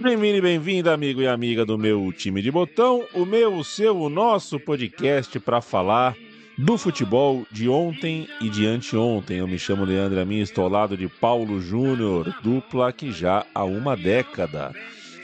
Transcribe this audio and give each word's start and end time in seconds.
Bem-vindo 0.00 0.38
e 0.38 0.40
bem-vinda, 0.40 0.94
amigo 0.94 1.20
e 1.20 1.26
amiga 1.26 1.66
do 1.66 1.76
meu 1.76 2.12
time 2.12 2.40
de 2.40 2.52
botão, 2.52 3.04
o 3.12 3.26
meu, 3.26 3.56
o 3.56 3.64
seu, 3.64 3.98
o 3.98 4.08
nosso 4.08 4.60
podcast 4.60 5.40
para 5.40 5.60
falar 5.60 6.16
do 6.56 6.78
futebol 6.78 7.44
de 7.50 7.68
ontem 7.68 8.28
e 8.40 8.48
de 8.48 8.64
anteontem. 8.64 9.38
Eu 9.38 9.48
me 9.48 9.58
chamo 9.58 9.84
Leandro 9.84 10.20
Amin, 10.20 10.38
estou 10.38 10.62
ao 10.62 10.70
lado 10.70 10.96
de 10.96 11.08
Paulo 11.08 11.60
Júnior, 11.60 12.32
dupla 12.44 12.92
que 12.92 13.10
já 13.10 13.44
há 13.52 13.64
uma 13.64 13.96
década 13.96 14.72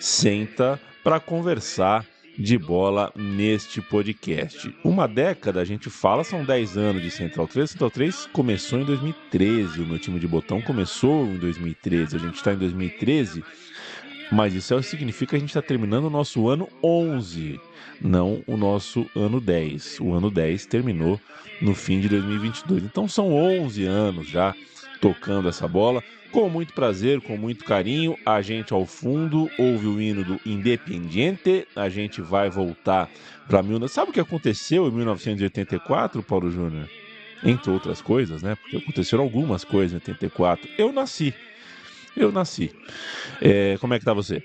senta 0.01 0.81
para 1.05 1.21
conversar 1.21 2.05
de 2.37 2.59
bola 2.59 3.13
neste 3.15 3.81
podcast. 3.81 4.75
Uma 4.83 5.07
década, 5.07 5.61
a 5.61 5.65
gente 5.65 5.89
fala, 5.89 6.25
são 6.25 6.45
10 6.45 6.77
anos 6.77 7.01
de 7.01 7.13
Central 7.13 7.47
3. 7.47 7.71
Central 7.71 7.91
3 7.93 8.29
começou 8.33 8.81
em 8.81 8.85
2013, 8.85 9.81
o 9.81 9.87
meu 9.87 10.01
time 10.01 10.19
de 10.19 10.27
botão 10.27 10.61
começou 10.61 11.27
em 11.27 11.37
2013, 11.37 12.17
a 12.17 12.19
gente 12.19 12.35
está 12.35 12.53
em 12.53 12.59
2013 12.59 13.45
mas 14.31 14.55
isso 14.55 14.83
significa 14.83 15.31
que 15.31 15.37
a 15.37 15.39
gente 15.39 15.51
está 15.51 15.63
terminando 15.63 16.05
o 16.05 16.11
nosso 16.11 16.49
ano 16.49 16.69
11, 16.83 17.61
não 18.01 18.43
o 18.47 18.57
nosso 18.57 19.07
ano 19.15 19.41
10. 19.41 20.01
O 20.01 20.13
ano 20.13 20.31
10 20.31 20.67
terminou 20.67 21.21
no 21.61 21.75
fim 21.75 22.01
de 22.01 22.09
2022. 22.09 22.85
Então 22.85 23.09
são 23.09 23.33
11 23.33 23.85
anos 23.85 24.27
já 24.29 24.55
tocando 25.01 25.49
essa 25.49 25.69
bola. 25.69 26.03
Com 26.33 26.49
muito 26.49 26.73
prazer, 26.73 27.21
com 27.21 27.37
muito 27.37 27.65
carinho, 27.65 28.17
a 28.27 28.43
gente 28.43 28.73
ao 28.73 28.85
fundo 28.85 29.49
ouve 29.57 29.87
o 29.87 30.01
hino 30.01 30.25
do 30.25 30.41
Independiente. 30.45 31.69
A 31.77 31.89
gente 31.89 32.21
vai 32.21 32.51
voltar 32.51 33.09
para 33.47 33.63
mil. 33.63 33.87
Sabe 33.87 34.11
o 34.11 34.13
que 34.13 34.19
aconteceu 34.19 34.89
em 34.89 34.91
1984, 34.91 36.23
Paulo 36.25 36.51
Júnior? 36.51 36.89
Entre 37.45 37.71
outras 37.71 38.01
coisas, 38.01 38.43
né? 38.43 38.57
Porque 38.57 38.79
aconteceram 38.79 39.23
algumas 39.23 39.63
coisas 39.63 39.93
em 39.93 39.97
84. 39.97 40.69
Eu 40.77 40.93
nasci. 40.93 41.33
Eu 42.17 42.31
nasci. 42.31 42.71
É, 43.41 43.77
como 43.81 43.95
é 43.95 43.99
que 43.99 44.05
tá 44.05 44.13
você? 44.13 44.43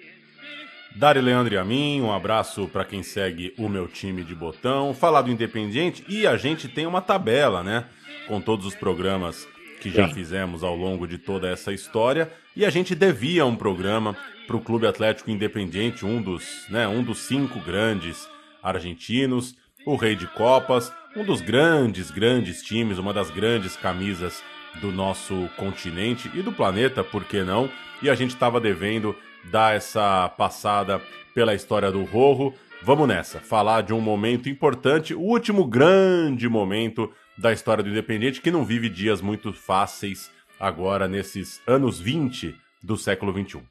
Dari 0.96 1.22
Leandro 1.22 1.54
e 1.54 1.58
a 1.58 1.64
mim, 1.64 2.02
um 2.02 2.12
abraço 2.12 2.68
para 2.68 2.84
quem 2.84 3.04
segue 3.04 3.54
o 3.58 3.70
meu 3.70 3.88
time 3.88 4.24
de 4.24 4.34
botão. 4.34 4.94
Falar 4.94 5.22
do 5.22 5.32
Independiente 5.32 6.04
e 6.10 6.26
a 6.26 6.36
gente 6.36 6.68
tem 6.68 6.88
uma 6.88 7.02
tabela, 7.02 7.64
né? 7.64 7.86
Com 8.28 8.42
todos 8.42 8.66
os 8.66 8.76
programas 8.76 9.48
que 9.80 9.90
já 9.90 10.08
Sim. 10.08 10.14
fizemos 10.14 10.64
ao 10.64 10.76
longo 10.76 11.08
de 11.08 11.18
toda 11.18 11.48
essa 11.48 11.72
história. 11.72 12.32
E 12.56 12.66
a 12.66 12.70
gente 12.70 12.96
devia 12.96 13.46
um 13.46 13.56
programa 13.56 14.18
para 14.46 14.58
o 14.58 14.62
Clube 14.62 14.88
Atlético 14.88 15.30
Independiente, 15.30 16.06
um 16.06 16.22
dos, 16.22 16.66
né, 16.70 16.88
um 16.88 17.04
dos 17.04 17.20
cinco 17.20 17.60
grandes 17.60 18.28
argentinos, 18.64 19.56
o 19.86 19.96
Rei 19.96 20.16
de 20.16 20.28
Copas, 20.28 20.92
um 21.16 21.24
dos 21.24 21.40
grandes, 21.40 22.12
grandes 22.12 22.62
times, 22.64 22.98
uma 22.98 23.14
das 23.14 23.30
grandes 23.30 23.78
camisas 23.78 24.44
do 24.80 24.92
nosso 24.92 25.50
continente 25.58 26.30
e 26.34 26.42
do 26.42 26.52
planeta, 26.52 27.04
por 27.04 27.24
que 27.24 27.44
não? 27.44 27.70
E 28.02 28.10
a 28.10 28.16
gente 28.16 28.32
estava 28.32 28.60
devendo 28.60 29.16
dar 29.52 29.76
essa 29.76 30.30
passada 30.30 31.02
pela 31.34 31.54
história 31.54 31.92
do 31.92 32.04
Rojo. 32.04 32.54
Vamos 32.82 33.08
nessa, 33.08 33.40
falar 33.40 33.82
de 33.82 33.94
um 33.94 34.00
momento 34.00 34.50
importante, 34.50 35.14
o 35.14 35.20
último 35.20 35.66
grande 35.66 36.48
momento 36.48 37.12
da 37.38 37.52
história 37.52 37.84
do 37.84 37.90
Independente, 37.90 38.42
que 38.42 38.52
não 38.52 38.66
vive 38.66 38.90
dias 38.90 39.22
muito 39.22 39.54
fáceis 39.54 40.32
agora 40.60 41.08
nesses 41.08 41.62
anos 41.68 42.00
20 42.00 42.56
do 42.82 42.98
século 42.98 43.32
21. 43.34 43.62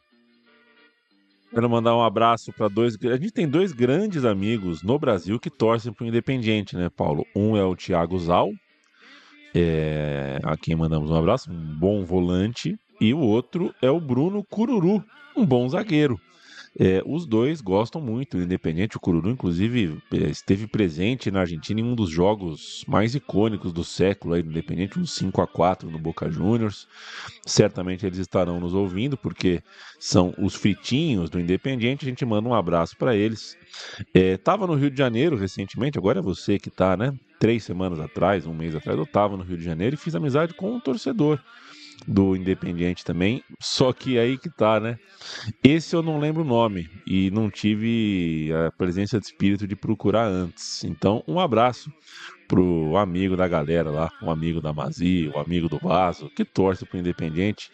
Quero 1.50 1.70
mandar 1.70 1.96
um 1.96 2.02
abraço 2.02 2.52
para 2.52 2.68
dois. 2.68 2.96
A 3.04 3.16
gente 3.16 3.32
tem 3.32 3.48
dois 3.48 3.72
grandes 3.72 4.24
amigos 4.24 4.82
no 4.82 4.98
Brasil 4.98 5.38
que 5.40 5.48
torcem 5.48 5.92
para 5.92 6.04
o 6.04 6.06
Independiente, 6.06 6.76
né, 6.76 6.90
Paulo? 6.90 7.26
Um 7.34 7.56
é 7.56 7.64
o 7.64 7.74
Thiago 7.74 8.18
Zal, 8.18 8.52
é, 9.54 10.38
a 10.42 10.56
quem 10.56 10.76
mandamos 10.76 11.10
um 11.10 11.14
abraço, 11.14 11.50
um 11.50 11.78
bom 11.78 12.04
volante, 12.04 12.78
e 13.00 13.14
o 13.14 13.18
outro 13.18 13.74
é 13.80 13.90
o 13.90 14.00
Bruno 14.00 14.44
Cururu, 14.44 15.04
um 15.36 15.46
bom 15.46 15.68
zagueiro. 15.68 16.20
É, 16.80 17.02
os 17.04 17.26
dois 17.26 17.60
gostam 17.60 18.00
muito 18.00 18.36
do 18.36 18.42
Independente. 18.42 18.96
O 18.96 19.00
Cururu, 19.00 19.30
inclusive, 19.30 19.98
é, 20.12 20.30
esteve 20.30 20.66
presente 20.68 21.28
na 21.28 21.40
Argentina 21.40 21.80
em 21.80 21.82
um 21.82 21.94
dos 21.94 22.08
jogos 22.08 22.84
mais 22.86 23.16
icônicos 23.16 23.72
do 23.72 23.82
século 23.82 24.34
aí 24.34 24.42
do 24.42 24.50
Independente, 24.50 24.98
um 24.98 25.04
5 25.04 25.40
a 25.40 25.46
4 25.46 25.90
no 25.90 25.98
Boca 25.98 26.30
Juniors. 26.30 26.86
Certamente 27.44 28.06
eles 28.06 28.18
estarão 28.18 28.60
nos 28.60 28.74
ouvindo, 28.74 29.16
porque 29.16 29.60
são 29.98 30.32
os 30.38 30.54
fritinhos 30.54 31.28
do 31.30 31.40
Independente. 31.40 32.04
A 32.04 32.08
gente 32.08 32.24
manda 32.24 32.48
um 32.48 32.54
abraço 32.54 32.96
para 32.96 33.16
eles. 33.16 33.56
Estava 34.14 34.64
é, 34.64 34.68
no 34.68 34.74
Rio 34.74 34.90
de 34.90 34.98
Janeiro 34.98 35.36
recentemente, 35.36 35.98
agora 35.98 36.20
é 36.20 36.22
você 36.22 36.58
que 36.58 36.68
está, 36.68 36.96
né? 36.96 37.12
Três 37.38 37.62
semanas 37.64 38.00
atrás, 38.00 38.46
um 38.46 38.54
mês 38.54 38.74
atrás, 38.74 38.98
eu 38.98 39.04
estava 39.04 39.36
no 39.36 39.44
Rio 39.44 39.56
de 39.56 39.64
Janeiro 39.64 39.94
e 39.94 39.98
fiz 39.98 40.14
amizade 40.14 40.54
com 40.54 40.72
um 40.72 40.80
torcedor 40.80 41.40
do 42.06 42.36
Independiente 42.36 43.04
também, 43.04 43.42
só 43.60 43.92
que 43.92 44.18
aí 44.18 44.38
que 44.38 44.48
tá, 44.48 44.78
né? 44.78 44.98
Esse 45.62 45.96
eu 45.96 46.02
não 46.02 46.18
lembro 46.18 46.42
o 46.42 46.46
nome 46.46 46.88
e 47.06 47.30
não 47.30 47.50
tive 47.50 48.50
a 48.66 48.70
presença 48.70 49.18
de 49.18 49.26
espírito 49.26 49.66
de 49.66 49.74
procurar 49.74 50.26
antes. 50.26 50.84
Então, 50.84 51.22
um 51.26 51.40
abraço 51.40 51.92
pro 52.46 52.96
amigo 52.96 53.36
da 53.36 53.46
galera 53.46 53.90
lá, 53.90 54.10
um 54.22 54.30
amigo 54.30 54.60
da 54.60 54.72
Mazi, 54.72 55.30
um 55.34 55.38
amigo 55.38 55.68
do 55.68 55.78
Vaso, 55.78 56.30
que 56.30 56.44
torce 56.44 56.86
pro 56.86 56.98
Independiente 56.98 57.70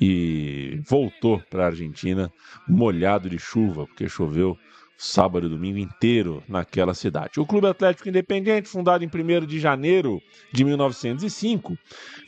e 0.00 0.80
voltou 0.88 1.42
pra 1.50 1.66
Argentina 1.66 2.30
molhado 2.68 3.28
de 3.28 3.38
chuva, 3.38 3.86
porque 3.86 4.08
choveu 4.08 4.56
sábado 4.96 5.46
e 5.46 5.50
domingo 5.50 5.78
inteiro 5.78 6.42
naquela 6.48 6.94
cidade. 6.94 7.38
O 7.38 7.46
Clube 7.46 7.66
Atlético 7.66 8.08
Independente, 8.08 8.68
fundado 8.68 9.04
em 9.04 9.08
1 9.08 9.46
de 9.46 9.60
janeiro 9.60 10.22
de 10.52 10.64
1905, 10.64 11.76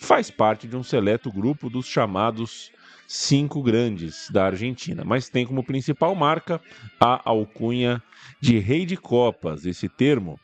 faz 0.00 0.30
parte 0.30 0.66
de 0.66 0.76
um 0.76 0.82
seleto 0.82 1.32
grupo 1.32 1.70
dos 1.70 1.86
chamados 1.86 2.70
cinco 3.06 3.62
grandes 3.62 4.28
da 4.30 4.44
Argentina, 4.46 5.02
mas 5.02 5.30
tem 5.30 5.46
como 5.46 5.64
principal 5.64 6.14
marca 6.14 6.60
a 7.00 7.22
alcunha 7.24 8.02
de 8.38 8.58
Rei 8.58 8.84
de 8.84 8.98
Copas. 8.98 9.64
Esse 9.64 9.88
termo 9.88 10.38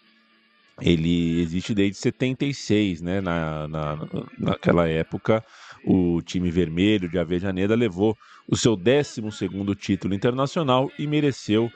ele 0.80 1.40
existe 1.40 1.74
desde 1.74 1.98
76, 1.98 3.00
né? 3.00 3.20
Na, 3.20 3.68
na, 3.68 3.98
naquela 4.38 4.88
época, 4.88 5.44
o 5.84 6.20
time 6.22 6.50
vermelho 6.50 7.08
de 7.08 7.18
Avejaneda 7.18 7.74
levou 7.76 8.16
o 8.48 8.56
seu 8.56 8.74
12 8.74 9.30
segundo 9.30 9.74
título 9.74 10.14
internacional 10.14 10.90
e 10.98 11.06
mereceu 11.06 11.70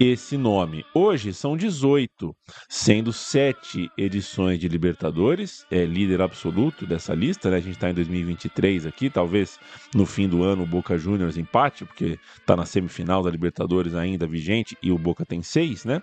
esse 0.00 0.38
nome. 0.38 0.82
Hoje 0.94 1.34
são 1.34 1.54
18, 1.54 2.34
sendo 2.70 3.12
sete 3.12 3.90
edições 3.98 4.58
de 4.58 4.66
Libertadores, 4.66 5.66
é 5.70 5.84
líder 5.84 6.22
absoluto 6.22 6.86
dessa 6.86 7.14
lista, 7.14 7.50
né? 7.50 7.58
A 7.58 7.60
gente 7.60 7.74
está 7.74 7.90
em 7.90 7.94
2023 7.94 8.86
aqui, 8.86 9.10
talvez 9.10 9.58
no 9.94 10.06
fim 10.06 10.26
do 10.26 10.42
ano 10.42 10.62
o 10.62 10.66
Boca 10.66 10.96
Juniors 10.96 11.36
empate, 11.36 11.84
porque 11.84 12.18
está 12.38 12.56
na 12.56 12.64
semifinal 12.64 13.22
da 13.22 13.30
Libertadores 13.30 13.94
ainda 13.94 14.26
vigente 14.26 14.74
e 14.82 14.90
o 14.90 14.96
Boca 14.96 15.26
tem 15.26 15.42
seis, 15.42 15.84
né? 15.84 16.02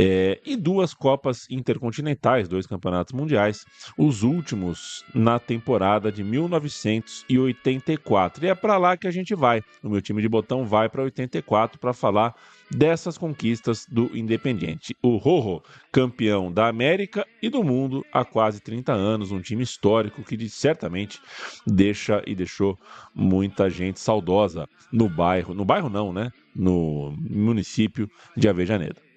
É, 0.00 0.40
e 0.46 0.54
duas 0.54 0.94
Copas 0.94 1.44
Intercontinentais, 1.50 2.46
dois 2.46 2.68
campeonatos 2.68 3.12
mundiais, 3.12 3.66
os 3.96 4.22
últimos 4.22 5.04
na 5.12 5.40
temporada 5.40 6.12
de 6.12 6.22
1984. 6.22 8.44
E 8.44 8.48
é 8.48 8.54
para 8.54 8.78
lá 8.78 8.96
que 8.96 9.08
a 9.08 9.10
gente 9.10 9.34
vai. 9.34 9.60
O 9.82 9.88
meu 9.88 10.00
time 10.00 10.22
de 10.22 10.28
botão 10.28 10.64
vai 10.64 10.88
para 10.88 11.02
84 11.02 11.80
para 11.80 11.92
falar 11.92 12.36
dessas 12.70 13.18
conquistas 13.18 13.86
do 13.90 14.16
Independiente. 14.16 14.94
O 15.02 15.16
Rojo, 15.16 15.64
campeão 15.90 16.52
da 16.52 16.68
América 16.68 17.26
e 17.42 17.48
do 17.48 17.64
mundo 17.64 18.06
há 18.12 18.24
quase 18.24 18.60
30 18.60 18.92
anos, 18.92 19.32
um 19.32 19.40
time 19.40 19.64
histórico 19.64 20.22
que 20.22 20.48
certamente 20.48 21.20
deixa 21.66 22.22
e 22.24 22.36
deixou 22.36 22.78
muita 23.12 23.68
gente 23.68 23.98
saudosa 23.98 24.68
no 24.92 25.08
bairro, 25.08 25.54
no 25.54 25.64
bairro 25.64 25.88
não, 25.88 26.12
né? 26.12 26.30
No 26.54 27.12
município 27.18 28.08
de 28.36 28.48
Avejaneira. 28.48 29.07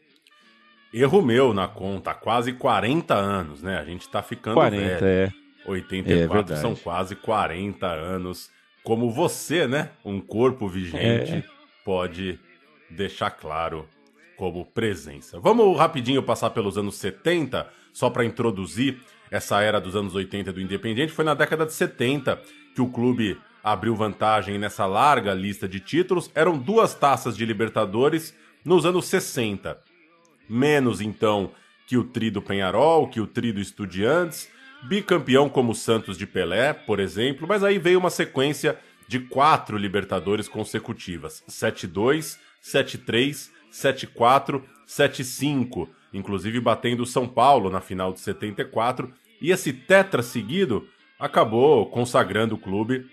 Erro 0.93 1.21
meu 1.21 1.53
na 1.53 1.67
conta, 1.67 2.13
quase 2.13 2.53
40 2.53 3.13
anos, 3.13 3.61
né? 3.61 3.77
A 3.79 3.85
gente 3.85 4.07
tá 4.09 4.21
ficando 4.21 4.55
40, 4.55 4.99
velho. 4.99 5.03
É. 5.05 5.31
84 5.65 6.53
é 6.53 6.57
são 6.57 6.75
quase 6.75 7.15
40 7.15 7.88
anos. 7.88 8.49
Como 8.83 9.11
você, 9.11 9.67
né? 9.67 9.91
Um 10.03 10.19
corpo 10.19 10.67
vigente 10.67 11.33
é. 11.33 11.43
pode 11.85 12.39
deixar 12.89 13.31
claro 13.31 13.88
como 14.35 14.65
presença. 14.65 15.39
Vamos 15.39 15.77
rapidinho 15.77 16.23
passar 16.23 16.49
pelos 16.49 16.77
anos 16.77 16.95
70, 16.95 17.67
só 17.94 18.09
para 18.09 18.25
introduzir 18.25 18.99
essa 19.29 19.61
era 19.61 19.79
dos 19.79 19.95
anos 19.95 20.15
80 20.15 20.51
do 20.51 20.59
Independiente. 20.59 21.13
Foi 21.13 21.23
na 21.23 21.33
década 21.33 21.65
de 21.65 21.73
70 21.73 22.41
que 22.75 22.81
o 22.81 22.89
clube 22.89 23.39
abriu 23.63 23.95
vantagem 23.95 24.57
nessa 24.57 24.85
larga 24.85 25.33
lista 25.33 25.67
de 25.67 25.79
títulos 25.79 26.31
eram 26.33 26.57
duas 26.57 26.95
taças 26.95 27.37
de 27.37 27.45
Libertadores 27.45 28.35
nos 28.65 28.85
anos 28.85 29.05
60. 29.05 29.77
Menos 30.51 31.00
então 31.00 31.51
que 31.88 31.95
o 31.95 32.03
tri 32.03 32.30
do 32.30 32.42
Penharol, 32.42 33.07
que 33.07 33.21
o 33.21 33.25
tri 33.25 33.53
do 33.53 33.62
Estudiantes, 33.62 34.50
bicampeão 34.83 35.48
como 35.48 35.71
o 35.71 35.75
Santos 35.75 36.18
de 36.18 36.27
Pelé, 36.27 36.74
por 36.74 37.00
exemplo, 37.00 37.48
mas 37.48 37.63
aí 37.63 37.80
veio 37.80 37.98
uma 37.98 38.09
sequência 38.09 38.77
de 39.07 39.19
quatro 39.19 39.77
Libertadores 39.77 40.50
consecutivas: 40.50 41.42
7-2, 41.50 42.38
7-3, 42.62 43.50
7-4, 43.71 44.62
7-5, 44.86 45.88
inclusive 46.13 46.59
batendo 46.59 47.04
o 47.04 47.07
São 47.07 47.30
Paulo 47.30 47.69
na 47.69 47.80
final 47.80 48.12
de 48.12 48.19
74, 48.19 49.09
e 49.39 49.51
esse 49.51 49.71
tetra 49.71 50.21
seguido 50.21 50.86
acabou 51.18 51.86
consagrando 51.86 52.56
o 52.56 52.57
clube 52.57 53.09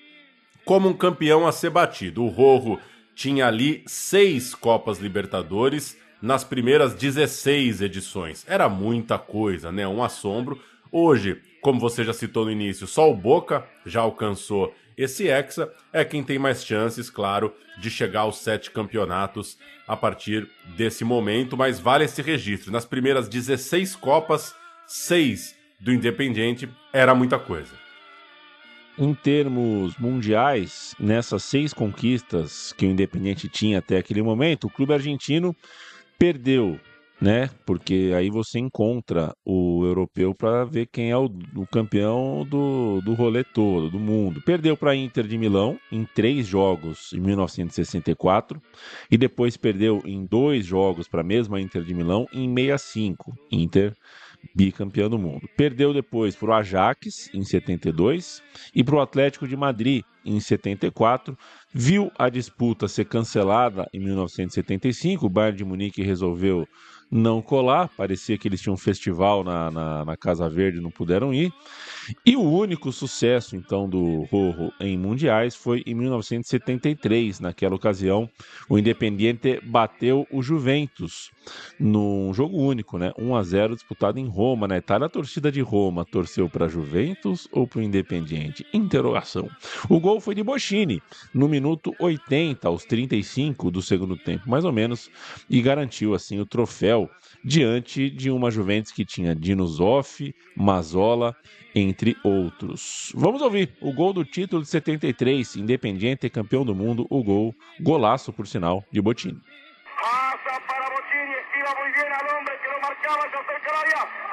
como 0.65 0.89
um 0.89 0.93
campeão 0.93 1.47
a 1.47 1.53
ser 1.53 1.71
batido. 1.71 2.25
O 2.25 2.29
Rojo 2.29 2.81
tinha 3.15 3.47
ali 3.47 3.85
seis 3.87 4.57
Copas 4.57 4.99
Libertadores 4.99 5.97
nas 6.21 6.45
primeiras 6.45 6.95
16 6.95 7.81
edições. 7.81 8.45
Era 8.49 8.69
muita 8.69 9.19
coisa, 9.19 9.71
né? 9.71 9.87
Um 9.87 10.03
assombro. 10.03 10.61
Hoje, 10.91 11.41
como 11.61 11.81
você 11.81 12.05
já 12.05 12.13
citou 12.13 12.45
no 12.45 12.51
início, 12.51 12.87
só 12.87 13.11
o 13.11 13.17
Boca 13.17 13.65
já 13.85 14.01
alcançou 14.01 14.75
esse 14.97 15.29
Hexa. 15.29 15.73
É 15.93 16.05
quem 16.05 16.23
tem 16.23 16.39
mais 16.39 16.65
chances, 16.65 17.09
claro, 17.09 17.55
de 17.81 17.91
chegar 17.91 18.21
aos 18.21 18.39
sete 18.39 18.71
campeonatos 18.71 19.57
a 19.87 19.97
partir 19.97 20.49
desse 20.77 21.05
momento, 21.05 21.57
mas 21.57 21.79
vale 21.79 22.05
esse 22.05 22.21
registro. 22.21 22.73
Nas 22.73 22.85
primeiras 22.85 23.29
16 23.29 23.97
Copas, 23.97 24.55
seis 24.87 25.55
do 25.81 25.93
Independiente 25.93 26.69
era 26.93 27.15
muita 27.15 27.39
coisa. 27.39 27.73
Em 28.99 29.15
termos 29.15 29.97
mundiais, 29.97 30.93
nessas 30.99 31.45
seis 31.45 31.73
conquistas 31.73 32.73
que 32.73 32.85
o 32.85 32.91
Independiente 32.91 33.49
tinha 33.49 33.79
até 33.79 33.97
aquele 33.97 34.21
momento, 34.23 34.65
o 34.67 34.71
clube 34.71 34.93
argentino 34.93 35.55
perdeu, 36.19 36.79
né? 37.21 37.49
Porque 37.65 38.13
aí 38.17 38.29
você 38.31 38.59
encontra 38.59 39.35
o 39.45 39.85
europeu 39.85 40.35
para 40.35 40.65
ver 40.65 40.87
quem 40.87 41.11
é 41.11 41.17
o, 41.17 41.31
o, 41.57 41.67
campeão 41.67 42.45
do, 42.49 43.01
do 43.03 43.15
rolê 43.15 43.45
todo, 43.45 43.91
do 43.91 43.99
mundo. 43.99 44.43
Perdeu 44.43 44.77
para 44.77 44.93
a 44.93 44.97
Inter 44.97 45.27
de 45.27 45.39
Milão 45.39 45.79
em 45.91 46.05
três 46.05 46.47
jogos 46.47 47.13
em 47.13 47.21
1964 47.21 48.61
e 49.11 49.17
depois 49.17 49.57
perdeu 49.57 50.03
em 50.05 50.25
dois 50.27 50.67
jogos 50.67 51.09
para 51.09 51.21
a 51.21 51.25
mesma 51.25 51.61
Inter 51.61 51.83
de 51.83 51.95
Milão 51.95 52.27
em 52.33 52.53
65. 52.55 53.33
Inter 53.51 53.95
bicampeão 54.55 55.09
do 55.09 55.19
mundo. 55.19 55.49
Perdeu 55.57 55.93
depois 55.93 56.35
para 56.35 56.51
o 56.51 56.55
Ajax 56.55 57.31
em 57.33 57.43
72 57.43 58.43
e 58.75 58.83
para 58.83 58.97
o 58.97 59.01
Atlético 59.01 59.47
de 59.47 59.57
Madrid 59.57 60.03
em 60.25 60.41
74. 60.41 61.37
Viu 61.73 62.11
a 62.19 62.29
disputa 62.29 62.89
ser 62.89 63.07
cancelada 63.07 63.89
em 63.93 64.01
1975. 64.01 65.27
O 65.27 65.29
Bayern 65.29 65.59
de 65.59 65.65
Munique 65.65 66.03
resolveu 66.03 66.67
não 67.11 67.41
colar. 67.41 67.89
Parecia 67.97 68.37
que 68.37 68.49
eles 68.49 68.61
tinham 68.61 68.75
um 68.75 68.79
festival 68.79 69.43
na, 69.43 69.71
na, 69.71 70.05
na 70.05 70.17
Casa 70.17 70.49
Verde, 70.49 70.81
não 70.81 70.91
puderam 70.91 71.33
ir. 71.33 71.53
E 72.25 72.37
o 72.37 72.43
único 72.43 72.93
sucesso, 72.93 73.57
então, 73.57 73.89
do 73.89 74.23
Rojo 74.31 74.73
em 74.81 74.97
mundiais 74.97 75.55
foi 75.55 75.83
em 75.87 75.95
1973. 75.95 77.41
Naquela 77.41 77.75
ocasião, 77.75 78.29
o 78.69 78.79
Independiente 78.79 79.61
bateu 79.63 80.27
o 80.31 80.43
Juventus 80.43 81.31
num 81.79 82.33
jogo 82.35 82.59
único, 82.59 82.99
né? 82.99 83.13
1 83.19 83.37
a 83.37 83.43
0 83.43 83.75
disputado 83.75 84.19
em 84.19 84.27
Roma, 84.27 84.69
na 84.69 84.77
Itália. 84.77 85.07
A 85.07 85.11
torcida 85.11 85.51
de 85.51 85.61
Roma 85.61 86.05
torceu 86.05 86.49
para 86.49 86.69
Juventus 86.69 87.49
ou 87.53 87.67
para 87.67 87.81
o 87.81 87.83
Independiente? 87.83 88.67
Interrogação. 88.73 89.49
O 89.89 89.99
gol 90.01 90.21
foi 90.21 90.35
de 90.35 90.43
Bochini 90.43 91.03
no 91.33 91.49
minuto 91.49 91.95
80, 91.99 92.69
aos 92.69 92.85
35 92.85 93.71
do 93.71 93.83
segundo 93.83 94.17
tempo, 94.17 94.49
mais 94.49 94.65
ou 94.65 94.73
menos, 94.73 95.11
e 95.49 95.61
garantiu 95.61 96.15
assim 96.15 96.39
o 96.41 96.47
troféu 96.47 97.11
diante 97.45 98.11
de 98.11 98.31
uma 98.31 98.51
Juventus 98.51 98.93
que 98.93 99.05
tinha 99.05 99.35
Dino 99.35 99.67
Zoff, 99.67 100.35
Mazola, 100.57 101.35
entre 101.75 101.98
outros. 102.23 103.13
Vamos 103.15 103.43
ouvir 103.43 103.77
o 103.81 103.93
gol 103.93 104.13
do 104.13 104.25
título 104.25 104.63
de 104.63 104.69
73, 104.69 105.57
Independiente 105.57 106.31
campeão 106.31 106.65
do 106.65 106.75
mundo, 106.75 107.07
o 107.11 107.23
gol, 107.25 107.55
golaço 107.81 108.33
por 108.33 108.47
sinal, 108.47 108.85
de 108.93 109.01
Botini. 109.01 109.41
Passa 110.01 110.61
para 110.61 110.91
Botini, 110.91 111.35
muito 111.81 111.97
bem 111.97 112.37
hombre 112.37 112.55
que 112.59 112.69
acerca 113.39 113.71
al 113.71 113.77
área, 113.79 114.28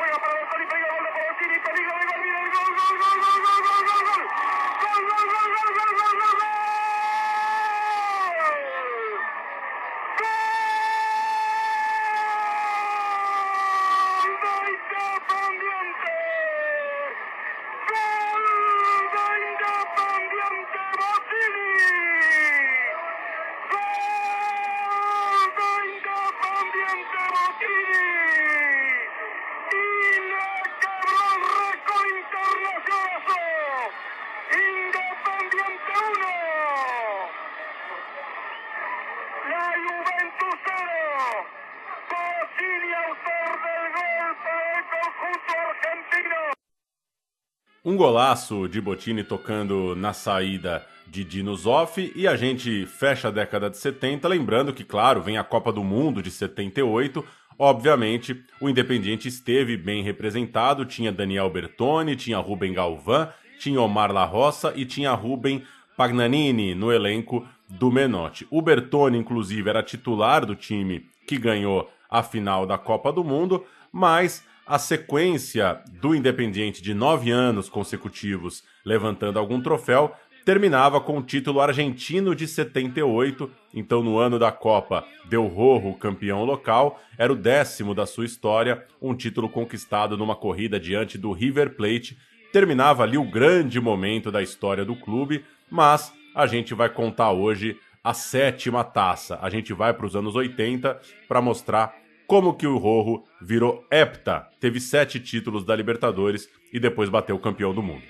Um 47.85 47.95
golaço 47.95 48.67
de 48.67 48.81
Botini 48.81 49.23
tocando 49.23 49.95
na 49.95 50.11
saída 50.11 50.83
de 51.05 51.23
Dino 51.23 51.55
Zoff 51.55 52.11
e 52.15 52.27
a 52.27 52.35
gente 52.35 52.83
fecha 52.87 53.27
a 53.27 53.31
década 53.31 53.69
de 53.69 53.77
70, 53.77 54.27
lembrando 54.27 54.73
que, 54.73 54.83
claro, 54.83 55.21
vem 55.21 55.37
a 55.37 55.43
Copa 55.43 55.71
do 55.71 55.83
Mundo 55.83 56.19
de 56.19 56.31
78. 56.31 57.23
Obviamente, 57.59 58.43
o 58.59 58.67
Independiente 58.67 59.27
esteve 59.27 59.77
bem 59.77 60.01
representado, 60.01 60.83
tinha 60.83 61.11
Daniel 61.11 61.47
Bertoni, 61.47 62.15
tinha 62.15 62.39
Rubem 62.39 62.73
Galvão, 62.73 63.29
tinha 63.59 63.79
Omar 63.79 64.11
La 64.11 64.25
Roça 64.25 64.73
e 64.75 64.83
tinha 64.83 65.13
Rubem 65.13 65.61
Pagnanini 65.95 66.73
no 66.73 66.91
elenco 66.91 67.47
do 67.69 67.91
Menotti. 67.91 68.47
O 68.49 68.63
Bertoni, 68.63 69.19
inclusive, 69.19 69.69
era 69.69 69.83
titular 69.83 70.43
do 70.43 70.55
time 70.55 71.07
que 71.27 71.37
ganhou 71.37 71.87
a 72.09 72.23
final 72.23 72.65
da 72.65 72.79
Copa 72.79 73.13
do 73.13 73.23
Mundo, 73.23 73.63
mas 73.91 74.43
a 74.65 74.79
sequência 74.79 75.79
do 76.01 76.15
Independiente 76.15 76.81
de 76.81 76.93
nove 76.93 77.29
anos 77.29 77.69
consecutivos 77.69 78.63
levantando 78.83 79.37
algum 79.37 79.61
troféu 79.61 80.15
terminava 80.43 81.01
com 81.01 81.17
o 81.17 81.23
título 81.23 81.59
argentino 81.59 82.35
de 82.35 82.47
78. 82.47 83.49
Então, 83.73 84.03
no 84.03 84.17
ano 84.19 84.37
da 84.37 84.51
Copa, 84.51 85.03
Del 85.27 85.47
Rojo, 85.47 85.97
campeão 85.97 86.45
local, 86.45 87.01
era 87.17 87.33
o 87.33 87.35
décimo 87.35 87.95
da 87.95 88.05
sua 88.05 88.25
história, 88.25 88.85
um 89.01 89.15
título 89.15 89.49
conquistado 89.49 90.15
numa 90.15 90.35
corrida 90.35 90.79
diante 90.79 91.17
do 91.17 91.31
River 91.31 91.75
Plate. 91.75 92.15
Terminava 92.53 93.01
ali 93.01 93.17
o 93.17 93.29
grande 93.29 93.81
momento 93.81 94.31
da 94.31 94.41
história 94.41 94.85
do 94.85 94.95
clube, 94.95 95.43
mas 95.69 96.13
a 96.35 96.45
gente 96.45 96.75
vai 96.75 96.89
contar 96.89 97.31
hoje 97.31 97.75
a 98.03 98.13
sétima 98.13 98.83
taça. 98.83 99.39
A 99.41 99.49
gente 99.49 99.73
vai 99.73 99.95
para 99.95 100.05
os 100.05 100.15
anos 100.15 100.35
80 100.35 100.99
para 101.27 101.41
mostrar 101.41 102.04
como 102.27 102.57
que 102.57 102.67
o 102.67 102.77
Rojo 102.77 103.23
virou 103.41 103.85
hepta, 103.91 104.49
teve 104.59 104.79
sete 104.79 105.19
títulos 105.19 105.63
da 105.65 105.75
Libertadores 105.75 106.49
e 106.73 106.79
depois 106.79 107.09
bateu 107.09 107.35
o 107.35 107.39
campeão 107.39 107.73
do 107.73 107.81
mundo. 107.81 108.03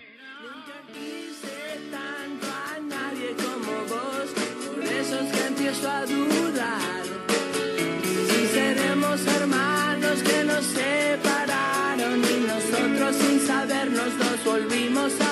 Os 15.05 15.24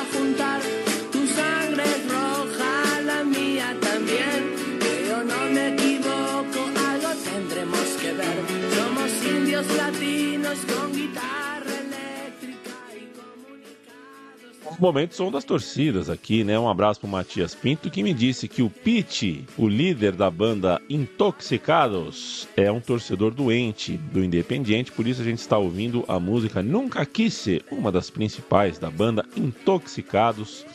momentos 14.84 15.16
são 15.16 15.32
das 15.32 15.46
torcidas 15.46 16.10
aqui, 16.10 16.44
né? 16.44 16.60
Um 16.60 16.68
abraço 16.68 17.00
pro 17.00 17.08
Matias 17.08 17.56
Pinto, 17.56 17.90
que 17.90 18.04
me 18.04 18.14
disse 18.14 18.50
que 18.50 18.62
o 18.62 18.70
Pete, 18.70 19.46
o 19.58 19.66
líder 19.66 20.12
da 20.12 20.30
banda 20.30 20.82
Intoxicados, 20.90 22.50
é 22.58 22.70
um 22.70 22.82
torcedor 22.82 23.34
doente 23.34 23.96
do 23.96 24.22
Independiente, 24.22 24.92
por 24.92 25.08
isso 25.08 25.22
a 25.22 25.24
gente 25.24 25.40
está 25.40 25.58
ouvindo 25.58 26.04
a 26.06 26.20
música 26.20 26.62
Nunca 26.62 27.06
Quise, 27.06 27.64
uma 27.72 27.94
das 27.94 28.10
principais 28.10 28.78
da 28.78 28.92
banda 28.92 29.26
Intoxicados 29.38 30.66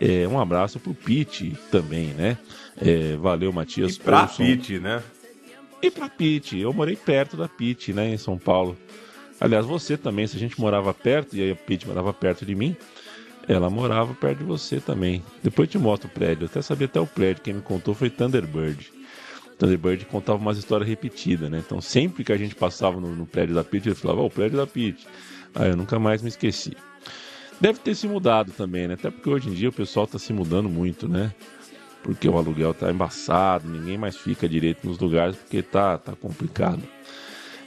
É, 0.00 0.28
um 0.28 0.38
abraço 0.38 0.78
pro 0.78 0.94
Pete 0.94 1.56
também, 1.72 2.14
né? 2.14 2.38
É, 2.80 3.16
valeu, 3.16 3.52
Matias. 3.52 3.96
E 3.96 3.98
pra 3.98 4.28
Pete, 4.28 4.78
né? 4.78 5.02
E 5.82 5.90
pra 5.90 6.08
Pete. 6.08 6.60
Eu 6.60 6.72
morei 6.72 6.94
perto 6.94 7.36
da 7.36 7.48
Pete, 7.48 7.92
né, 7.92 8.08
em 8.14 8.16
São 8.16 8.38
Paulo. 8.38 8.76
Aliás, 9.40 9.64
você 9.64 9.96
também, 9.96 10.26
se 10.26 10.36
a 10.36 10.40
gente 10.40 10.60
morava 10.60 10.92
perto, 10.92 11.36
e 11.36 11.50
a 11.50 11.54
Pete 11.54 11.86
morava 11.86 12.12
perto 12.12 12.44
de 12.44 12.54
mim, 12.54 12.76
ela 13.46 13.70
morava 13.70 14.12
perto 14.14 14.38
de 14.38 14.44
você 14.44 14.80
também. 14.80 15.22
Depois 15.42 15.68
eu 15.68 15.72
te 15.72 15.78
mostro 15.78 16.08
o 16.08 16.12
prédio. 16.12 16.44
Eu 16.44 16.46
até 16.46 16.60
sabia 16.60 16.86
até 16.86 17.00
o 17.00 17.06
prédio. 17.06 17.42
Quem 17.42 17.54
me 17.54 17.62
contou 17.62 17.94
foi 17.94 18.10
Thunderbird. 18.10 18.92
Thunderbird 19.58 20.04
contava 20.06 20.38
umas 20.38 20.58
histórias 20.58 20.88
repetidas, 20.88 21.50
né? 21.50 21.62
Então 21.64 21.80
sempre 21.80 22.24
que 22.24 22.32
a 22.32 22.36
gente 22.36 22.54
passava 22.54 23.00
no, 23.00 23.16
no 23.16 23.26
prédio 23.26 23.54
da 23.54 23.64
Pete, 23.64 23.88
ele 23.88 23.94
falava, 23.94 24.20
oh, 24.20 24.26
o 24.26 24.30
prédio 24.30 24.58
da 24.58 24.66
Pete. 24.66 25.06
Aí 25.54 25.70
eu 25.70 25.76
nunca 25.76 25.98
mais 25.98 26.22
me 26.22 26.28
esqueci. 26.28 26.76
Deve 27.60 27.78
ter 27.80 27.94
se 27.94 28.06
mudado 28.06 28.52
também, 28.52 28.86
né? 28.86 28.94
Até 28.94 29.10
porque 29.10 29.28
hoje 29.30 29.48
em 29.48 29.52
dia 29.52 29.68
o 29.68 29.72
pessoal 29.72 30.04
está 30.04 30.18
se 30.18 30.32
mudando 30.32 30.68
muito, 30.68 31.08
né? 31.08 31.34
Porque 32.02 32.28
o 32.28 32.36
aluguel 32.36 32.72
tá 32.72 32.90
embaçado, 32.90 33.68
ninguém 33.68 33.98
mais 33.98 34.16
fica 34.16 34.48
direito 34.48 34.86
nos 34.86 34.98
lugares 34.98 35.36
porque 35.36 35.62
tá, 35.62 35.98
tá 35.98 36.14
complicado. 36.14 36.82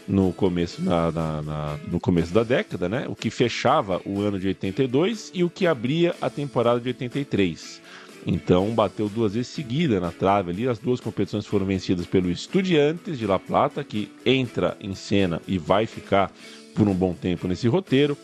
no 0.08 0.34
começo, 0.34 0.82
na, 0.82 1.12
na, 1.12 1.42
na, 1.42 1.80
no 1.88 2.00
começo 2.00 2.34
da 2.34 2.44
década, 2.44 2.90
né? 2.90 3.06
O 3.08 3.16
que 3.16 3.30
fechava 3.30 4.02
o 4.06 4.22
ano 4.22 4.40
de 4.40 4.48
82 4.48 5.32
e 5.34 5.44
o 5.44 5.50
que 5.50 5.66
abria 5.66 6.16
a 6.22 6.30
temporada 6.30 6.80
de 6.80 6.90
83. 6.90 7.82
Então 8.26 8.74
bateu 8.74 9.10
duas 9.10 9.34
vezes 9.34 9.50
seguida 9.50 10.00
na 10.00 10.12
trave 10.12 10.52
ali. 10.52 10.68
As 10.68 10.80
duas 10.80 11.00
competições 11.00 11.46
foram 11.46 11.66
vencidas 11.66 12.06
pelo 12.06 12.30
Estudiantes 12.30 13.20
de 13.20 13.28
La 13.28 13.40
Plata, 13.40 13.84
que 13.84 14.12
entra 14.26 14.78
em 14.80 14.96
cena 14.96 15.42
e 15.48 15.58
vai 15.58 15.86
ficar 15.86 16.32
por 16.74 16.88
um 16.88 16.94
bom 16.94 17.14
tempo 17.14 17.48
nesse 17.48 17.68
roteiro. 17.68 18.18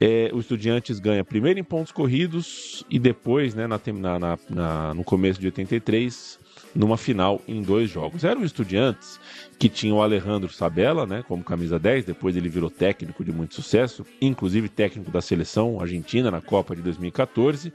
É, 0.00 0.30
o 0.32 0.40
Estudiantes 0.40 0.98
ganha 0.98 1.24
primeiro 1.24 1.60
em 1.60 1.64
pontos 1.64 1.92
corridos 1.92 2.84
e 2.90 2.98
depois, 2.98 3.54
né, 3.54 3.66
na, 3.66 3.80
na, 4.18 4.38
na, 4.48 4.94
no 4.94 5.04
começo 5.04 5.40
de 5.40 5.46
83, 5.46 6.38
numa 6.74 6.96
final 6.96 7.40
em 7.46 7.62
dois 7.62 7.90
jogos. 7.90 8.24
Eram 8.24 8.44
Estudiantes 8.44 9.20
que 9.58 9.68
tinham 9.68 9.98
o 9.98 10.02
Alejandro 10.02 10.52
Sabella, 10.52 11.06
né, 11.06 11.22
como 11.26 11.44
camisa 11.44 11.78
10, 11.78 12.04
depois 12.04 12.36
ele 12.36 12.48
virou 12.48 12.70
técnico 12.70 13.24
de 13.24 13.32
muito 13.32 13.54
sucesso, 13.54 14.04
inclusive 14.20 14.68
técnico 14.68 15.10
da 15.10 15.20
seleção 15.20 15.80
argentina 15.80 16.30
na 16.30 16.40
Copa 16.40 16.74
de 16.74 16.82
2014. 16.82 17.72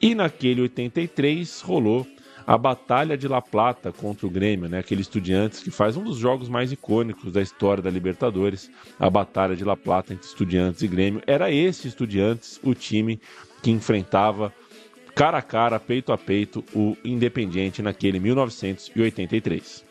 E 0.00 0.14
naquele 0.14 0.60
83 0.60 1.60
rolou 1.60 2.06
a 2.46 2.56
Batalha 2.56 3.18
de 3.18 3.26
La 3.26 3.42
Plata 3.42 3.90
contra 3.90 4.26
o 4.26 4.30
Grêmio, 4.30 4.68
né? 4.68 4.78
Aquele 4.78 5.00
Estudiantes 5.00 5.60
que 5.60 5.70
faz 5.70 5.96
um 5.96 6.04
dos 6.04 6.16
jogos 6.16 6.48
mais 6.48 6.70
icônicos 6.70 7.32
da 7.32 7.42
história 7.42 7.82
da 7.82 7.90
Libertadores, 7.90 8.70
a 9.00 9.10
Batalha 9.10 9.56
de 9.56 9.64
La 9.64 9.76
Plata 9.76 10.12
entre 10.12 10.26
Estudiantes 10.26 10.82
e 10.82 10.86
Grêmio. 10.86 11.22
Era 11.26 11.50
esse 11.50 11.88
Estudiantes 11.88 12.60
o 12.62 12.72
time 12.72 13.20
que 13.62 13.70
enfrentava 13.70 14.52
cara 15.14 15.38
a 15.38 15.42
cara, 15.42 15.80
peito 15.80 16.12
a 16.12 16.18
peito, 16.18 16.62
o 16.74 16.96
Independiente 17.04 17.82
naquele 17.82 18.20
1983. 18.20 19.84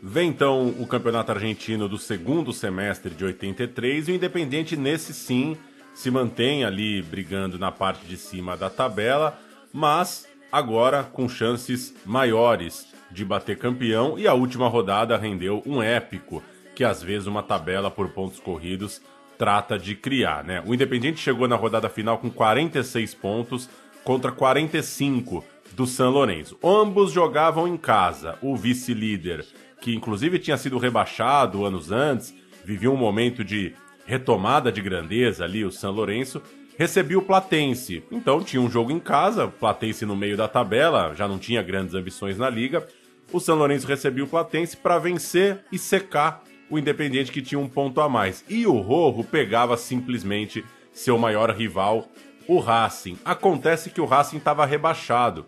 Vem 0.00 0.28
então 0.28 0.68
o 0.78 0.86
Campeonato 0.86 1.32
Argentino 1.32 1.88
do 1.88 1.98
segundo 1.98 2.52
semestre 2.52 3.12
de 3.12 3.24
83 3.24 4.08
e 4.08 4.12
o 4.12 4.14
Independiente 4.14 4.76
nesse 4.76 5.12
sim 5.12 5.56
se 5.98 6.12
mantém 6.12 6.62
ali 6.62 7.02
brigando 7.02 7.58
na 7.58 7.72
parte 7.72 8.06
de 8.06 8.16
cima 8.16 8.56
da 8.56 8.70
tabela, 8.70 9.36
mas 9.72 10.28
agora 10.52 11.02
com 11.02 11.28
chances 11.28 11.92
maiores 12.06 12.86
de 13.10 13.24
bater 13.24 13.58
campeão 13.58 14.16
e 14.16 14.28
a 14.28 14.32
última 14.32 14.68
rodada 14.68 15.16
rendeu 15.16 15.60
um 15.66 15.82
épico 15.82 16.40
que 16.72 16.84
às 16.84 17.02
vezes 17.02 17.26
uma 17.26 17.42
tabela 17.42 17.90
por 17.90 18.10
pontos 18.10 18.38
corridos 18.38 19.02
trata 19.36 19.76
de 19.76 19.96
criar, 19.96 20.44
né? 20.44 20.62
O 20.64 20.72
Independiente 20.72 21.18
chegou 21.18 21.48
na 21.48 21.56
rodada 21.56 21.88
final 21.88 22.18
com 22.18 22.30
46 22.30 23.14
pontos 23.14 23.68
contra 24.04 24.30
45 24.30 25.44
do 25.72 25.84
San 25.84 26.10
Lourenço. 26.10 26.56
Ambos 26.62 27.10
jogavam 27.10 27.66
em 27.66 27.76
casa. 27.76 28.38
O 28.40 28.54
vice-líder, 28.54 29.44
que 29.80 29.96
inclusive 29.96 30.38
tinha 30.38 30.56
sido 30.56 30.78
rebaixado 30.78 31.64
anos 31.64 31.90
antes, 31.90 32.32
vivia 32.64 32.88
um 32.88 32.96
momento 32.96 33.42
de 33.42 33.74
retomada 34.08 34.72
de 34.72 34.80
grandeza 34.80 35.44
ali, 35.44 35.66
o 35.66 35.70
São 35.70 35.92
Lourenço, 35.92 36.40
recebia 36.78 37.18
o 37.18 37.22
Platense. 37.22 38.02
Então 38.10 38.42
tinha 38.42 38.62
um 38.62 38.70
jogo 38.70 38.90
em 38.90 38.98
casa, 38.98 39.48
Platense 39.48 40.06
no 40.06 40.16
meio 40.16 40.34
da 40.34 40.48
tabela, 40.48 41.14
já 41.14 41.28
não 41.28 41.38
tinha 41.38 41.62
grandes 41.62 41.94
ambições 41.94 42.38
na 42.38 42.48
liga. 42.48 42.88
O 43.30 43.38
São 43.38 43.54
Lourenço 43.54 43.86
recebia 43.86 44.24
o 44.24 44.26
Platense 44.26 44.78
para 44.78 44.98
vencer 44.98 45.60
e 45.70 45.78
secar 45.78 46.42
o 46.70 46.78
Independiente 46.78 47.30
que 47.30 47.42
tinha 47.42 47.58
um 47.58 47.68
ponto 47.68 48.00
a 48.00 48.08
mais. 48.08 48.42
E 48.48 48.66
o 48.66 48.78
Rojo 48.78 49.24
pegava 49.24 49.76
simplesmente 49.76 50.64
seu 50.90 51.18
maior 51.18 51.50
rival, 51.50 52.08
o 52.46 52.58
Racing. 52.58 53.18
Acontece 53.26 53.90
que 53.90 54.00
o 54.00 54.06
Racing 54.06 54.38
estava 54.38 54.64
rebaixado. 54.64 55.44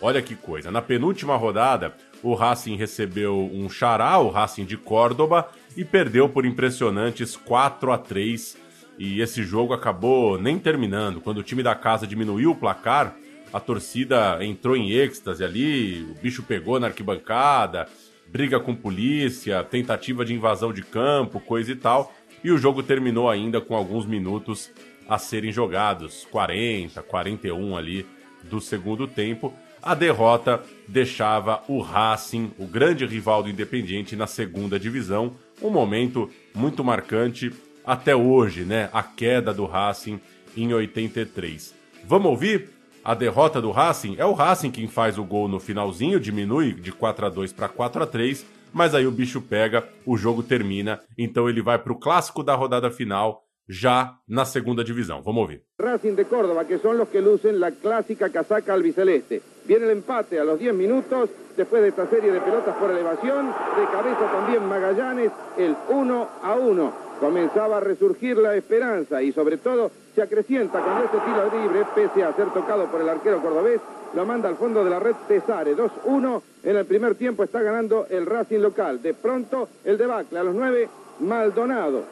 Olha 0.00 0.22
que 0.22 0.36
coisa, 0.36 0.70
na 0.70 0.80
penúltima 0.80 1.34
rodada, 1.34 1.96
o 2.22 2.34
Racing 2.34 2.76
recebeu 2.76 3.50
um 3.52 3.68
xará, 3.68 4.18
o 4.18 4.30
Racing 4.30 4.64
de 4.64 4.76
Córdoba, 4.76 5.48
e 5.76 5.84
perdeu 5.84 6.28
por 6.28 6.44
impressionantes 6.44 7.36
4 7.36 7.92
a 7.92 7.98
3 7.98 8.56
e 8.98 9.20
esse 9.20 9.42
jogo 9.42 9.72
acabou 9.72 10.40
nem 10.40 10.58
terminando. 10.58 11.20
Quando 11.20 11.38
o 11.38 11.42
time 11.42 11.62
da 11.62 11.74
casa 11.74 12.06
diminuiu 12.06 12.52
o 12.52 12.56
placar, 12.56 13.16
a 13.52 13.60
torcida 13.60 14.38
entrou 14.44 14.76
em 14.76 14.90
êxtase 14.90 15.44
ali, 15.44 16.02
o 16.10 16.14
bicho 16.20 16.42
pegou 16.42 16.78
na 16.78 16.88
arquibancada, 16.88 17.88
briga 18.26 18.58
com 18.58 18.74
polícia, 18.74 19.62
tentativa 19.64 20.24
de 20.24 20.34
invasão 20.34 20.72
de 20.72 20.82
campo, 20.82 21.40
coisa 21.40 21.72
e 21.72 21.76
tal. 21.76 22.12
E 22.42 22.50
o 22.50 22.58
jogo 22.58 22.82
terminou 22.82 23.30
ainda 23.30 23.60
com 23.60 23.74
alguns 23.74 24.06
minutos 24.06 24.70
a 25.08 25.18
serem 25.18 25.52
jogados, 25.52 26.26
40, 26.30 27.02
41 27.02 27.76
ali 27.76 28.06
do 28.42 28.60
segundo 28.60 29.06
tempo. 29.06 29.52
A 29.82 29.94
derrota 29.94 30.62
deixava 30.88 31.62
o 31.68 31.80
Racing, 31.80 32.52
o 32.58 32.66
grande 32.66 33.04
rival 33.04 33.42
do 33.42 33.50
Independiente, 33.50 34.16
na 34.16 34.26
segunda 34.26 34.78
divisão, 34.80 35.36
um 35.64 35.70
momento 35.70 36.30
muito 36.54 36.84
marcante 36.84 37.50
até 37.84 38.14
hoje, 38.14 38.64
né? 38.64 38.90
A 38.92 39.02
queda 39.02 39.52
do 39.52 39.64
Racing 39.64 40.20
em 40.56 40.72
83. 40.72 41.74
Vamos 42.04 42.30
ouvir 42.30 42.68
a 43.02 43.14
derrota 43.14 43.60
do 43.60 43.70
Racing? 43.70 44.16
É 44.18 44.24
o 44.26 44.32
Racing 44.32 44.70
quem 44.70 44.86
faz 44.86 45.18
o 45.18 45.24
gol 45.24 45.48
no 45.48 45.58
finalzinho, 45.58 46.20
diminui 46.20 46.74
de 46.74 46.92
4 46.92 47.26
a 47.26 47.28
2 47.30 47.52
para 47.52 47.68
4 47.68 48.02
a 48.02 48.06
3, 48.06 48.44
mas 48.72 48.94
aí 48.94 49.06
o 49.06 49.10
bicho 49.10 49.40
pega, 49.40 49.88
o 50.04 50.16
jogo 50.16 50.42
termina, 50.42 51.00
então 51.16 51.48
ele 51.48 51.62
vai 51.62 51.78
para 51.78 51.92
o 51.92 51.98
clássico 51.98 52.42
da 52.42 52.54
rodada 52.54 52.90
final 52.90 53.42
ya 53.66 54.18
na 54.28 54.44
segunda 54.44 54.84
división. 54.84 55.22
Vamos 55.22 55.44
a 55.44 55.46
oír. 55.48 55.62
Racing 55.78 56.14
de 56.14 56.24
Córdoba, 56.26 56.66
que 56.66 56.78
son 56.78 56.98
los 56.98 57.08
que 57.08 57.20
lucen 57.20 57.58
la 57.58 57.72
clásica 57.72 58.28
casaca 58.28 58.74
albiceleste. 58.74 59.40
Viene 59.66 59.86
el 59.86 59.92
empate 59.92 60.38
a 60.38 60.44
los 60.44 60.58
10 60.58 60.74
minutos, 60.74 61.30
después 61.56 61.82
de 61.82 61.88
esta 61.88 62.06
serie 62.08 62.32
de 62.32 62.40
pelotas 62.40 62.76
por 62.76 62.90
elevación, 62.90 63.46
de 63.46 63.84
cabeza 63.90 64.30
también 64.32 64.66
Magallanes, 64.68 65.32
el 65.56 65.74
1 65.88 66.28
a 66.42 66.54
1. 66.54 66.92
Comenzaba 67.20 67.78
a 67.78 67.80
resurgir 67.80 68.36
la 68.36 68.54
esperanza 68.54 69.22
y 69.22 69.32
sobre 69.32 69.56
todo 69.56 69.90
se 70.14 70.22
acrecienta 70.22 70.80
cuando 70.80 71.04
este 71.04 71.18
tiro 71.18 71.62
libre, 71.62 71.86
pese 71.94 72.22
a 72.22 72.34
ser 72.34 72.50
tocado 72.52 72.86
por 72.86 73.00
el 73.00 73.08
arquero 73.08 73.40
cordobés, 73.40 73.80
lo 74.14 74.26
manda 74.26 74.48
al 74.48 74.56
fondo 74.56 74.84
de 74.84 74.90
la 74.90 75.00
red 75.00 75.14
Tesare. 75.26 75.74
2-1 75.76 76.42
en 76.64 76.76
el 76.76 76.84
primer 76.84 77.14
tiempo 77.14 77.42
está 77.42 77.62
ganando 77.62 78.06
el 78.10 78.26
Racing 78.26 78.60
local. 78.60 79.00
De 79.00 79.14
pronto 79.14 79.68
el 79.84 79.96
debacle 79.96 80.38
a 80.38 80.44
los 80.44 80.54
9, 80.54 80.88
Maldonado 81.20 82.02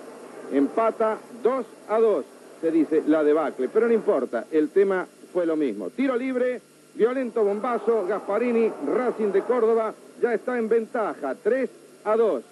empata 0.53 1.19
2 1.43 1.67
a 1.89 1.99
2, 1.99 2.25
se 2.61 2.71
dice 2.71 3.03
la 3.07 3.25
debacle, 3.25 3.69
pero 3.69 3.87
no 3.87 3.93
importa, 3.93 4.47
el 4.51 4.71
tema 4.71 5.07
fue 5.33 5.47
lo 5.47 5.57
mismo. 5.57 5.91
Tiro 5.91 6.17
libre, 6.17 6.61
violento 6.95 7.45
bombazo, 7.45 8.07
Gasparini, 8.07 8.71
Racing 8.95 9.33
de 9.33 9.43
Córdoba, 9.43 9.95
ya 10.21 10.35
está 10.35 10.59
en 10.59 10.69
ventaja, 10.69 11.35
3 11.43 11.71
a 12.05 12.17
2. 12.17 12.45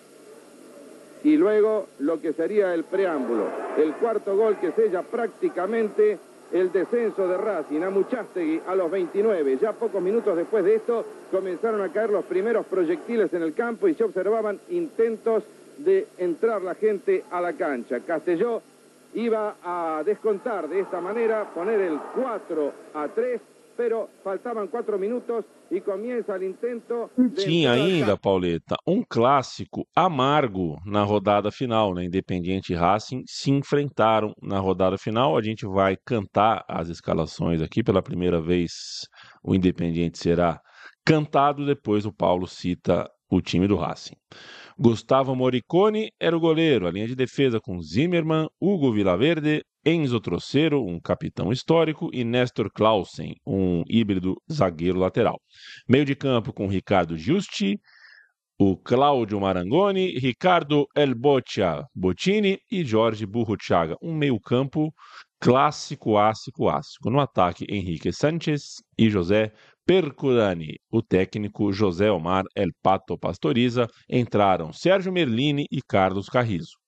Y 1.24 1.36
luego 1.36 1.86
lo 1.98 2.20
que 2.20 2.32
sería 2.32 2.72
el 2.74 2.84
preámbulo, 2.84 3.44
el 3.76 3.92
cuarto 3.94 4.36
gol 4.36 4.56
que 4.56 4.72
sella 4.72 5.02
prácticamente 5.02 6.18
el 6.52 6.72
descenso 6.72 7.28
de 7.28 7.36
Racing 7.36 7.82
a 7.82 7.90
Muchastegui 7.90 8.62
a 8.66 8.74
los 8.74 8.90
29. 8.90 9.58
Ya 9.60 9.72
pocos 9.72 10.02
minutos 10.02 10.36
después 10.36 10.64
de 10.64 10.76
esto 10.76 11.04
comenzaron 11.30 11.80
a 11.82 11.92
caer 11.92 12.10
los 12.10 12.24
primeros 12.24 12.66
proyectiles 12.66 13.32
en 13.34 13.42
el 13.42 13.54
campo 13.54 13.86
y 13.86 13.94
se 13.94 14.04
observaban 14.04 14.58
intentos 14.70 15.44
de 15.78 16.08
entrar 16.18 16.62
la 16.62 16.74
gente 16.74 17.24
a 17.30 17.40
la 17.40 17.52
cancha. 17.52 18.00
Castelló 18.00 18.62
iba 19.14 19.56
a 19.62 20.02
descontar 20.04 20.68
de 20.68 20.80
esta 20.80 21.00
manera, 21.00 21.50
poner 21.54 21.80
el 21.80 21.98
4 22.14 22.72
a 22.94 23.08
3, 23.08 23.40
pero 23.80 24.10
faltavam 24.22 24.68
quatro 24.68 24.98
minutos 24.98 25.42
e 25.70 25.80
começa 25.80 26.36
o 26.36 26.44
intento. 26.44 27.10
Tinha 27.34 27.72
ainda, 27.72 28.14
Pauleta, 28.14 28.76
um 28.86 29.02
clássico 29.08 29.86
amargo 29.96 30.76
na 30.84 31.02
rodada 31.02 31.50
final, 31.50 31.94
né? 31.94 32.04
Independiente 32.04 32.74
e 32.74 32.76
Racing 32.76 33.22
se 33.26 33.50
enfrentaram 33.50 34.34
na 34.42 34.58
rodada 34.58 34.98
final. 34.98 35.34
A 35.34 35.40
gente 35.40 35.66
vai 35.66 35.96
cantar 36.04 36.62
as 36.68 36.90
escalações 36.90 37.62
aqui 37.62 37.82
pela 37.82 38.02
primeira 38.02 38.38
vez. 38.38 39.08
O 39.42 39.54
Independiente 39.54 40.18
será 40.18 40.60
cantado, 41.02 41.64
depois 41.64 42.04
o 42.04 42.12
Paulo 42.12 42.46
cita 42.46 43.10
o 43.30 43.40
time 43.40 43.66
do 43.68 43.76
Racing. 43.76 44.16
Gustavo 44.78 45.34
Moricone 45.36 46.10
era 46.18 46.36
o 46.36 46.40
goleiro, 46.40 46.86
a 46.86 46.90
linha 46.90 47.06
de 47.06 47.14
defesa 47.14 47.60
com 47.60 47.80
Zimmermann, 47.80 48.48
Hugo 48.60 48.92
Vilaverde, 48.92 49.62
Enzo 49.84 50.20
Trocero, 50.20 50.84
um 50.84 50.98
capitão 50.98 51.52
histórico, 51.52 52.10
e 52.12 52.24
Nestor 52.24 52.70
Clausen, 52.72 53.34
um 53.46 53.82
híbrido 53.88 54.36
zagueiro 54.50 54.98
lateral. 54.98 55.40
Meio 55.88 56.04
de 56.04 56.14
campo 56.14 56.52
com 56.52 56.66
Ricardo 56.66 57.16
Giusti, 57.16 57.78
o 58.58 58.76
Cláudio 58.76 59.40
Marangoni, 59.40 60.18
Ricardo 60.18 60.86
Elboccia 60.94 61.82
Bottini 61.94 62.58
e 62.70 62.84
Jorge 62.84 63.24
Burruchaga. 63.24 63.96
Um 64.02 64.14
meio-campo 64.14 64.92
clássico, 65.40 66.18
ácico, 66.18 66.68
ácico. 66.68 67.08
No 67.08 67.20
ataque, 67.20 67.64
Henrique 67.70 68.12
Sanchez 68.12 68.82
e 68.98 69.08
José 69.08 69.50
Percurani. 69.90 70.76
O 70.88 71.02
técnico 71.02 71.72
José 71.72 72.12
Omar 72.12 72.44
El 72.54 72.70
Pato 72.80 73.18
Pastoriza. 73.18 73.88
Entraram 74.08 74.72
Sérgio 74.72 75.10
Merlini 75.10 75.66
e 75.68 75.82
Carlos 75.82 76.28
Carrizo. 76.28 76.78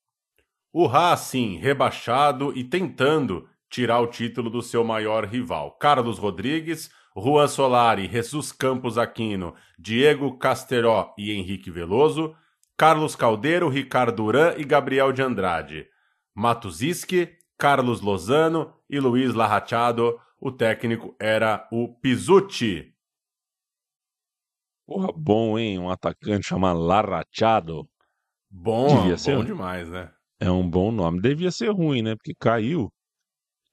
O 0.72 0.86
Racing 0.86 1.56
rebaixado 1.56 2.56
e 2.56 2.62
tentando 2.62 3.48
tirar 3.68 3.98
o 3.98 4.06
título 4.06 4.48
do 4.48 4.62
seu 4.62 4.84
maior 4.84 5.24
rival. 5.24 5.72
Carlos 5.80 6.16
Rodrigues, 6.16 6.90
Juan 7.16 7.48
Solari, 7.48 8.06
Jesus 8.06 8.52
Campos 8.52 8.96
Aquino, 8.96 9.52
Diego 9.76 10.38
Casteró 10.38 11.12
e 11.18 11.32
Henrique 11.32 11.72
Veloso, 11.72 12.36
Carlos 12.76 13.16
Caldeiro, 13.16 13.68
Ricardo 13.68 14.22
Uran 14.22 14.54
e 14.56 14.62
Gabriel 14.62 15.12
de 15.12 15.22
Andrade. 15.22 15.88
Matuziski, 16.32 17.30
Carlos 17.58 18.00
Lozano 18.00 18.72
e 18.88 19.00
Luiz 19.00 19.34
Larrachado. 19.34 20.20
O 20.40 20.52
técnico 20.52 21.16
era 21.18 21.66
o 21.72 21.88
Pizzuti. 22.00 22.91
Porra, 24.92 25.12
bom, 25.16 25.58
hein? 25.58 25.78
Um 25.78 25.88
atacante 25.88 26.46
chamado 26.46 26.78
Larrachado. 26.80 27.88
Bom, 28.50 28.88
Devia 29.02 29.16
ser 29.16 29.36
bom 29.36 29.44
demais, 29.44 29.88
né? 29.88 30.10
é 30.42 30.50
um 30.50 30.68
bom 30.68 30.90
nome. 30.90 31.20
Devia 31.20 31.50
ser 31.50 31.70
ruim, 31.70 32.02
né? 32.02 32.14
Porque 32.16 32.34
caiu. 32.38 32.92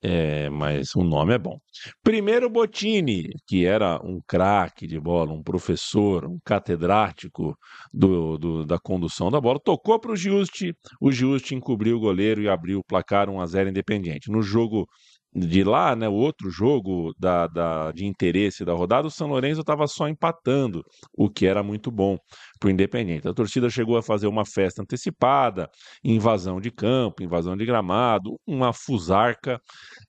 É, 0.02 0.50
mas 0.50 0.96
o 0.96 1.04
nome 1.04 1.34
é 1.34 1.38
bom. 1.38 1.60
Primeiro 2.02 2.50
Bottini, 2.50 3.30
que 3.46 3.66
era 3.66 4.00
um 4.02 4.22
craque 4.26 4.88
de 4.88 4.98
bola, 4.98 5.34
um 5.34 5.44
professor, 5.44 6.26
um 6.26 6.40
catedrático 6.46 7.54
do, 7.92 8.38
do 8.38 8.66
da 8.66 8.80
condução 8.80 9.30
da 9.30 9.42
bola, 9.42 9.60
tocou 9.62 10.00
para 10.00 10.12
o 10.14 10.16
Juste. 10.16 10.74
O 11.02 11.12
Juste 11.12 11.54
encobriu 11.54 11.98
o 11.98 12.00
goleiro 12.00 12.42
e 12.42 12.48
abriu 12.48 12.80
o 12.80 12.84
placar 12.84 13.30
1 13.30 13.42
a 13.42 13.46
0 13.46 13.70
independente. 13.72 14.32
No 14.32 14.42
jogo 14.42 14.88
de 15.34 15.64
lá, 15.64 15.96
né, 15.96 16.08
o 16.10 16.14
outro 16.14 16.50
jogo 16.50 17.14
da, 17.18 17.48
da, 17.48 17.92
de 17.92 18.06
interesse 18.06 18.66
da 18.66 18.74
rodada, 18.74 19.08
o 19.08 19.12
São 19.12 19.28
Lourenço 19.28 19.62
estava 19.62 19.88
só 19.88 20.08
empatando, 20.08 20.84
o 21.14 21.30
que 21.30 21.46
era 21.46 21.62
muito 21.62 21.92
bom 21.92 22.18
para 22.60 22.68
o 22.68 22.72
Independente. 22.72 23.28
A 23.28 23.34
torcida 23.34 23.70
chegou 23.70 23.98
a 23.98 24.04
fazer 24.04 24.28
uma 24.28 24.46
festa 24.46 24.82
antecipada, 24.82 25.70
invasão 26.04 26.60
de 26.60 26.70
campo, 26.70 27.24
invasão 27.24 27.56
de 27.56 27.66
gramado, 27.66 28.38
uma 28.46 28.74
fusarca 28.74 29.60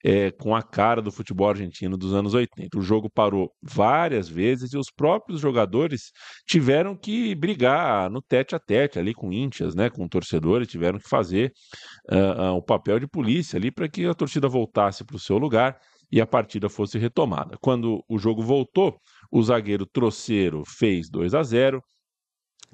é, 0.04 0.30
com 0.32 0.54
a 0.54 0.62
cara 0.62 1.00
do 1.00 1.12
futebol 1.12 1.48
argentino 1.48 1.96
dos 1.96 2.12
anos 2.12 2.34
80. 2.34 2.76
O 2.78 2.82
jogo 2.82 3.08
parou 3.08 3.52
várias 3.62 4.28
vezes 4.28 4.72
e 4.72 4.76
os 4.78 4.90
próprios 4.90 5.40
jogadores 5.40 6.10
tiveram 6.46 6.96
que 6.96 7.34
brigar 7.34 8.10
no 8.10 8.20
tete 8.20 8.54
a 8.54 8.58
tete 8.58 8.98
ali 8.98 9.14
com 9.14 9.32
íntias, 9.32 9.74
né, 9.74 9.88
com 9.88 10.08
torcedores, 10.08 10.68
tiveram 10.68 10.98
que 10.98 11.08
fazer 11.08 11.52
uh, 12.10 12.50
uh, 12.50 12.56
o 12.56 12.62
papel 12.62 12.98
de 12.98 13.06
polícia 13.06 13.56
ali 13.56 13.70
para 13.70 13.88
que 13.88 14.06
a 14.06 14.14
torcida 14.14 14.48
voltasse 14.48 15.04
para 15.04 15.16
o 15.16 15.20
seu 15.20 15.38
lugar 15.38 15.78
e 16.10 16.20
a 16.20 16.26
partida 16.26 16.68
fosse 16.68 16.98
retomada. 16.98 17.56
Quando 17.60 18.04
o 18.08 18.18
jogo 18.18 18.42
voltou, 18.42 18.98
o 19.30 19.42
zagueiro 19.42 19.86
Troceiro 19.86 20.64
fez 20.66 21.08
2 21.08 21.34
a 21.34 21.42
0. 21.42 21.82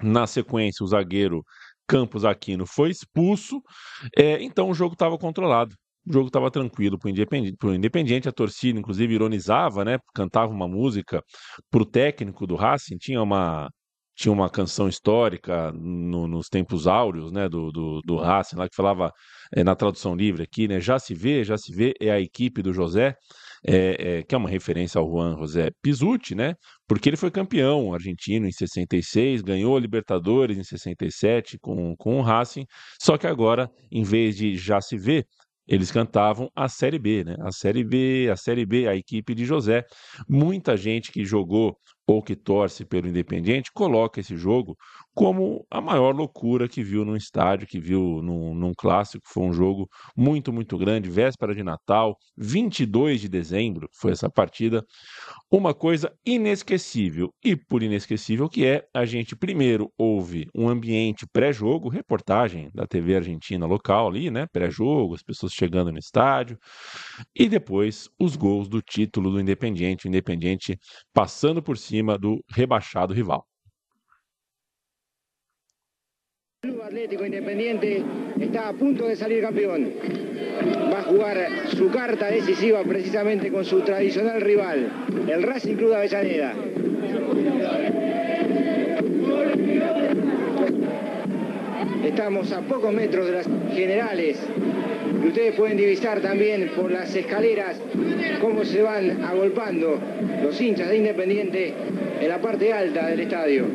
Na 0.01 0.27
sequência, 0.27 0.83
o 0.83 0.87
zagueiro 0.87 1.43
Campos 1.87 2.25
Aquino 2.25 2.65
foi 2.65 2.91
expulso. 2.91 3.61
É, 4.15 4.41
então 4.43 4.69
o 4.69 4.73
jogo 4.73 4.93
estava 4.93 5.17
controlado. 5.17 5.75
O 6.07 6.13
jogo 6.13 6.27
estava 6.27 6.51
tranquilo 6.51 6.97
para 6.97 7.07
o 7.07 7.73
Independiente. 7.73 8.29
A 8.29 8.31
torcida, 8.31 8.79
inclusive, 8.79 9.13
ironizava, 9.13 9.83
né? 9.83 9.97
Cantava 10.13 10.51
uma 10.51 10.67
música 10.67 11.21
para 11.69 11.81
o 11.81 11.85
técnico 11.85 12.45
do 12.47 12.55
Racing. 12.55 12.97
Tinha 12.97 13.21
uma, 13.21 13.69
tinha 14.15 14.31
uma 14.31 14.49
canção 14.49 14.87
histórica 14.87 15.71
no, 15.73 16.27
nos 16.27 16.47
tempos 16.47 16.87
áureos 16.87 17.31
né, 17.31 17.47
do, 17.49 17.71
do, 17.71 18.01
do 18.05 18.17
Racing, 18.17 18.55
lá 18.57 18.67
que 18.67 18.75
falava 18.75 19.11
é, 19.53 19.63
na 19.63 19.75
tradução 19.75 20.15
livre 20.15 20.43
aqui, 20.43 20.67
né? 20.67 20.79
Já 20.81 20.97
se 20.99 21.13
vê, 21.13 21.43
já 21.43 21.57
se 21.57 21.73
vê, 21.73 21.93
é 21.99 22.11
a 22.11 22.19
equipe 22.19 22.61
do 22.61 22.73
José 22.73 23.15
é, 23.65 24.17
é, 24.19 24.23
que 24.23 24.35
é 24.35 24.37
uma 24.37 24.49
referência 24.49 24.99
ao 24.99 25.09
Juan 25.09 25.37
José 25.37 25.71
Pizzuti, 25.81 26.35
né? 26.35 26.55
Porque 26.87 27.09
ele 27.09 27.17
foi 27.17 27.31
campeão 27.31 27.93
argentino 27.93 28.47
em 28.47 28.51
66, 28.51 29.41
ganhou 29.41 29.75
a 29.77 29.79
Libertadores 29.79 30.57
em 30.57 30.63
67 30.63 31.57
com, 31.59 31.95
com 31.95 32.19
o 32.19 32.21
Racing, 32.21 32.65
só 33.01 33.17
que 33.17 33.27
agora, 33.27 33.69
em 33.91 34.03
vez 34.03 34.35
de 34.35 34.55
já 34.55 34.81
se 34.81 34.97
ver, 34.97 35.25
eles 35.67 35.91
cantavam 35.91 36.49
a 36.55 36.69
Série 36.69 36.97
B, 36.97 37.23
né? 37.25 37.35
A 37.41 37.51
Série 37.51 37.83
B, 37.83 38.29
a 38.31 38.37
Série 38.37 38.65
B, 38.65 38.87
a 38.87 38.95
equipe 38.95 39.35
de 39.35 39.43
José. 39.43 39.85
Muita 40.27 40.77
gente 40.77 41.11
que 41.11 41.25
jogou 41.25 41.77
ou 42.07 42.23
que 42.23 42.37
torce 42.37 42.85
pelo 42.85 43.07
Independiente 43.07 43.69
coloca 43.73 44.21
esse 44.21 44.37
jogo 44.37 44.77
como 45.17 45.65
a 45.71 45.81
maior 45.81 46.15
loucura 46.15 46.69
que 46.69 46.83
viu 46.83 47.03
num 47.03 47.15
estádio, 47.15 47.65
que 47.65 47.79
viu 47.79 48.21
num, 48.21 48.53
num, 48.53 48.71
clássico. 48.77 49.25
Foi 49.27 49.41
um 49.41 49.51
jogo 49.51 49.89
muito, 50.15 50.53
muito 50.53 50.77
grande, 50.77 51.09
véspera 51.09 51.55
de 51.55 51.63
Natal, 51.63 52.15
22 52.37 53.21
de 53.21 53.27
dezembro 53.27 53.89
foi 53.99 54.11
essa 54.11 54.29
partida. 54.29 54.85
Uma 55.51 55.73
coisa 55.73 56.13
inesquecível, 56.23 57.33
e 57.43 57.55
por 57.55 57.81
inesquecível 57.81 58.47
que 58.47 58.63
é, 58.63 58.83
a 58.93 59.05
gente 59.05 59.35
primeiro 59.35 59.91
ouve 59.97 60.45
um 60.55 60.69
ambiente 60.69 61.25
pré-jogo, 61.33 61.89
reportagem 61.89 62.69
da 62.71 62.85
TV 62.85 63.15
argentina 63.15 63.65
local 63.65 64.09
ali, 64.09 64.29
né? 64.29 64.45
Pré-jogo, 64.53 65.15
as 65.15 65.23
pessoas 65.23 65.51
chegando 65.51 65.91
no 65.91 65.97
estádio, 65.97 66.59
e 67.35 67.49
depois 67.49 68.07
os 68.19 68.35
gols 68.35 68.69
do 68.69 68.83
título 68.83 69.31
do 69.31 69.41
Independiente, 69.41 70.05
o 70.05 70.09
Independiente 70.09 70.77
passando 71.11 71.63
por 71.63 71.75
cima 71.75 72.19
do 72.19 72.39
rebaixado 72.51 73.15
rival. 73.15 73.43
Atlético 76.87 77.25
Independiente 77.25 78.01
está 78.39 78.69
a 78.69 78.73
punto 78.73 79.09
de 79.09 79.17
salir 79.17 79.41
campeón. 79.41 79.91
Va 80.93 80.99
a 80.99 81.03
jugar 81.03 81.47
su 81.75 81.89
carta 81.89 82.27
decisiva 82.27 82.81
precisamente 82.83 83.51
con 83.51 83.65
su 83.65 83.81
tradicional 83.81 84.39
rival, 84.39 84.89
el 85.27 85.43
Racing 85.43 85.75
Club 85.75 85.89
de 85.89 85.95
Avellaneda. 85.97 86.53
Estamos 92.05 92.53
a 92.53 92.61
pocos 92.61 92.93
metros 92.93 93.25
de 93.25 93.31
las 93.33 93.47
generales 93.75 94.39
y 95.21 95.27
ustedes 95.27 95.55
pueden 95.55 95.75
divisar 95.75 96.21
también 96.21 96.71
por 96.73 96.89
las 96.89 97.13
escaleras 97.13 97.81
cómo 98.39 98.63
se 98.63 98.81
van 98.81 99.25
agolpando 99.25 99.99
los 100.41 100.61
hinchas 100.61 100.87
de 100.87 100.97
Independiente 100.99 101.73
en 102.21 102.29
la 102.29 102.39
parte 102.39 102.71
alta 102.71 103.07
del 103.07 103.19
estadio. 103.19 103.65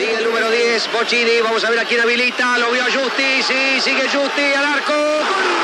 Sigue 0.00 0.16
el 0.16 0.24
número 0.24 0.50
10, 0.50 0.92
Bocini. 0.94 1.42
Vamos 1.42 1.62
a 1.62 1.68
ver 1.68 1.78
a 1.78 1.84
quién 1.84 2.00
habilita. 2.00 2.56
Lo 2.56 2.70
vio 2.70 2.82
a 2.82 2.86
Justi. 2.86 3.42
Sí, 3.42 3.82
sigue 3.82 4.08
Justi 4.08 4.54
al 4.54 4.64
arco. 4.64 4.94
¡Gol! 4.94 5.60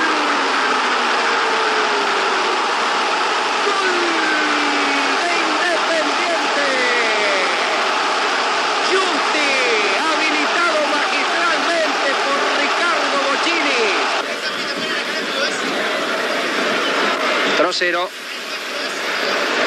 Trocero. 17.57 18.11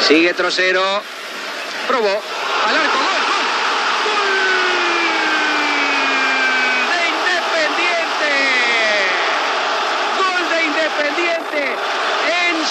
Sigue 0.08 0.36
Trocero. 0.36 1.02
Probó. 1.88 2.39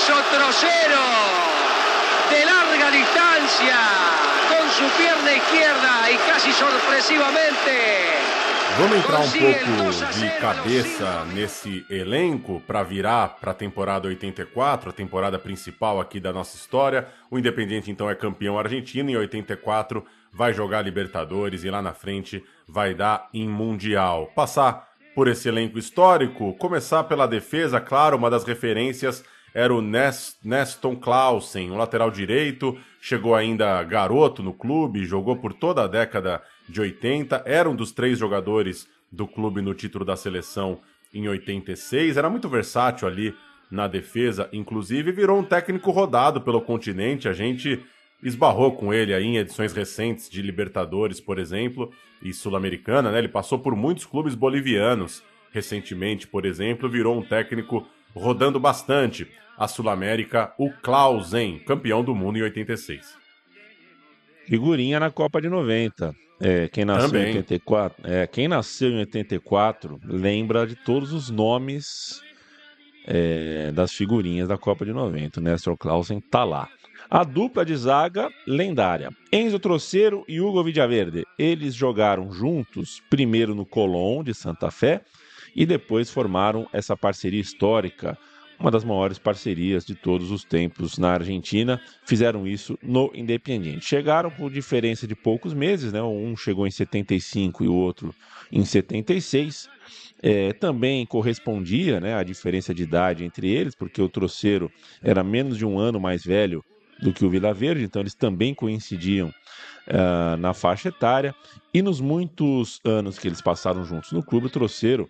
Hizo 0.09 0.15
Trocero 0.31 1.05
de 2.31 2.45
larga 2.45 2.91
distancia 2.91 3.77
con 4.49 4.71
su 4.71 4.85
pierna 4.97 5.35
izquierda 5.35 6.11
y 6.11 6.17
casi 6.31 6.53
sorpresivamente 6.53 8.17
Vamos 8.79 8.97
entrar 8.99 9.21
um 9.21 9.31
pouco 9.31 9.85
2 9.85 10.03
a 10.03 10.07
de 10.07 10.21
0 10.21 10.41
cabeça 10.41 11.25
nesse 11.35 11.85
elenco 11.91 12.61
para 12.67 12.83
virar 12.83 13.37
para 13.41 13.51
a 13.51 13.55
temporada 13.55 14.09
84, 14.09 14.91
a 14.91 14.93
temporada 14.93 15.39
principal 15.39 16.01
aqui 16.01 16.21
da 16.21 16.33
nossa 16.33 16.57
história. 16.57 17.09
O 17.31 17.39
Independiente 17.39 17.91
então 17.91 18.09
é 18.09 18.15
campeão 18.15 18.59
argentino 18.59 19.11
em 19.11 19.17
84, 19.17 20.05
vai 20.33 20.55
jogar 20.55 20.83
Libertadores 20.83 21.65
e 21.65 21.71
lá 21.71 21.83
na 21.83 21.93
frente 21.93 22.45
vai 22.69 22.95
dar 22.95 23.29
em 23.35 23.49
Mundial. 23.49 24.31
Passar 24.35 24.87
por 25.15 25.29
esse 25.29 25.49
elenco 25.49 25.79
histórico, 25.79 26.55
começar 26.55 27.05
pela 27.05 27.27
defesa, 27.27 27.81
claro, 27.81 28.17
uma 28.17 28.31
das 28.31 28.45
referências 28.45 29.25
era 29.55 29.75
o 29.75 29.81
Nes- 29.81 30.37
Neston 30.45 30.97
Clausen, 30.97 31.71
um 31.71 31.77
lateral 31.77 32.11
direito, 32.11 32.79
chegou 33.01 33.35
ainda 33.35 33.83
garoto 33.83 34.43
no 34.43 34.53
clube, 34.53 35.05
jogou 35.05 35.37
por 35.37 35.53
toda 35.53 35.85
a 35.85 35.89
década 35.89 36.43
de 36.69 36.81
80, 36.81 37.43
era 37.47 37.69
um 37.69 37.77
dos 37.77 37.93
três 37.93 38.19
jogadores 38.19 38.87
do 39.11 39.27
clube 39.27 39.63
no 39.63 39.75
título 39.75 40.05
da 40.05 40.17
seleção 40.17 40.81
em 41.13 41.29
86, 41.29 42.17
era 42.17 42.29
muito 42.29 42.49
versátil 42.49 43.09
ali 43.09 43.35
na 43.71 43.87
defesa, 43.87 44.49
inclusive 44.53 45.13
virou 45.13 45.39
um 45.39 45.45
técnico 45.45 45.91
rodado 45.91 46.41
pelo 46.41 46.61
continente, 46.61 47.29
a 47.29 47.33
gente 47.33 47.83
esbarrou 48.23 48.73
com 48.73 48.93
ele 48.93 49.15
aí 49.15 49.25
em 49.25 49.37
edições 49.37 49.73
recentes 49.73 50.29
de 50.29 50.43
Libertadores, 50.43 51.21
por 51.21 51.39
exemplo, 51.39 51.91
e 52.23 52.33
Sul-Americana, 52.33 53.13
né? 53.13 53.19
Ele 53.19 53.29
passou 53.29 53.59
por 53.59 53.77
muitos 53.77 54.05
clubes 54.05 54.35
bolivianos 54.35 55.23
recentemente, 55.53 56.27
por 56.27 56.45
exemplo, 56.45 56.89
virou 56.89 57.17
um 57.17 57.23
técnico 57.23 57.87
rodando 58.15 58.59
bastante 58.59 59.27
a 59.57 59.67
Sul-América, 59.67 60.53
o 60.57 60.71
Clausen, 60.71 61.59
campeão 61.61 62.05
do 62.05 62.15
mundo 62.15 62.39
em 62.39 62.43
86. 62.43 63.17
Figurinha 64.47 65.01
na 65.01 65.11
Copa 65.11 65.41
de 65.41 65.49
90. 65.49 66.15
É, 66.41 66.69
quem 66.69 66.85
nasceu 66.85 67.11
Também. 67.11 67.35
em 67.35 67.37
84, 67.39 68.11
é, 68.11 68.27
quem 68.27 68.47
nasceu 68.47 68.91
em 68.91 68.99
84 69.01 69.99
lembra 70.05 70.65
de 70.67 70.77
todos 70.77 71.13
os 71.13 71.29
nomes 71.31 72.23
é, 73.05 73.73
das 73.73 73.93
figurinhas 73.93 74.47
da 74.47 74.57
Copa 74.57 74.85
de 74.85 74.93
90. 74.93 75.41
O 75.41 75.43
Nestor 75.43 75.77
Clausen 75.77 76.21
tá 76.21 76.45
lá. 76.45 76.69
A 77.11 77.25
dupla 77.25 77.65
de 77.65 77.75
zaga 77.75 78.29
lendária. 78.47 79.11
Enzo 79.33 79.59
Troceiro 79.59 80.25
e 80.29 80.41
Hugo 80.41 80.63
Villaverde. 80.63 81.25
Eles 81.39 81.75
jogaram 81.75 82.31
juntos, 82.31 83.03
primeiro 83.11 83.55
no 83.55 83.67
Colón 83.67 84.23
de 84.23 84.35
Santa 84.35 84.71
Fé 84.71 85.03
e 85.59 85.67
depois 85.67 86.09
formaram 86.09 86.69
essa 86.73 86.97
parceria 86.97 87.41
histórica, 87.41 88.17
uma 88.61 88.71
das 88.71 88.85
maiores 88.85 89.19
parcerias 89.19 89.85
de 89.85 89.93
todos 89.93 90.31
os 90.31 90.45
tempos 90.45 90.99
na 90.99 91.15
Argentina. 91.15 91.81
Fizeram 92.07 92.47
isso 92.47 92.79
no 92.81 93.11
Independiente. 93.13 93.85
Chegaram 93.85 94.31
por 94.31 94.53
diferença 94.53 95.05
de 95.05 95.17
poucos 95.17 95.53
meses, 95.53 95.93
né? 95.93 96.01
Um 96.01 96.37
chegou 96.37 96.65
em 96.65 96.71
75 96.71 97.65
e 97.65 97.69
o 97.69 97.75
outro 97.75 98.15
em 98.53 98.65
76. 98.65 99.69
É, 100.23 100.53
também 100.53 101.05
correspondia 101.05 101.99
né, 101.99 102.15
a 102.15 102.23
diferença 102.23 102.73
de 102.73 102.85
idade 102.85 103.25
entre 103.25 103.49
eles, 103.49 103.75
porque 103.75 104.01
o 104.01 104.09
Troceiro 104.09 104.71
era 105.03 105.25
menos 105.25 105.59
de 105.59 105.67
um 105.67 105.77
ano 105.77 105.99
mais 105.99 106.25
velho 106.25 106.65
do 107.03 107.13
que 107.13 107.25
o 107.25 107.31
Vila 107.31 107.53
Verde, 107.53 107.85
então 107.85 108.03
eles 108.03 108.15
também 108.15 108.55
coincidiam 108.55 109.33
ah, 109.89 110.37
na 110.37 110.55
faixa 110.55 110.89
etária. 110.89 111.35
E 111.75 111.83
nos 111.83 112.01
muitos 112.01 112.81
anos 112.85 113.19
que 113.19 113.27
eles 113.27 113.41
passaram 113.41 113.85
juntos 113.85 114.13
no 114.13 114.23
clube, 114.23 114.47
o 114.47 114.51
Troceiro 114.51 115.09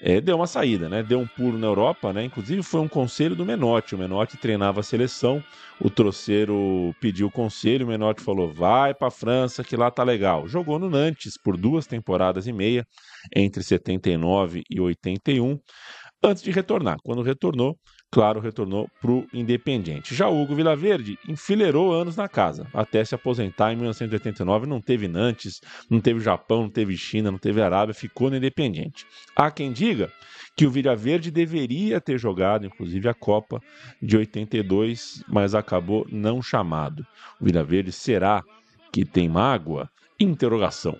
é, 0.00 0.20
deu 0.20 0.36
uma 0.36 0.46
saída, 0.46 0.88
né? 0.88 1.02
Deu 1.02 1.18
um 1.18 1.26
pulo 1.26 1.58
na 1.58 1.66
Europa, 1.66 2.12
né? 2.12 2.24
Inclusive 2.24 2.62
foi 2.62 2.80
um 2.80 2.88
conselho 2.88 3.34
do 3.34 3.44
Menotti. 3.44 3.94
O 3.94 3.98
Menotti 3.98 4.36
treinava 4.36 4.80
a 4.80 4.82
seleção, 4.82 5.42
o 5.80 5.90
Troceiro 5.90 6.94
pediu 7.00 7.30
conselho, 7.30 7.84
o 7.84 7.88
Menotti 7.88 8.22
falou: 8.22 8.52
vai 8.52 8.94
para 8.94 9.08
a 9.08 9.10
França, 9.10 9.64
que 9.64 9.76
lá 9.76 9.90
tá 9.90 10.04
legal. 10.04 10.46
Jogou 10.46 10.78
no 10.78 10.88
Nantes 10.88 11.34
por 11.42 11.56
duas 11.56 11.86
temporadas 11.86 12.46
e 12.46 12.52
meia, 12.52 12.86
entre 13.34 13.62
79 13.62 14.62
e 14.70 14.80
81, 14.80 15.58
antes 16.22 16.42
de 16.42 16.50
retornar. 16.50 16.96
Quando 17.02 17.22
retornou, 17.22 17.76
claro, 18.10 18.40
retornou 18.40 18.88
para 19.00 19.10
o 19.10 19.26
Independiente. 19.32 20.14
Já 20.14 20.28
Hugo 20.28 20.54
Vilaverde 20.54 21.18
enfileirou 21.28 21.92
anos 21.92 22.16
na 22.16 22.28
casa, 22.28 22.66
até 22.72 23.04
se 23.04 23.14
aposentar 23.14 23.72
em 23.72 23.76
1989. 23.76 24.66
Não 24.66 24.80
teve 24.80 25.08
Nantes, 25.08 25.60
não 25.90 26.00
teve 26.00 26.20
Japão, 26.20 26.62
não 26.62 26.70
teve 26.70 26.96
China, 26.96 27.30
não 27.30 27.38
teve 27.38 27.60
Arábia, 27.60 27.94
ficou 27.94 28.30
no 28.30 28.36
Independiente. 28.36 29.06
Há 29.36 29.50
quem 29.50 29.72
diga 29.72 30.12
que 30.56 30.66
o 30.66 30.70
Vilaverde 30.70 31.30
deveria 31.30 32.00
ter 32.00 32.18
jogado, 32.18 32.66
inclusive, 32.66 33.08
a 33.08 33.14
Copa 33.14 33.62
de 34.02 34.16
82, 34.16 35.22
mas 35.28 35.54
acabou 35.54 36.06
não 36.10 36.42
chamado. 36.42 37.06
O 37.40 37.44
Vilaverde 37.44 37.92
será 37.92 38.42
que 38.92 39.04
tem 39.04 39.28
mágoa? 39.28 39.88
Interrogação. 40.18 40.98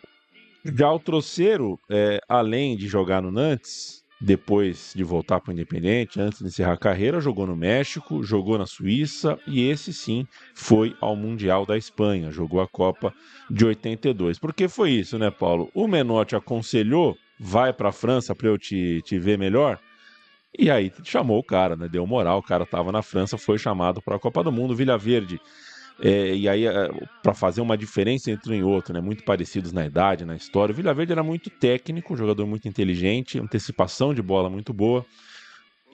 Já 0.64 0.92
o 0.92 0.98
Troceiro, 0.98 1.78
é, 1.90 2.20
além 2.28 2.76
de 2.76 2.86
jogar 2.86 3.22
no 3.22 3.32
Nantes, 3.32 4.04
depois 4.20 4.92
de 4.94 5.04
voltar 5.04 5.40
para 5.40 5.50
o 5.50 5.54
Independente, 5.54 6.20
antes 6.20 6.40
de 6.40 6.46
encerrar 6.46 6.72
a 6.72 6.78
carreira, 6.78 7.20
jogou 7.20 7.46
no 7.46 7.56
México, 7.56 8.22
jogou 8.22 8.58
na 8.58 8.66
Suíça 8.66 9.38
e 9.46 9.68
esse 9.68 9.92
sim 9.92 10.26
foi 10.54 10.96
ao 11.00 11.14
Mundial 11.14 11.64
da 11.64 11.76
Espanha, 11.76 12.30
jogou 12.30 12.60
a 12.60 12.66
Copa 12.66 13.14
de 13.48 13.64
82. 13.64 14.38
Por 14.38 14.52
que 14.52 14.66
foi 14.66 14.90
isso, 14.90 15.18
né, 15.18 15.30
Paulo? 15.30 15.70
O 15.72 15.86
Menotti 15.86 16.34
aconselhou, 16.34 17.16
vai 17.38 17.72
para 17.72 17.90
a 17.90 17.92
França 17.92 18.34
para 18.34 18.48
eu 18.48 18.58
te, 18.58 19.00
te 19.02 19.18
ver 19.18 19.38
melhor. 19.38 19.78
E 20.58 20.70
aí 20.70 20.92
chamou 21.04 21.38
o 21.38 21.44
cara, 21.44 21.76
né? 21.76 21.88
Deu 21.88 22.06
moral, 22.06 22.38
o 22.38 22.42
cara 22.42 22.64
estava 22.64 22.90
na 22.90 23.02
França, 23.02 23.38
foi 23.38 23.58
chamado 23.58 24.02
para 24.02 24.16
a 24.16 24.18
Copa 24.18 24.42
do 24.42 24.50
Mundo, 24.50 24.74
Vilha 24.74 24.98
Verde. 24.98 25.40
É, 26.00 26.34
e 26.34 26.48
aí, 26.48 26.64
para 27.22 27.34
fazer 27.34 27.60
uma 27.60 27.76
diferença 27.76 28.30
entre 28.30 28.52
um 28.52 28.56
e 28.56 28.62
outro, 28.62 28.94
né? 28.94 29.00
Muito 29.00 29.24
parecidos 29.24 29.72
na 29.72 29.84
idade, 29.84 30.24
na 30.24 30.36
história. 30.36 30.72
O 30.72 30.76
Vila 30.76 30.94
Verde 30.94 31.12
era 31.12 31.22
muito 31.22 31.50
técnico, 31.50 32.16
jogador 32.16 32.46
muito 32.46 32.68
inteligente, 32.68 33.38
antecipação 33.38 34.14
de 34.14 34.22
bola 34.22 34.48
muito 34.48 34.72
boa. 34.72 35.04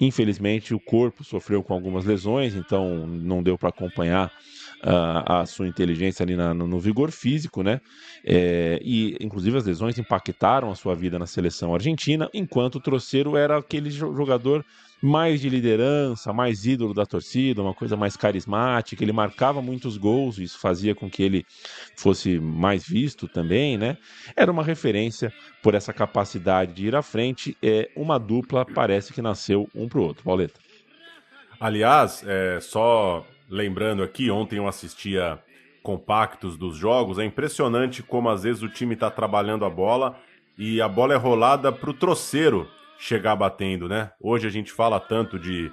Infelizmente, 0.00 0.74
o 0.74 0.80
corpo 0.80 1.22
sofreu 1.22 1.62
com 1.62 1.72
algumas 1.72 2.04
lesões, 2.04 2.54
então 2.54 3.06
não 3.06 3.42
deu 3.42 3.56
para 3.56 3.68
acompanhar 3.68 4.26
uh, 4.82 5.32
a 5.32 5.46
sua 5.46 5.68
inteligência 5.68 6.24
ali 6.24 6.34
na, 6.34 6.52
no, 6.52 6.66
no, 6.66 6.80
vigor 6.80 7.12
físico, 7.12 7.62
né? 7.62 7.80
É, 8.24 8.80
e, 8.82 9.16
inclusive, 9.20 9.56
as 9.56 9.64
lesões 9.64 9.96
impactaram 9.96 10.70
a 10.70 10.74
sua 10.74 10.96
vida 10.96 11.16
na 11.16 11.26
seleção 11.26 11.72
argentina, 11.72 12.28
enquanto 12.34 12.76
o 12.76 12.80
Troceiro 12.80 13.36
era 13.36 13.56
aquele 13.56 13.88
jogador 13.88 14.64
mais 15.02 15.40
de 15.40 15.48
liderança, 15.48 16.33
mais 16.33 16.64
ídolo 16.64 16.94
da 16.94 17.04
torcida, 17.04 17.62
uma 17.62 17.74
coisa 17.74 17.96
mais 17.96 18.16
carismática. 18.16 19.04
Ele 19.04 19.12
marcava 19.12 19.61
muitos 19.61 19.96
gols, 19.96 20.38
isso 20.38 20.59
fazia 20.59 20.94
com 20.94 21.11
que 21.11 21.22
ele 21.22 21.46
fosse 21.96 22.38
mais 22.38 22.87
visto 22.87 23.28
também, 23.28 23.76
né? 23.76 23.98
Era 24.35 24.50
uma 24.50 24.62
referência 24.62 25.33
por 25.62 25.74
essa 25.74 25.92
capacidade 25.92 26.72
de 26.72 26.87
ir 26.87 26.96
à 26.96 27.02
frente. 27.02 27.57
É 27.62 27.90
uma 27.94 28.18
dupla, 28.18 28.64
parece 28.64 29.12
que 29.12 29.20
nasceu 29.20 29.68
um 29.74 29.88
para 29.88 29.98
o 29.98 30.02
outro. 30.02 30.24
Pauleta. 30.24 30.59
Aliás, 31.61 32.24
é, 32.26 32.59
só 32.61 33.26
lembrando 33.48 34.02
aqui, 34.02 34.30
ontem 34.30 34.57
eu 34.57 34.66
assistia 34.66 35.38
compactos 35.83 36.57
dos 36.57 36.76
jogos. 36.76 37.18
É 37.18 37.24
impressionante 37.24 38.02
como 38.02 38.28
às 38.28 38.42
vezes 38.42 38.62
o 38.62 38.68
time 38.68 38.94
está 38.94 39.11
trabalhando 39.11 39.64
a 39.64 39.70
bola 39.70 40.18
e 40.57 40.80
a 40.80 40.88
bola 40.88 41.12
é 41.14 41.16
rolada 41.16 41.70
para 41.70 41.90
o 41.90 41.94
troceiro 41.94 42.68
chegar 42.98 43.37
batendo, 43.37 43.88
né? 43.88 44.12
Hoje 44.20 44.46
a 44.46 44.50
gente 44.50 44.72
fala 44.72 44.98
tanto 45.00 45.38
de 45.38 45.70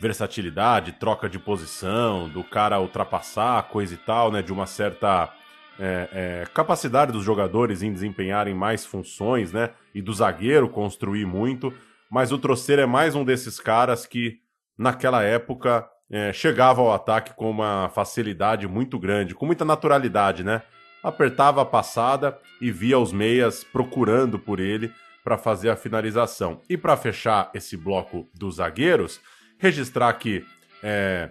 versatilidade, 0.00 0.92
troca 0.92 1.28
de 1.28 1.38
posição, 1.38 2.28
do 2.28 2.44
cara 2.44 2.80
ultrapassar, 2.80 3.62
coisa 3.64 3.94
e 3.94 3.96
tal, 3.96 4.30
né? 4.30 4.42
De 4.42 4.52
uma 4.52 4.66
certa 4.66 5.32
é, 5.78 6.08
é, 6.12 6.46
capacidade 6.52 7.12
dos 7.12 7.24
jogadores 7.24 7.82
em 7.82 7.92
desempenharem 7.92 8.54
mais 8.54 8.84
funções, 8.84 9.52
né? 9.52 9.70
E 9.94 10.00
do 10.02 10.12
zagueiro 10.12 10.68
construir 10.68 11.26
muito. 11.26 11.72
Mas 12.10 12.32
o 12.32 12.38
Troceiro 12.38 12.82
é 12.82 12.86
mais 12.86 13.14
um 13.14 13.24
desses 13.24 13.58
caras 13.58 14.06
que, 14.06 14.38
naquela 14.78 15.22
época, 15.22 15.88
é, 16.10 16.32
chegava 16.32 16.80
ao 16.80 16.92
ataque 16.92 17.34
com 17.34 17.50
uma 17.50 17.90
facilidade 17.94 18.66
muito 18.68 18.98
grande, 18.98 19.34
com 19.34 19.46
muita 19.46 19.64
naturalidade, 19.64 20.44
né? 20.44 20.62
Apertava 21.02 21.62
a 21.62 21.64
passada 21.64 22.38
e 22.60 22.70
via 22.70 22.98
os 22.98 23.12
meias 23.12 23.64
procurando 23.64 24.38
por 24.38 24.60
ele 24.60 24.92
para 25.26 25.36
fazer 25.36 25.70
a 25.70 25.76
finalização. 25.76 26.60
E 26.70 26.76
para 26.76 26.96
fechar 26.96 27.50
esse 27.52 27.76
bloco 27.76 28.28
dos 28.32 28.56
zagueiros, 28.56 29.20
registrar 29.58 30.12
que 30.12 30.44
é, 30.80 31.30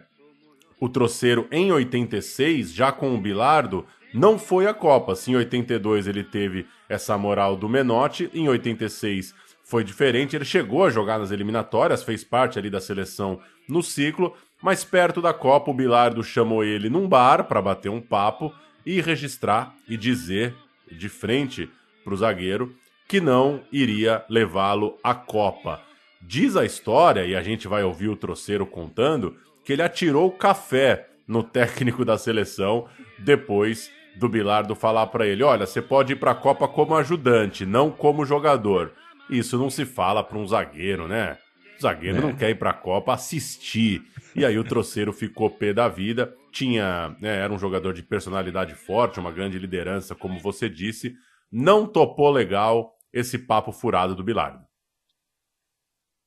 o 0.81 0.89
Troceiro 0.89 1.47
em 1.49 1.71
86, 1.71 2.73
já 2.73 2.91
com 2.91 3.15
o 3.15 3.21
Bilardo, 3.21 3.85
não 4.13 4.37
foi 4.37 4.67
a 4.67 4.73
Copa. 4.73 5.15
Se 5.15 5.31
em 5.31 5.37
82 5.37 6.07
ele 6.07 6.25
teve 6.25 6.67
essa 6.89 7.17
moral 7.17 7.55
do 7.55 7.69
Menotti, 7.69 8.29
em 8.33 8.49
86 8.49 9.33
foi 9.63 9.81
diferente. 9.81 10.35
Ele 10.35 10.43
chegou 10.43 10.83
a 10.83 10.89
jogar 10.89 11.17
nas 11.17 11.31
eliminatórias, 11.31 12.03
fez 12.03 12.21
parte 12.21 12.59
ali 12.59 12.69
da 12.69 12.81
seleção 12.81 13.39
no 13.65 13.81
ciclo, 13.81 14.35
mas 14.61 14.83
perto 14.83 15.21
da 15.21 15.33
Copa 15.33 15.71
o 15.71 15.73
Bilardo 15.73 16.21
chamou 16.21 16.65
ele 16.65 16.89
num 16.89 17.07
bar 17.07 17.45
para 17.45 17.61
bater 17.61 17.87
um 17.87 18.01
papo 18.01 18.53
e 18.85 18.99
registrar 18.99 19.73
e 19.87 19.95
dizer 19.95 20.53
de 20.91 21.07
frente 21.07 21.69
para 22.03 22.13
o 22.13 22.17
zagueiro 22.17 22.75
que 23.07 23.21
não 23.21 23.61
iria 23.71 24.23
levá-lo 24.29 24.97
à 25.03 25.13
Copa. 25.13 25.81
Diz 26.21 26.55
a 26.55 26.65
história, 26.65 27.25
e 27.25 27.35
a 27.35 27.43
gente 27.43 27.67
vai 27.67 27.83
ouvir 27.83 28.09
o 28.09 28.15
Troceiro 28.15 28.65
contando, 28.65 29.35
que 29.63 29.73
ele 29.73 29.83
atirou 29.83 30.27
o 30.27 30.31
café 30.31 31.07
no 31.27 31.43
técnico 31.43 32.03
da 32.05 32.17
seleção 32.17 32.87
depois 33.19 33.91
do 34.15 34.29
Bilardo 34.29 34.75
falar 34.75 35.07
para 35.07 35.27
ele: 35.27 35.43
olha, 35.43 35.65
você 35.65 35.81
pode 35.81 36.13
ir 36.13 36.15
para 36.15 36.31
a 36.31 36.35
Copa 36.35 36.67
como 36.67 36.95
ajudante, 36.95 37.65
não 37.65 37.91
como 37.91 38.25
jogador. 38.25 38.93
Isso 39.29 39.57
não 39.57 39.69
se 39.69 39.85
fala 39.85 40.23
para 40.23 40.37
um 40.37 40.47
zagueiro, 40.47 41.07
né? 41.07 41.37
O 41.77 41.81
zagueiro 41.81 42.19
é. 42.19 42.21
não 42.21 42.33
quer 42.33 42.51
ir 42.51 42.55
para 42.55 42.69
a 42.69 42.73
Copa 42.73 43.13
assistir. 43.13 44.03
E 44.35 44.45
aí 44.45 44.57
o 44.57 44.63
troceiro 44.63 45.11
ficou 45.11 45.49
pé 45.49 45.73
da 45.73 45.87
vida. 45.87 46.33
Tinha, 46.51 47.15
né, 47.19 47.39
era 47.39 47.51
um 47.51 47.59
jogador 47.59 47.93
de 47.93 48.01
personalidade 48.01 48.75
forte, 48.75 49.19
uma 49.19 49.31
grande 49.31 49.59
liderança, 49.59 50.15
como 50.15 50.39
você 50.39 50.69
disse. 50.69 51.13
Não 51.51 51.85
topou 51.85 52.31
legal 52.31 52.94
esse 53.15 53.39
papo 53.39 53.71
furado 53.71 54.13
do 54.13 54.23
Bilardo. 54.23 54.59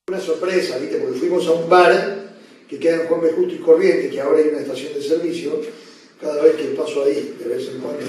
Uma 0.09 0.19
surpresa, 0.19 0.79
¿viste? 0.79 0.97
Porque 0.97 1.19
fuimos 1.19 1.47
a 1.47 1.53
um 1.53 1.67
bar 1.69 1.93
que 2.67 2.79
queda 2.79 3.03
en 3.03 3.09
Juan 3.09 3.21
B. 3.21 3.33
Justo 3.33 3.55
y 3.55 3.59
Corriente, 3.59 4.09
que 4.09 4.19
ahora 4.19 4.39
hay 4.39 4.49
una 4.49 4.61
estación 4.61 4.95
de 4.95 5.03
servicio 5.03 5.61
cada 6.19 6.43
vez 6.43 6.57
que 6.57 6.65
paso 6.69 7.05
ahí, 7.05 7.37
de 7.39 7.45
vez 7.47 7.69
en 7.69 7.81
cuando, 7.81 8.01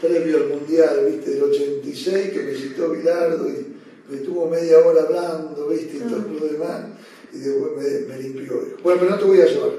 previo 0.00 0.36
al 0.36 0.48
Mundial, 0.48 1.06
viste, 1.08 1.30
del 1.30 1.44
86, 1.44 2.30
que 2.32 2.42
me 2.42 2.54
citó 2.54 2.90
Bilardo 2.90 3.48
y 3.48 3.76
me 4.10 4.18
tuvo 4.18 4.50
media 4.50 4.80
hora 4.80 5.02
hablando, 5.02 5.68
viste, 5.68 5.96
y 5.96 6.00
todo 6.00 6.18
lo 6.18 6.46
demás, 6.46 6.86
y 7.32 7.38
después 7.38 7.72
me, 7.76 8.12
me 8.12 8.22
limpió. 8.22 8.60
Bueno, 8.82 9.00
pero 9.00 9.10
no 9.12 9.18
te 9.18 9.24
voy 9.24 9.40
a 9.40 9.46
llevar 9.46 9.70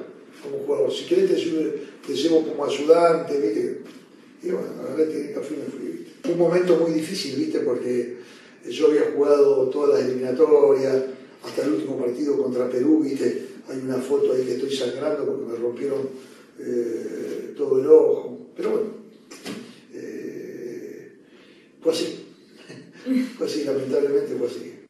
como 0.41 0.57
jugador, 0.65 0.91
si 0.91 1.05
querés 1.05 1.29
te, 1.29 2.07
te 2.07 2.13
llevo 2.13 2.47
como 2.47 2.65
ayudante, 2.65 3.37
viste. 3.39 4.04
Y 4.45 4.51
bueno, 4.51 4.67
el 4.95 5.33
café 5.33 5.55
y 5.55 5.57
me 5.57 5.65
fui, 5.65 5.87
viste. 5.87 6.31
Un 6.31 6.37
momento 6.37 6.77
muy 6.77 6.91
difícil, 6.91 7.35
viste, 7.35 7.59
porque 7.61 8.17
yo 8.69 8.87
había 8.87 9.11
jugado 9.15 9.67
todas 9.69 9.99
las 9.99 10.07
eliminatorias, 10.07 11.03
hasta 11.43 11.63
el 11.63 11.73
último 11.73 11.97
partido 11.97 12.37
contra 12.37 12.69
Perú, 12.69 13.01
viste, 13.03 13.47
hay 13.67 13.79
una 13.79 13.97
foto 13.97 14.33
ahí 14.33 14.43
que 14.43 14.53
estoy 14.53 14.71
sangrando 14.71 15.25
porque 15.25 15.51
me 15.51 15.57
rompieron 15.57 16.09
eh, 16.59 17.53
todo 17.57 17.79
el 17.79 17.87
ojo. 17.87 18.51
Pero 18.55 18.69
bueno, 18.69 18.87
eh, 19.93 21.11
fue. 21.81 21.93
Foi 23.37 23.45
assim, 23.45 23.63
lamentavelmente. 23.65 24.85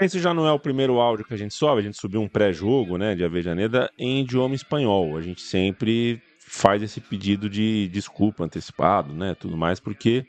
Esse 0.00 0.18
já 0.18 0.34
não 0.34 0.46
é 0.46 0.52
o 0.52 0.58
primeiro 0.58 0.98
áudio 0.98 1.24
que 1.24 1.32
a 1.32 1.36
gente 1.36 1.54
sobe, 1.54 1.80
a 1.80 1.84
gente 1.84 1.96
subiu 1.96 2.20
um 2.20 2.28
pré-jogo 2.28 2.98
né, 2.98 3.14
de 3.14 3.24
Avejaneda 3.24 3.90
em 3.98 4.20
idioma 4.20 4.54
espanhol. 4.54 5.16
A 5.16 5.22
gente 5.22 5.40
sempre 5.40 6.20
faz 6.46 6.82
esse 6.82 7.00
pedido 7.00 7.48
de 7.48 7.88
desculpa 7.88 8.44
antecipado, 8.44 9.12
né, 9.12 9.34
tudo 9.34 9.56
mais, 9.56 9.80
porque 9.80 10.26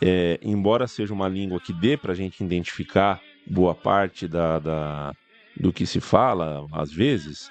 é, 0.00 0.38
embora 0.42 0.86
seja 0.86 1.12
uma 1.12 1.28
língua 1.28 1.60
que 1.60 1.72
dê 1.72 1.96
para 1.96 2.12
a 2.12 2.16
gente 2.16 2.42
identificar 2.42 3.20
boa 3.46 3.74
parte 3.74 4.26
da, 4.28 4.58
da, 4.58 5.14
do 5.58 5.72
que 5.72 5.86
se 5.86 6.00
fala, 6.00 6.66
às 6.72 6.92
vezes, 6.92 7.50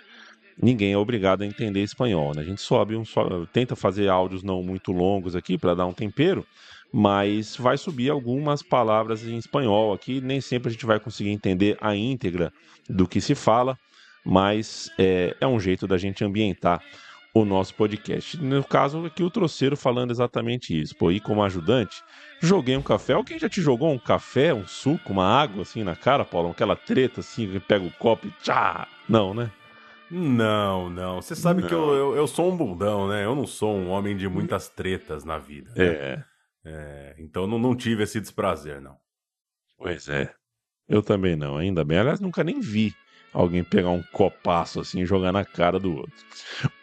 ninguém 0.62 0.93
é 0.93 0.97
obrigado 0.97 1.41
a 1.41 1.45
entender 1.45 1.82
espanhol. 1.82 2.34
Né? 2.36 2.41
A 2.41 2.45
gente 2.45 2.62
sobe, 2.62 2.95
um, 2.95 3.04
tenta 3.51 3.75
fazer 3.75 4.10
áudios 4.10 4.43
não 4.43 4.62
muito 4.62 4.91
longos 4.91 5.36
aqui 5.36 5.58
para 5.58 5.75
dar 5.75 5.86
um 5.86 5.93
tempero, 5.93 6.45
mas 6.93 7.56
vai 7.56 7.78
subir 7.78 8.10
algumas 8.10 8.62
palavras 8.62 9.25
em 9.25 9.38
espanhol 9.38 9.93
aqui. 9.93 10.21
Nem 10.21 10.39
sempre 10.39 10.69
a 10.69 10.71
gente 10.71 10.86
vai 10.86 10.99
conseguir 10.99 11.32
entender 11.32 11.78
a 11.82 11.95
íntegra 11.95 12.54
do 12.89 13.08
que 13.08 13.19
se 13.19 13.36
fala, 13.36 13.78
mas 14.23 14.89
é, 14.97 15.36
é 15.39 15.47
um 15.47 15.60
jeito 15.60 15.88
da 15.88 15.97
gente 15.97 16.23
ambientar 16.23 16.82
o 17.35 17.43
nosso 17.43 17.75
podcast. 17.75 18.41
No 18.41 18.63
caso 18.63 19.05
aqui, 19.05 19.21
o 19.21 19.29
Troceiro 19.29 19.75
falando 19.75 20.09
exatamente 20.09 20.79
isso. 20.79 20.95
Pô, 20.95 21.11
ir 21.11 21.19
como 21.19 21.43
ajudante, 21.43 22.01
joguei 22.41 22.77
um 22.77 22.81
café. 22.81 23.11
Alguém 23.11 23.37
já 23.37 23.49
te 23.49 23.61
jogou 23.61 23.91
um 23.91 23.99
café, 23.99 24.53
um 24.53 24.65
suco, 24.65 25.11
uma 25.11 25.25
água 25.25 25.63
assim 25.63 25.83
na 25.83 25.97
cara, 25.97 26.23
Paulo? 26.23 26.51
Aquela 26.51 26.77
treta 26.77 27.19
assim, 27.19 27.51
que 27.51 27.59
pega 27.59 27.85
o 27.85 27.91
copo 27.91 28.25
e 28.25 28.31
tchá! 28.41 28.87
Não, 29.09 29.33
né? 29.33 29.51
Não, 30.09 30.89
não. 30.89 31.21
Você 31.21 31.35
sabe 31.35 31.61
não. 31.61 31.67
que 31.67 31.73
eu, 31.73 31.93
eu, 31.93 32.15
eu, 32.15 32.25
sou 32.25 32.49
um 32.49 32.55
bundão, 32.55 33.09
né? 33.09 33.25
Eu 33.25 33.35
não 33.35 33.45
sou 33.45 33.75
um 33.75 33.89
homem 33.89 34.15
de 34.15 34.29
muitas 34.29 34.69
tretas 34.69 35.25
na 35.25 35.37
vida. 35.37 35.69
Né? 35.75 35.85
É. 35.85 36.23
é. 36.63 37.15
Então 37.19 37.45
não, 37.45 37.59
não 37.59 37.75
tive 37.75 38.03
esse 38.03 38.21
desprazer, 38.21 38.79
não. 38.79 38.95
Pois 39.77 40.07
é. 40.07 40.33
Eu 40.87 41.01
também 41.01 41.35
não, 41.35 41.57
ainda 41.57 41.83
bem. 41.83 41.97
Aliás, 41.97 42.21
nunca 42.21 42.45
nem 42.45 42.61
vi 42.61 42.93
alguém 43.35 43.63
pegar 43.63 43.89
um 43.89 44.01
copaço 44.13 44.79
assim 44.79 45.01
e 45.01 45.05
jogar 45.05 45.33
na 45.33 45.43
cara 45.43 45.77
do 45.77 45.93
outro. 45.93 46.13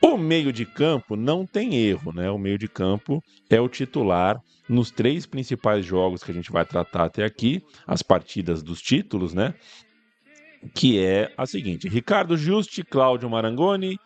O 0.00 0.18
meio 0.18 0.52
de 0.52 0.66
campo 0.66 1.16
não 1.16 1.46
tem 1.46 1.76
erro, 1.76 2.12
né? 2.12 2.30
O 2.30 2.38
meio 2.38 2.58
de 2.58 2.68
campo 2.68 3.24
é 3.48 3.58
o 3.58 3.68
titular 3.68 4.38
nos 4.68 4.90
três 4.90 5.24
principais 5.24 5.84
jogos 5.84 6.22
que 6.22 6.30
a 6.30 6.34
gente 6.34 6.52
vai 6.52 6.64
tratar 6.64 7.04
até 7.04 7.24
aqui, 7.24 7.62
as 7.86 8.02
partidas 8.02 8.62
dos 8.62 8.82
títulos, 8.82 9.32
né? 9.32 9.54
Que 10.74 11.02
é 11.02 11.32
a 11.38 11.46
seguinte: 11.46 11.88
Ricardo 11.88 12.36
Justi, 12.36 12.84
Cláudio 12.84 13.30
Marangoni, 13.30 13.98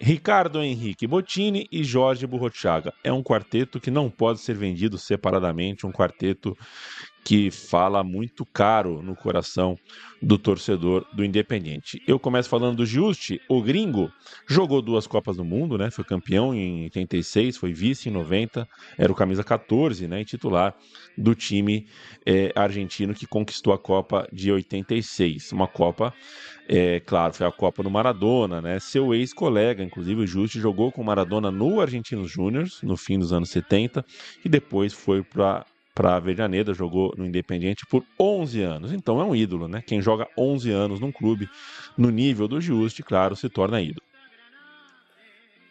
Ricardo 0.00 0.62
Henrique 0.62 1.06
Bottini 1.06 1.68
e 1.70 1.84
Jorge 1.84 2.26
Burrochaga. 2.26 2.94
É 3.04 3.12
um 3.12 3.22
quarteto 3.22 3.78
que 3.78 3.90
não 3.90 4.10
pode 4.10 4.40
ser 4.40 4.56
vendido 4.56 4.96
separadamente, 4.96 5.86
um 5.86 5.92
quarteto 5.92 6.56
que 7.24 7.50
fala 7.50 8.04
muito 8.04 8.44
caro 8.44 9.02
no 9.02 9.16
coração 9.16 9.78
do 10.20 10.38
torcedor 10.38 11.06
do 11.12 11.24
Independente. 11.24 12.02
Eu 12.06 12.18
começo 12.18 12.48
falando 12.50 12.76
do 12.76 12.86
Juste, 12.86 13.40
o 13.48 13.62
gringo 13.62 14.12
jogou 14.46 14.82
duas 14.82 15.06
Copas 15.06 15.38
do 15.38 15.44
Mundo, 15.44 15.78
né? 15.78 15.90
Foi 15.90 16.04
campeão 16.04 16.54
em 16.54 16.84
86, 16.84 17.56
foi 17.56 17.72
vice 17.72 18.10
em 18.10 18.12
90, 18.12 18.68
era 18.98 19.10
o 19.10 19.14
camisa 19.14 19.42
14, 19.42 20.06
né? 20.06 20.20
E 20.20 20.24
titular 20.24 20.74
do 21.16 21.34
time 21.34 21.86
é, 22.26 22.52
argentino 22.54 23.14
que 23.14 23.26
conquistou 23.26 23.72
a 23.72 23.78
Copa 23.78 24.28
de 24.30 24.52
86. 24.52 25.52
Uma 25.52 25.66
Copa, 25.66 26.12
é, 26.68 27.00
claro, 27.00 27.32
foi 27.32 27.46
a 27.46 27.52
Copa 27.52 27.82
do 27.82 27.90
Maradona, 27.90 28.60
né? 28.60 28.78
Seu 28.78 29.14
ex-colega, 29.14 29.82
inclusive 29.82 30.22
o 30.22 30.26
Juste, 30.26 30.60
jogou 30.60 30.92
com 30.92 31.00
o 31.00 31.04
Maradona 31.04 31.50
no 31.50 31.80
Argentinos 31.80 32.30
Júniors 32.30 32.82
no 32.82 32.96
fim 32.98 33.18
dos 33.18 33.32
anos 33.32 33.48
70 33.50 34.04
e 34.44 34.48
depois 34.48 34.92
foi 34.92 35.22
para 35.22 35.64
para 35.94 36.10
a 36.10 36.16
Avejaneda, 36.16 36.74
jogou 36.74 37.14
no 37.16 37.24
Independiente 37.24 37.86
por 37.86 38.04
11 38.18 38.62
anos. 38.62 38.92
Então 38.92 39.20
é 39.20 39.24
um 39.24 39.34
ídolo, 39.34 39.68
né? 39.68 39.82
Quem 39.86 40.02
joga 40.02 40.26
11 40.36 40.70
anos 40.70 41.00
num 41.00 41.12
clube 41.12 41.48
no 41.96 42.10
nível 42.10 42.48
do 42.48 42.60
Juste, 42.60 43.02
claro, 43.02 43.36
se 43.36 43.48
torna 43.48 43.80
ídolo. 43.80 44.02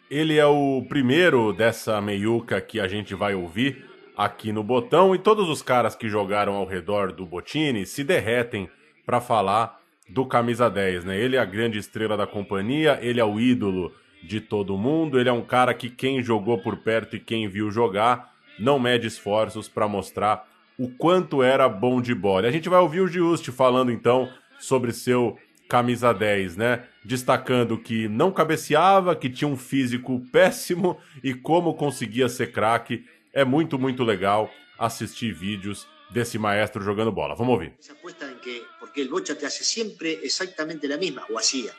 Ele 0.09 0.37
é 0.37 0.45
o 0.45 0.85
primeiro 0.87 1.51
dessa 1.51 1.99
meiuca 1.99 2.61
que 2.61 2.79
a 2.79 2.87
gente 2.87 3.15
vai 3.15 3.33
ouvir 3.33 3.83
aqui 4.15 4.51
no 4.51 4.63
Botão 4.63 5.15
e 5.15 5.19
todos 5.19 5.49
os 5.49 5.61
caras 5.61 5.95
que 5.95 6.07
jogaram 6.07 6.53
ao 6.53 6.65
redor 6.65 7.11
do 7.11 7.25
Botini 7.25 7.85
se 7.85 8.03
derretem 8.03 8.69
para 9.05 9.19
falar 9.19 9.79
do 10.07 10.25
camisa 10.25 10.69
10, 10.69 11.05
né? 11.05 11.19
Ele 11.19 11.35
é 11.35 11.39
a 11.39 11.45
grande 11.45 11.79
estrela 11.79 12.15
da 12.15 12.27
companhia, 12.27 12.99
ele 13.01 13.19
é 13.19 13.25
o 13.25 13.39
ídolo 13.39 13.91
de 14.21 14.39
todo 14.39 14.77
mundo, 14.77 15.19
ele 15.19 15.29
é 15.29 15.33
um 15.33 15.41
cara 15.41 15.73
que 15.73 15.89
quem 15.89 16.21
jogou 16.21 16.59
por 16.59 16.77
perto 16.77 17.15
e 17.15 17.19
quem 17.19 17.47
viu 17.47 17.71
jogar 17.71 18.32
não 18.59 18.79
mede 18.79 19.07
esforços 19.07 19.67
para 19.67 19.87
mostrar 19.87 20.47
o 20.77 20.89
quanto 20.89 21.43
era 21.43 21.67
bom 21.69 22.01
de 22.01 22.13
bola. 22.13 22.47
A 22.47 22.51
gente 22.51 22.69
vai 22.69 22.79
ouvir 22.79 23.01
o 23.01 23.07
Giusti 23.07 23.51
falando 23.51 23.91
então 23.91 24.31
sobre 24.59 24.91
seu 24.91 25.37
camisa 25.67 26.13
10, 26.13 26.57
né? 26.57 26.83
Destacando 27.03 27.77
que 27.77 28.07
não 28.07 28.31
cabeceava, 28.31 29.15
que 29.15 29.29
tinha 29.29 29.47
um 29.47 29.57
físico 29.57 30.21
péssimo 30.31 30.97
e 31.23 31.33
como 31.33 31.73
conseguia 31.73 32.29
ser 32.29 32.51
craque. 32.51 33.05
É 33.33 33.43
muito, 33.43 33.79
muito 33.79 34.03
legal 34.03 34.51
assistir 34.77 35.33
vídeos 35.33 35.87
desse 36.11 36.37
maestro 36.37 36.83
jogando 36.83 37.11
bola. 37.11 37.35
Vamos 37.35 37.53
ouvir. 37.53 37.73
Em 37.73 38.39
que, 38.39 38.63
porque 38.79 39.01
el 39.01 39.09
Bocha 39.09 39.35
te 39.35 39.45
hace 39.45 39.63
sempre 39.63 40.19
exatamente 40.23 40.91
a 40.91 40.97
mesma, 40.97 41.25
ou 41.29 41.37
hacía, 41.37 41.73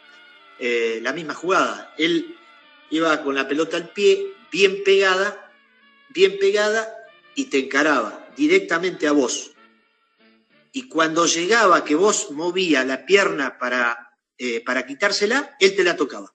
eh, 0.59 0.99
la 1.03 1.13
misma 1.13 1.35
jugada. 1.35 1.93
Él 1.97 2.35
iba 2.91 3.15
la 3.33 3.47
pelota 3.47 3.77
al 3.77 3.89
pie, 3.91 4.35
bien 4.51 4.83
pegada, 4.85 5.44
bien 6.15 6.39
pegada 6.39 6.97
y 7.35 7.47
te 7.47 7.59
encaraba 7.59 8.31
directamente 8.37 9.07
a 9.07 9.13
vos. 9.13 9.51
Y 10.73 10.89
cuando 10.89 11.27
llegaba 11.27 11.85
que 11.85 11.95
vos 11.95 12.31
movía 12.31 12.85
la 12.85 13.05
pierna 13.05 13.59
para, 13.59 14.17
eh, 14.39 14.63
para 14.65 14.87
quitársela, 14.87 15.57
él 15.61 15.77
te 15.77 15.85
la 15.85 15.97
tocaba. 15.97 16.35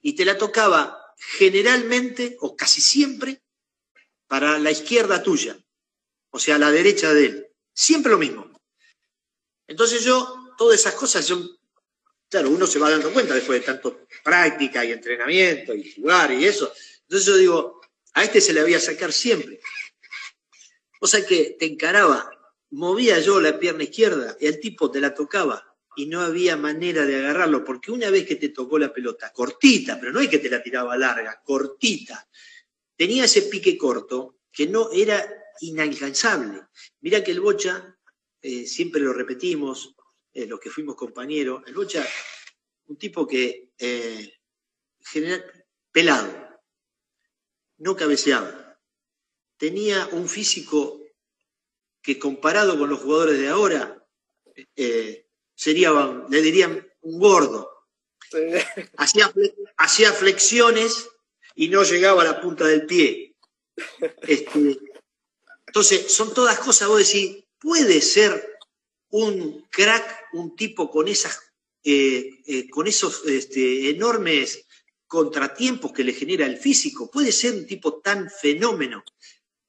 Y 0.00 0.14
te 0.14 0.24
la 0.24 0.38
tocaba 0.38 0.96
generalmente 1.18 2.36
o 2.40 2.56
casi 2.56 2.80
siempre 2.80 3.42
para 4.26 4.58
la 4.58 4.70
izquierda 4.70 5.22
tuya, 5.22 5.58
o 6.30 6.38
sea, 6.38 6.56
la 6.56 6.70
derecha 6.70 7.12
de 7.12 7.26
él. 7.26 7.46
Siempre 7.74 8.12
lo 8.12 8.18
mismo. 8.18 8.50
Entonces 9.66 10.04
yo, 10.04 10.54
todas 10.56 10.80
esas 10.80 10.94
cosas, 10.94 11.26
yo, 11.26 11.38
claro, 12.28 12.50
uno 12.50 12.66
se 12.66 12.78
va 12.78 12.90
dando 12.90 13.12
cuenta 13.12 13.34
después 13.34 13.60
de 13.60 13.66
tanto 13.66 14.06
práctica 14.22 14.84
y 14.84 14.92
entrenamiento 14.92 15.74
y 15.74 15.92
jugar 15.92 16.32
y 16.32 16.44
eso. 16.44 16.72
Entonces 17.02 17.26
yo 17.26 17.36
digo, 17.36 17.79
a 18.14 18.24
este 18.24 18.40
se 18.40 18.52
le 18.52 18.60
había 18.60 18.80
sacar 18.80 19.12
siempre. 19.12 19.60
O 21.00 21.06
sea 21.06 21.24
que 21.24 21.56
te 21.58 21.66
encaraba, 21.66 22.30
movía 22.70 23.18
yo 23.20 23.40
la 23.40 23.58
pierna 23.58 23.84
izquierda 23.84 24.36
y 24.40 24.46
el 24.46 24.60
tipo 24.60 24.90
te 24.90 25.00
la 25.00 25.14
tocaba 25.14 25.66
y 25.96 26.06
no 26.06 26.20
había 26.20 26.56
manera 26.56 27.04
de 27.04 27.16
agarrarlo, 27.16 27.64
porque 27.64 27.90
una 27.90 28.10
vez 28.10 28.26
que 28.26 28.36
te 28.36 28.50
tocó 28.50 28.78
la 28.78 28.92
pelota, 28.92 29.32
cortita, 29.32 29.98
pero 29.98 30.12
no 30.12 30.20
es 30.20 30.28
que 30.28 30.38
te 30.38 30.48
la 30.50 30.62
tiraba 30.62 30.96
larga, 30.96 31.40
cortita, 31.44 32.28
tenía 32.96 33.24
ese 33.24 33.42
pique 33.42 33.76
corto 33.76 34.40
que 34.52 34.66
no 34.66 34.90
era 34.92 35.26
inalcanzable. 35.60 36.62
Mira 37.00 37.22
que 37.24 37.32
el 37.32 37.40
bocha, 37.40 37.96
eh, 38.40 38.66
siempre 38.66 39.00
lo 39.00 39.12
repetimos, 39.12 39.94
eh, 40.32 40.46
los 40.46 40.60
que 40.60 40.70
fuimos 40.70 40.94
compañeros, 40.94 41.62
el 41.66 41.74
Bocha, 41.74 42.06
un 42.86 42.96
tipo 42.96 43.26
que 43.26 43.70
eh, 43.78 44.32
genera- 45.00 45.44
pelado, 45.90 46.49
no 47.80 47.96
cabeceaba, 47.96 48.78
tenía 49.56 50.08
un 50.12 50.28
físico 50.28 51.00
que 52.02 52.18
comparado 52.18 52.78
con 52.78 52.88
los 52.88 53.00
jugadores 53.00 53.38
de 53.38 53.48
ahora, 53.48 54.06
eh, 54.76 55.26
sería, 55.54 55.90
le 56.28 56.42
dirían 56.42 56.88
un 57.02 57.18
gordo. 57.18 57.68
Hacía, 58.96 59.32
hacía 59.76 60.12
flexiones 60.12 61.08
y 61.54 61.68
no 61.68 61.82
llegaba 61.82 62.22
a 62.22 62.26
la 62.26 62.40
punta 62.40 62.66
del 62.66 62.86
pie. 62.86 63.34
Este, 64.22 64.78
entonces, 65.66 66.12
son 66.12 66.32
todas 66.32 66.58
cosas, 66.58 66.88
vos 66.88 66.98
decís, 66.98 67.44
puede 67.58 68.00
ser 68.00 68.58
un 69.10 69.66
crack, 69.70 70.28
un 70.32 70.54
tipo 70.54 70.90
con 70.90 71.08
esas, 71.08 71.40
eh, 71.82 72.40
eh, 72.46 72.68
con 72.70 72.86
esos 72.86 73.26
este, 73.26 73.90
enormes 73.90 74.66
contratiempos 75.10 75.90
que 75.90 76.04
le 76.04 76.12
genera 76.12 76.46
el 76.46 76.56
físico, 76.56 77.10
puede 77.10 77.32
ser 77.32 77.54
un 77.54 77.66
tipo 77.66 77.94
tan 77.94 78.30
fenómeno. 78.30 79.02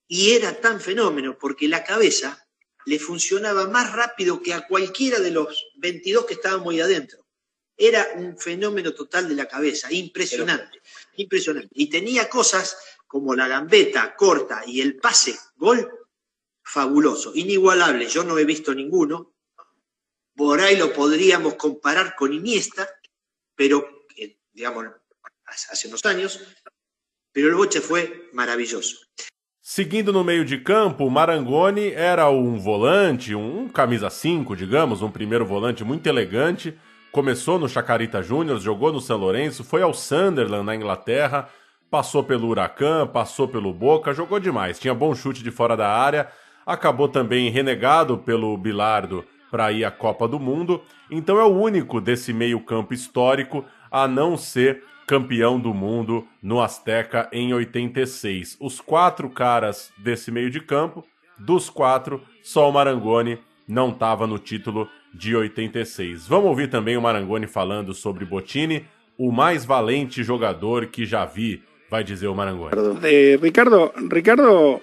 Y 0.07 0.33
era 0.33 0.61
tan 0.61 0.79
fenómeno 0.79 1.35
porque 1.35 1.67
la 1.67 1.83
cabeza 1.83 2.47
le 2.85 2.99
funcionaba 2.99 3.67
más 3.67 3.91
rápido 3.91 4.39
que 4.39 4.53
a 4.53 4.67
cualquiera 4.67 5.19
de 5.19 5.31
los 5.31 5.71
22 5.77 6.27
que 6.27 6.35
estábamos 6.35 6.71
ahí 6.71 6.81
adentro. 6.81 7.25
Era 7.75 8.07
un 8.17 8.37
fenómeno 8.37 8.93
total 8.93 9.27
de 9.27 9.33
la 9.33 9.47
cabeza, 9.47 9.91
impresionante, 9.91 10.79
impresionante. 11.15 11.69
Y 11.73 11.89
tenía 11.89 12.29
cosas 12.29 12.77
como 13.07 13.33
la 13.33 13.47
gambeta 13.47 14.15
corta 14.15 14.61
y 14.67 14.79
el 14.79 14.97
pase, 14.97 15.35
gol, 15.55 15.89
fabuloso, 16.61 17.31
inigualable. 17.33 18.07
Yo 18.07 18.23
no 18.23 18.37
he 18.37 18.45
visto 18.45 18.75
ninguno. 18.75 19.33
Por 20.35 20.61
ahí 20.61 20.75
lo 20.75 20.93
podríamos 20.93 21.55
comparar 21.55 22.15
con 22.15 22.31
Iniesta, 22.31 22.87
pero, 23.55 24.05
eh, 24.15 24.37
digamos, 24.53 25.00
hace 25.51 25.87
unos 25.87 26.03
años, 26.05 26.39
pero 27.33 27.47
el 27.49 27.55
boche 27.55 27.81
fue 27.81 28.29
maravilloso. 28.33 28.95
Seguindo 29.61 30.11
no 30.11 30.23
meio 30.23 30.43
de 30.43 30.57
campo, 30.57 31.09
Marangoni 31.09 31.91
era 31.91 32.29
um 32.29 32.57
volante, 32.57 33.35
um 33.35 33.69
camisa 33.69 34.09
5, 34.09 34.55
digamos, 34.55 35.01
um 35.01 35.11
primeiro 35.11 35.45
volante 35.45 35.83
muito 35.83 36.07
elegante. 36.07 36.77
Começou 37.11 37.59
no 37.59 37.69
Chacarita 37.69 38.23
Juniors, 38.23 38.63
jogou 38.63 38.91
no 38.91 38.99
São 38.99 39.17
Lourenço, 39.17 39.63
foi 39.63 39.81
ao 39.81 39.93
Sunderland 39.93 40.65
na 40.65 40.75
Inglaterra, 40.75 41.47
passou 41.91 42.23
pelo 42.23 42.47
Huracan, 42.47 43.05
passou 43.05 43.47
pelo 43.47 43.71
Boca, 43.71 44.13
jogou 44.13 44.39
demais. 44.39 44.79
Tinha 44.79 44.95
bom 44.95 45.13
chute 45.13 45.43
de 45.43 45.51
fora 45.51 45.77
da 45.77 45.89
área, 45.89 46.27
acabou 46.65 47.07
também 47.07 47.49
renegado 47.49 48.17
pelo 48.17 48.57
Bilardo 48.57 49.23
para 49.51 49.71
ir 49.71 49.85
à 49.85 49.91
Copa 49.91 50.27
do 50.27 50.39
Mundo. 50.39 50.81
Então 51.09 51.37
é 51.37 51.43
o 51.43 51.53
único 51.53 52.01
desse 52.01 52.33
meio-campo 52.33 52.93
histórico 52.93 53.63
a 53.91 54.07
não 54.07 54.37
ser 54.37 54.83
campeão 55.07 55.59
do 55.59 55.73
mundo 55.73 56.27
no 56.41 56.61
Azteca 56.61 57.29
em 57.31 57.53
86. 57.53 58.57
Os 58.59 58.79
quatro 58.79 59.29
caras 59.29 59.91
desse 59.97 60.31
meio 60.31 60.49
de 60.49 60.59
campo, 60.59 61.05
dos 61.37 61.69
quatro, 61.69 62.21
só 62.41 62.69
o 62.69 62.73
Marangoni 62.73 63.39
não 63.67 63.89
estava 63.89 64.27
no 64.27 64.37
título 64.37 64.87
de 65.13 65.35
86. 65.35 66.27
Vamos 66.27 66.49
ouvir 66.49 66.69
também 66.69 66.97
o 66.97 67.01
Marangoni 67.01 67.47
falando 67.47 67.93
sobre 67.93 68.25
Bottini, 68.25 68.85
o 69.17 69.31
mais 69.31 69.65
valente 69.65 70.23
jogador 70.23 70.87
que 70.87 71.05
já 71.05 71.25
vi, 71.25 71.61
vai 71.89 72.03
dizer 72.03 72.27
o 72.27 72.35
Marangoni. 72.35 72.71
de 73.01 73.37
Ricardo, 73.37 73.93
Ricardo 74.09 74.81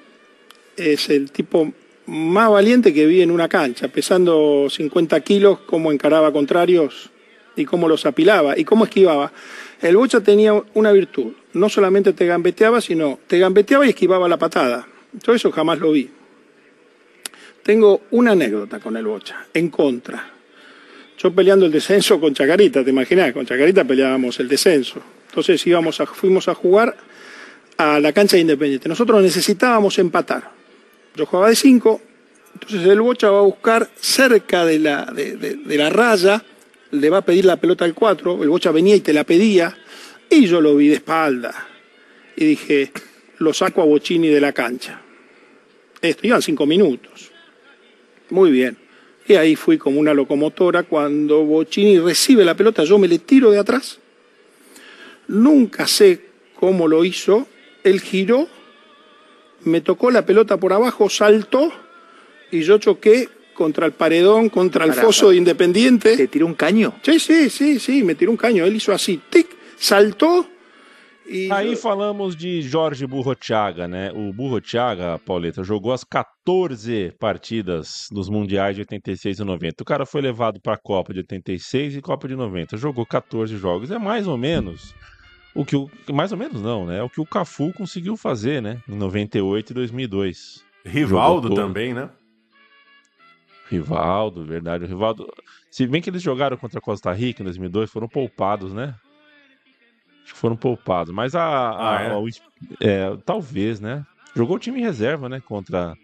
es 0.77 1.09
el 1.11 1.31
tipo 1.31 1.73
más 2.07 2.51
valiente 2.51 2.93
que 2.93 3.07
vi 3.07 3.23
en 3.23 3.31
una 3.31 3.49
cancha, 3.49 3.89
pesando 3.89 4.69
50 4.71 5.21
kilos, 5.21 5.59
cómo 5.67 5.93
encaraba 5.93 6.33
contrarios 6.33 7.11
y 7.57 7.65
cómo 7.65 7.89
los 7.89 8.07
apilaba 8.07 8.59
y 8.59 8.65
cómo 8.65 8.85
esquivaba. 8.85 9.33
El 9.81 9.97
Bocha 9.97 10.21
tenía 10.21 10.61
una 10.75 10.91
virtud, 10.91 11.33
no 11.53 11.69
solamente 11.69 12.13
te 12.13 12.27
gambeteaba, 12.27 12.81
sino 12.81 13.21
te 13.27 13.39
gambeteaba 13.39 13.87
y 13.87 13.91
esquivaba 13.91 14.29
la 14.29 14.37
patada. 14.37 14.87
Todo 15.23 15.37
eso 15.37 15.53
jamás 15.53 15.79
lo 15.79 15.93
vi. 15.93 16.11
Tengo 17.63 18.03
una 18.11 18.33
anécdota 18.33 18.81
con 18.81 18.97
el 18.97 19.07
Bocha, 19.07 19.47
en 19.55 19.69
contra. 19.71 20.33
Yo 21.19 21.33
peleando 21.33 21.67
el 21.67 21.73
descenso 21.73 22.21
con 22.21 22.35
Chacarita, 22.35 22.83
¿te 22.83 22.91
imaginas? 22.91 23.33
Con 23.33 23.47
Chacarita 23.47 23.85
peleábamos 23.85 24.41
el 24.41 24.49
descenso. 24.49 25.01
Entonces 25.29 25.65
íbamos 25.67 26.01
a, 26.01 26.07
fuimos 26.07 26.49
a 26.49 26.55
jugar 26.55 26.97
a 27.77 28.01
la 28.01 28.13
cancha 28.13 28.37
de 28.37 28.43
Independiente. 28.43 28.89
Nosotros 28.89 29.23
necesitábamos 29.23 29.99
empatar. 29.99 30.51
Yo 31.15 31.27
jugaba 31.27 31.51
de 31.51 31.57
5, 31.57 32.01
entonces 32.55 32.89
el 32.89 33.01
Bocha 33.01 33.31
va 33.31 33.41
a 33.41 33.43
buscar 33.43 33.89
cerca 34.01 34.65
de 34.65 34.79
la, 34.79 35.05
de 35.07 35.77
la 35.77 35.91
raya, 35.91 36.43
le 36.91 37.11
va 37.11 37.19
a 37.19 37.25
pedir 37.25 37.45
la 37.45 37.57
pelota 37.57 37.85
al 37.85 37.95
4, 37.95 38.43
el 38.43 38.49
Bocha 38.49 38.71
venía 38.71 38.97
y 38.97 39.01
te 39.01 39.13
la 39.13 39.25
pedía, 39.25 39.77
y 40.31 40.47
yo 40.47 40.61
lo 40.61 40.77
vi 40.77 40.89
de 40.89 40.95
espalda. 40.95 41.69
Y 42.37 42.45
dije, 42.45 42.93
lo 43.39 43.53
saco 43.53 43.83
a 43.83 43.85
Bochini 43.85 44.29
de 44.29 44.41
la 44.41 44.53
cancha. 44.53 45.01
Esto, 46.01 46.27
iban 46.27 46.43
cinco 46.43 46.67
minutos. 46.67 47.31
Muy 48.31 48.51
bien. 48.51 48.77
Y 49.27 49.35
ahí 49.35 49.57
fui 49.57 49.79
como 49.79 49.99
una 49.99 50.15
locomotora. 50.15 50.85
Cuando 50.85 51.45
Bochini 51.45 51.99
recibe 51.99 52.45
la 52.45 52.57
pelota, 52.57 52.85
yo 52.85 52.99
me 52.99 53.09
le 53.09 53.19
tiro 53.19 53.51
de 53.51 53.59
atrás. 53.59 53.99
Nunca 55.27 55.87
sé 55.87 56.21
cómo 56.55 56.87
lo 56.89 57.05
hizo. 57.05 57.49
Él 57.83 58.01
giró, 58.01 58.49
me 59.65 59.81
tocó 59.81 60.11
la 60.11 60.25
pelota 60.25 60.57
por 60.59 60.73
abajo, 60.73 61.09
saltó 61.09 61.73
y 62.51 62.63
yo 62.63 62.79
choqué 62.79 63.29
contra 63.59 63.87
el 63.87 63.93
paredón, 63.93 64.49
contra 64.49 64.85
el 64.85 64.93
Pará, 64.93 65.03
foso 65.03 65.23
pará. 65.23 65.33
de 65.33 65.39
Independiente. 65.39 66.17
¿Te 66.17 66.29
tiró 66.29 66.47
un 66.47 66.55
caño? 66.55 66.95
Sí, 67.03 67.19
sí, 67.19 67.51
sí, 67.51 67.81
sí, 67.81 68.05
me 68.05 68.15
tiró 68.15 68.31
un 68.31 68.37
caño. 68.37 68.65
Él 68.65 68.77
hizo 68.77 68.93
así, 68.93 69.21
tic, 69.29 69.49
saltó 69.77 70.47
e. 71.27 71.49
Aí 71.51 71.75
falamos 71.75 72.37
de 72.37 72.63
Jorge 72.63 73.05
Burrochaga, 73.05 73.89
né? 73.89 74.13
O 74.15 74.33
Burrochaga, 74.33 75.19
Pauleta, 75.19 75.65
jogou 75.65 75.93
as 75.93 76.05
14 76.05 77.13
partidas 77.19 78.07
nos 78.13 78.29
Mundiais 78.31 78.77
de 78.77 78.83
86 78.83 79.41
e 79.41 79.45
90. 79.45 79.83
O 79.83 79.85
cara 79.85 80.07
foi 80.07 80.23
levado 80.23 80.61
para 80.61 80.75
a 80.75 80.79
Copa 80.79 81.13
de 81.13 81.19
86 81.19 81.97
e 81.97 82.01
Copa 82.01 82.29
de 82.29 82.37
90. 82.37 82.77
Jogou 82.77 83.05
14 83.05 83.57
jogos. 83.57 83.91
É 83.91 83.99
mais 83.99 84.29
ou 84.29 84.39
menos 84.39 84.95
o 85.53 85.65
que 85.65 85.75
o. 85.75 85.91
Mais 86.13 86.31
ou 86.31 86.39
menos 86.39 86.63
não, 86.63 86.87
né? 86.87 86.99
É 86.99 87.03
o 87.03 87.11
que 87.11 87.21
o 87.21 87.27
Cafu 87.27 87.73
conseguiu 87.73 88.17
fazer, 88.17 88.63
né? 88.63 88.79
Em 88.89 88.95
98 88.95 89.73
e 89.73 89.75
2002. 89.75 90.65
Rivaldo 90.87 91.55
também, 91.55 91.93
né? 91.93 92.09
Rivaldo, 93.69 94.45
verdade. 94.45 94.85
O 94.85 94.89
Rivaldo. 94.89 95.33
Se 95.71 95.87
bem 95.87 96.01
que 96.01 96.09
eles 96.11 96.23
jogaram 96.23 96.57
contra 96.57 96.79
a 96.79 96.83
Costa 96.83 97.13
Rica 97.13 97.43
em 97.43 97.45
2002, 97.45 97.91
foram 97.91 98.09
poupados, 98.09 98.73
né? 98.73 98.95
Acho 100.25 100.35
que 100.35 100.41
foram 100.41 100.57
poupados. 100.57 101.13
Mas 101.13 101.35
a. 101.35 101.43
a- 101.43 101.97
Ah, 101.99 102.03
é? 102.03 102.15
o 102.17 102.29
es- 102.29 102.43
é, 102.81 103.17
talvez, 103.25 103.81
né? 103.81 104.05
Jogou 104.35 104.57
o 104.57 104.59
time 104.59 104.79
em 104.81 104.83
reserva, 104.85 105.29
né? 105.29 105.41
Contra. 105.41 105.95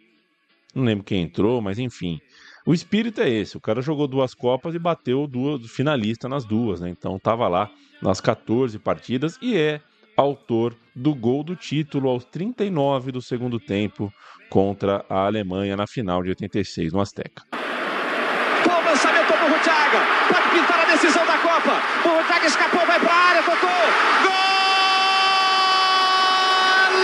Não 0.74 0.84
lembro 0.84 1.04
quem 1.04 1.22
entrou, 1.22 1.60
mas 1.60 1.78
enfim. 1.78 2.20
O 2.66 2.72
espírito 2.74 3.20
é 3.20 3.28
esse. 3.28 3.56
O 3.56 3.60
cara 3.60 3.80
jogou 3.82 4.06
duas 4.08 4.34
Copas 4.34 4.74
e 4.74 4.78
bateu 4.78 5.26
duas 5.26 5.70
finalista 5.70 6.28
nas 6.28 6.44
duas, 6.44 6.80
né? 6.80 6.88
Então 6.90 7.18
tava 7.18 7.46
lá 7.46 7.70
nas 8.02 8.20
14 8.20 8.78
partidas 8.78 9.38
e 9.40 9.56
é 9.56 9.80
autor 10.16 10.76
do 10.94 11.14
gol 11.14 11.42
do 11.42 11.56
título 11.56 12.08
aos 12.08 12.24
39 12.24 13.12
do 13.12 13.20
segundo 13.20 13.58
tempo 13.58 14.12
contra 14.48 15.04
a 15.08 15.26
Alemanha 15.26 15.76
na 15.76 15.86
final 15.86 16.22
de 16.22 16.28
86 16.30 16.92
no 16.92 17.00
Azteca. 17.00 17.42
Bom 17.52 18.84
lançamento 18.84 19.26
pro 19.26 19.48
Burruchaga. 19.48 20.00
Pode 20.28 20.48
pintar 20.50 20.80
a 20.80 20.84
decisão 20.92 21.26
da 21.26 21.38
Copa. 21.38 21.82
Burruchaga 22.02 22.46
escapou, 22.46 22.86
vai 22.86 23.00
pra 23.00 23.14
área, 23.14 23.42
tocou. 23.42 23.70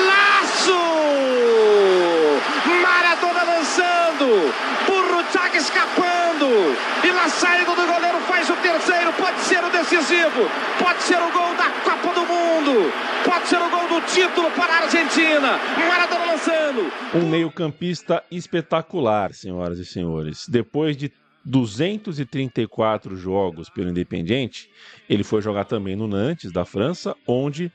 Golaço! 0.07 0.81
Maradona 2.83 3.43
lançando. 3.45 4.55
Burruchaga 4.87 5.57
escapando. 5.57 6.10
E 6.47 7.13
na 7.13 7.29
saída 7.29 7.75
do 7.75 7.87
goleiro 7.87 8.19
faz 8.21 8.49
o 8.49 8.57
terceiro. 8.57 9.13
Pode 9.13 9.41
ser 9.41 9.63
o 9.63 9.71
decisivo. 9.71 10.49
Pode 10.79 11.03
ser 11.03 11.17
o 11.17 11.31
gol 11.33 11.55
da 11.55 11.71
Copa 11.85 12.15
do 12.15 12.27
Mundo. 12.27 12.93
Pode 13.25 13.47
ser 13.47 13.59
o 13.59 13.69
gol 13.69 13.89
do 13.89 14.07
título 14.07 14.51
para 14.53 14.73
a 14.73 14.83
Argentina. 14.85 15.59
Maradona 15.89 16.25
lançando. 16.33 16.93
Um 17.15 17.29
meio-campista 17.29 18.25
espetacular, 18.31 19.35
senhoras 19.35 19.79
e 19.79 19.85
senhores. 19.85 20.47
Depois 20.49 20.97
de 20.97 21.13
234 21.45 23.17
jogos 23.17 23.69
pelo 23.69 23.91
Independiente, 23.91 24.71
ele 25.09 25.23
foi 25.23 25.43
jogar 25.43 25.65
também 25.65 25.97
no 25.97 26.07
Nantes, 26.07 26.53
da 26.53 26.65
França, 26.65 27.15
onde 27.27 27.71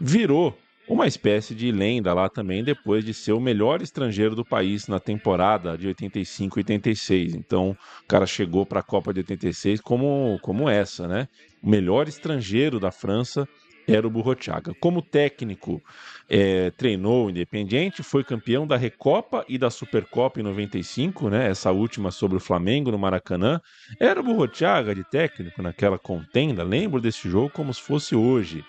virou 0.00 0.56
uma 0.88 1.06
espécie 1.06 1.54
de 1.54 1.70
lenda 1.70 2.14
lá 2.14 2.28
também, 2.28 2.64
depois 2.64 3.04
de 3.04 3.12
ser 3.12 3.32
o 3.32 3.40
melhor 3.40 3.82
estrangeiro 3.82 4.34
do 4.34 4.44
país 4.44 4.88
na 4.88 4.98
temporada 4.98 5.76
de 5.76 5.86
85 5.86 6.58
e 6.58 6.60
86. 6.60 7.34
Então, 7.34 7.76
o 8.02 8.06
cara 8.06 8.26
chegou 8.26 8.64
para 8.64 8.80
a 8.80 8.82
Copa 8.82 9.12
de 9.12 9.20
86 9.20 9.80
como, 9.80 10.38
como 10.42 10.68
essa, 10.68 11.06
né? 11.06 11.28
O 11.62 11.68
melhor 11.68 12.08
estrangeiro 12.08 12.80
da 12.80 12.90
França 12.90 13.46
era 13.88 14.06
o 14.06 14.10
Burrochaga. 14.10 14.74
Como 14.78 15.00
técnico, 15.00 15.82
é, 16.28 16.70
treinou 16.72 17.26
o 17.26 17.30
Independiente, 17.30 18.02
foi 18.02 18.22
campeão 18.22 18.66
da 18.66 18.76
Recopa 18.76 19.44
e 19.48 19.56
da 19.56 19.70
Supercopa 19.70 20.38
em 20.38 20.42
95, 20.42 21.30
né? 21.30 21.48
Essa 21.48 21.72
última 21.72 22.10
sobre 22.10 22.36
o 22.36 22.40
Flamengo 22.40 22.90
no 22.90 22.98
Maracanã. 22.98 23.60
Era 23.98 24.20
o 24.20 24.22
Burrochaga 24.22 24.94
de 24.94 25.02
técnico 25.04 25.62
naquela 25.62 25.98
contenda. 25.98 26.62
Lembro 26.62 27.00
desse 27.00 27.30
jogo 27.30 27.48
como 27.48 27.72
se 27.72 27.80
fosse 27.80 28.14
hoje. 28.14 28.62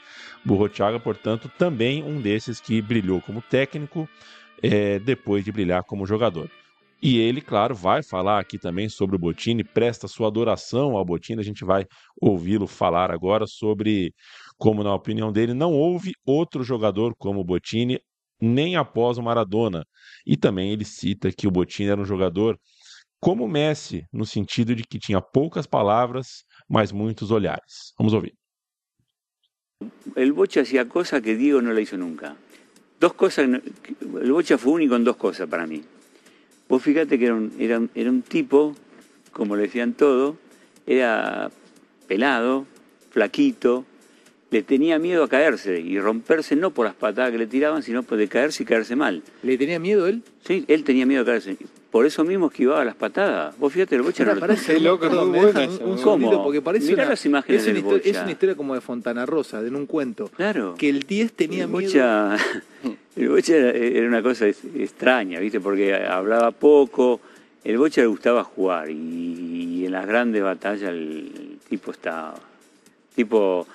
Burrochaga, 0.46 1.00
portanto, 1.00 1.52
também 1.58 2.04
um 2.04 2.22
desses 2.22 2.60
que 2.60 2.82
brilhou 2.82 3.22
como 3.22 3.42
técnico 3.42 4.08
é, 4.62 5.00
depois 5.00 5.44
de 5.44 5.52
brilhar 5.52 5.84
como 5.84 6.06
jogador. 6.06 6.50
E 7.02 7.18
ele, 7.18 7.40
claro, 7.40 7.74
vai 7.74 8.04
falar 8.04 8.40
aqui 8.40 8.58
também 8.60 8.90
sobre 8.90 9.16
o 9.16 9.20
Botini, 9.20 9.64
presta 9.64 10.08
sua 10.08 10.28
adoração 10.28 10.98
ao 10.98 11.06
Botini. 11.06 11.40
A 11.40 11.44
gente 11.44 11.64
vai 11.64 11.86
ouvi-lo 12.22 12.68
falar 12.68 13.10
agora 13.10 13.48
sobre 13.48 14.14
como, 14.58 14.84
na 14.84 14.94
opinião 14.94 15.32
dele, 15.32 15.54
não 15.54 15.72
houve 15.72 16.12
outro 16.26 16.62
jogador 16.62 17.16
como 17.18 17.40
o 17.40 17.44
Botini, 17.44 18.00
nem 18.42 18.76
após 18.76 19.18
o 19.18 19.24
Maradona. 19.24 19.86
E 20.26 20.36
também 20.36 20.72
ele 20.72 20.84
cita 20.84 21.32
que 21.32 21.48
o 21.48 21.52
Botini 21.52 21.90
era 21.90 22.02
um 22.02 22.06
jogador 22.06 22.60
como 23.22 23.48
Messi, 23.48 24.06
no 24.12 24.26
sentido 24.26 24.76
de 24.76 24.84
que 24.84 25.00
tinha 25.00 25.22
poucas 25.22 25.66
palavras, 25.66 26.44
mas 26.70 26.92
muitos 26.92 27.32
olhares. 27.32 27.94
Vamos 27.98 28.14
ouvir. 28.14 28.34
El 30.16 30.34
Bocha 30.34 30.62
hacía 30.62 30.90
cosas 30.90 31.22
que 31.22 31.38
Diego 31.38 31.62
no 31.62 31.72
la 31.72 31.80
hizo 31.80 31.96
nunca. 31.96 32.36
Dos 33.00 33.14
cosas, 33.14 33.48
el 33.48 34.32
Bocha 34.32 34.58
fue 34.58 34.74
único 34.74 34.98
en 34.98 35.06
dos 35.06 35.16
cosas 35.16 35.48
para 35.48 35.66
mí. 35.66 35.82
Vos 36.68 36.84
fíjate 36.84 37.18
que 37.18 37.26
era 37.26 37.36
un, 37.36 37.54
era, 37.58 37.82
era 37.96 38.10
un 38.10 38.22
tipo, 38.22 38.76
como 39.32 39.56
le 39.56 39.64
decían 39.64 39.94
todo, 39.94 40.36
era 40.86 41.50
pelado, 42.08 42.66
flaquito, 43.12 43.86
le 44.52 44.64
tenía 44.64 45.00
miedo 45.00 45.24
a 45.24 45.30
caerse 45.30 45.80
y 45.80 45.98
romperse 45.98 46.58
no 46.58 46.72
por 46.72 46.86
las 46.86 46.96
patadas 46.96 47.32
que 47.32 47.38
le 47.38 47.48
tiraban, 47.48 47.82
sino 47.82 48.04
por 48.04 48.18
de 48.18 48.28
caerse 48.28 48.64
y 48.64 48.66
caerse 48.66 48.98
mal. 48.98 49.24
¿Le 49.44 49.58
tenía 49.58 49.80
miedo 49.80 50.08
él? 50.08 50.24
Sí, 50.46 50.66
él 50.68 50.84
tenía 50.84 51.06
miedo 51.06 51.22
a 51.22 51.26
caerse. 51.26 51.56
Por 51.92 52.06
eso 52.06 52.24
mismo 52.24 52.48
esquivaba 52.48 52.86
las 52.86 52.96
patadas. 52.96 53.58
Vos 53.58 53.74
fíjate, 53.74 53.96
el 53.96 54.04
Bocha 54.04 54.24
Ahora, 54.24 54.36
no 54.36 54.40
parece 54.42 54.80
loco, 54.80 55.08
perdón, 55.08 55.32
me 55.32 55.40
me 55.40 55.46
deja 55.48 55.60
deja 55.62 55.84
un, 55.84 56.24
un 56.24 56.44
porque 56.44 56.62
parece 56.62 56.86
Mirá 56.92 57.04
una, 57.04 57.10
las 57.12 57.26
imágenes 57.26 57.62
es, 57.62 57.68
una 57.68 57.74
del 57.74 57.84
historia, 57.84 58.12
es 58.12 58.22
una 58.22 58.32
historia 58.32 58.56
como 58.56 58.76
de 58.76 58.82
Fontana 58.82 59.26
Rosa, 59.26 59.62
de 59.64 59.70
un 59.72 59.88
cuento. 59.88 60.28
Claro. 60.36 60.76
Que 60.78 60.88
el 60.90 61.00
10 61.02 61.34
tenía 61.34 61.64
el 61.64 61.70
miedo. 61.70 61.82
Bocha, 61.88 62.38
el 63.16 63.30
Bocha 63.30 63.56
era, 63.56 63.72
era 63.72 64.08
una 64.08 64.22
cosa 64.22 64.46
es- 64.48 64.64
extraña, 64.76 65.40
¿viste? 65.40 65.60
Porque 65.60 65.96
hablaba 65.96 66.52
poco. 66.52 67.22
El 67.64 67.80
Bocha 67.80 68.02
le 68.02 68.08
gustaba 68.08 68.44
jugar 68.44 68.90
y, 68.92 68.94
y 68.96 69.86
en 69.86 69.92
las 69.92 70.06
grandes 70.06 70.44
batallas 70.44 70.90
el, 70.92 71.32
el 71.36 71.58
tipo 71.68 71.92
está. 71.92 72.36
Tipo. 73.16 73.66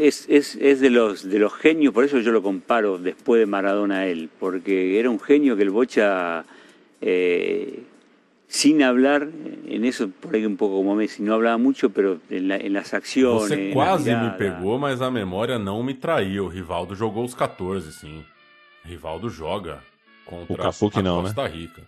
Es, 0.00 0.26
es, 0.28 0.56
es 0.56 0.80
de 0.80 0.90
los 0.90 1.28
de 1.28 1.38
los 1.38 1.52
genios, 1.54 1.92
por 1.94 2.04
eso 2.04 2.18
yo 2.20 2.32
lo 2.32 2.42
comparo 2.42 2.98
después 2.98 3.38
de 3.40 3.46
Maradona 3.46 3.98
a 4.00 4.06
él, 4.06 4.28
porque 4.38 4.98
era 4.98 5.08
un 5.10 5.20
genio 5.20 5.56
que 5.56 5.62
el 5.62 5.70
Bocha. 5.70 6.44
eh, 7.00 7.82
sin 8.46 8.82
hablar, 8.82 9.28
en 9.66 9.84
eso 9.86 10.10
por 10.20 10.34
ahí 10.34 10.44
un 10.44 10.58
pouco 10.58 10.76
como 10.76 10.94
Messi, 10.94 11.22
não 11.22 11.32
hablaba 11.32 11.56
mucho, 11.56 11.88
pero 11.88 12.20
en, 12.28 12.48
la- 12.48 12.58
en 12.58 12.74
las 12.74 12.92
acciones. 12.92 13.48
Você 13.48 13.54
en 13.54 13.68
la 13.70 13.74
quase 13.74 14.14
me 14.14 14.30
pegou, 14.36 14.78
mas 14.78 15.00
a 15.00 15.10
memória 15.10 15.58
não 15.58 15.82
me 15.82 15.94
traiu. 15.94 16.44
O 16.44 16.48
Rivaldo 16.48 16.94
jogou 16.94 17.24
os 17.24 17.32
14, 17.34 17.90
sim. 17.92 18.22
Rivaldo 18.84 19.30
joga 19.30 19.82
contra 20.26 20.52
O 20.52 20.56
Cafu 20.58 20.90
que 20.90 21.00
não, 21.00 21.22
né? 21.22 21.28
Costa 21.32 21.46
Rica. 21.46 21.80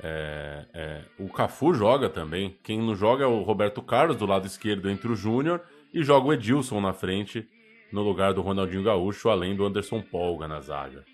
É, 0.00 0.64
é, 0.72 1.00
o 1.18 1.28
Cafu 1.28 1.74
joga 1.74 2.08
também. 2.08 2.56
Quem 2.62 2.78
não 2.80 2.96
joga 2.96 3.24
é 3.24 3.26
o 3.26 3.42
Roberto 3.42 3.82
Carlos, 3.82 4.16
do 4.16 4.24
lado 4.24 4.46
esquerdo 4.46 4.88
entre 4.88 5.08
o 5.12 5.14
Júnior, 5.14 5.60
e 5.92 6.02
joga 6.02 6.26
o 6.28 6.32
Edilson 6.32 6.80
na 6.80 6.92
frente, 6.92 7.48
no 7.92 8.02
lugar 8.02 8.34
do 8.34 8.40
Ronaldinho 8.40 8.82
Gaúcho, 8.82 9.28
além 9.28 9.56
do 9.56 9.64
Anderson 9.64 10.00
Polga 10.02 10.46
na 10.46 10.60
zaga. 10.60 11.04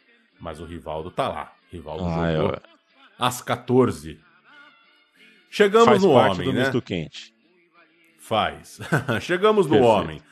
Mas 0.41 0.61
o 0.61 0.65
Rivaldo 0.65 1.11
tá 1.11 1.29
lá. 1.29 1.53
Rivaldo 1.71 2.05
Ah, 2.05 2.33
jogou 2.35 2.51
é. 2.55 2.61
às 3.19 3.41
14. 3.41 4.19
Chegamos 5.51 5.87
Faz 5.89 6.03
no 6.03 6.13
parte 6.15 6.35
homem, 6.41 6.47
do 6.47 6.53
né? 6.53 6.61
misto 6.63 6.83
quente. 6.83 7.35
Faz. 8.19 8.81
Chegamos 9.23 9.67
no 9.67 9.73
Perfeito. 9.75 9.93
homem. 9.95 10.23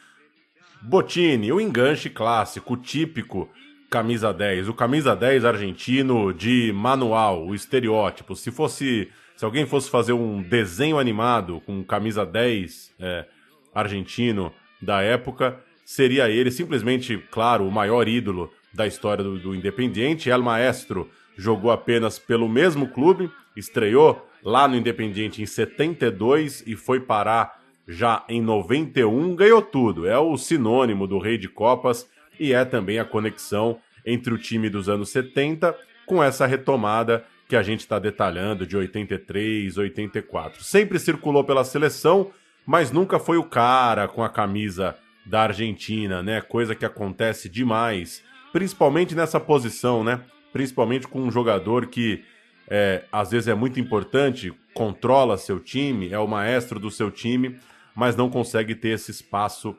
Botini, 0.80 1.53
o 1.53 1.61
enganche 1.61 2.11
clássico, 2.11 2.76
típico 2.76 3.49
camisa 3.88 4.32
10. 4.32 4.68
O 4.68 4.74
camisa 4.74 5.14
10 5.14 5.45
argentino 5.45 6.32
de 6.32 6.72
manual, 6.72 7.47
o 7.47 7.55
estereótipo. 7.55 8.34
Se 8.34 8.51
fosse. 8.51 9.11
Se 9.36 9.45
alguém 9.45 9.66
fosse 9.66 9.90
fazer 9.90 10.12
um 10.12 10.43
desenho 10.43 10.99
animado 10.99 11.61
com 11.66 11.82
camisa 11.84 12.24
10 12.24 12.95
é, 12.99 13.26
argentino 13.74 14.52
da 14.80 15.02
época, 15.02 15.60
seria 15.84 16.28
ele 16.28 16.50
simplesmente, 16.50 17.18
claro, 17.30 17.66
o 17.66 17.70
maior 17.70 18.08
ídolo 18.08 18.52
da 18.72 18.86
história 18.86 19.22
do, 19.22 19.38
do 19.38 19.54
Independiente. 19.54 20.30
El 20.30 20.42
Maestro 20.42 21.10
jogou 21.36 21.70
apenas 21.70 22.18
pelo 22.18 22.48
mesmo 22.48 22.88
clube, 22.88 23.30
estreou 23.56 24.26
lá 24.42 24.66
no 24.66 24.76
Independiente 24.76 25.42
em 25.42 25.46
72 25.46 26.64
e 26.66 26.74
foi 26.74 27.00
parar 27.00 27.60
já 27.86 28.24
em 28.28 28.40
91, 28.40 29.34
ganhou 29.34 29.62
tudo. 29.62 30.06
É 30.06 30.18
o 30.18 30.36
sinônimo 30.36 31.06
do 31.06 31.18
Rei 31.18 31.38
de 31.38 31.48
Copas 31.48 32.08
e 32.38 32.52
é 32.52 32.64
também 32.64 32.98
a 32.98 33.04
conexão 33.04 33.78
entre 34.04 34.32
o 34.32 34.38
time 34.38 34.68
dos 34.68 34.88
anos 34.88 35.10
70 35.10 35.76
com 36.06 36.22
essa 36.22 36.46
retomada 36.46 37.24
que 37.48 37.56
a 37.56 37.62
gente 37.62 37.80
está 37.80 37.98
detalhando 37.98 38.66
de 38.66 38.76
83, 38.76 39.76
84. 39.76 40.64
Sempre 40.64 40.98
circulou 40.98 41.44
pela 41.44 41.64
seleção, 41.64 42.30
mas 42.66 42.90
nunca 42.90 43.18
foi 43.18 43.36
o 43.36 43.44
cara 43.44 44.08
com 44.08 44.22
a 44.22 44.28
camisa 44.28 44.96
da 45.24 45.42
Argentina, 45.42 46.22
né? 46.22 46.40
Coisa 46.40 46.74
que 46.74 46.84
acontece 46.84 47.48
demais, 47.48 48.22
principalmente 48.52 49.14
nessa 49.14 49.40
posição, 49.40 50.02
né? 50.02 50.20
Principalmente 50.52 51.08
com 51.08 51.20
um 51.20 51.30
jogador 51.30 51.86
que 51.86 52.24
é, 52.68 53.04
às 53.10 53.30
vezes 53.30 53.48
é 53.48 53.54
muito 53.54 53.80
importante, 53.80 54.52
controla 54.74 55.36
seu 55.36 55.58
time, 55.58 56.10
é 56.10 56.18
o 56.18 56.26
maestro 56.26 56.78
do 56.78 56.90
seu 56.90 57.10
time, 57.10 57.58
mas 57.94 58.16
não 58.16 58.30
consegue 58.30 58.74
ter 58.74 58.90
esse 58.90 59.10
espaço 59.10 59.76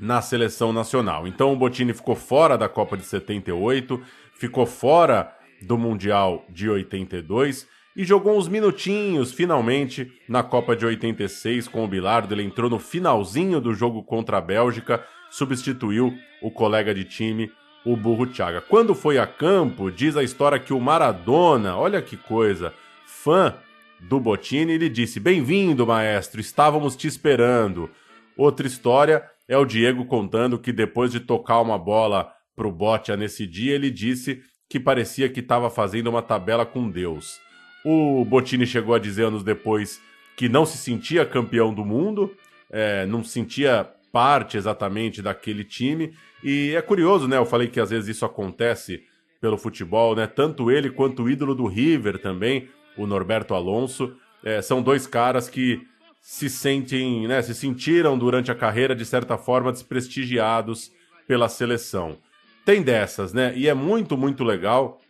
na 0.00 0.22
seleção 0.22 0.72
nacional. 0.72 1.26
Então 1.26 1.52
o 1.52 1.56
Botini 1.56 1.92
ficou 1.92 2.14
fora 2.14 2.56
da 2.56 2.68
Copa 2.68 2.96
de 2.96 3.04
78, 3.04 4.00
ficou 4.34 4.66
fora 4.66 5.34
do 5.62 5.76
Mundial 5.76 6.44
de 6.48 6.68
82 6.68 7.66
e 7.98 8.04
jogou 8.04 8.38
uns 8.38 8.46
minutinhos 8.46 9.32
finalmente 9.32 10.12
na 10.28 10.40
Copa 10.40 10.76
de 10.76 10.86
86 10.86 11.66
com 11.66 11.84
o 11.84 11.88
Bilardo. 11.88 12.32
Ele 12.32 12.44
entrou 12.44 12.70
no 12.70 12.78
finalzinho 12.78 13.60
do 13.60 13.74
jogo 13.74 14.04
contra 14.04 14.38
a 14.38 14.40
Bélgica, 14.40 15.04
substituiu 15.28 16.16
o 16.40 16.48
colega 16.48 16.94
de 16.94 17.02
time, 17.02 17.50
o 17.84 17.96
Burro 17.96 18.24
Thiaga. 18.24 18.60
Quando 18.60 18.94
foi 18.94 19.18
a 19.18 19.26
campo, 19.26 19.90
diz 19.90 20.16
a 20.16 20.22
história 20.22 20.60
que 20.60 20.72
o 20.72 20.78
Maradona, 20.78 21.76
olha 21.76 22.00
que 22.00 22.16
coisa, 22.16 22.72
fã 23.04 23.52
do 23.98 24.20
Botini, 24.20 24.74
ele 24.74 24.88
disse: 24.88 25.18
Bem-vindo, 25.18 25.84
maestro, 25.84 26.40
estávamos 26.40 26.94
te 26.94 27.08
esperando. 27.08 27.90
Outra 28.36 28.68
história 28.68 29.24
é 29.48 29.58
o 29.58 29.64
Diego 29.64 30.04
contando 30.04 30.56
que 30.56 30.72
depois 30.72 31.10
de 31.10 31.18
tocar 31.18 31.60
uma 31.60 31.76
bola 31.76 32.32
pro 32.54 32.70
Botia 32.70 33.16
nesse 33.16 33.44
dia, 33.44 33.74
ele 33.74 33.90
disse 33.90 34.40
que 34.70 34.78
parecia 34.78 35.28
que 35.28 35.40
estava 35.40 35.68
fazendo 35.68 36.06
uma 36.06 36.22
tabela 36.22 36.64
com 36.64 36.88
Deus. 36.88 37.47
O 37.84 38.24
Botini 38.24 38.66
chegou 38.66 38.94
a 38.94 38.98
dizer 38.98 39.24
anos 39.24 39.42
depois 39.42 40.00
que 40.36 40.48
não 40.48 40.64
se 40.64 40.78
sentia 40.78 41.24
campeão 41.24 41.72
do 41.74 41.84
mundo, 41.84 42.34
é, 42.70 43.06
não 43.06 43.24
sentia 43.24 43.88
parte 44.12 44.56
exatamente 44.56 45.20
daquele 45.22 45.64
time. 45.64 46.14
E 46.42 46.74
é 46.76 46.82
curioso, 46.82 47.26
né? 47.26 47.36
Eu 47.36 47.46
falei 47.46 47.68
que 47.68 47.80
às 47.80 47.90
vezes 47.90 48.16
isso 48.16 48.24
acontece 48.24 49.02
pelo 49.40 49.58
futebol, 49.58 50.14
né? 50.14 50.26
Tanto 50.26 50.70
ele 50.70 50.90
quanto 50.90 51.24
o 51.24 51.30
ídolo 51.30 51.54
do 51.54 51.66
River 51.66 52.18
também, 52.18 52.68
o 52.96 53.06
Norberto 53.06 53.54
Alonso, 53.54 54.14
é, 54.44 54.60
são 54.62 54.82
dois 54.82 55.06
caras 55.06 55.48
que 55.48 55.86
se 56.20 56.48
sentem, 56.48 57.26
né? 57.26 57.42
Se 57.42 57.54
sentiram 57.54 58.18
durante 58.18 58.50
a 58.50 58.54
carreira 58.54 58.94
de 58.94 59.04
certa 59.04 59.38
forma 59.38 59.72
desprestigiados 59.72 60.92
pela 61.26 61.48
seleção. 61.48 62.18
Tem 62.64 62.82
dessas, 62.82 63.32
né? 63.32 63.52
E 63.56 63.68
é 63.68 63.74
muito, 63.74 64.16
muito 64.16 64.44
legal. 64.44 65.00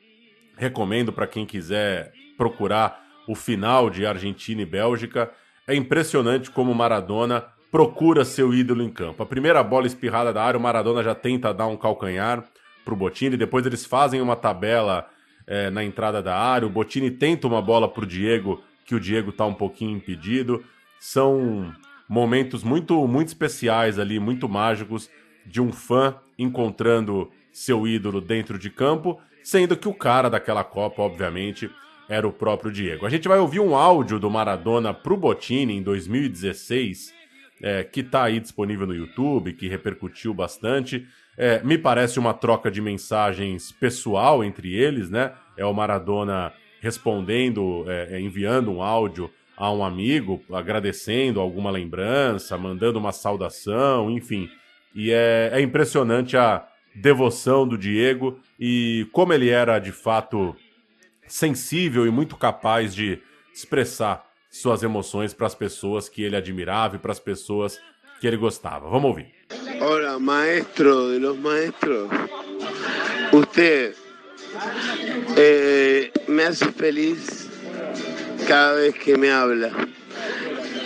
Recomendo 0.56 1.12
para 1.12 1.26
quem 1.26 1.46
quiser 1.46 2.12
procurar 2.38 3.04
o 3.26 3.34
final 3.34 3.90
de 3.90 4.06
Argentina 4.06 4.62
e 4.62 4.66
Bélgica. 4.66 5.30
É 5.66 5.74
impressionante 5.74 6.50
como 6.50 6.72
o 6.72 6.74
Maradona 6.74 7.44
procura 7.70 8.24
seu 8.24 8.54
ídolo 8.54 8.82
em 8.82 8.88
campo. 8.88 9.22
A 9.22 9.26
primeira 9.26 9.62
bola 9.62 9.86
espirrada 9.86 10.32
da 10.32 10.42
área, 10.42 10.58
o 10.58 10.62
Maradona 10.62 11.02
já 11.02 11.14
tenta 11.14 11.52
dar 11.52 11.66
um 11.66 11.76
calcanhar 11.76 12.42
pro 12.84 12.96
Botini. 12.96 13.36
Depois 13.36 13.66
eles 13.66 13.84
fazem 13.84 14.22
uma 14.22 14.34
tabela 14.34 15.06
é, 15.46 15.68
na 15.68 15.84
entrada 15.84 16.22
da 16.22 16.34
área. 16.34 16.66
O 16.66 16.70
Botini 16.70 17.10
tenta 17.10 17.46
uma 17.46 17.60
bola 17.60 17.86
pro 17.86 18.06
Diego, 18.06 18.62
que 18.86 18.94
o 18.94 19.00
Diego 19.00 19.32
tá 19.32 19.44
um 19.44 19.52
pouquinho 19.52 19.96
impedido. 19.96 20.64
São 20.98 21.74
momentos 22.08 22.64
muito, 22.64 23.06
muito 23.06 23.28
especiais 23.28 23.98
ali, 23.98 24.18
muito 24.18 24.48
mágicos 24.48 25.10
de 25.44 25.60
um 25.60 25.70
fã 25.70 26.14
encontrando 26.38 27.30
seu 27.52 27.86
ídolo 27.86 28.20
dentro 28.20 28.58
de 28.58 28.70
campo, 28.70 29.20
sendo 29.42 29.76
que 29.76 29.88
o 29.88 29.94
cara 29.94 30.30
daquela 30.30 30.64
Copa, 30.64 31.02
obviamente, 31.02 31.70
era 32.08 32.26
o 32.26 32.32
próprio 32.32 32.72
Diego. 32.72 33.04
A 33.04 33.10
gente 33.10 33.28
vai 33.28 33.38
ouvir 33.38 33.60
um 33.60 33.76
áudio 33.76 34.18
do 34.18 34.30
Maradona 34.30 34.94
pro 34.94 35.16
Botini 35.16 35.76
em 35.76 35.82
2016, 35.82 37.12
é, 37.62 37.84
que 37.84 38.00
está 38.00 38.24
aí 38.24 38.40
disponível 38.40 38.86
no 38.86 38.94
YouTube, 38.94 39.52
que 39.52 39.68
repercutiu 39.68 40.32
bastante. 40.32 41.06
É, 41.36 41.62
me 41.62 41.76
parece 41.76 42.18
uma 42.18 42.32
troca 42.32 42.70
de 42.70 42.80
mensagens 42.80 43.70
pessoal 43.70 44.42
entre 44.42 44.74
eles, 44.74 45.10
né? 45.10 45.32
É 45.56 45.64
o 45.64 45.74
Maradona 45.74 46.52
respondendo, 46.80 47.84
é, 47.88 48.16
é, 48.16 48.20
enviando 48.20 48.70
um 48.70 48.82
áudio 48.82 49.30
a 49.56 49.72
um 49.72 49.84
amigo, 49.84 50.40
agradecendo 50.52 51.40
alguma 51.40 51.70
lembrança, 51.70 52.56
mandando 52.56 52.98
uma 52.98 53.12
saudação, 53.12 54.10
enfim. 54.10 54.48
E 54.94 55.10
é, 55.10 55.50
é 55.52 55.60
impressionante 55.60 56.36
a 56.36 56.66
devoção 56.94 57.66
do 57.66 57.76
Diego 57.76 58.38
e 58.58 59.06
como 59.12 59.32
ele 59.32 59.50
era 59.50 59.78
de 59.78 59.92
fato 59.92 60.56
sensível 61.28 62.06
e 62.06 62.10
muito 62.10 62.36
capaz 62.36 62.94
de 62.94 63.20
expressar 63.52 64.28
suas 64.50 64.82
emoções 64.82 65.34
para 65.34 65.46
as 65.46 65.54
pessoas 65.54 66.08
que 66.08 66.22
ele 66.22 66.36
admirava 66.36 66.96
e 66.96 66.98
para 66.98 67.12
as 67.12 67.20
pessoas 67.20 67.78
que 68.20 68.26
ele 68.26 68.36
gostava. 68.36 68.88
Vamos 68.88 69.10
ouvir. 69.10 69.34
Hola, 69.80 70.18
maestro 70.18 71.12
de 71.12 71.18
los 71.18 71.38
maestros. 71.38 72.08
Usted 73.32 73.94
eh, 75.36 76.10
me 76.26 76.44
hace 76.44 76.72
feliz 76.72 77.48
cada 78.46 78.74
vez 78.74 78.94
que 78.94 79.16
me 79.16 79.30
habla. 79.30 79.70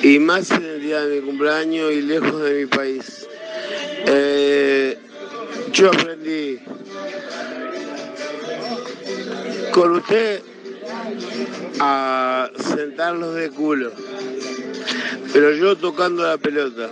Y 0.02 0.18
más 0.18 0.50
en 0.50 0.64
el 0.64 0.80
día 0.80 1.00
de 1.00 1.20
mi 1.20 1.26
cumpleaños 1.26 1.92
y 1.92 2.02
lejos 2.02 2.42
de 2.42 2.60
mi 2.60 2.66
país. 2.66 3.28
Eh, 4.06 4.98
yo 5.72 5.88
aprendí 5.88 6.58
con 9.72 9.92
usted 9.96 10.42
a 11.80 12.50
sentarlos 12.56 13.34
de 13.34 13.50
culo. 13.50 13.92
Pero 15.32 15.52
yo 15.54 15.76
tocando 15.76 16.22
la 16.24 16.36
pelota, 16.36 16.90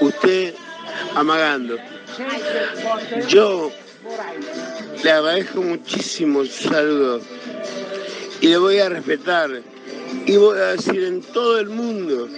usted 0.00 0.54
amagando. 1.14 1.76
Yo 3.28 3.70
le 5.02 5.10
agradezco 5.10 5.62
muchísimo 5.62 6.44
su 6.44 6.68
saludo 6.68 7.20
y 8.40 8.48
le 8.48 8.58
voy 8.58 8.78
a 8.78 8.88
respetar 8.88 9.50
y 10.26 10.36
voy 10.36 10.58
a 10.58 10.72
decir 10.72 11.04
en 11.04 11.22
todo 11.22 11.58
el 11.58 11.68
mundo, 11.68 12.28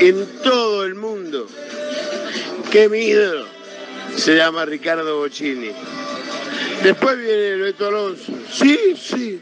en 0.00 0.26
todo 0.42 0.84
el 0.84 0.94
mundo, 0.94 1.46
que 2.70 2.88
mi 2.88 2.98
ídolo 2.98 3.46
se 4.16 4.36
llama 4.36 4.64
Ricardo 4.64 5.18
Bocini. 5.18 5.72
Después 6.82 7.18
viene 7.18 7.48
el 7.48 7.60
Beto 7.62 7.88
Alonso. 7.88 8.32
Sí, 8.50 8.94
sí. 8.96 9.40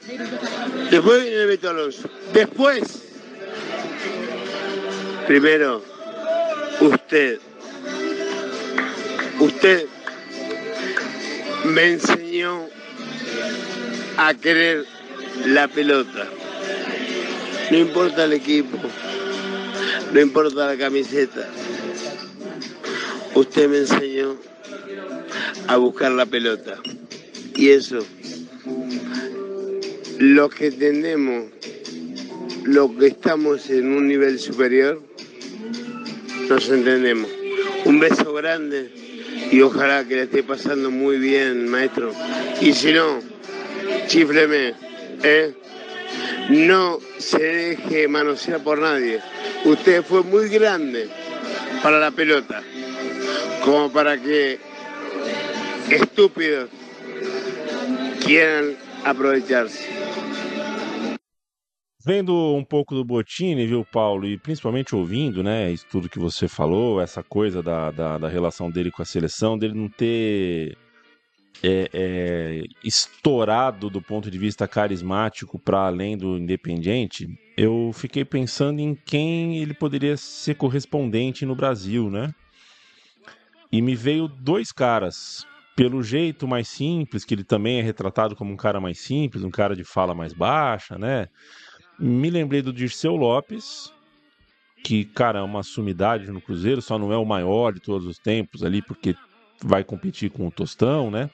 Después 0.91 1.23
viene 1.23 1.43
el 1.43 1.47
Beto 1.49 1.71
Alonso. 1.71 2.09
Después, 2.33 2.83
primero, 5.27 5.83
usted. 6.81 7.39
Usted 9.41 9.87
me 11.65 11.87
enseñó 11.93 12.69
a 14.17 14.35
querer 14.35 14.85
la 15.47 15.69
pelota. 15.69 16.27
No 17.71 17.79
importa 17.79 18.25
el 18.25 18.35
equipo, 18.35 18.79
no 20.13 20.21
importa 20.21 20.67
la 20.67 20.77
camiseta. 20.77 21.49
Usted 23.35 23.69
me 23.69 23.79
enseñó 23.79 24.37
a 25.67 25.77
buscar 25.77 26.13
la 26.13 26.27
pelota. 26.27 26.79
Y 27.57 27.71
eso, 27.71 28.05
los 30.19 30.55
que 30.55 30.67
entendemos, 30.67 31.45
los 32.65 32.91
que 32.93 33.07
estamos 33.07 33.71
en 33.71 33.93
un 33.93 34.09
nivel 34.09 34.39
superior, 34.41 35.01
nos 36.49 36.69
entendemos. 36.69 37.31
Un 37.85 38.01
beso 38.01 38.33
grande 38.33 38.91
y 39.53 39.61
ojalá 39.61 40.05
que 40.05 40.17
le 40.17 40.23
esté 40.25 40.43
pasando 40.43 40.91
muy 40.91 41.19
bien, 41.19 41.69
maestro. 41.69 42.13
Y 42.61 42.73
si 42.73 42.93
no, 42.93 43.21
chifleme, 44.09 44.75
¿eh? 45.23 45.55
No 46.51 46.99
se 47.19 47.39
deje 47.39 48.09
manosear 48.09 48.63
por 48.65 48.79
nadie. 48.79 49.21
Usted 49.65 50.03
fue 50.03 50.23
muy 50.23 50.49
grande 50.49 51.09
para 51.83 52.01
la 52.01 52.11
pelota, 52.11 52.63
como 53.65 53.93
para 53.93 54.21
que 54.21 54.59
estúpidos 55.89 56.69
quieran 58.25 58.75
aprovecharse. 59.05 59.89
Vendo 62.07 62.55
um 62.55 62.65
pouco 62.65 62.95
do 62.95 63.05
Botini, 63.05 63.67
viu, 63.67 63.83
Paulo, 63.85 64.27
e 64.27 64.37
principalmente 64.37 64.95
ouvindo, 64.95 65.43
né, 65.43 65.73
isso 65.73 65.87
tudo 65.91 66.09
que 66.09 66.19
você 66.19 66.47
falou, 66.47 67.01
essa 67.01 67.23
coisa 67.23 67.63
da, 67.63 67.91
da, 67.91 68.19
da 68.19 68.29
relação 68.29 68.71
dele 68.71 68.91
com 68.91 69.01
a 69.01 69.07
seleção, 69.07 69.57
dele 69.57 69.73
não 69.73 69.89
ter 69.89 70.77
é, 71.63 71.89
é, 71.95 72.63
estourado 72.85 73.89
do 73.89 74.03
ponto 74.03 74.31
de 74.31 74.37
vista 74.37 74.69
carismático 74.69 75.59
para 75.59 75.87
além 75.87 76.15
do 76.15 76.37
Independiente, 76.37 77.27
eu 77.57 77.91
fiquei 77.95 78.23
pensando 78.23 78.81
em 78.81 78.95
quem 78.95 79.59
ele 79.59 79.73
poderia 79.73 80.17
ser 80.17 80.57
correspondente 80.57 81.47
no 81.47 81.55
Brasil, 81.55 82.11
né? 82.11 82.35
E 83.73 83.81
me 83.81 83.95
veio 83.95 84.29
dois 84.29 84.71
caras. 84.71 85.47
Pelo 85.77 86.03
jeito 86.03 86.47
mais 86.47 86.69
simples, 86.69 87.25
que 87.25 87.35
ele 87.35 87.45
também 87.45 87.81
é 87.81 87.83
retratado 87.83 88.37
como 88.37 88.53
um 88.53 88.57
cara 88.57 88.81
mais 88.81 89.01
simples, 89.01 89.43
um 89.43 89.51
cara 89.51 89.75
de 89.75 89.85
fala 89.85 90.15
mais 90.15 90.33
baixa, 90.33 90.97
né? 90.97 91.29
Me 91.99 92.31
lembrei 92.31 92.63
do 92.63 92.73
Dirceu 92.73 93.17
Lopes, 93.17 93.93
que, 94.85 95.05
cara, 95.05 95.39
é 95.39 95.43
uma 95.43 95.63
sumidade 95.63 96.31
no 96.31 96.41
Cruzeiro, 96.41 96.83
só 96.83 96.99
não 96.99 97.13
é 97.13 97.17
o 97.17 97.25
maior 97.25 97.73
de 97.73 97.81
todos 97.81 98.07
os 98.07 98.19
tempos 98.19 98.63
ali, 98.63 98.83
porque 98.83 99.17
vai 99.63 99.83
competir 99.83 100.31
com 100.31 100.47
o 100.47 100.51
Tostão, 100.51 101.11
né? 101.11 101.31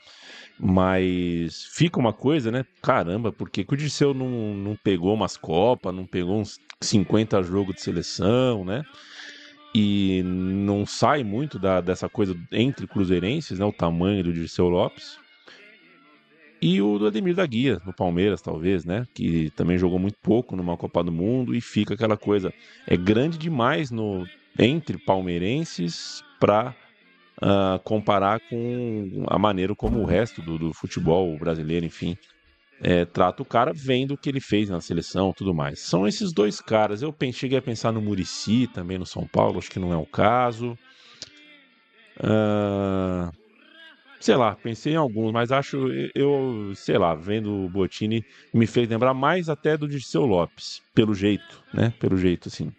Mas 0.58 1.64
fica 1.72 1.98
uma 1.98 2.12
coisa, 2.12 2.50
né? 2.50 2.64
Caramba, 2.82 3.32
por 3.32 3.50
que, 3.50 3.64
que 3.64 3.74
o 3.74 3.76
Dirceu 3.76 4.14
não, 4.14 4.54
não 4.54 4.76
pegou 4.76 5.14
umas 5.14 5.36
Copas, 5.36 5.94
não 5.94 6.06
pegou 6.06 6.38
uns 6.38 6.58
50 6.80 7.42
jogos 7.42 7.74
de 7.74 7.80
seleção, 7.80 8.64
né? 8.64 8.84
E 9.74 10.22
não 10.24 10.84
sai 10.84 11.22
muito 11.22 11.58
da, 11.58 11.80
dessa 11.80 12.08
coisa 12.08 12.36
entre 12.50 12.86
cruzeirenses, 12.86 13.58
né? 13.58 13.64
O 13.64 13.72
tamanho 13.72 14.24
do 14.24 14.32
Dirceu 14.32 14.68
Lopes. 14.68 15.18
E 16.62 16.82
o 16.82 16.98
do 16.98 17.06
Ademir 17.06 17.34
da 17.34 17.46
Guia, 17.46 17.80
no 17.86 17.92
Palmeiras, 17.92 18.42
talvez, 18.42 18.84
né? 18.84 19.06
Que 19.14 19.50
também 19.50 19.78
jogou 19.78 19.98
muito 19.98 20.18
pouco 20.20 20.56
numa 20.56 20.76
Copa 20.76 21.02
do 21.02 21.12
Mundo 21.12 21.54
e 21.54 21.60
fica 21.60 21.94
aquela 21.94 22.16
coisa. 22.16 22.52
É 22.86 22.96
grande 22.96 23.38
demais 23.38 23.90
no 23.90 24.26
entre 24.58 24.98
palmeirenses 24.98 26.22
para 26.38 26.74
uh, 27.40 27.78
comparar 27.84 28.40
com 28.40 29.24
a 29.28 29.38
maneira 29.38 29.74
como 29.74 30.00
o 30.00 30.04
resto 30.04 30.42
do, 30.42 30.58
do 30.58 30.72
futebol 30.74 31.38
brasileiro, 31.38 31.86
enfim, 31.86 32.16
é, 32.82 33.04
trata 33.04 33.42
o 33.42 33.46
cara 33.46 33.72
vendo 33.74 34.14
o 34.14 34.16
que 34.16 34.28
ele 34.28 34.40
fez 34.40 34.70
na 34.70 34.80
seleção 34.80 35.32
tudo 35.36 35.54
mais. 35.54 35.80
São 35.80 36.06
esses 36.06 36.32
dois 36.32 36.60
caras. 36.60 37.02
Eu 37.02 37.14
cheguei 37.32 37.58
a 37.58 37.62
pensar 37.62 37.92
no 37.92 38.00
Murici 38.00 38.66
também 38.68 38.98
no 38.98 39.06
São 39.06 39.26
Paulo, 39.26 39.58
acho 39.58 39.70
que 39.70 39.78
não 39.78 39.92
é 39.92 39.96
o 39.96 40.06
caso. 40.06 40.78
Uh, 42.16 43.30
sei 44.18 44.36
lá, 44.36 44.54
pensei 44.54 44.94
em 44.94 44.96
alguns, 44.96 45.32
mas 45.32 45.52
acho, 45.52 45.88
eu, 46.14 46.72
sei 46.74 46.98
lá, 46.98 47.14
vendo 47.14 47.64
o 47.64 47.68
Botini, 47.68 48.24
me 48.52 48.66
fez 48.66 48.88
lembrar 48.88 49.14
mais 49.14 49.48
até 49.48 49.76
do 49.76 49.88
Dirceu 49.88 50.24
Lopes, 50.24 50.82
pelo 50.94 51.14
jeito, 51.14 51.62
né? 51.72 51.92
Pelo 51.98 52.16
jeito, 52.16 52.48
assim. 52.48 52.72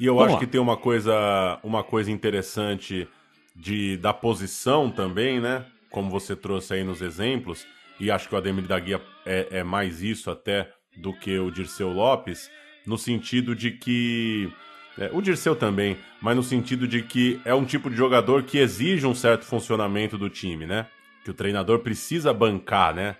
E 0.00 0.06
eu 0.06 0.14
Vamos 0.14 0.28
acho 0.28 0.34
lá. 0.34 0.40
que 0.40 0.46
tem 0.46 0.60
uma 0.60 0.76
coisa, 0.76 1.60
uma 1.62 1.84
coisa 1.84 2.10
interessante 2.10 3.06
de, 3.54 3.96
da 3.98 4.12
posição 4.12 4.90
também, 4.90 5.40
né? 5.40 5.64
Como 5.90 6.10
você 6.10 6.34
trouxe 6.34 6.74
aí 6.74 6.84
nos 6.84 7.02
exemplos, 7.02 7.66
e 8.02 8.10
acho 8.10 8.28
que 8.28 8.34
o 8.34 8.38
Ademir 8.38 8.66
da 8.66 8.80
Guia 8.80 9.00
é, 9.24 9.46
é 9.52 9.62
mais 9.62 10.02
isso 10.02 10.28
até 10.28 10.68
do 10.96 11.12
que 11.12 11.38
o 11.38 11.52
Dirceu 11.52 11.88
Lopes, 11.88 12.50
no 12.84 12.98
sentido 12.98 13.54
de 13.54 13.70
que. 13.70 14.52
é, 14.98 15.08
o 15.12 15.22
Dirceu 15.22 15.54
também, 15.54 15.96
mas 16.20 16.34
no 16.34 16.42
sentido 16.42 16.88
de 16.88 17.00
que 17.00 17.40
é 17.44 17.54
um 17.54 17.64
tipo 17.64 17.88
de 17.88 17.94
jogador 17.94 18.42
que 18.42 18.58
exige 18.58 19.06
um 19.06 19.14
certo 19.14 19.44
funcionamento 19.44 20.18
do 20.18 20.28
time, 20.28 20.66
né? 20.66 20.88
Que 21.24 21.30
o 21.30 21.34
treinador 21.34 21.78
precisa 21.78 22.34
bancar, 22.34 22.92
né? 22.92 23.14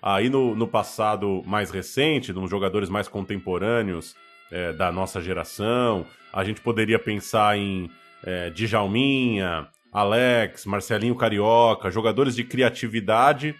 Aí 0.00 0.30
no, 0.30 0.54
no 0.54 0.68
passado 0.68 1.42
mais 1.44 1.72
recente, 1.72 2.32
nos 2.32 2.48
jogadores 2.48 2.88
mais 2.88 3.08
contemporâneos 3.08 4.14
é, 4.52 4.72
da 4.72 4.92
nossa 4.92 5.20
geração, 5.20 6.06
a 6.32 6.44
gente 6.44 6.60
poderia 6.60 7.00
pensar 7.00 7.58
em 7.58 7.90
é, 8.22 8.50
Djalminha, 8.50 9.66
Alex, 9.92 10.64
Marcelinho 10.64 11.16
Carioca, 11.16 11.90
jogadores 11.90 12.36
de 12.36 12.44
criatividade 12.44 13.56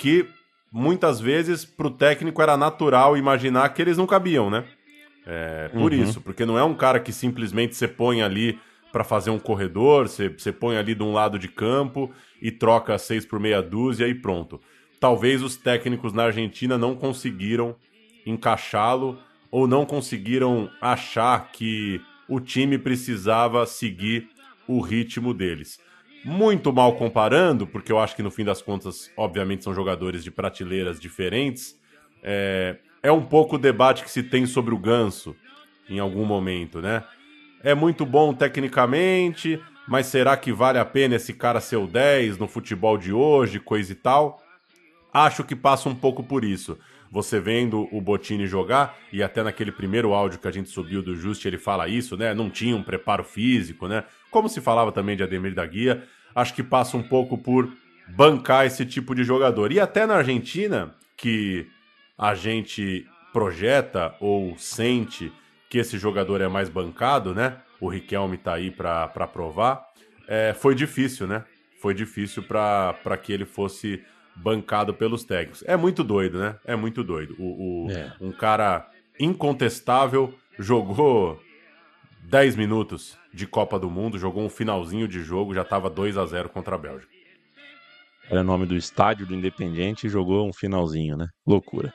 que 0.00 0.26
muitas 0.72 1.20
vezes 1.20 1.62
para 1.62 1.86
o 1.86 1.90
técnico 1.90 2.40
era 2.40 2.56
natural 2.56 3.18
imaginar 3.18 3.68
que 3.68 3.82
eles 3.82 3.98
não 3.98 4.06
cabiam, 4.06 4.48
né? 4.48 4.64
É, 5.26 5.68
por 5.68 5.92
Uhum. 5.92 6.02
isso, 6.02 6.22
porque 6.22 6.46
não 6.46 6.58
é 6.58 6.64
um 6.64 6.74
cara 6.74 6.98
que 6.98 7.12
simplesmente 7.12 7.76
você 7.76 7.86
põe 7.86 8.22
ali 8.22 8.58
para 8.90 9.04
fazer 9.04 9.28
um 9.28 9.38
corredor, 9.38 10.08
você, 10.08 10.30
você 10.30 10.50
põe 10.50 10.78
ali 10.78 10.94
de 10.94 11.02
um 11.02 11.12
lado 11.12 11.38
de 11.38 11.48
campo 11.48 12.10
e 12.40 12.50
troca 12.50 12.96
seis 12.96 13.26
por 13.26 13.38
meia 13.38 13.60
dúzia 13.62 14.08
e 14.08 14.14
pronto. 14.14 14.58
Talvez 14.98 15.42
os 15.42 15.54
técnicos 15.54 16.14
na 16.14 16.24
Argentina 16.24 16.78
não 16.78 16.96
conseguiram 16.96 17.76
encaixá-lo 18.24 19.18
ou 19.50 19.66
não 19.66 19.84
conseguiram 19.84 20.70
achar 20.80 21.52
que 21.52 22.00
o 22.26 22.40
time 22.40 22.78
precisava 22.78 23.66
seguir 23.66 24.30
o 24.66 24.80
ritmo 24.80 25.34
deles. 25.34 25.78
Muito 26.24 26.72
mal 26.72 26.94
comparando, 26.96 27.66
porque 27.66 27.90
eu 27.90 27.98
acho 27.98 28.14
que 28.14 28.22
no 28.22 28.30
fim 28.30 28.44
das 28.44 28.60
contas, 28.60 29.10
obviamente, 29.16 29.64
são 29.64 29.74
jogadores 29.74 30.22
de 30.22 30.30
prateleiras 30.30 31.00
diferentes. 31.00 31.78
É, 32.22 32.76
é 33.02 33.10
um 33.10 33.22
pouco 33.22 33.56
o 33.56 33.58
debate 33.58 34.04
que 34.04 34.10
se 34.10 34.22
tem 34.22 34.44
sobre 34.44 34.74
o 34.74 34.78
Ganso 34.78 35.34
em 35.88 35.98
algum 35.98 36.24
momento, 36.24 36.80
né? 36.80 37.02
É 37.62 37.74
muito 37.74 38.04
bom 38.04 38.34
tecnicamente, 38.34 39.60
mas 39.88 40.06
será 40.06 40.36
que 40.36 40.52
vale 40.52 40.78
a 40.78 40.84
pena 40.84 41.16
esse 41.16 41.32
cara 41.32 41.60
ser 41.60 41.76
o 41.76 41.86
10 41.86 42.38
no 42.38 42.46
futebol 42.46 42.96
de 42.96 43.12
hoje, 43.12 43.58
coisa 43.58 43.92
e 43.92 43.94
tal? 43.94 44.42
Acho 45.12 45.42
que 45.42 45.56
passa 45.56 45.88
um 45.88 45.94
pouco 45.94 46.22
por 46.22 46.44
isso. 46.44 46.78
Você 47.10 47.40
vendo 47.40 47.88
o 47.90 48.00
Botini 48.00 48.46
jogar, 48.46 48.96
e 49.12 49.22
até 49.22 49.42
naquele 49.42 49.72
primeiro 49.72 50.14
áudio 50.14 50.38
que 50.38 50.46
a 50.46 50.52
gente 50.52 50.68
subiu 50.68 51.02
do 51.02 51.16
Juste, 51.16 51.48
ele 51.48 51.58
fala 51.58 51.88
isso, 51.88 52.16
né? 52.16 52.32
Não 52.32 52.48
tinha 52.48 52.76
um 52.76 52.84
preparo 52.84 53.24
físico, 53.24 53.88
né? 53.88 54.04
Como 54.30 54.48
se 54.48 54.60
falava 54.60 54.92
também 54.92 55.16
de 55.16 55.22
Ademir 55.22 55.54
da 55.54 55.66
Guia, 55.66 56.04
acho 56.34 56.54
que 56.54 56.62
passa 56.62 56.96
um 56.96 57.02
pouco 57.02 57.36
por 57.36 57.70
bancar 58.08 58.66
esse 58.66 58.84
tipo 58.84 59.14
de 59.14 59.24
jogador. 59.24 59.72
E 59.72 59.80
até 59.80 60.06
na 60.06 60.16
Argentina, 60.16 60.94
que 61.16 61.66
a 62.18 62.34
gente 62.34 63.06
projeta 63.32 64.14
ou 64.20 64.56
sente 64.56 65.32
que 65.68 65.78
esse 65.78 65.98
jogador 65.98 66.40
é 66.40 66.48
mais 66.48 66.68
bancado, 66.68 67.34
né? 67.34 67.58
O 67.80 67.88
Riquelme 67.88 68.36
tá 68.36 68.54
aí 68.54 68.70
para 68.70 69.08
provar. 69.32 69.86
É, 70.26 70.52
foi 70.52 70.74
difícil, 70.74 71.26
né? 71.26 71.44
Foi 71.80 71.94
difícil 71.94 72.42
para 72.42 73.16
que 73.22 73.32
ele 73.32 73.44
fosse 73.44 74.04
bancado 74.34 74.92
pelos 74.92 75.24
técnicos. 75.24 75.62
É 75.66 75.76
muito 75.76 76.02
doido, 76.04 76.38
né? 76.38 76.56
É 76.64 76.76
muito 76.76 77.02
doido. 77.02 77.34
O, 77.38 77.86
o 77.86 77.90
É. 77.90 78.12
Um 78.20 78.32
cara 78.32 78.88
incontestável 79.18 80.34
jogou 80.58 81.40
10 82.30 82.54
minutos 82.54 83.18
de 83.34 83.44
Copa 83.44 83.76
do 83.76 83.90
Mundo, 83.90 84.16
jogou 84.16 84.44
um 84.44 84.48
finalzinho 84.48 85.08
de 85.08 85.20
jogo, 85.20 85.52
já 85.52 85.64
tava 85.64 85.90
2 85.90 86.16
a 86.16 86.24
0 86.24 86.48
contra 86.48 86.76
a 86.76 86.78
Bélgica. 86.78 87.12
Era 88.30 88.42
o 88.42 88.44
nome 88.44 88.66
do 88.66 88.76
estádio 88.76 89.26
do 89.26 89.34
Independiente 89.34 90.06
e 90.06 90.10
jogou 90.10 90.48
um 90.48 90.52
finalzinho, 90.52 91.16
né? 91.16 91.26
Loucura. 91.44 91.92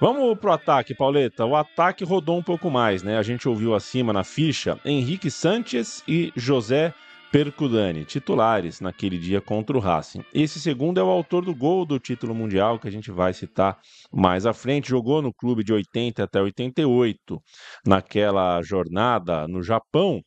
Vamos 0.00 0.38
pro 0.38 0.52
ataque, 0.52 0.94
Pauleta. 0.94 1.44
O 1.44 1.54
ataque 1.54 2.02
rodou 2.02 2.38
um 2.38 2.42
pouco 2.42 2.70
mais, 2.70 3.02
né? 3.02 3.18
A 3.18 3.22
gente 3.22 3.46
ouviu 3.46 3.74
acima 3.74 4.10
na 4.10 4.24
ficha 4.24 4.80
Henrique 4.86 5.30
Sanches 5.30 6.02
e 6.08 6.32
José 6.34 6.94
Percudani, 7.34 8.04
titulares 8.04 8.80
naquele 8.80 9.18
dia 9.18 9.40
contra 9.40 9.76
o 9.76 9.80
Racing. 9.80 10.24
Esse 10.32 10.60
segundo 10.60 11.00
é 11.00 11.02
o 11.02 11.08
autor 11.08 11.44
do 11.44 11.52
gol 11.52 11.84
do 11.84 11.98
título 11.98 12.32
mundial, 12.32 12.78
que 12.78 12.86
a 12.86 12.90
gente 12.92 13.10
vai 13.10 13.34
citar 13.34 13.76
mais 14.12 14.46
à 14.46 14.52
frente. 14.52 14.90
Jogou 14.90 15.20
no 15.20 15.34
clube 15.34 15.64
de 15.64 15.72
80 15.72 16.22
até 16.22 16.40
88. 16.40 17.42
Naquela 17.84 18.62
jornada 18.62 19.48
no 19.48 19.64
Japão, 19.64 20.22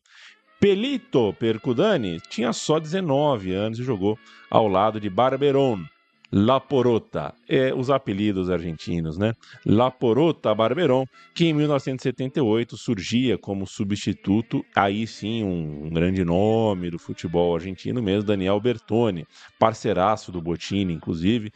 Pelito 0.59 1.33
Percudani 1.39 2.19
tinha 2.29 2.51
só 2.51 2.77
19 2.77 3.53
anos 3.53 3.79
e 3.79 3.83
jogou 3.83 4.19
ao 4.51 4.67
lado 4.67 4.99
de 4.99 5.09
Barberon. 5.09 5.85
Laporota, 6.31 7.33
é 7.47 7.73
os 7.73 7.89
apelidos 7.89 8.49
argentinos, 8.49 9.17
né? 9.17 9.33
Laporota 9.65 10.53
Barberon, 10.53 11.05
que 11.33 11.45
em 11.45 11.53
1978 11.53 12.75
surgia 12.75 13.37
como 13.37 13.65
substituto, 13.65 14.63
aí 14.75 15.07
sim 15.07 15.43
um, 15.43 15.85
um 15.85 15.89
grande 15.89 16.25
nome 16.25 16.89
do 16.89 16.99
futebol 16.99 17.55
argentino 17.55 18.01
mesmo, 18.01 18.23
Daniel 18.23 18.59
Bertoni, 18.59 19.25
parceiraço 19.57 20.31
do 20.31 20.41
Botini, 20.41 20.93
inclusive, 20.93 21.51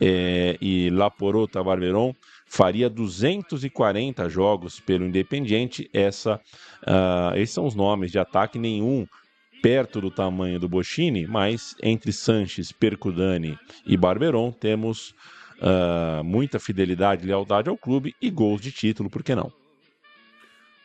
é, 0.00 0.56
e 0.60 0.90
Laporota 0.90 1.62
Barberon 1.62 2.12
faria 2.46 2.90
240 2.90 4.28
jogos 4.28 4.80
pelo 4.80 5.04
Independiente. 5.04 5.88
Essa, 5.92 6.40
ah, 6.86 7.32
esses 7.36 7.54
são 7.54 7.66
os 7.66 7.74
nomes 7.74 8.10
de 8.10 8.18
ataque, 8.18 8.58
nenhum 8.58 9.06
perto 9.62 10.00
do 10.00 10.10
tamanho 10.10 10.58
do 10.60 10.68
Bochini, 10.68 11.26
mas 11.26 11.74
entre 11.82 12.12
Sanches, 12.12 12.72
Percudani 12.72 13.58
e 13.84 13.96
Barberon 13.96 14.52
temos 14.52 15.14
ah, 15.60 16.22
muita 16.24 16.58
fidelidade 16.58 17.24
e 17.24 17.26
lealdade 17.26 17.68
ao 17.68 17.76
clube 17.76 18.14
e 18.20 18.30
gols 18.30 18.60
de 18.60 18.70
título, 18.70 19.10
por 19.10 19.22
que 19.22 19.34
não? 19.34 19.52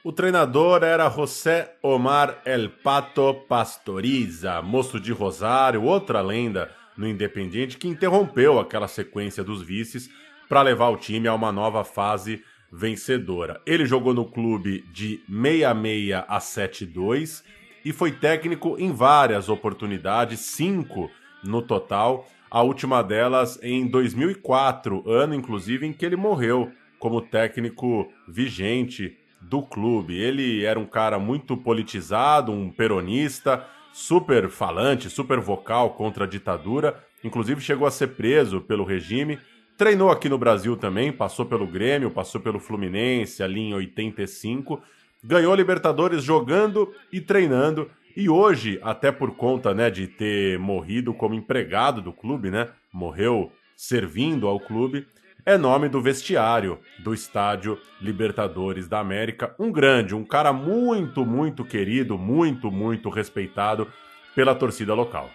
O 0.03 0.11
treinador 0.11 0.83
era 0.83 1.09
José 1.09 1.75
Omar 1.83 2.41
El 2.43 2.69
Pato 2.69 3.35
Pastoriza, 3.47 4.59
moço 4.61 4.99
de 4.99 5.11
Rosário, 5.11 5.83
outra 5.83 6.21
lenda 6.21 6.71
no 6.97 7.07
Independiente 7.07 7.77
que 7.77 7.87
interrompeu 7.87 8.59
aquela 8.59 8.87
sequência 8.87 9.43
dos 9.43 9.61
vices 9.61 10.09
para 10.49 10.63
levar 10.63 10.89
o 10.89 10.97
time 10.97 11.27
a 11.27 11.35
uma 11.35 11.51
nova 11.51 11.83
fase 11.83 12.43
vencedora. 12.71 13.61
Ele 13.65 13.85
jogou 13.85 14.13
no 14.13 14.25
clube 14.25 14.83
de 14.91 15.21
66 15.29 16.23
a 16.27 16.39
72 16.39 17.43
e 17.83 17.91
foi 17.91 18.11
técnico 18.11 18.75
em 18.79 18.91
várias 18.91 19.49
oportunidades, 19.49 20.39
cinco 20.39 21.09
no 21.43 21.61
total, 21.61 22.27
a 22.49 22.61
última 22.61 23.01
delas 23.01 23.57
em 23.63 23.87
2004, 23.87 25.09
ano 25.09 25.33
inclusive 25.33 25.87
em 25.87 25.93
que 25.93 26.05
ele 26.05 26.15
morreu 26.15 26.71
como 26.99 27.21
técnico 27.21 28.11
vigente 28.27 29.17
do 29.41 29.61
clube. 29.61 30.15
Ele 30.15 30.63
era 30.63 30.79
um 30.79 30.85
cara 30.85 31.17
muito 31.17 31.57
politizado, 31.57 32.51
um 32.51 32.69
peronista, 32.69 33.65
super 33.91 34.49
falante, 34.49 35.09
super 35.09 35.39
vocal 35.39 35.91
contra 35.91 36.25
a 36.25 36.27
ditadura, 36.27 37.03
inclusive 37.23 37.59
chegou 37.59 37.87
a 37.87 37.91
ser 37.91 38.09
preso 38.09 38.61
pelo 38.61 38.83
regime. 38.83 39.39
Treinou 39.77 40.11
aqui 40.11 40.29
no 40.29 40.37
Brasil 40.37 40.77
também, 40.77 41.11
passou 41.11 41.45
pelo 41.45 41.65
Grêmio, 41.65 42.11
passou 42.11 42.39
pelo 42.39 42.59
Fluminense 42.59 43.41
ali 43.41 43.61
em 43.61 43.73
85, 43.73 44.79
ganhou 45.23 45.55
Libertadores 45.55 46.23
jogando 46.23 46.93
e 47.11 47.21
treinando. 47.21 47.89
E 48.15 48.29
hoje, 48.29 48.79
até 48.83 49.11
por 49.11 49.35
conta 49.35 49.73
né, 49.73 49.89
de 49.89 50.07
ter 50.07 50.59
morrido 50.59 51.13
como 51.13 51.33
empregado 51.33 52.01
do 52.01 52.11
clube, 52.11 52.51
né? 52.51 52.69
Morreu 52.91 53.51
servindo 53.75 54.47
ao 54.47 54.59
clube, 54.59 55.07
é 55.45 55.57
nome 55.57 55.89
do 55.89 56.01
vestiário 56.01 56.77
do 56.99 57.13
estádio 57.13 57.79
Libertadores 57.99 58.87
da 58.87 58.99
América. 58.99 59.55
Um 59.57 59.71
grande, 59.71 60.13
um 60.13 60.23
cara 60.23 60.53
muito, 60.53 61.25
muito 61.25 61.65
querido, 61.65 62.17
muito, 62.17 62.69
muito 62.69 63.09
respeitado 63.09 63.87
pela 64.35 64.53
torcida 64.53 64.93
local. 64.93 65.29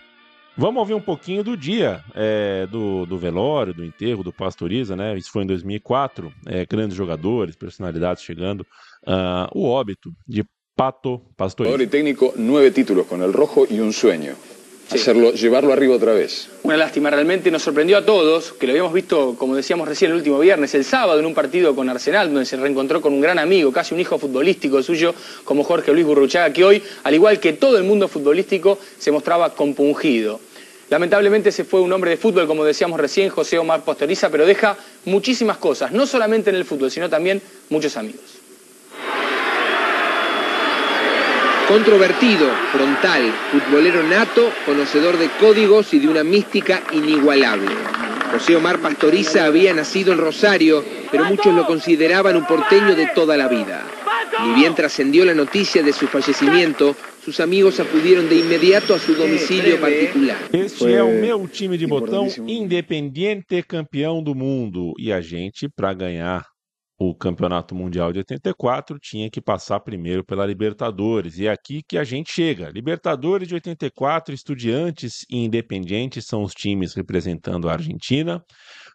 Vamos 0.57 0.81
ouvir 0.81 0.95
um 0.95 1.01
pouquinho 1.01 1.43
do 1.43 1.57
dia 1.57 2.03
é, 2.15 2.67
do, 2.69 3.05
do 3.05 3.19
velório, 3.19 3.75
do 3.75 3.85
enterro, 3.85 4.23
do 4.23 4.33
Pastoriza, 4.33 4.97
né? 4.97 5.19
Isso 5.19 5.31
foi 5.31 5.43
em 5.43 5.47
2004. 5.47 6.33
É, 6.47 6.65
grandes 6.65 6.97
jogadores, 6.97 7.57
personalidades 7.57 8.23
chegando. 8.23 8.67
Ah, 9.07 9.49
o 9.53 9.79
óbito 9.79 10.11
de 10.27 10.45
Pato. 10.75 11.23
Jugador 11.57 11.81
y 11.81 11.87
técnico, 11.87 12.35
nueve 12.37 12.71
títulos 12.71 13.07
con 13.07 13.23
el 13.23 13.33
rojo 13.33 13.67
y 13.71 13.79
un 13.79 13.93
sueño. 13.93 14.35
Hacerlo, 14.91 15.33
llevarlo 15.33 15.73
arriba 15.73 15.97
otra 15.97 16.13
vez. 16.13 16.49
Una 16.63 16.77
lástima, 16.77 17.11
realmente 17.11 17.51
nos 17.51 17.63
sorprendió 17.63 17.97
a 17.97 18.05
todos, 18.05 18.53
que 18.53 18.67
lo 18.67 18.73
habíamos 18.73 18.93
visto, 18.93 19.35
como 19.37 19.57
decíamos 19.57 19.89
recién, 19.89 20.11
el 20.11 20.19
último 20.19 20.39
viernes, 20.39 20.75
el 20.75 20.85
sábado, 20.85 21.19
en 21.19 21.27
un 21.27 21.35
partido 21.35 21.75
con 21.75 21.89
Arsenal, 21.89 22.29
donde 22.29 22.45
se 22.45 22.57
reencontró 22.57 23.01
con 23.01 23.13
un 23.13 23.21
gran 23.21 23.39
amigo, 23.39 23.73
casi 23.73 23.95
un 23.95 24.01
hijo 24.01 24.19
futbolístico 24.19 24.83
suyo, 24.83 25.15
como 25.45 25.65
Jorge 25.65 25.93
Luis 25.93 26.07
Burruchaga, 26.07 26.53
que 26.53 26.65
hoy, 26.65 26.83
al 27.03 27.15
igual 27.15 27.41
que 27.41 27.55
todo 27.55 27.79
el 27.79 27.85
mundo 27.85 28.07
futbolístico, 28.07 28.79
se 28.99 29.11
mostraba 29.11 29.55
compungido. 29.55 30.41
Lamentablemente 30.89 31.51
se 31.51 31.65
fue 31.65 31.81
un 31.81 31.93
hombre 31.93 32.11
de 32.11 32.17
fútbol, 32.17 32.47
como 32.47 32.65
decíamos 32.65 33.01
recién, 33.01 33.29
José 33.29 33.59
Omar 33.59 33.83
Pastoriza, 33.83 34.31
pero 34.31 34.47
deja 34.47 34.77
muchísimas 35.05 35.57
cosas, 35.57 35.91
no 35.91 36.07
solamente 36.07 36.51
en 36.51 36.57
el 36.57 36.65
fútbol, 36.65 36.93
sino 36.93 37.09
también 37.09 37.43
muchos 37.71 37.97
amigos. 37.97 38.36
Controvertido, 41.69 42.49
frontal, 42.71 43.23
futbolero 43.51 44.01
nato, 44.05 44.53
conocedor 44.65 45.19
de 45.19 45.29
códigos 45.41 45.93
y 45.95 45.99
de 45.99 46.07
una 46.07 46.23
mística 46.23 46.81
inigualable. 46.93 47.73
José 48.31 48.55
Omar 48.55 48.79
Pastoriza 48.79 49.47
había 49.47 49.75
nacido 49.75 50.13
en 50.13 50.19
Rosario, 50.19 50.85
pero 51.11 51.25
muchos 51.25 51.53
lo 51.53 51.67
consideraban 51.67 52.37
un 52.37 52.47
porteño 52.47 52.95
de 52.95 53.09
toda 53.09 53.37
la 53.37 53.49
vida. 53.49 53.85
Ni 54.45 54.55
bien 54.55 54.77
trascendió 54.77 55.25
la 55.25 55.35
noticia 55.35 55.83
de 55.83 55.93
su 55.93 56.07
fallecimiento, 56.07 56.95
sus 57.25 57.41
amigos 57.41 57.81
acudieron 57.81 58.29
de 58.29 58.37
inmediato 58.37 58.95
a 58.95 59.01
su 59.01 59.15
domicilio 59.15 59.81
particular. 59.81 60.37
Este 60.53 60.93
é 60.93 61.03
o 61.03 61.11
meu 61.11 61.49
time 61.49 61.77
de 61.77 61.87
botão 61.87 62.29
Independiente 62.47 63.61
campeão 63.65 64.23
do 64.23 64.37
mundo. 64.37 64.93
E 64.99 65.13
a 65.13 65.21
gente, 65.21 65.69
para 65.69 65.93
ganhar 65.95 66.47
o 66.99 67.15
Campeonato 67.15 67.75
Mundial 67.75 68.13
de 68.13 68.21
84, 68.21 68.99
tinha 68.99 69.31
que 69.31 69.41
passar 69.41 69.81
primeiro 69.81 70.25
pela 70.25 70.47
Libertadores. 70.47 71.39
E 71.39 71.47
é 71.47 71.51
aqui 71.51 71.83
que 71.87 71.99
a 71.99 72.05
gente 72.05 72.33
chega. 72.33 72.71
Libertadores 72.71 73.47
de 73.47 73.55
84, 73.55 74.35
Estudiantes 74.35 75.25
e 75.31 75.45
Independiente 75.45 76.23
são 76.23 76.43
os 76.43 76.53
times 76.53 76.95
representando 76.95 77.69
a 77.69 77.75
Argentina. 77.75 78.43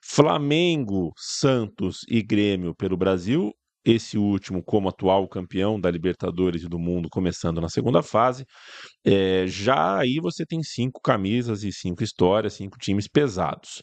Flamengo, 0.04 1.12
Santos 1.16 2.00
e 2.10 2.24
Grêmio 2.24 2.74
pelo 2.76 2.98
Brasil. 2.98 3.52
Esse 3.84 4.16
último 4.16 4.64
como 4.64 4.90
atual 4.90 5.28
campeão 5.28 5.80
da 5.80 5.90
Libertadores 5.90 6.62
e 6.62 6.70
do 6.70 6.78
mundo, 6.78 7.10
começando 7.10 7.60
na 7.60 7.68
segunda 7.68 8.04
fase. 8.04 8.46
É, 9.04 9.46
já 9.48 9.98
aí 9.98 10.20
você 10.22 10.46
tem 10.46 10.62
cinco 10.62 11.02
camisas 11.02 11.64
e 11.64 11.72
cinco 11.72 12.04
histórias, 12.04 12.54
cinco 12.54 12.78
times 12.78 13.08
pesados. 13.08 13.82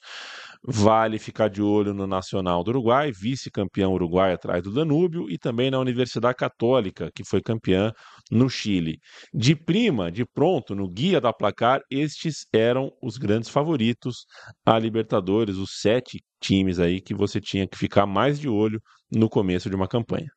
Vale 0.64 1.18
ficar 1.18 1.48
de 1.48 1.62
olho 1.62 1.94
no 1.94 2.06
Nacional 2.06 2.62
do 2.64 2.70
Uruguai, 2.70 3.12
vice-campeão 3.12 3.92
uruguai 3.92 4.32
atrás 4.32 4.62
do 4.62 4.72
Danúbio, 4.72 5.30
e 5.30 5.38
também 5.38 5.70
na 5.70 5.78
Universidade 5.78 6.36
Católica, 6.36 7.10
que 7.14 7.24
foi 7.24 7.40
campeã 7.40 7.92
no 8.30 8.50
Chile. 8.50 8.98
De 9.32 9.54
prima, 9.54 10.10
de 10.10 10.24
pronto, 10.26 10.74
no 10.74 10.88
guia 10.88 11.20
da 11.20 11.32
placar, 11.32 11.80
estes 11.90 12.46
eram 12.52 12.90
os 13.02 13.16
grandes 13.16 13.48
favoritos 13.48 14.26
à 14.66 14.78
Libertadores, 14.78 15.56
os 15.56 15.80
sete 15.80 16.20
times 16.40 16.78
aí 16.78 17.00
que 17.00 17.14
você 17.14 17.40
tinha 17.40 17.66
que 17.66 17.78
ficar 17.78 18.06
mais 18.06 18.38
de 18.38 18.48
olho 18.48 18.80
no 19.10 19.28
começo 19.28 19.70
de 19.70 19.76
uma 19.76 19.88
campanha. 19.88 20.28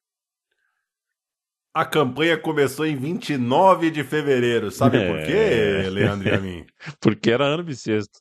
A 1.73 1.85
campanha 1.85 2.37
começou 2.37 2.85
em 2.85 2.97
29 2.97 3.89
de 3.91 4.03
fevereiro. 4.03 4.69
Sabe 4.71 4.97
É. 5.01 5.07
por 5.07 5.25
quê, 5.25 5.89
Leandro 5.89 6.27
e 6.27 6.31
a 6.33 6.39
mim? 6.39 6.65
Porque 6.99 7.31
era 7.31 7.45
ano 7.45 7.63
bissexto. 7.63 8.19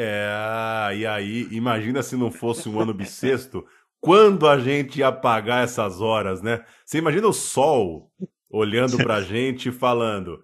É, 0.00 0.94
e 0.94 1.04
aí, 1.04 1.48
imagina 1.50 2.04
se 2.04 2.14
não 2.14 2.30
fosse 2.30 2.68
um 2.68 2.78
ano 2.78 2.94
bissexto, 2.94 3.66
quando 4.00 4.46
a 4.46 4.56
gente 4.56 5.00
ia 5.00 5.10
pagar 5.10 5.64
essas 5.64 6.00
horas, 6.00 6.40
né? 6.40 6.64
Você 6.84 6.98
imagina 6.98 7.26
o 7.26 7.32
sol 7.32 8.08
olhando 8.48 8.96
pra 8.98 9.20
gente 9.20 9.70
e 9.70 9.72
falando: 9.72 10.40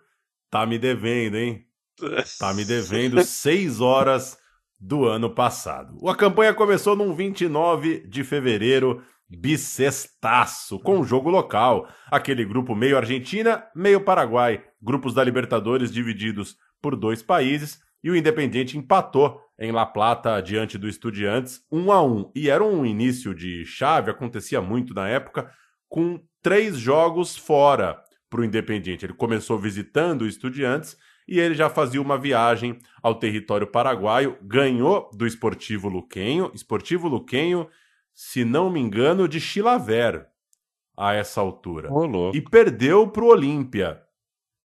tá 0.51 0.67
me 0.67 0.77
devendo, 0.77 1.37
hein? 1.37 1.65
Tá 2.41 2.53
me 2.53 2.65
devendo 2.65 3.23
seis 3.23 3.81
horas 3.81 4.37
do 4.77 5.05
ano 5.05 5.31
passado. 5.31 5.97
A 6.09 6.17
campanha 6.17 6.53
começou 6.53 6.97
num 6.97 7.15
29 7.15 8.09
de 8.09 8.25
fevereiro, 8.25 9.05
bissextaço, 9.29 10.81
com 10.81 11.05
jogo 11.05 11.31
local. 11.31 11.89
Aquele 12.11 12.45
grupo 12.45 12.75
meio 12.75 12.97
Argentina, 12.97 13.65
meio 13.73 14.01
Paraguai. 14.01 14.65
Grupos 14.83 15.15
da 15.15 15.23
Libertadores 15.23 15.93
divididos 15.93 16.57
por 16.83 16.97
dois 16.97 17.23
países. 17.23 17.79
E 18.03 18.11
o 18.11 18.17
Independiente 18.17 18.77
empatou 18.77 19.44
em 19.59 19.71
La 19.71 19.87
Plata 19.87 20.41
diante 20.41 20.77
do 20.77 20.89
Estudiantes, 20.89 21.65
1 21.71 21.93
a 21.93 22.03
1 22.03 22.33
E 22.35 22.51
era 22.51 22.65
um 22.65 22.85
início 22.85 23.35
de 23.35 23.65
chave, 23.65 24.11
acontecia 24.11 24.61
muito 24.61 24.93
na 24.93 25.09
época, 25.09 25.51
com 25.89 26.21
três 26.43 26.77
jogos 26.77 27.37
fora 27.37 28.03
para 28.29 28.41
o 28.41 28.45
Independiente. 28.45 29.07
Ele 29.07 29.15
começou 29.15 29.59
visitando 29.59 30.23
o 30.23 30.27
Estudiantes 30.27 30.97
e 31.27 31.39
ele 31.39 31.55
já 31.55 31.71
fazia 31.71 32.03
uma 32.03 32.19
viagem 32.19 32.79
ao 33.03 33.15
território 33.15 33.67
paraguaio, 33.67 34.37
ganhou 34.43 35.11
do 35.15 35.27
Esportivo 35.27 35.89
Luquenho, 35.89 36.51
Esportivo 36.53 37.09
Luquenho, 37.09 37.69
se 38.13 38.45
não 38.45 38.69
me 38.69 38.81
engano, 38.81 39.27
de 39.27 39.41
Chilaver 39.41 40.27
a 40.97 41.15
essa 41.15 41.41
altura. 41.41 41.89
E 42.35 42.41
perdeu 42.41 43.09
para 43.09 43.25
o 43.25 43.29
Olímpia. 43.29 44.03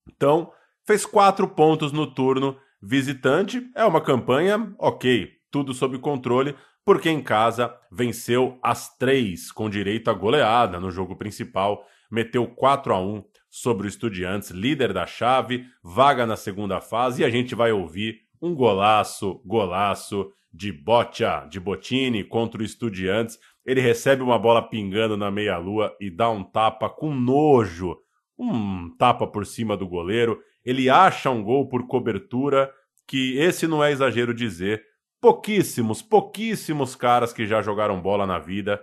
Então, 0.07 0.51
fez 0.85 1.05
quatro 1.05 1.47
pontos 1.47 1.91
no 1.91 2.07
turno 2.07 2.57
visitante. 2.81 3.69
É 3.75 3.83
uma 3.85 4.01
campanha, 4.01 4.73
ok, 4.77 5.29
tudo 5.51 5.73
sob 5.73 5.97
controle, 5.99 6.55
porque 6.85 7.09
em 7.09 7.21
casa 7.21 7.75
venceu 7.91 8.57
as 8.63 8.95
três, 8.97 9.51
com 9.51 9.69
direito 9.69 10.09
a 10.09 10.13
goleada 10.13 10.79
no 10.79 10.89
jogo 10.89 11.15
principal, 11.15 11.85
meteu 12.09 12.47
4 12.47 12.93
a 12.93 13.01
1 13.01 13.23
sobre 13.49 13.87
o 13.87 13.89
Estudiantes, 13.89 14.51
líder 14.51 14.93
da 14.93 15.05
chave, 15.05 15.65
vaga 15.83 16.25
na 16.25 16.35
segunda 16.35 16.79
fase, 16.79 17.21
e 17.21 17.25
a 17.25 17.29
gente 17.29 17.55
vai 17.55 17.71
ouvir 17.71 18.21
um 18.41 18.55
golaço, 18.55 19.41
golaço 19.45 20.31
de 20.51 20.71
Boccia, 20.71 21.45
de 21.49 21.59
Botini 21.59 22.23
contra 22.23 22.61
o 22.61 22.65
Estudiantes. 22.65 23.37
Ele 23.65 23.81
recebe 23.81 24.23
uma 24.23 24.39
bola 24.39 24.61
pingando 24.61 25.15
na 25.15 25.29
meia-lua 25.29 25.95
e 25.99 26.09
dá 26.09 26.29
um 26.29 26.43
tapa 26.43 26.89
com 26.89 27.13
nojo, 27.13 27.97
um 28.37 28.89
tapa 28.97 29.27
por 29.27 29.45
cima 29.45 29.77
do 29.77 29.87
goleiro. 29.87 30.39
Ele 30.69 30.87
acha 30.87 31.31
um 31.31 31.43
gol 31.43 31.67
por 31.67 31.87
cobertura, 31.87 32.71
que 33.07 33.35
esse 33.39 33.65
não 33.65 33.83
é 33.83 33.91
exagero 33.91 34.35
dizer. 34.35 34.85
Pouquíssimos, 35.19 35.99
pouquíssimos 35.99 36.95
caras 36.95 37.33
que 37.33 37.47
já 37.47 37.59
jogaram 37.59 37.99
bola 37.99 38.27
na 38.27 38.37
vida 38.37 38.79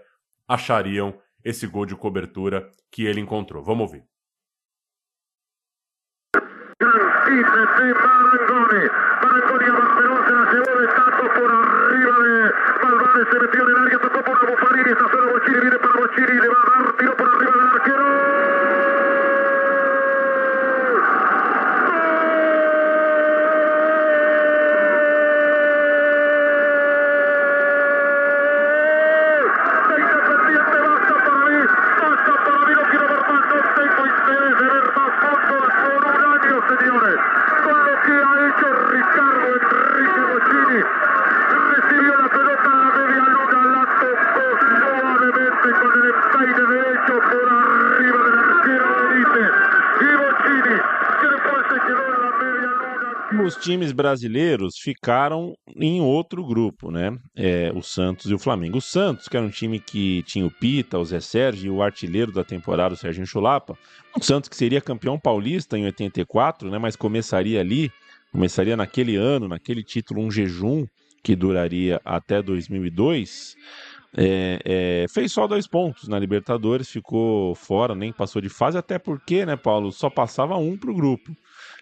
achariam 0.48 1.16
esse 1.44 1.64
gol 1.64 1.86
de 1.86 1.94
cobertura 1.94 2.68
que 2.90 3.04
ele 3.04 3.20
encontrou. 3.20 3.62
Vamos 3.62 3.82
ouvir. 3.82 4.04
Times 53.60 53.92
brasileiros 53.92 54.76
ficaram 54.78 55.54
em 55.76 56.00
outro 56.00 56.44
grupo, 56.44 56.90
né? 56.90 57.16
É, 57.34 57.72
o 57.74 57.82
Santos 57.82 58.30
e 58.30 58.34
o 58.34 58.38
Flamengo. 58.38 58.78
O 58.78 58.80
Santos, 58.80 59.28
que 59.28 59.36
era 59.36 59.44
um 59.44 59.50
time 59.50 59.78
que 59.78 60.22
tinha 60.22 60.46
o 60.46 60.50
Pita, 60.50 60.98
o 60.98 61.04
Zé 61.04 61.20
Sérgio 61.20 61.66
e 61.66 61.70
o 61.70 61.82
artilheiro 61.82 62.32
da 62.32 62.44
temporada, 62.44 62.94
o 62.94 62.96
Serginho 62.96 63.26
Chulapa. 63.26 63.76
O 64.16 64.22
Santos 64.22 64.48
que 64.48 64.56
seria 64.56 64.80
campeão 64.80 65.18
paulista 65.18 65.76
em 65.76 65.84
84, 65.84 66.70
né? 66.70 66.78
Mas 66.78 66.96
começaria 66.96 67.60
ali, 67.60 67.90
começaria 68.32 68.76
naquele 68.76 69.16
ano, 69.16 69.48
naquele 69.48 69.82
título, 69.82 70.22
um 70.22 70.30
jejum 70.30 70.86
que 71.22 71.34
duraria 71.34 72.00
até 72.04 72.40
2002. 72.40 73.56
É, 74.16 74.60
é, 74.64 75.06
fez 75.12 75.30
só 75.32 75.46
dois 75.46 75.66
pontos 75.66 76.08
na 76.08 76.18
Libertadores, 76.18 76.88
ficou 76.88 77.54
fora, 77.54 77.94
nem 77.94 78.12
passou 78.12 78.40
de 78.40 78.48
fase, 78.48 78.78
até 78.78 78.98
porque, 78.98 79.44
né, 79.44 79.56
Paulo, 79.56 79.92
só 79.92 80.08
passava 80.08 80.56
um 80.56 80.76
para 80.76 80.90
o 80.90 80.94
grupo. 80.94 81.36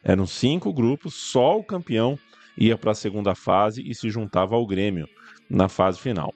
Eram 0.05 0.27
cinco 0.27 0.73
grupos, 0.73 1.15
só 1.15 1.59
o 1.59 1.65
campeão 1.65 2.19
ia 2.57 2.77
para 2.77 2.93
a 2.93 2.95
segunda 2.95 3.35
fase 3.35 3.83
e 3.83 3.95
se 3.95 4.11
juntava 4.11 4.55
ao 4.55 4.67
Grêmio 4.67 5.09
na 5.49 5.69
fase 5.69 5.99
final. 5.99 6.33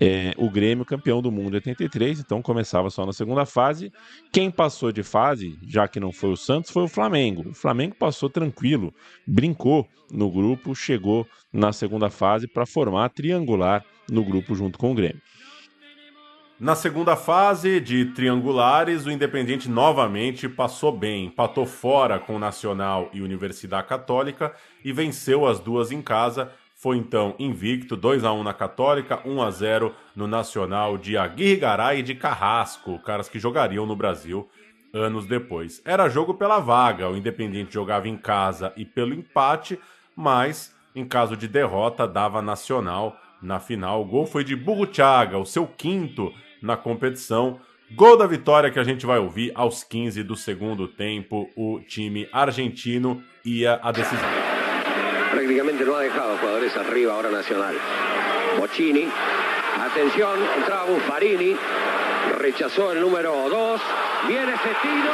É, 0.00 0.32
o 0.36 0.50
Grêmio, 0.50 0.84
campeão 0.84 1.20
do 1.20 1.30
mundo 1.30 1.52
em 1.52 1.56
83, 1.56 2.20
então 2.20 2.40
começava 2.40 2.88
só 2.90 3.04
na 3.04 3.12
segunda 3.12 3.44
fase. 3.44 3.92
Quem 4.32 4.50
passou 4.50 4.90
de 4.90 5.02
fase, 5.02 5.58
já 5.66 5.86
que 5.86 6.00
não 6.00 6.10
foi 6.10 6.30
o 6.30 6.36
Santos, 6.36 6.70
foi 6.70 6.84
o 6.84 6.88
Flamengo. 6.88 7.50
O 7.50 7.54
Flamengo 7.54 7.94
passou 7.94 8.30
tranquilo, 8.30 8.92
brincou 9.26 9.86
no 10.10 10.30
grupo, 10.30 10.74
chegou 10.74 11.26
na 11.52 11.72
segunda 11.72 12.10
fase 12.10 12.48
para 12.48 12.66
formar 12.66 13.10
triangular 13.10 13.84
no 14.10 14.24
grupo 14.24 14.54
junto 14.54 14.78
com 14.78 14.92
o 14.92 14.94
Grêmio. 14.94 15.20
Na 16.62 16.76
segunda 16.76 17.16
fase 17.16 17.80
de 17.80 18.04
triangulares, 18.04 19.04
o 19.04 19.10
Independiente 19.10 19.68
novamente 19.68 20.48
passou 20.48 20.96
bem, 20.96 21.24
empatou 21.24 21.66
fora 21.66 22.20
com 22.20 22.38
Nacional 22.38 23.10
e 23.12 23.20
Universidade 23.20 23.88
Católica 23.88 24.54
e 24.84 24.92
venceu 24.92 25.44
as 25.44 25.58
duas 25.58 25.90
em 25.90 26.00
casa. 26.00 26.52
Foi 26.76 26.96
então 26.96 27.34
invicto, 27.36 27.96
2 27.96 28.22
a 28.22 28.32
1 28.32 28.44
na 28.44 28.54
Católica, 28.54 29.20
1 29.24 29.42
a 29.42 29.50
0 29.50 29.92
no 30.14 30.28
Nacional 30.28 30.96
de 30.96 31.18
Aguirre 31.18 31.56
Garay 31.56 31.98
e 31.98 32.02
de 32.04 32.14
Carrasco, 32.14 32.96
caras 33.00 33.28
que 33.28 33.40
jogariam 33.40 33.84
no 33.84 33.96
Brasil 33.96 34.48
anos 34.94 35.26
depois. 35.26 35.82
Era 35.84 36.08
jogo 36.08 36.32
pela 36.32 36.60
vaga, 36.60 37.10
o 37.10 37.16
Independiente 37.16 37.74
jogava 37.74 38.06
em 38.06 38.16
casa 38.16 38.72
e 38.76 38.84
pelo 38.84 39.12
empate, 39.12 39.80
mas 40.14 40.72
em 40.94 41.04
caso 41.04 41.36
de 41.36 41.48
derrota 41.48 42.06
dava 42.06 42.40
Nacional 42.40 43.16
na 43.42 43.58
final. 43.58 44.00
O 44.00 44.04
gol 44.04 44.26
foi 44.26 44.44
de 44.44 44.54
Burruchaga, 44.54 45.38
o 45.38 45.44
seu 45.44 45.66
quinto 45.66 46.32
na 46.62 46.76
competição. 46.76 47.60
Gol 47.94 48.16
da 48.16 48.26
vitória 48.26 48.70
que 48.70 48.78
a 48.78 48.84
gente 48.84 49.04
vai 49.04 49.18
ouvir 49.18 49.52
aos 49.54 49.84
15 49.84 50.22
do 50.22 50.34
segundo 50.34 50.88
tempo. 50.88 51.50
O 51.56 51.80
time 51.80 52.26
argentino 52.32 53.22
ia 53.44 53.78
à 53.82 53.92
decisão. 53.92 54.30
Prácticamente 55.30 55.84
no 55.84 55.94
ha 55.94 56.00
dejado 56.00 56.38
jugadores 56.38 56.76
arriba 56.76 57.12
ahora 57.12 57.30
Nacional. 57.30 57.74
Bocini, 58.58 59.08
atención, 59.80 60.38
entraba 60.58 60.84
Buffarini, 60.84 61.56
rechazó 62.38 62.92
el 62.92 63.00
número 63.00 63.48
2, 63.48 63.80
viene 64.28 64.52
ese 64.52 64.74
tiro. 64.82 65.12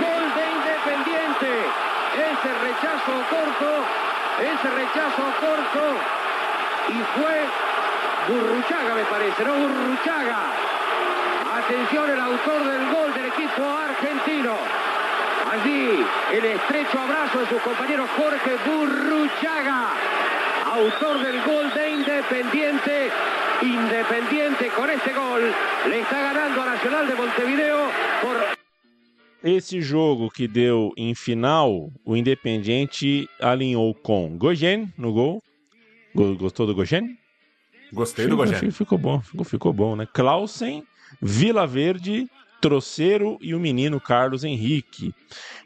Gol 0.00 0.24
de 0.34 0.44
Independiente, 0.56 1.52
ese 2.16 2.50
rechazo 2.64 3.12
corto, 3.30 3.81
rechazo 4.70 5.22
corto, 5.40 5.82
y 6.88 7.18
fue 7.18 7.46
Burruchaga 8.28 8.94
me 8.94 9.04
parece, 9.04 9.44
no 9.44 9.54
Burruchaga. 9.54 10.42
Atención 11.54 12.10
el 12.10 12.20
autor 12.20 12.64
del 12.64 12.94
gol 12.94 13.14
del 13.14 13.26
equipo 13.26 13.62
argentino. 13.76 14.56
Allí 15.50 16.06
el 16.32 16.44
estrecho 16.44 17.00
abrazo 17.00 17.40
de 17.40 17.48
su 17.48 17.58
compañero 17.58 18.06
Jorge 18.16 18.56
Burruchaga, 18.64 19.88
autor 20.72 21.18
del 21.20 21.42
gol 21.42 21.74
de 21.74 21.90
Independiente. 21.90 23.10
Independiente 23.62 24.68
con 24.68 24.90
este 24.90 25.12
gol 25.12 25.52
le 25.88 26.00
está 26.00 26.20
ganando 26.20 26.62
a 26.62 26.66
Nacional 26.66 27.06
de 27.06 27.14
Montevideo 27.14 27.78
por 28.22 28.61
Esse 29.44 29.80
jogo 29.82 30.30
que 30.30 30.46
deu 30.46 30.92
em 30.96 31.14
final, 31.14 31.90
o 32.04 32.16
Independiente 32.16 33.28
alinhou 33.40 33.92
com 33.94 34.36
Gogen 34.38 34.92
no 34.96 35.12
gol. 35.12 35.42
Go- 36.14 36.36
Gostou 36.36 36.66
do 36.66 36.74
Gogen? 36.74 37.18
Gostei 37.92 38.26
do 38.26 38.36
Gogen. 38.36 38.70
Ficou 38.70 38.96
bom, 38.98 39.20
ficou, 39.20 39.44
ficou 39.44 39.72
bom, 39.72 39.96
né? 39.96 40.06
Clausen, 40.12 40.84
Vila 41.20 41.66
Verde, 41.66 42.28
Troceiro 42.60 43.36
e 43.40 43.54
o 43.54 43.60
menino 43.60 44.00
Carlos 44.00 44.44
Henrique. 44.44 45.12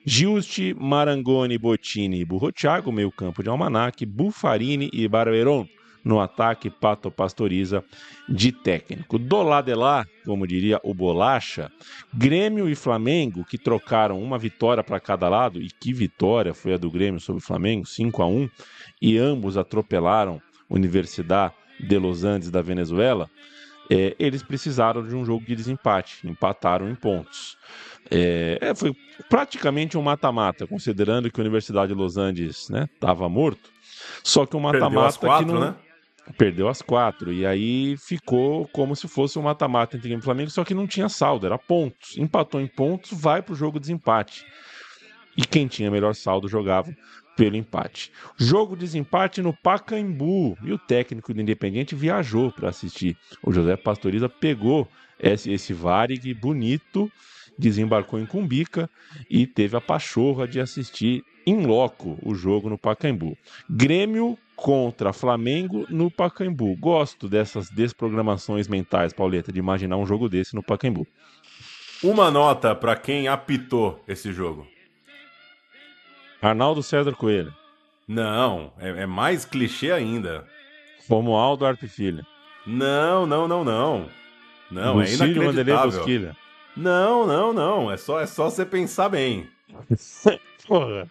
Giusti, 0.04 0.74
Marangoni, 0.74 1.58
Bottini 1.58 2.20
e 2.20 2.24
Burro 2.24 2.50
Thiago, 2.50 2.90
meio 2.90 3.12
campo 3.12 3.42
de 3.42 3.48
Almanac, 3.50 4.04
Bufarini 4.06 4.88
e 4.92 5.06
Barberon. 5.06 5.68
No 6.06 6.20
ataque, 6.20 6.70
Pato 6.70 7.10
Pastoriza 7.10 7.82
de 8.28 8.52
técnico. 8.52 9.18
Do 9.18 9.42
lado 9.42 9.64
de 9.64 9.74
lá, 9.74 10.06
como 10.24 10.46
diria 10.46 10.80
o 10.84 10.94
Bolacha, 10.94 11.68
Grêmio 12.14 12.68
e 12.68 12.76
Flamengo, 12.76 13.44
que 13.44 13.58
trocaram 13.58 14.22
uma 14.22 14.38
vitória 14.38 14.84
para 14.84 15.00
cada 15.00 15.28
lado, 15.28 15.60
e 15.60 15.68
que 15.68 15.92
vitória 15.92 16.54
foi 16.54 16.74
a 16.74 16.76
do 16.76 16.88
Grêmio 16.92 17.18
sobre 17.18 17.42
o 17.42 17.44
Flamengo, 17.44 17.84
5 17.84 18.22
a 18.22 18.26
1 18.26 18.48
e 19.02 19.18
ambos 19.18 19.56
atropelaram 19.56 20.40
Universidade 20.70 21.54
de 21.80 21.98
Los 21.98 22.22
Andes 22.22 22.52
da 22.52 22.62
Venezuela, 22.62 23.28
é, 23.90 24.14
eles 24.16 24.42
precisaram 24.44 25.06
de 25.06 25.14
um 25.14 25.24
jogo 25.24 25.44
de 25.44 25.56
desempate, 25.56 26.26
empataram 26.26 26.88
em 26.88 26.94
pontos. 26.94 27.56
É, 28.10 28.58
é, 28.60 28.74
foi 28.74 28.94
praticamente 29.28 29.98
um 29.98 30.02
mata-mata, 30.02 30.66
considerando 30.66 31.30
que 31.30 31.40
a 31.40 31.42
Universidade 31.42 31.92
de 31.92 31.98
Los 31.98 32.16
Andes 32.16 32.70
estava 32.70 33.28
morto. 33.28 33.70
Só 34.22 34.46
que 34.46 34.56
um 34.56 34.60
mata-mata 34.60 35.18
que 35.38 35.44
não. 35.44 35.60
né? 35.60 35.74
Perdeu 36.36 36.68
as 36.68 36.82
quatro. 36.82 37.32
E 37.32 37.46
aí 37.46 37.96
ficou 37.96 38.66
como 38.68 38.96
se 38.96 39.06
fosse 39.06 39.38
um 39.38 39.42
mata-mata 39.42 39.96
entre 39.96 40.08
Grêmio 40.08 40.22
e 40.22 40.24
Flamengo, 40.24 40.50
só 40.50 40.64
que 40.64 40.74
não 40.74 40.86
tinha 40.86 41.08
saldo, 41.08 41.46
era 41.46 41.58
pontos. 41.58 42.16
Empatou 42.16 42.60
em 42.60 42.66
pontos, 42.66 43.12
vai 43.12 43.42
pro 43.42 43.54
jogo 43.54 43.78
de 43.78 43.86
desempate. 43.86 44.44
E 45.36 45.44
quem 45.44 45.66
tinha 45.66 45.90
melhor 45.90 46.14
saldo 46.14 46.48
jogava 46.48 46.94
pelo 47.36 47.56
empate. 47.56 48.10
Jogo 48.36 48.74
de 48.74 48.80
desempate 48.80 49.42
no 49.42 49.52
Pacaembu. 49.52 50.56
E 50.62 50.72
o 50.72 50.78
técnico 50.78 51.32
do 51.32 51.40
Independiente 51.40 51.94
viajou 51.94 52.50
para 52.50 52.70
assistir. 52.70 53.16
O 53.42 53.52
José 53.52 53.76
Pastoriza 53.76 54.28
pegou 54.28 54.88
esse, 55.20 55.52
esse 55.52 55.72
Varig 55.72 56.32
bonito, 56.34 57.10
desembarcou 57.58 58.18
em 58.18 58.26
Cumbica 58.26 58.88
e 59.30 59.46
teve 59.46 59.76
a 59.76 59.80
pachorra 59.80 60.48
de 60.48 60.60
assistir 60.60 61.22
em 61.46 61.64
loco 61.64 62.18
o 62.22 62.34
jogo 62.34 62.68
no 62.68 62.76
Pacaembu. 62.76 63.36
Grêmio 63.70 64.36
contra 64.56 65.12
Flamengo 65.12 65.86
no 65.88 66.10
Pacaembu. 66.10 66.76
Gosto 66.76 67.28
dessas 67.28 67.70
desprogramações 67.70 68.66
mentais, 68.66 69.12
Pauleta, 69.12 69.52
de 69.52 69.58
imaginar 69.58 69.96
um 69.96 70.06
jogo 70.06 70.28
desse 70.28 70.54
no 70.54 70.62
Pacaembu. 70.62 71.06
Uma 72.02 72.30
nota 72.30 72.74
pra 72.74 72.96
quem 72.96 73.28
apitou 73.28 74.02
esse 74.08 74.32
jogo. 74.32 74.66
Arnaldo 76.42 76.82
César 76.82 77.12
Coelho. 77.12 77.54
Não, 78.06 78.72
é, 78.78 79.02
é 79.02 79.06
mais 79.06 79.44
clichê 79.44 79.90
ainda. 79.90 80.46
Romualdo 81.08 81.64
Arte 81.64 81.88
Filho. 81.88 82.24
Não, 82.66 83.26
não, 83.26 83.46
não, 83.46 83.64
não. 83.64 84.08
Não, 84.70 84.96
Lucílio 84.96 85.42
é 85.42 85.44
inacreditável. 85.44 85.90
Bosquilha. 85.90 86.36
Não, 86.76 87.26
não, 87.26 87.52
não. 87.52 87.90
É 87.90 87.96
só, 87.96 88.20
é 88.20 88.26
só 88.26 88.50
você 88.50 88.66
pensar 88.66 89.08
bem. 89.08 89.48
Porra. 90.66 91.08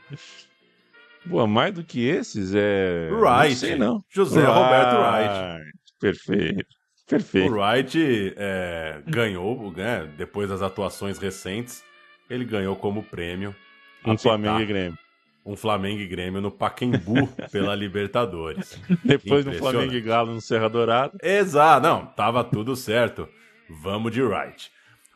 Pô, 1.29 1.47
mais 1.47 1.73
do 1.73 1.83
que 1.83 2.05
esses 2.05 2.53
é. 2.53 3.09
Wright. 3.11 3.49
Não 3.49 3.55
sei, 3.55 3.75
não. 3.75 4.05
José 4.09 4.45
Roberto 4.45 4.95
Wright. 4.97 5.71
Perfeito. 5.99 6.75
Perfeito. 7.07 7.51
O 7.51 7.55
Wright 7.55 8.33
é, 8.35 9.01
ganhou, 9.05 9.71
né, 9.71 10.09
depois 10.17 10.49
das 10.49 10.61
atuações 10.61 11.19
recentes, 11.19 11.83
ele 12.29 12.43
ganhou 12.43 12.75
como 12.75 13.03
prêmio 13.03 13.55
Um 14.03 14.17
Flamengo 14.17 14.59
e 14.59 14.65
Grêmio. 14.65 14.97
Um 15.45 15.55
Flamengo 15.55 16.01
e 16.01 16.07
Grêmio 16.07 16.41
no 16.41 16.49
Pacaembu 16.49 17.27
pela 17.51 17.75
Libertadores. 17.75 18.81
Depois 19.03 19.45
do. 19.45 19.53
Flamengo 19.53 19.93
e 19.93 20.01
Galo 20.01 20.33
no 20.33 20.41
Serra 20.41 20.67
Dourada. 20.67 21.15
Exato, 21.21 21.85
não, 21.85 22.07
tava 22.07 22.43
tudo 22.43 22.75
certo. 22.75 23.29
Vamos 23.69 24.11
de 24.11 24.23
Wright. 24.23 24.71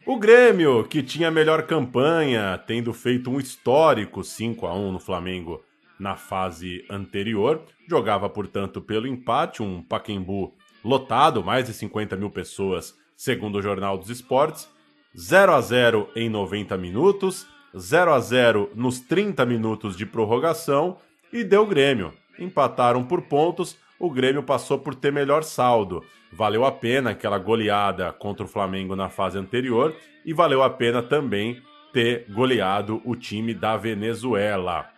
O 0.05 0.17
Grêmio, 0.17 0.85
que 0.85 1.03
tinha 1.03 1.27
a 1.27 1.31
melhor 1.31 1.63
campanha, 1.63 2.57
tendo 2.65 2.93
feito 2.93 3.29
um 3.29 3.39
histórico 3.39 4.23
5 4.23 4.65
a 4.65 4.73
1 4.73 4.93
no 4.93 4.99
Flamengo 4.99 5.61
na 5.99 6.15
fase 6.15 6.85
anterior, 6.89 7.63
jogava, 7.87 8.29
portanto, 8.29 8.81
pelo 8.81 9.05
empate, 9.05 9.61
um 9.61 9.83
Pacaembu 9.83 10.53
lotado, 10.83 11.43
mais 11.43 11.65
de 11.65 11.73
50 11.73 12.15
mil 12.15 12.29
pessoas, 12.29 12.97
segundo 13.15 13.57
o 13.57 13.61
Jornal 13.61 13.97
dos 13.97 14.09
Esportes. 14.09 14.69
0 15.17 15.53
a 15.53 15.59
0 15.59 16.09
em 16.15 16.29
90 16.29 16.77
minutos, 16.77 17.45
0 17.77 18.13
a 18.13 18.19
0 18.19 18.71
nos 18.73 19.01
30 19.01 19.45
minutos 19.45 19.97
de 19.97 20.05
prorrogação 20.05 20.97
e 21.31 21.43
deu 21.43 21.65
Grêmio. 21.65 22.13
Empataram 22.39 23.03
por 23.03 23.23
pontos, 23.23 23.75
o 23.99 24.09
Grêmio 24.09 24.41
passou 24.41 24.79
por 24.79 24.95
ter 24.95 25.11
melhor 25.11 25.43
saldo. 25.43 26.03
Valeu 26.31 26.63
a 26.63 26.71
pena 26.71 27.09
aquela 27.09 27.37
goleada 27.37 28.11
contra 28.13 28.45
o 28.45 28.47
Flamengo 28.47 28.95
na 28.95 29.09
fase 29.09 29.37
anterior 29.37 29.95
e 30.25 30.33
valeu 30.33 30.63
a 30.63 30.69
pena 30.69 31.03
também 31.03 31.61
ter 31.91 32.25
goleado 32.29 33.01
o 33.03 33.15
time 33.15 33.53
da 33.53 33.75
Venezuela. 33.75 34.89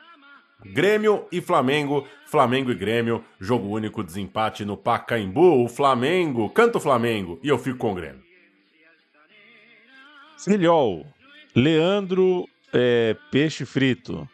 Grêmio 0.63 1.25
e 1.31 1.41
Flamengo, 1.41 2.07
Flamengo 2.27 2.69
e 2.71 2.75
Grêmio, 2.75 3.23
jogo 3.39 3.69
único 3.69 4.03
desempate 4.03 4.63
no 4.63 4.77
Pacaembu. 4.77 5.63
O 5.63 5.67
Flamengo, 5.67 6.49
canta 6.49 6.77
o 6.77 6.81
Flamengo 6.81 7.39
e 7.41 7.47
eu 7.47 7.57
fico 7.57 7.79
com 7.79 7.93
o 7.93 7.95
Grêmio. 7.95 8.21
Filhol. 10.37 11.05
Leandro 11.55 12.47
é, 12.73 13.15
Peixe 13.31 13.65
Frito. 13.65 14.29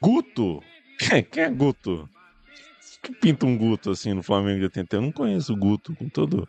Guto. 0.00 0.62
Quem 1.30 1.42
é 1.42 1.50
Guto? 1.50 2.08
Que 3.06 3.12
pinta 3.14 3.46
um 3.46 3.56
Guto 3.56 3.90
assim 3.92 4.12
no 4.12 4.22
Flamengo 4.22 4.58
de 4.58 4.64
80? 4.64 4.96
Eu 4.96 5.02
não 5.02 5.12
conheço 5.12 5.52
o 5.52 5.56
Guto 5.56 5.94
com 5.94 6.08
todo. 6.08 6.48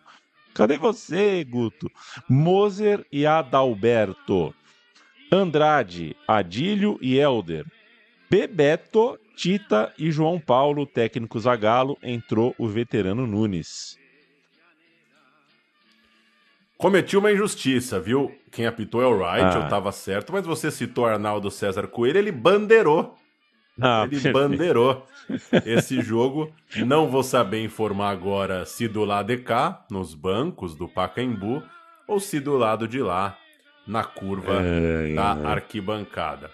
Cadê 0.55 0.75
você, 0.77 1.43
Guto? 1.43 1.87
Moser 2.27 3.05
e 3.11 3.27
Adalberto. 3.27 4.53
Andrade, 5.31 6.15
Adílio 6.27 6.97
e 6.99 7.19
Elder. 7.19 7.63
Bebeto, 8.29 9.19
Tita 9.35 9.93
e 9.99 10.09
João 10.11 10.39
Paulo, 10.39 10.85
técnico 10.87 11.39
Zagalo, 11.39 11.95
entrou 12.01 12.55
o 12.57 12.67
veterano 12.67 13.27
Nunes. 13.27 13.99
Cometi 16.77 17.17
uma 17.17 17.31
injustiça, 17.31 17.99
viu? 17.99 18.35
Quem 18.51 18.65
apitou 18.65 19.01
é 19.01 19.05
o 19.05 19.11
Wright, 19.17 19.57
Ah. 19.57 19.61
eu 19.63 19.69
tava 19.69 19.91
certo, 19.91 20.31
mas 20.33 20.45
você 20.45 20.71
citou 20.71 21.05
Arnaldo 21.05 21.49
César 21.51 21.87
Coelho, 21.87 22.17
ele 22.17 22.31
bandeirou. 22.31 23.15
Ah, 23.81 24.01
ele 24.03 24.11
perfeito. 24.11 24.33
bandeirou 24.33 25.05
esse 25.65 26.01
jogo. 26.01 26.51
Não 26.85 27.09
vou 27.09 27.23
saber 27.23 27.63
informar 27.63 28.09
agora 28.11 28.65
se 28.65 28.87
do 28.87 29.03
lado 29.05 29.27
de 29.27 29.37
cá, 29.37 29.85
nos 29.91 30.13
bancos 30.13 30.75
do 30.75 30.87
Pacaembu, 30.87 31.61
ou 32.07 32.19
se 32.19 32.39
do 32.39 32.55
lado 32.57 32.87
de 32.87 32.99
lá, 33.01 33.37
na 33.85 34.03
curva 34.03 34.53
É, 34.61 35.13
da 35.13 35.37
é. 35.41 35.45
arquibancada. 35.47 36.49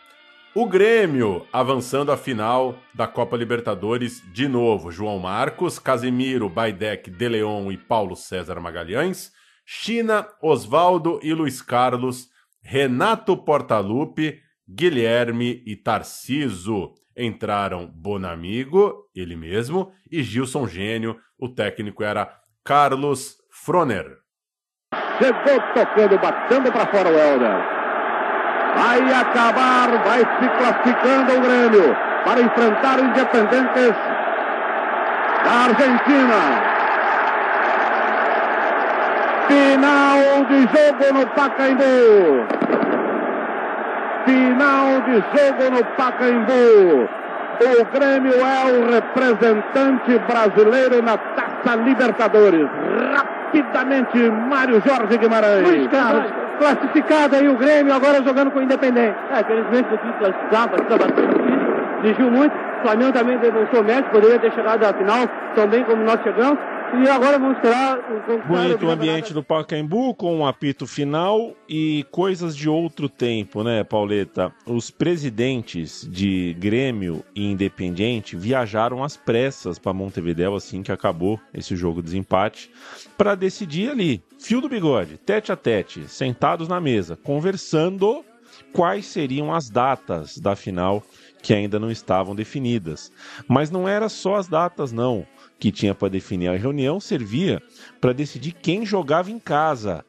O 0.56 0.68
Grêmio 0.68 1.48
avançando 1.52 2.12
à 2.12 2.18
final 2.18 2.76
da 2.94 3.08
Copa 3.08 3.36
Libertadores 3.36 4.22
de 4.32 4.48
novo. 4.48 4.92
João 4.92 5.18
Marcos, 5.18 5.80
Casemiro, 5.80 6.48
Baidec, 6.48 7.10
De 7.10 7.28
Leon 7.28 7.72
e 7.72 7.78
Paulo 7.78 8.16
César 8.16 8.60
Magalhães. 8.60 9.32
China, 9.66 10.28
Osvaldo 10.42 11.20
e 11.24 11.34
Luiz 11.34 11.60
Carlos. 11.62 12.28
Renato 12.62 13.36
Portaluppi, 13.36 14.40
Guilherme 14.70 15.64
e 15.66 15.76
Tarciso. 15.76 16.94
Entraram 17.16 17.88
Bonamigo, 17.88 19.10
ele 19.16 19.36
mesmo, 19.36 19.92
e 20.12 20.24
Gilson 20.24 20.68
Gênio. 20.68 21.18
O 21.38 21.50
técnico 21.50 22.04
era 22.04 22.30
Carlos 22.64 23.38
Froner. 23.52 24.06
Chegou 25.18 25.60
tocando, 25.74 26.18
batendo 26.18 26.72
para 26.72 26.86
fora 26.88 27.10
o 27.10 27.18
Helder. 27.18 27.84
Vai 28.76 29.14
acabar, 29.14 30.04
vai 30.04 30.20
se 30.20 30.50
classificando 30.58 31.34
o 31.34 31.42
Grêmio 31.42 31.96
para 32.26 32.42
enfrentar 32.42 33.00
o 33.00 33.06
Independentes 33.06 33.96
da 35.44 35.52
Argentina. 35.68 36.74
Final 39.48 40.46
de 40.46 40.62
jogo 40.62 41.20
no 41.20 41.28
Pacaembu. 41.28 42.93
Final 44.26 45.02
de 45.02 45.16
jogo 45.16 45.76
no 45.76 45.84
Pacaembu. 45.96 47.10
O 47.62 47.86
Grêmio 47.94 48.34
é 48.34 48.72
o 48.72 48.92
representante 48.92 50.20
brasileiro 50.28 51.02
na 51.02 51.18
Taça 51.18 51.76
Libertadores. 51.78 52.68
Rapidamente, 53.16 54.18
Mário 54.50 54.82
Jorge 54.86 55.18
Guimarães. 55.18 55.68
Luiz 55.68 55.88
Carlos, 55.88 56.32
classificado 56.58 57.36
aí 57.36 57.48
o 57.48 57.56
Grêmio, 57.58 57.94
agora 57.94 58.24
jogando 58.24 58.52
com 58.52 58.60
o 58.60 58.64
Independente. 58.64 59.16
É, 59.32 59.42
infelizmente 59.42 59.90
difícil 59.90 60.14
classificar, 60.20 60.70
partida 60.70 60.98
bastante 60.98 61.28
difícil, 61.28 62.04
exigiu 62.04 62.32
muito. 62.32 62.54
O 62.54 62.82
Flamengo 62.82 63.14
também 63.14 63.38
demonstrou 63.38 63.84
mérito, 63.84 64.10
poderia 64.10 64.40
ter 64.40 64.52
chegado 64.54 64.84
à 64.84 64.94
final 64.94 65.28
tão 65.56 65.68
bem 65.68 65.84
como 65.84 66.04
nós 66.04 66.20
chegamos. 66.24 66.58
E 67.02 67.10
agora 67.10 67.40
vamos 67.40 67.58
esperar 67.58 67.98
o 67.98 68.48
Bonito 68.48 68.86
o 68.86 68.88
o 68.88 68.92
ambiente 68.92 69.34
do 69.34 69.44
Pacaembu 69.44 70.14
com 70.14 70.38
um 70.38 70.46
apito 70.46 70.86
final 70.86 71.56
e 71.68 72.06
coisas 72.12 72.56
de 72.56 72.70
outro 72.70 73.10
tempo, 73.10 73.64
né, 73.64 73.84
Pauleta? 73.84 74.54
Os 74.66 74.92
presidentes 74.92 76.08
de 76.10 76.56
Grêmio 76.60 77.26
e 77.36 77.52
Independiente 77.52 78.38
viajaram 78.38 79.04
às 79.04 79.18
pressas 79.18 79.80
para 79.80 79.92
Montevidéu 79.92 80.56
assim 80.56 80.84
que 80.84 80.92
acabou 80.92 81.40
esse 81.52 81.76
jogo 81.76 82.00
de 82.00 82.06
desempate 82.06 82.70
para 83.18 83.34
decidir 83.34 83.90
ali, 83.90 84.24
fio 84.40 84.62
do 84.62 84.70
bigode, 84.70 85.18
tete 85.18 85.52
a 85.52 85.56
tete, 85.56 86.08
sentados 86.08 86.68
na 86.68 86.80
mesa, 86.80 87.16
conversando 87.16 88.24
quais 88.72 89.08
seriam 89.08 89.52
as 89.52 89.68
datas 89.68 90.38
da 90.38 90.56
final 90.56 91.02
que 91.42 91.54
ainda 91.54 91.80
não 91.80 91.90
estavam 91.90 92.36
definidas. 92.36 93.12
Mas 93.48 93.72
não 93.72 93.88
era 93.88 94.08
só 94.10 94.36
as 94.36 94.48
datas 94.48 94.92
não 94.92 95.26
que 95.64 95.72
tinha 95.72 95.96
para 95.96 96.10
definir. 96.10 96.50
A 96.50 96.58
reunião 96.58 97.00
servia 97.00 97.64
para 98.02 98.12
decidir 98.12 98.52
quem 98.52 98.86
jogava 98.86 99.32
em 99.32 99.40
casa 99.40 100.04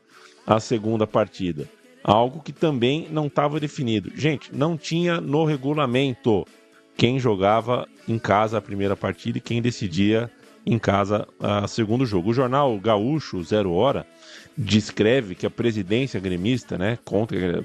a 0.45 0.59
segunda 0.59 1.07
partida. 1.07 1.71
Algo 2.03 2.41
que 2.41 2.53
também 2.53 3.07
não 3.09 3.29
estava 3.29 3.61
definido. 3.61 4.11
Gente, 4.17 4.53
não 4.53 4.77
tinha 4.77 5.21
no 5.21 5.45
regulamento 5.45 6.45
quem 6.97 7.21
jogava 7.21 7.87
em 8.09 8.19
casa 8.19 8.59
a 8.59 8.61
primeira 8.61 8.97
partida 8.97 9.39
e 9.39 9.41
quem 9.41 9.63
decidia 9.63 10.29
em 10.67 10.77
casa 10.77 11.25
a 11.39 11.69
segundo 11.69 12.05
jogo. 12.05 12.31
O 12.31 12.35
jornal 12.35 12.77
Gaúcho 12.81 13.41
Zero 13.45 13.73
Hora 13.75 14.05
descreve 14.59 15.37
que 15.37 15.47
a 15.47 15.51
presidência 15.51 16.19
gremista, 16.19 16.77
né, 16.77 16.99
contra 17.05 17.63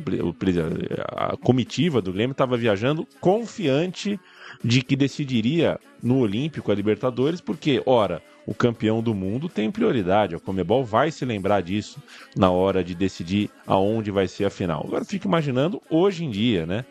a 1.08 1.36
comitiva 1.38 2.04
do 2.04 2.14
Grêmio 2.14 2.34
estava 2.34 2.56
viajando 2.56 3.08
confiante 3.20 4.20
de 4.64 4.82
que 4.82 4.96
decidiria 4.96 5.80
no 6.02 6.20
Olímpico 6.20 6.72
a 6.72 6.76
Libertadores, 6.76 7.40
porque, 7.40 7.82
ora, 7.86 8.22
o 8.46 8.54
campeão 8.54 9.02
do 9.02 9.14
mundo 9.14 9.48
tem 9.48 9.72
prioridade. 9.72 10.36
A 10.36 10.40
Comebol 10.40 10.84
vai 10.84 11.12
se 11.12 11.24
lembrar 11.24 11.62
disso 11.62 12.02
na 12.36 12.50
hora 12.50 12.84
de 12.84 12.96
decidir 12.96 13.50
aonde 13.66 14.12
vai 14.12 14.28
ser 14.28 14.46
a 14.46 14.50
final. 14.50 14.84
Agora 14.86 15.06
fico 15.06 15.28
imaginando 15.28 15.82
hoje 15.90 16.26
em 16.26 16.30
dia, 16.30 16.66
né? 16.66 16.86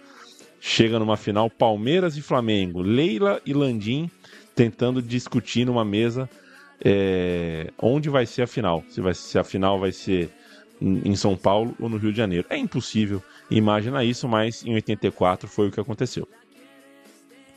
Chega 0.60 0.98
numa 0.98 1.16
final 1.16 1.48
Palmeiras 1.48 2.16
e 2.16 2.22
Flamengo, 2.22 2.80
Leila 2.80 3.40
e 3.44 3.52
Landim 3.52 4.10
tentando 4.54 5.00
discutir 5.00 5.64
numa 5.64 5.84
mesa 5.84 6.28
é, 6.84 7.72
onde 7.80 8.08
vai 8.08 8.26
ser 8.26 8.42
a 8.42 8.46
final. 8.46 8.84
Se, 8.88 9.00
vai, 9.00 9.14
se 9.14 9.38
a 9.38 9.44
final 9.44 9.78
vai 9.78 9.92
ser 9.92 10.30
em 10.80 11.16
São 11.16 11.36
Paulo 11.36 11.76
ou 11.80 11.88
no 11.88 11.96
Rio 11.96 12.12
de 12.12 12.18
Janeiro. 12.18 12.46
É 12.48 12.56
impossível 12.56 13.22
imaginar 13.50 14.04
isso, 14.04 14.28
mas 14.28 14.64
em 14.64 14.74
84 14.74 15.48
foi 15.48 15.68
o 15.68 15.72
que 15.72 15.80
aconteceu. 15.80 16.28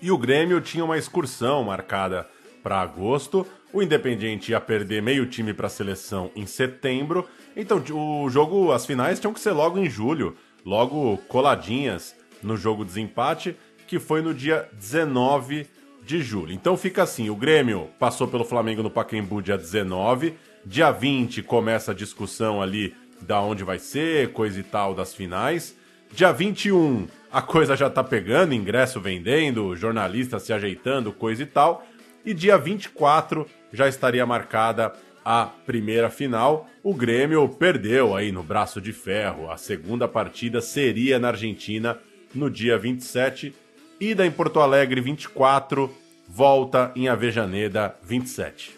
E 0.02 0.12
o 0.12 0.18
Grêmio 0.18 0.60
tinha 0.60 0.84
uma 0.84 0.97
excursão 0.97 1.64
marcada 1.64 2.28
para 2.64 2.82
agosto. 2.82 3.45
O 3.72 3.82
Independiente 3.82 4.52
ia 4.52 4.60
perder 4.60 5.02
meio 5.02 5.26
time 5.28 5.54
para 5.54 5.68
a 5.68 5.70
seleção 5.70 6.32
em 6.36 6.45
setembro. 6.45 7.28
Então 7.56 7.84
o 7.93 8.30
jogo, 8.30 8.72
as 8.72 8.86
finais 8.86 9.20
tinham 9.20 9.34
que 9.34 9.39
ser 9.39 9.52
logo 9.52 9.78
em 9.78 9.89
julho, 9.89 10.36
logo 10.66 11.18
coladinhas 11.28 12.16
no 12.41 12.58
jogo 12.58 12.84
desempate, 12.84 13.56
que 13.88 13.99
foi 13.99 14.22
no 14.22 14.34
dia 14.34 14.68
19 14.74 15.68
de 16.04 16.22
julho. 16.22 16.54
Então 16.54 16.76
fica 16.76 17.04
assim, 17.04 17.30
o 17.30 17.36
Grêmio 17.36 17.89
passou 17.99 18.28
pelo 18.28 18.43
Flamengo 18.43 18.82
no 18.82 18.89
Pacaembu 18.89 19.41
dia 19.41 19.58
19, 19.58 20.34
dia 20.66 20.91
20 20.91 21.43
começa 21.43 21.91
a 21.91 21.95
discussão 21.95 22.62
ali 22.62 22.95
da 23.22 23.39
onde 23.39 23.64
vai 23.64 23.78
ser, 23.78 24.32
coisa 24.34 24.60
e 24.60 24.64
tal 24.64 24.95
das 24.95 25.14
finais. 25.14 25.76
Dia 26.12 26.32
21, 26.32 27.08
a 27.32 27.42
coisa 27.42 27.78
já 27.78 27.90
tá 27.90 28.04
pegando, 28.04 28.54
ingresso 28.54 29.00
vendendo, 29.00 29.76
jornalista 29.76 30.40
se 30.40 30.52
ajeitando, 30.52 31.14
coisa 31.14 31.44
e 31.44 31.46
tal. 31.46 31.86
E 32.26 32.34
dia 32.34 32.58
24 32.58 33.48
já 33.72 33.88
estaria 33.88 34.26
marcada 34.26 34.94
a 35.24 35.46
primeira 35.46 36.10
final. 36.10 36.68
O 36.84 36.94
Grêmio 36.94 37.48
perdeu 37.48 38.16
aí 38.16 38.32
no 38.32 38.44
braço 38.44 38.82
de 38.82 38.92
ferro. 38.92 39.50
A 39.50 39.58
segunda 39.58 40.08
partida 40.08 40.60
seria 40.60 41.18
na 41.20 41.30
Argentina 41.30 41.98
no 42.36 42.50
dia 42.50 42.78
27. 42.78 43.54
Ida 44.00 44.26
em 44.26 44.32
Porto 44.32 44.60
Alegre 44.60 45.00
24, 45.00 45.90
volta 46.28 46.92
em 46.96 47.08
Avejaneda 47.08 47.96
27. 48.04 48.78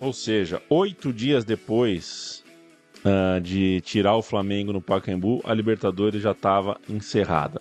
Ou 0.00 0.12
seja, 0.12 0.60
oito 0.68 1.12
dias 1.12 1.44
depois 1.44 2.44
ah, 3.08 3.38
de 3.38 3.80
tirar 3.82 4.16
o 4.16 4.22
Flamengo 4.22 4.72
no 4.72 4.80
Pacaembu, 4.80 5.40
a 5.44 5.54
Libertadores 5.54 6.20
já 6.20 6.32
estava 6.32 6.76
encerrada. 6.88 7.60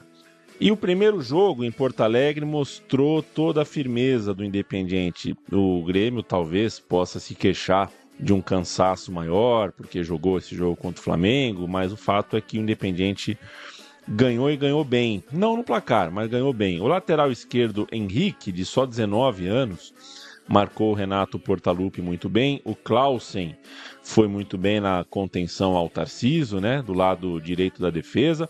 E 0.59 0.71
o 0.71 0.77
primeiro 0.77 1.21
jogo 1.21 1.63
em 1.63 1.71
Porto 1.71 2.01
Alegre 2.01 2.43
mostrou 2.43 3.21
toda 3.21 3.61
a 3.61 3.65
firmeza 3.65 4.33
do 4.33 4.43
Independiente. 4.43 5.37
O 5.51 5.83
Grêmio 5.83 6.23
talvez 6.23 6.79
possa 6.79 7.19
se 7.19 7.35
queixar 7.35 7.91
de 8.19 8.33
um 8.33 8.41
cansaço 8.41 9.11
maior, 9.11 9.71
porque 9.71 10.03
jogou 10.03 10.39
esse 10.39 10.55
jogo 10.55 10.75
contra 10.75 10.99
o 10.99 11.03
Flamengo, 11.03 11.67
mas 11.67 11.91
o 11.91 11.97
fato 11.97 12.35
é 12.35 12.41
que 12.41 12.57
o 12.57 12.61
Independiente 12.61 13.37
ganhou 14.07 14.49
e 14.49 14.57
ganhou 14.57 14.83
bem. 14.83 15.23
Não 15.31 15.55
no 15.55 15.63
placar, 15.63 16.11
mas 16.11 16.27
ganhou 16.27 16.53
bem. 16.53 16.81
O 16.81 16.87
lateral 16.87 17.31
esquerdo 17.31 17.87
Henrique, 17.91 18.51
de 18.51 18.65
só 18.65 18.83
19 18.83 19.45
anos, 19.45 19.93
marcou 20.47 20.91
o 20.91 20.95
Renato 20.95 21.37
Portaluppi 21.37 22.01
muito 22.01 22.29
bem. 22.29 22.61
O 22.63 22.75
Clausen 22.75 23.55
foi 24.05 24.27
muito 24.27 24.55
bem 24.55 24.79
na 24.79 25.03
contenção 25.03 25.75
ao 25.75 25.89
Tarciso, 25.89 26.61
né, 26.61 26.81
do 26.81 26.93
lado 26.93 27.41
direito 27.41 27.81
da 27.81 27.89
defesa. 27.89 28.47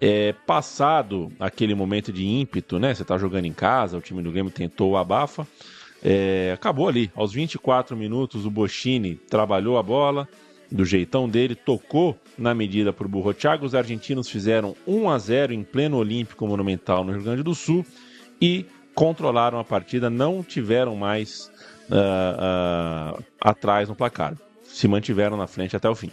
É, 0.00 0.32
passado 0.32 1.32
aquele 1.38 1.76
momento 1.76 2.12
de 2.12 2.26
ímpeto, 2.26 2.78
né, 2.80 2.92
você 2.92 3.02
está 3.02 3.16
jogando 3.16 3.44
em 3.44 3.52
casa, 3.52 3.96
o 3.96 4.00
time 4.00 4.20
do 4.20 4.32
Grêmio 4.32 4.50
tentou 4.50 4.90
o 4.90 4.96
abafa. 4.96 5.46
É, 6.02 6.50
acabou 6.52 6.88
ali, 6.88 7.10
aos 7.14 7.32
24 7.32 7.96
minutos 7.96 8.44
o 8.44 8.50
Bochini 8.50 9.14
trabalhou 9.14 9.78
a 9.78 9.82
bola 9.82 10.28
do 10.70 10.84
jeitão 10.84 11.28
dele, 11.28 11.54
tocou 11.54 12.18
na 12.36 12.52
medida 12.52 12.92
para 12.92 13.06
o 13.06 13.08
Burro 13.08 13.32
Thiago. 13.32 13.64
Os 13.64 13.76
argentinos 13.76 14.28
fizeram 14.28 14.74
1 14.86 15.08
a 15.08 15.18
0 15.18 15.52
em 15.54 15.62
pleno 15.62 15.98
Olímpico 15.98 16.46
Monumental 16.48 17.04
no 17.04 17.12
Rio 17.12 17.22
Grande 17.22 17.44
do 17.44 17.54
Sul 17.54 17.86
e 18.42 18.66
controlaram 18.92 19.60
a 19.60 19.64
partida, 19.64 20.10
não 20.10 20.42
tiveram 20.42 20.96
mais 20.96 21.50
ah, 21.90 23.14
ah, 23.16 23.22
atrás 23.40 23.88
no 23.88 23.94
placar. 23.94 24.34
Se 24.76 24.86
mantiveram 24.86 25.38
na 25.38 25.46
frente 25.46 25.74
até 25.74 25.88
o 25.88 25.94
fim. 25.94 26.12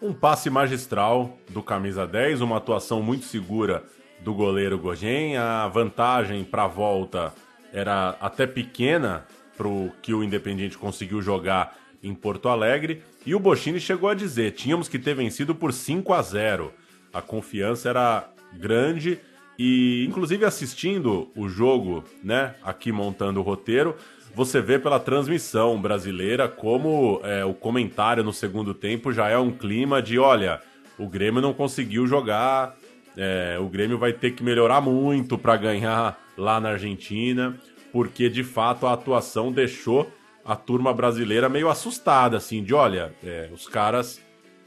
Um 0.00 0.12
passe 0.12 0.50
magistral 0.50 1.38
do 1.50 1.62
camisa 1.62 2.04
10, 2.04 2.40
uma 2.40 2.56
atuação 2.56 3.00
muito 3.00 3.26
segura 3.26 3.84
do 4.24 4.34
goleiro 4.34 4.76
Gogen. 4.76 5.36
A 5.36 5.68
vantagem 5.68 6.42
para 6.42 6.64
a 6.64 6.66
volta 6.66 7.32
era 7.72 8.16
até 8.20 8.44
pequena 8.44 9.24
para 9.56 9.68
o 9.68 9.92
que 10.02 10.12
o 10.12 10.24
Independiente 10.24 10.76
conseguiu 10.76 11.22
jogar 11.22 11.78
em 12.02 12.12
Porto 12.12 12.48
Alegre. 12.48 13.04
E 13.24 13.36
o 13.36 13.38
Bochini 13.38 13.78
chegou 13.78 14.08
a 14.08 14.14
dizer: 14.14 14.50
tínhamos 14.54 14.88
que 14.88 14.98
ter 14.98 15.14
vencido 15.14 15.54
por 15.54 15.72
5 15.72 16.12
a 16.12 16.22
0. 16.22 16.72
A 17.12 17.22
confiança 17.22 17.88
era 17.88 18.28
grande 18.52 19.20
e, 19.56 20.04
inclusive, 20.08 20.44
assistindo 20.44 21.30
o 21.36 21.48
jogo, 21.48 22.02
né, 22.20 22.56
aqui 22.64 22.90
montando 22.90 23.38
o 23.38 23.44
roteiro, 23.44 23.94
você 24.34 24.60
vê 24.60 24.78
pela 24.78 24.98
transmissão 24.98 25.80
brasileira 25.80 26.48
como 26.48 27.20
é, 27.22 27.44
o 27.44 27.52
comentário 27.52 28.24
no 28.24 28.32
segundo 28.32 28.72
tempo 28.72 29.12
já 29.12 29.28
é 29.28 29.38
um 29.38 29.50
clima 29.50 30.00
de: 30.00 30.18
olha, 30.18 30.60
o 30.98 31.08
Grêmio 31.08 31.42
não 31.42 31.52
conseguiu 31.52 32.06
jogar, 32.06 32.76
é, 33.16 33.58
o 33.60 33.68
Grêmio 33.68 33.98
vai 33.98 34.12
ter 34.12 34.32
que 34.32 34.42
melhorar 34.42 34.80
muito 34.80 35.36
para 35.36 35.56
ganhar 35.56 36.18
lá 36.36 36.60
na 36.60 36.70
Argentina, 36.70 37.58
porque 37.92 38.28
de 38.28 38.42
fato 38.42 38.86
a 38.86 38.92
atuação 38.92 39.52
deixou 39.52 40.10
a 40.44 40.56
turma 40.56 40.92
brasileira 40.92 41.48
meio 41.48 41.68
assustada, 41.68 42.36
assim, 42.36 42.62
de 42.62 42.74
olha, 42.74 43.14
é, 43.22 43.48
os 43.52 43.68
caras 43.68 44.20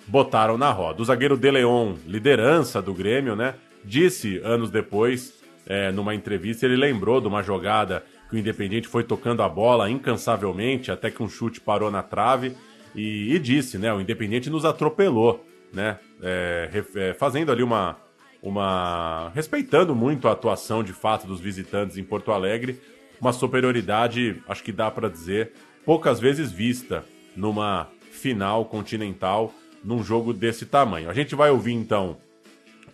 botaram 0.07 0.57
na 0.57 0.71
roda. 0.71 1.01
O 1.01 1.05
zagueiro 1.05 1.35
De 1.35 1.51
Leon, 1.51 1.95
liderança 2.05 2.81
do 2.81 2.93
Grêmio, 2.93 3.35
né? 3.35 3.55
Disse 3.83 4.39
anos 4.43 4.69
depois, 4.69 5.33
é, 5.67 5.91
numa 5.91 6.15
entrevista, 6.15 6.65
ele 6.65 6.75
lembrou 6.75 7.19
de 7.19 7.27
uma 7.27 7.41
jogada 7.41 8.03
que 8.29 8.35
o 8.35 8.39
Independiente 8.39 8.87
foi 8.87 9.03
tocando 9.03 9.41
a 9.43 9.49
bola 9.49 9.89
incansavelmente, 9.89 10.91
até 10.91 11.11
que 11.11 11.21
um 11.21 11.29
chute 11.29 11.61
parou 11.61 11.91
na 11.91 12.01
trave, 12.01 12.55
e, 12.95 13.33
e 13.33 13.39
disse, 13.39 13.77
né? 13.77 13.93
O 13.93 14.01
Independiente 14.01 14.49
nos 14.49 14.65
atropelou, 14.65 15.45
né? 15.71 15.99
É, 16.21 16.83
é, 16.95 17.13
fazendo 17.13 17.51
ali 17.51 17.61
uma, 17.61 17.97
uma. 18.41 19.31
respeitando 19.35 19.93
muito 19.93 20.27
a 20.27 20.31
atuação 20.31 20.83
de 20.83 20.93
fato 20.93 21.27
dos 21.27 21.39
visitantes 21.39 21.97
em 21.97 22.03
Porto 22.03 22.31
Alegre, 22.31 22.79
uma 23.19 23.33
superioridade, 23.33 24.41
acho 24.47 24.63
que 24.63 24.71
dá 24.71 24.89
para 24.89 25.09
dizer, 25.09 25.51
poucas 25.85 26.19
vezes 26.19 26.51
vista 26.51 27.03
numa 27.35 27.87
final 28.11 28.65
continental, 28.65 29.53
num 29.83 30.03
jogo 30.03 30.33
desse 30.33 30.65
tamanho. 30.65 31.09
A 31.09 31.13
gente 31.13 31.35
vai 31.35 31.51
ouvir 31.51 31.73
então, 31.73 32.17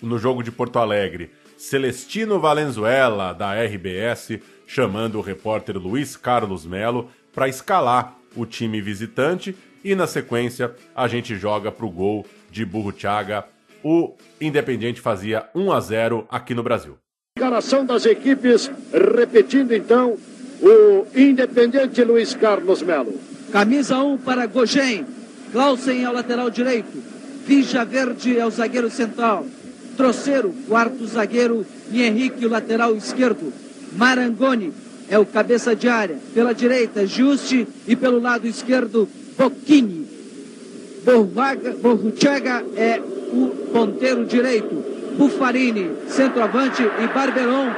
no 0.01 0.17
jogo 0.17 0.41
de 0.43 0.51
Porto 0.51 0.79
Alegre, 0.79 1.32
Celestino 1.57 2.39
Valenzuela, 2.39 3.34
da 3.34 3.53
RBS, 3.53 4.39
chamando 4.74 5.15
o 5.17 5.22
repórter 5.22 5.78
Luiz 5.78 6.15
Carlos 6.15 6.65
Melo 6.65 7.09
para 7.34 7.49
escalar 7.49 8.15
o 8.38 8.45
time 8.45 8.82
visitante 8.82 9.53
E 9.84 9.95
na 9.95 10.07
sequência, 10.07 10.74
a 10.95 11.09
gente 11.09 11.36
joga 11.36 11.72
pro 11.72 11.89
gol 11.89 12.26
de 12.49 12.63
Burruchaga. 12.63 13.43
O 13.84 14.13
Independiente 14.39 15.01
fazia 15.01 15.49
1 15.53 15.72
a 15.72 15.80
0 15.82 16.26
aqui 16.30 16.53
no 16.53 16.63
Brasil. 16.63 16.97
Escalação 17.36 17.84
das 17.84 18.05
equipes, 18.05 18.72
repetindo 18.93 19.74
então, 19.74 20.17
o 20.61 21.07
Independente 21.15 22.01
Luiz 22.03 22.36
Carlos 22.36 22.82
Melo. 22.84 23.19
Camisa 23.51 23.97
1 23.97 24.19
para 24.19 24.45
Gogem. 24.45 25.05
Clausen 25.51 26.03
é 26.03 26.09
o 26.09 26.13
lateral 26.13 26.49
direito. 26.49 27.03
Vija 27.45 27.84
Verde 27.84 28.38
é 28.38 28.45
o 28.45 28.51
zagueiro 28.51 28.89
central. 28.89 29.45
Troceiro, 29.97 30.53
quarto 30.67 31.05
zagueiro. 31.07 31.65
E 31.91 32.03
Henrique, 32.03 32.45
o 32.45 32.49
lateral 32.49 32.95
esquerdo. 32.95 33.51
Marangoni 33.94 34.74
é 35.10 35.20
o 35.20 35.26
cabeça 35.26 35.76
de 35.76 35.88
área. 35.88 36.18
Pela 36.34 36.54
direita, 36.54 37.06
Juste. 37.06 37.68
E 37.88 37.96
pelo 37.96 38.20
lado 38.20 38.48
esquerdo, 38.48 39.08
Bocchini. 39.38 40.08
Borruchaga 41.82 42.64
é 42.76 43.00
o 43.00 43.48
ponteiro 43.74 44.26
direito. 44.26 44.84
Buffarini, 45.18 45.92
centroavante. 46.08 46.82
E 46.82 47.08
Barberon, 47.14 47.70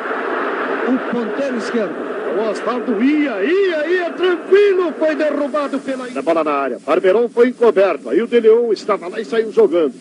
o 0.87 1.11
ponteiro 1.11 1.57
esquerdo. 1.57 2.13
O 2.35 2.49
Osvaldo 2.49 3.03
ia, 3.03 3.43
ia, 3.43 3.87
ia, 3.87 4.09
tranquilo, 4.11 4.91
foi 4.97 5.15
derrubado 5.15 5.77
pela... 5.79 6.07
Da 6.07 6.21
bola 6.21 6.43
na 6.43 6.51
área, 6.51 6.79
Barberon 6.83 7.29
foi 7.29 7.49
encoberto, 7.49 8.09
aí 8.09 8.23
o 8.23 8.27
De 8.27 8.39
Leon 8.39 8.73
estava 8.73 9.07
lá 9.07 9.21
e 9.21 9.25
saiu 9.25 9.51
jogando. 9.51 9.93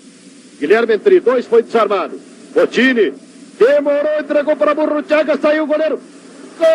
Guilherme 0.59 0.95
entre 0.95 1.21
dois 1.21 1.45
foi 1.45 1.63
desarmado. 1.63 2.19
Botini, 2.55 3.13
demorou, 3.67 4.21
entregou 4.21 4.57
para 4.57 4.75
Burruchaga, 4.75 5.39
saiu 5.39 5.65
o 5.65 5.67
goleiro. 5.67 6.01
Gol! 6.59 6.69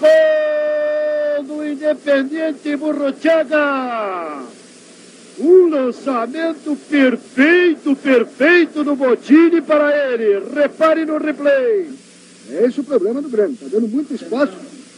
Gol 0.00 1.44
do 1.44 1.66
Independiente 1.66 2.76
Burruchaga! 2.76 4.42
Um 5.38 5.70
lançamento 5.70 6.76
perfeito, 6.90 7.96
perfeito 7.96 8.84
do 8.84 8.94
Botini 8.94 9.62
para 9.62 10.12
ele. 10.12 10.42
Repare 10.54 11.06
no 11.06 11.16
replay. 11.18 11.90
É 12.50 12.66
esse 12.66 12.80
o 12.80 12.84
problema 12.84 13.22
do 13.22 13.30
Grêmio. 13.30 13.54
Está 13.54 13.66
dando 13.70 13.88
muito 13.88 14.14
espaço 14.14 14.52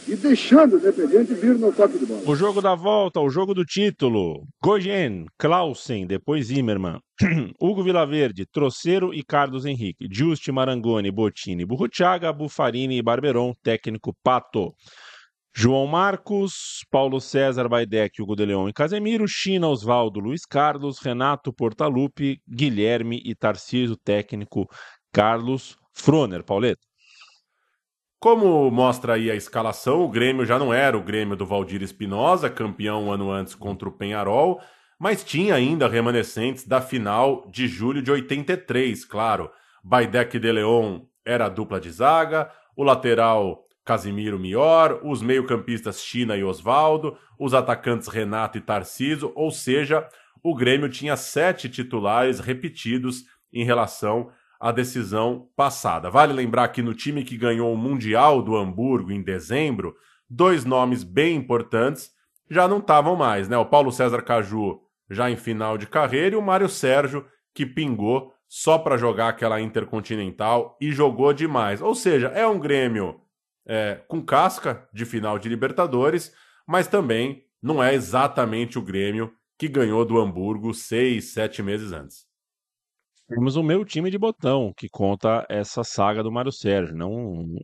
e 0.06 0.16
deixando 0.16 0.76
o 0.76 0.80
vir 0.80 1.58
no 1.58 1.72
toque 1.72 1.98
de 1.98 2.06
bola. 2.06 2.22
O 2.26 2.34
jogo 2.34 2.60
da 2.60 2.74
volta, 2.74 3.20
o 3.20 3.28
jogo 3.28 3.54
do 3.54 3.64
título. 3.64 4.46
Goyen, 4.62 5.26
Clausen, 5.38 6.06
depois 6.06 6.46
Zimmermann, 6.46 6.98
Hugo 7.60 7.82
Vilaverde, 7.82 8.46
Troceiro 8.46 9.12
e 9.14 9.22
Carlos 9.22 9.64
Henrique, 9.64 10.06
Juste 10.10 10.52
Marangoni, 10.52 11.10
Botini, 11.10 11.64
Burruchaga, 11.64 12.32
Buffarini 12.32 12.98
e 12.98 13.02
Barberon, 13.02 13.52
técnico 13.62 14.14
Pato. 14.22 14.74
João 15.56 15.86
Marcos, 15.86 16.84
Paulo 16.90 17.20
César 17.20 17.68
Baidec, 17.68 18.20
Hugo 18.20 18.34
de 18.34 18.44
Leão 18.44 18.68
e 18.68 18.72
Casemiro, 18.72 19.24
China, 19.28 19.68
Osvaldo, 19.68 20.18
Luiz 20.18 20.44
Carlos, 20.44 20.98
Renato 20.98 21.52
Portaluppi, 21.52 22.40
Guilherme 22.48 23.22
e 23.24 23.36
Tarcísio, 23.36 23.96
técnico 23.96 24.66
Carlos 25.12 25.76
Froner. 25.92 26.42
Pauleta. 26.42 26.80
Como 28.24 28.70
mostra 28.70 29.16
aí 29.16 29.30
a 29.30 29.34
escalação, 29.34 30.00
o 30.00 30.08
Grêmio 30.08 30.46
já 30.46 30.58
não 30.58 30.72
era 30.72 30.96
o 30.96 31.02
Grêmio 31.02 31.36
do 31.36 31.44
Valdir 31.44 31.82
Espinosa, 31.82 32.48
campeão 32.48 33.04
um 33.04 33.12
ano 33.12 33.30
antes 33.30 33.54
contra 33.54 33.86
o 33.86 33.92
Penharol, 33.92 34.62
mas 34.98 35.22
tinha 35.22 35.54
ainda 35.54 35.86
remanescentes 35.86 36.66
da 36.66 36.80
final 36.80 37.46
de 37.50 37.68
julho 37.68 38.00
de 38.00 38.10
83, 38.10 39.04
claro. 39.04 39.50
Baidec 39.84 40.38
De 40.38 40.50
Leon 40.50 41.02
era 41.22 41.44
a 41.44 41.48
dupla 41.50 41.78
de 41.78 41.90
zaga, 41.90 42.50
o 42.74 42.82
lateral 42.82 43.66
Casimiro 43.84 44.38
Mior, 44.38 45.00
os 45.04 45.20
meio-campistas 45.20 46.00
China 46.00 46.34
e 46.34 46.42
Osvaldo, 46.42 47.18
os 47.38 47.52
atacantes 47.52 48.08
Renato 48.08 48.56
e 48.56 48.62
Tarciso, 48.62 49.32
ou 49.34 49.50
seja, 49.50 50.08
o 50.42 50.54
Grêmio 50.54 50.88
tinha 50.88 51.14
sete 51.14 51.68
titulares 51.68 52.40
repetidos 52.40 53.24
em 53.52 53.66
relação 53.66 54.30
à 54.60 54.72
decisão 54.72 55.48
passada. 55.56 56.10
Vale 56.10 56.32
lembrar 56.32 56.68
que 56.68 56.82
no 56.82 56.94
time 56.94 57.24
que 57.24 57.36
ganhou 57.36 57.72
o 57.72 57.76
Mundial 57.76 58.42
do 58.42 58.56
Hamburgo 58.56 59.12
em 59.12 59.22
dezembro, 59.22 59.94
dois 60.28 60.64
nomes 60.64 61.02
bem 61.02 61.36
importantes 61.36 62.10
já 62.50 62.68
não 62.68 62.78
estavam 62.78 63.16
mais, 63.16 63.48
né? 63.48 63.56
O 63.56 63.66
Paulo 63.66 63.90
César 63.90 64.22
Caju 64.22 64.80
já 65.10 65.30
em 65.30 65.36
final 65.36 65.76
de 65.76 65.86
carreira 65.86 66.34
e 66.34 66.38
o 66.38 66.42
Mário 66.42 66.68
Sérgio 66.68 67.24
que 67.54 67.66
pingou 67.66 68.32
só 68.48 68.78
para 68.78 68.96
jogar 68.96 69.28
aquela 69.28 69.60
Intercontinental 69.60 70.76
e 70.80 70.92
jogou 70.92 71.32
demais. 71.32 71.80
Ou 71.80 71.94
seja, 71.94 72.28
é 72.28 72.46
um 72.46 72.58
Grêmio 72.58 73.20
é, 73.66 74.00
com 74.08 74.22
casca 74.22 74.88
de 74.92 75.04
final 75.04 75.38
de 75.38 75.48
Libertadores, 75.48 76.32
mas 76.66 76.86
também 76.86 77.44
não 77.62 77.82
é 77.82 77.94
exatamente 77.94 78.78
o 78.78 78.82
Grêmio 78.82 79.32
que 79.58 79.68
ganhou 79.68 80.04
do 80.04 80.18
Hamburgo 80.18 80.74
seis, 80.74 81.32
sete 81.32 81.62
meses 81.62 81.92
antes. 81.92 82.26
Temos 83.34 83.56
o 83.56 83.64
meu 83.64 83.84
time 83.84 84.10
de 84.12 84.18
botão, 84.18 84.72
que 84.76 84.88
conta 84.88 85.44
essa 85.48 85.82
saga 85.82 86.22
do 86.22 86.30
Mário 86.30 86.52
Sérgio. 86.52 86.94
Né? 86.94 87.04
Um, 87.04 87.56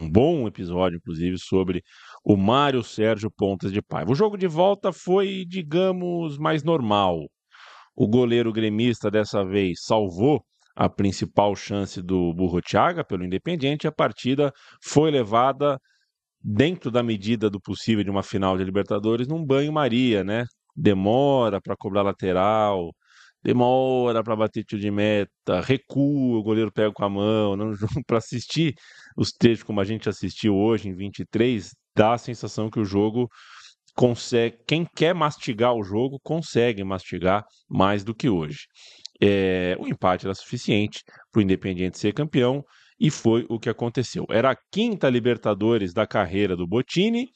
um 0.00 0.08
bom 0.08 0.46
episódio, 0.46 0.98
inclusive, 0.98 1.36
sobre 1.36 1.82
o 2.24 2.36
Mário 2.36 2.82
Sérgio 2.84 3.28
Pontas 3.28 3.72
de 3.72 3.82
Paiva. 3.82 4.12
O 4.12 4.14
jogo 4.14 4.36
de 4.36 4.46
volta 4.46 4.92
foi, 4.92 5.44
digamos, 5.48 6.38
mais 6.38 6.62
normal. 6.62 7.26
O 7.96 8.06
goleiro 8.06 8.52
gremista 8.52 9.10
dessa 9.10 9.44
vez 9.44 9.80
salvou 9.82 10.44
a 10.76 10.88
principal 10.88 11.56
chance 11.56 12.00
do 12.00 12.32
Burrochaga 12.32 13.04
pelo 13.04 13.24
Independiente. 13.24 13.88
A 13.88 13.92
partida 13.92 14.52
foi 14.84 15.10
levada 15.10 15.76
dentro 16.40 16.88
da 16.88 17.02
medida 17.02 17.50
do 17.50 17.60
possível 17.60 18.04
de 18.04 18.10
uma 18.10 18.22
final 18.22 18.56
de 18.56 18.62
Libertadores 18.62 19.26
num 19.26 19.44
banho-maria, 19.44 20.22
né? 20.22 20.44
Demora 20.76 21.60
para 21.60 21.74
cobrar 21.76 22.02
lateral, 22.02 22.92
demora 23.46 24.24
para 24.24 24.34
bater 24.34 24.64
tiro 24.64 24.82
de 24.82 24.90
meta, 24.90 25.60
recua, 25.60 26.36
o 26.36 26.42
goleiro 26.42 26.72
pega 26.72 26.92
com 26.92 27.04
a 27.04 27.08
mão, 27.08 27.54
não 27.54 27.70
para 28.04 28.18
assistir 28.18 28.74
os 29.16 29.30
trechos 29.30 29.62
como 29.62 29.80
a 29.80 29.84
gente 29.84 30.08
assistiu 30.08 30.56
hoje 30.56 30.88
em 30.88 30.94
23, 30.96 31.70
dá 31.94 32.14
a 32.14 32.18
sensação 32.18 32.68
que 32.68 32.80
o 32.80 32.84
jogo 32.84 33.28
consegue, 33.94 34.58
quem 34.66 34.84
quer 34.84 35.14
mastigar 35.14 35.72
o 35.74 35.84
jogo 35.84 36.18
consegue 36.24 36.82
mastigar 36.82 37.44
mais 37.68 38.02
do 38.02 38.12
que 38.12 38.28
hoje. 38.28 38.66
É, 39.22 39.76
o 39.78 39.86
empate 39.86 40.26
era 40.26 40.34
suficiente 40.34 41.04
para 41.30 41.38
o 41.38 41.42
Independiente 41.42 42.00
ser 42.00 42.12
campeão 42.12 42.64
e 42.98 43.12
foi 43.12 43.46
o 43.48 43.60
que 43.60 43.70
aconteceu. 43.70 44.26
Era 44.28 44.50
a 44.50 44.56
quinta 44.72 45.08
Libertadores 45.08 45.94
da 45.94 46.04
carreira 46.04 46.56
do 46.56 46.66
Botini, 46.66 47.28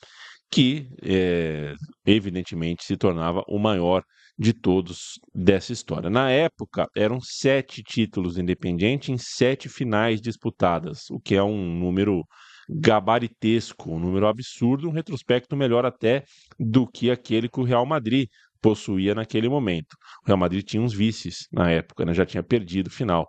que 0.51 0.89
é, 1.05 1.73
evidentemente 2.05 2.85
se 2.85 2.97
tornava 2.97 3.45
o 3.47 3.61
maior 3.61 4.03
de 4.41 4.55
todos 4.55 5.21
dessa 5.35 5.71
história. 5.71 6.09
Na 6.09 6.31
época, 6.31 6.89
eram 6.97 7.21
sete 7.21 7.83
títulos 7.83 8.39
Independiente 8.39 9.13
em 9.13 9.19
sete 9.19 9.69
finais 9.69 10.19
disputadas, 10.19 11.11
o 11.11 11.21
que 11.21 11.35
é 11.35 11.43
um 11.43 11.79
número 11.79 12.25
gabaritesco, 12.67 13.93
um 13.93 13.99
número 13.99 14.27
absurdo, 14.27 14.89
um 14.89 14.93
retrospecto 14.93 15.55
melhor 15.55 15.85
até 15.85 16.25
do 16.59 16.87
que 16.87 17.11
aquele 17.11 17.51
que 17.51 17.61
o 17.61 17.65
Real 17.65 17.85
Madrid 17.85 18.31
possuía 18.63 19.15
naquele 19.15 19.47
momento. 19.47 19.95
O 20.25 20.27
Real 20.27 20.39
Madrid 20.39 20.65
tinha 20.65 20.83
uns 20.83 20.95
vices 20.95 21.47
na 21.53 21.71
época, 21.71 22.07
né? 22.07 22.15
já 22.15 22.25
tinha 22.25 22.43
perdido 22.43 22.87
o 22.87 22.91
final. 22.91 23.29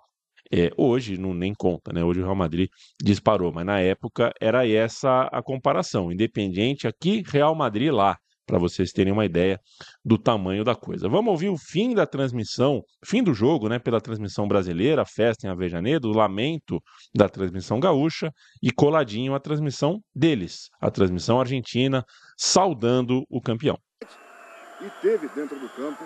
É, 0.49 0.69
hoje 0.77 1.17
não 1.17 1.33
nem 1.33 1.53
conta, 1.53 1.91
né? 1.93 2.03
Hoje 2.03 2.19
o 2.19 2.23
Real 2.23 2.35
Madrid 2.35 2.69
disparou, 3.01 3.53
mas 3.53 3.65
na 3.65 3.79
época 3.79 4.31
era 4.39 4.67
essa 4.67 5.23
a 5.23 5.41
comparação. 5.41 6.11
Independiente 6.11 6.87
aqui, 6.87 7.23
Real 7.25 7.55
Madrid 7.55 7.91
lá, 7.91 8.17
para 8.51 8.59
vocês 8.59 8.91
terem 8.91 9.13
uma 9.13 9.23
ideia 9.23 9.57
do 10.03 10.17
tamanho 10.17 10.65
da 10.65 10.75
coisa. 10.75 11.07
Vamos 11.07 11.31
ouvir 11.31 11.47
o 11.47 11.57
fim 11.57 11.95
da 11.95 12.05
transmissão, 12.05 12.83
fim 13.01 13.23
do 13.23 13.33
jogo, 13.33 13.69
né? 13.69 13.79
Pela 13.79 14.01
transmissão 14.01 14.45
brasileira, 14.45 15.05
festa 15.05 15.47
em 15.47 15.49
Avejaneiro, 15.49 16.09
o 16.09 16.11
lamento 16.11 16.83
da 17.15 17.29
transmissão 17.29 17.79
gaúcha 17.79 18.29
e 18.61 18.69
coladinho 18.69 19.33
a 19.33 19.39
transmissão 19.39 20.01
deles, 20.13 20.69
a 20.81 20.91
transmissão 20.91 21.39
argentina, 21.39 22.03
saudando 22.37 23.23
o 23.29 23.39
campeão. 23.39 23.77
E 24.81 24.89
teve 25.01 25.29
dentro 25.29 25.57
do 25.57 25.69
campo 25.69 26.03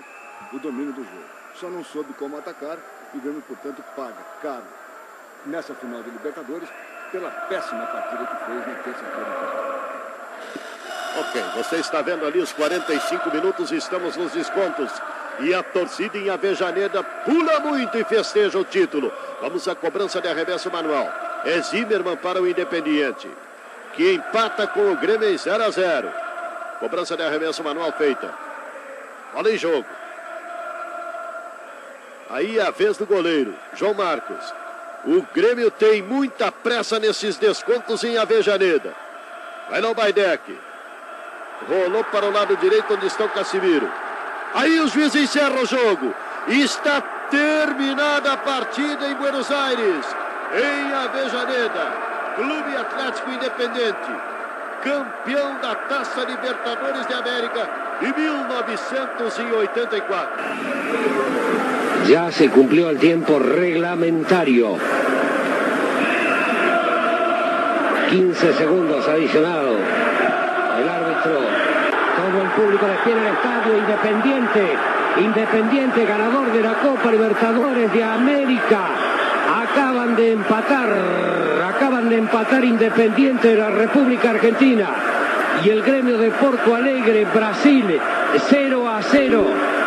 o 0.53 0.59
domínio 0.59 0.93
do 0.93 1.03
jogo. 1.03 1.25
Só 1.59 1.67
não 1.67 1.83
soube 1.83 2.13
como 2.13 2.37
atacar 2.37 2.77
e 3.15 3.17
o 3.17 3.21
Grêmio, 3.21 3.41
portanto, 3.41 3.83
paga 3.95 4.21
caro 4.43 4.65
nessa 5.47 5.73
final 5.73 6.03
de 6.03 6.11
Libertadores 6.11 6.69
pela 7.11 7.31
péssima 7.31 7.87
partida 7.87 8.27
que 8.27 8.45
fez 8.45 8.67
na 8.67 8.75
terça-feira. 8.83 9.84
Ok, 11.17 11.41
você 11.55 11.77
está 11.77 12.01
vendo 12.01 12.25
ali 12.25 12.39
os 12.39 12.51
45 12.51 13.31
minutos, 13.33 13.71
estamos 13.71 14.17
nos 14.17 14.33
descontos. 14.33 14.91
E 15.39 15.53
a 15.53 15.63
torcida 15.63 16.17
em 16.17 16.29
Avejaneda 16.29 17.03
pula 17.03 17.59
muito 17.61 17.97
e 17.97 18.03
festeja 18.03 18.57
o 18.57 18.65
título. 18.65 19.13
Vamos 19.41 19.67
à 19.67 19.75
cobrança 19.75 20.21
de 20.21 20.27
arremesso 20.27 20.69
manual. 20.69 21.09
É 21.45 21.61
Zimmermann 21.61 22.17
para 22.17 22.41
o 22.41 22.47
Independiente, 22.47 23.29
que 23.93 24.13
empata 24.13 24.67
com 24.67 24.91
o 24.91 24.97
Grêmio 24.97 25.29
em 25.29 25.37
0 25.37 25.63
a 25.63 25.69
0. 25.69 26.11
Cobrança 26.79 27.15
de 27.15 27.23
arremesso 27.23 27.63
manual 27.63 27.91
feita. 27.93 28.33
Bola 29.33 29.51
em 29.51 29.57
jogo. 29.57 29.85
Aí 32.29 32.57
é 32.57 32.61
a 32.61 32.71
vez 32.71 32.97
do 32.97 33.05
goleiro, 33.05 33.55
João 33.73 33.93
Marcos. 33.93 34.53
O 35.05 35.21
Grêmio 35.33 35.71
tem 35.71 36.01
muita 36.01 36.51
pressa 36.51 36.99
nesses 36.99 37.37
descontos 37.37 38.03
em 38.03 38.17
Avejaneda. 38.17 38.93
Vai 39.69 39.79
lá 39.79 39.89
o 39.89 39.95
Baidec. 39.95 40.57
Rolou 41.67 42.03
para 42.05 42.25
o 42.25 42.31
lado 42.31 42.55
direito 42.57 42.93
onde 42.93 43.07
está 43.07 43.25
o 43.25 43.29
Casimiro. 43.29 43.91
Aí 44.53 44.79
o 44.79 44.87
juiz 44.87 45.13
encerra 45.15 45.59
o 45.61 45.65
jogo. 45.65 46.13
Está 46.47 47.01
terminada 47.29 48.31
a 48.33 48.37
partida 48.37 49.07
em 49.07 49.15
Buenos 49.15 49.51
Aires, 49.51 50.05
em 50.53 50.93
Avejaneda. 50.93 52.05
Clube 52.35 52.75
Atlético 52.75 53.31
Independente, 53.31 54.11
campeão 54.83 55.57
da 55.61 55.73
Taça 55.75 56.25
Libertadores 56.25 57.07
de 57.07 57.13
América 57.13 57.69
de 58.01 58.13
1984. 58.13 60.43
Ya 62.09 62.29
se 62.31 62.49
cumplió 62.49 62.89
el 62.89 62.99
tiempo 62.99 63.39
reglamentario. 63.39 64.77
15 68.09 68.53
segundos 68.53 69.07
adicionados. 69.07 69.64
El 72.41 72.49
público 72.49 72.85
de 72.85 72.95
pie 73.03 73.13
en 73.13 73.19
el 73.19 73.27
estadio 73.27 73.77
Independiente. 73.77 74.77
Independiente 75.21 76.05
ganador 76.05 76.51
de 76.51 76.61
la 76.61 76.73
Copa 76.73 77.09
Libertadores 77.09 77.93
de 77.93 78.03
América. 78.03 78.81
Acaban 79.63 80.17
de 80.17 80.33
empatar, 80.33 80.89
acaban 81.65 82.09
de 82.09 82.17
empatar 82.17 82.65
Independiente 82.65 83.47
de 83.49 83.55
la 83.55 83.69
República 83.69 84.31
Argentina 84.31 84.89
y 85.63 85.69
el 85.69 85.81
gremio 85.81 86.17
de 86.17 86.31
Porto 86.31 86.75
Alegre, 86.75 87.25
Brasil, 87.33 88.01
0 88.49 88.89
a 88.89 89.01
0. 89.01 89.45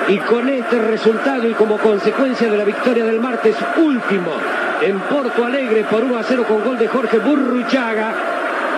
Y 0.08 0.16
con 0.18 0.48
este 0.48 0.78
resultado 0.78 1.46
y 1.46 1.52
como 1.52 1.76
consecuencia 1.76 2.50
de 2.50 2.56
la 2.56 2.64
victoria 2.64 3.04
del 3.04 3.20
martes 3.20 3.56
último 3.76 4.32
en 4.80 4.98
Porto 5.00 5.44
Alegre 5.44 5.84
por 5.84 6.02
1 6.02 6.16
a 6.16 6.22
0 6.22 6.44
con 6.48 6.64
gol 6.64 6.78
de 6.78 6.88
Jorge 6.88 7.18
Burruchaga, 7.18 8.14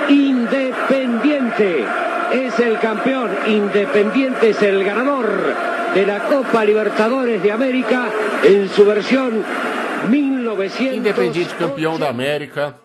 Independiente 0.09 1.87
es 2.33 2.59
el 2.59 2.79
campeón, 2.79 3.31
Independiente 3.47 4.51
es 4.51 4.63
el 4.63 4.85
ganador 4.85 5.27
de 5.95 6.07
la 6.07 6.21
Copa 6.21 6.65
Libertadores 6.65 7.43
de 7.43 7.51
América 7.51 8.09
en 8.45 8.69
su 8.69 8.85
versión 8.85 9.45
1900. 10.09 10.97
Independiente 10.97 11.55
campeão 11.55 11.99
da 11.99 12.09
América, 12.09 12.77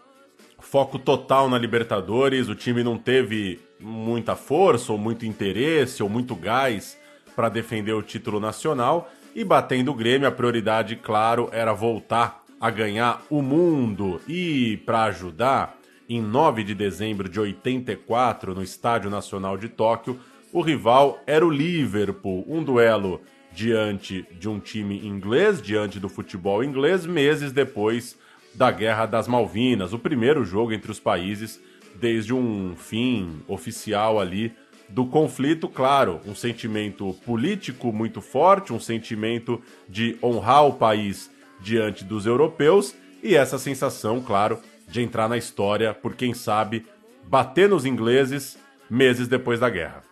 foco 0.60 0.98
total 0.98 1.50
na 1.50 1.58
Libertadores. 1.58 2.50
O 2.50 2.56
time 2.56 2.84
não 2.84 2.98
teve 2.98 3.60
muita 3.80 4.36
força, 4.36 4.92
ou 4.92 4.98
muito 4.98 5.26
interesse, 5.26 6.02
ou 6.02 6.10
muito 6.10 6.36
gás 6.36 6.98
para 7.36 7.50
defender 7.50 7.94
o 7.94 8.02
título 8.02 8.40
nacional. 8.40 9.12
E 9.36 9.44
batendo 9.44 9.92
o 9.92 9.94
Grêmio, 9.94 10.28
a 10.28 10.32
prioridade, 10.32 10.96
claro, 10.96 11.50
era 11.52 11.74
voltar 11.74 12.44
a 12.60 12.70
ganhar 12.70 13.22
o 13.30 13.42
mundo. 13.42 14.22
E 14.28 14.78
para 14.86 15.04
ajudar, 15.04 15.75
em 16.08 16.22
9 16.22 16.64
de 16.64 16.76
dezembro 16.76 17.28
de 17.28 17.40
84, 17.40 18.54
no 18.54 18.64
Estádio 18.64 19.10
Nacional 19.10 19.58
de 19.58 19.70
Tóquio, 19.70 20.20
o 20.54 20.62
rival 20.62 21.20
era 21.26 21.46
o 21.46 21.50
Liverpool, 21.50 22.46
um 22.48 22.64
duelo 22.64 23.22
diante 23.52 24.26
de 24.40 24.48
um 24.48 24.60
time 24.60 25.06
inglês, 25.06 25.62
diante 25.62 26.00
do 26.00 26.10
futebol 26.10 26.64
inglês, 26.64 27.06
meses 27.06 27.52
depois 27.52 28.18
da 28.54 28.72
Guerra 28.72 29.06
das 29.06 29.28
Malvinas, 29.28 29.94
o 29.94 30.00
primeiro 30.00 30.46
jogo 30.46 30.74
entre 30.74 30.92
os 30.92 31.00
países 31.00 31.60
desde 31.96 32.34
um 32.34 32.76
fim 32.76 33.42
oficial 33.48 34.20
ali 34.20 34.54
do 34.88 35.06
conflito, 35.06 35.68
claro, 35.68 36.22
um 36.26 36.36
sentimento 36.36 37.14
político 37.26 37.92
muito 37.92 38.22
forte, 38.22 38.72
um 38.72 38.80
sentimento 38.80 39.62
de 39.90 40.18
honrar 40.22 40.66
o 40.66 40.74
país 40.74 41.32
diante 41.60 42.04
dos 42.04 42.26
europeus 42.26 42.96
e 43.24 43.36
essa 43.36 43.58
sensação, 43.58 44.22
claro, 44.22 44.60
de 44.88 45.02
entrar 45.02 45.28
na 45.28 45.38
história 45.38 45.94
por 45.94 46.16
quem 46.16 46.34
sabe 46.34 46.86
bater 47.28 47.70
nos 47.70 47.86
ingleses 47.86 48.58
meses 48.90 49.28
depois 49.28 49.60
da 49.60 49.70
guerra. 49.70 50.04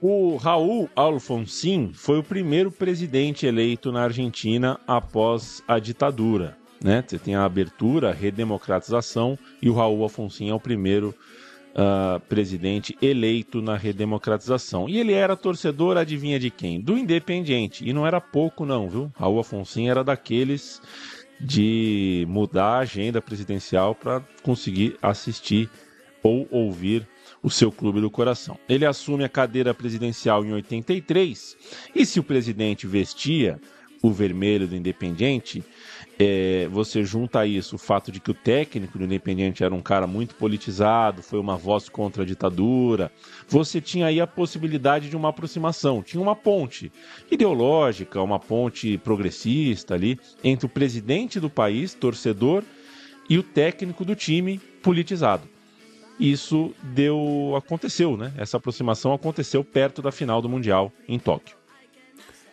O 0.00 0.36
Raul 0.36 0.90
Alfonsin 0.94 1.90
foi 1.94 2.18
o 2.18 2.22
primeiro 2.22 2.70
presidente 2.70 3.46
eleito 3.46 3.90
na 3.90 4.02
Argentina 4.02 4.78
após 4.86 5.62
a 5.66 5.78
ditadura. 5.78 6.56
Né? 6.82 7.02
Você 7.06 7.18
tem 7.18 7.34
a 7.34 7.44
abertura, 7.44 8.10
a 8.10 8.12
redemocratização, 8.12 9.38
e 9.60 9.70
o 9.70 9.74
Raul 9.74 10.02
Alfonsin 10.02 10.50
é 10.50 10.54
o 10.54 10.60
primeiro 10.60 11.14
uh, 11.76 12.20
presidente 12.20 12.96
eleito 13.00 13.62
na 13.62 13.76
redemocratização. 13.76 14.88
E 14.88 14.98
ele 14.98 15.12
era 15.12 15.36
torcedor, 15.36 15.96
adivinha 15.96 16.38
de 16.38 16.50
quem? 16.50 16.80
Do 16.80 16.98
Independiente. 16.98 17.88
E 17.88 17.92
não 17.92 18.06
era 18.06 18.20
pouco, 18.20 18.64
não, 18.66 18.88
viu? 18.88 19.10
Raul 19.18 19.38
Alfonsin 19.38 19.88
era 19.88 20.04
daqueles 20.04 20.80
de 21.40 22.24
mudar 22.28 22.76
a 22.76 22.78
agenda 22.78 23.20
presidencial 23.20 23.94
para 23.94 24.20
conseguir 24.42 24.96
assistir 25.02 25.68
ou 26.22 26.48
ouvir 26.50 27.06
o 27.42 27.50
seu 27.50 27.70
clube 27.70 28.00
do 28.00 28.10
coração. 28.10 28.58
Ele 28.68 28.84
assume 28.84 29.24
a 29.24 29.28
cadeira 29.28 29.72
presidencial 29.72 30.44
em 30.44 30.52
83 30.52 31.56
e 31.94 32.04
se 32.04 32.18
o 32.18 32.24
presidente 32.24 32.86
vestia 32.86 33.60
o 34.02 34.10
vermelho 34.10 34.66
do 34.66 34.76
Independiente, 34.76 35.62
é, 36.18 36.66
você 36.70 37.04
junta 37.04 37.46
isso 37.46 37.76
o 37.76 37.78
fato 37.78 38.10
de 38.10 38.20
que 38.20 38.30
o 38.30 38.34
técnico 38.34 38.98
do 38.98 39.04
Independiente 39.04 39.62
era 39.62 39.74
um 39.74 39.82
cara 39.82 40.06
muito 40.06 40.34
politizado, 40.34 41.22
foi 41.22 41.38
uma 41.38 41.56
voz 41.56 41.88
contra 41.88 42.22
a 42.22 42.26
ditadura, 42.26 43.12
você 43.48 43.80
tinha 43.80 44.06
aí 44.06 44.20
a 44.20 44.26
possibilidade 44.26 45.10
de 45.10 45.16
uma 45.16 45.28
aproximação, 45.28 46.02
tinha 46.02 46.22
uma 46.22 46.34
ponte 46.34 46.90
ideológica, 47.30 48.22
uma 48.22 48.38
ponte 48.38 48.96
progressista 48.98 49.94
ali 49.94 50.18
entre 50.42 50.66
o 50.66 50.70
presidente 50.70 51.38
do 51.38 51.50
país, 51.50 51.92
torcedor, 51.92 52.62
e 53.28 53.38
o 53.38 53.42
técnico 53.42 54.04
do 54.04 54.14
time 54.14 54.58
politizado. 54.82 55.48
Isso 56.18 56.72
deu 56.82 57.54
aconteceu, 57.56 58.16
né? 58.16 58.32
Essa 58.38 58.56
aproximação 58.56 59.12
aconteceu 59.12 59.62
perto 59.62 60.00
da 60.00 60.10
final 60.10 60.40
do 60.40 60.48
Mundial 60.48 60.92
em 61.06 61.18
Tóquio. 61.18 61.56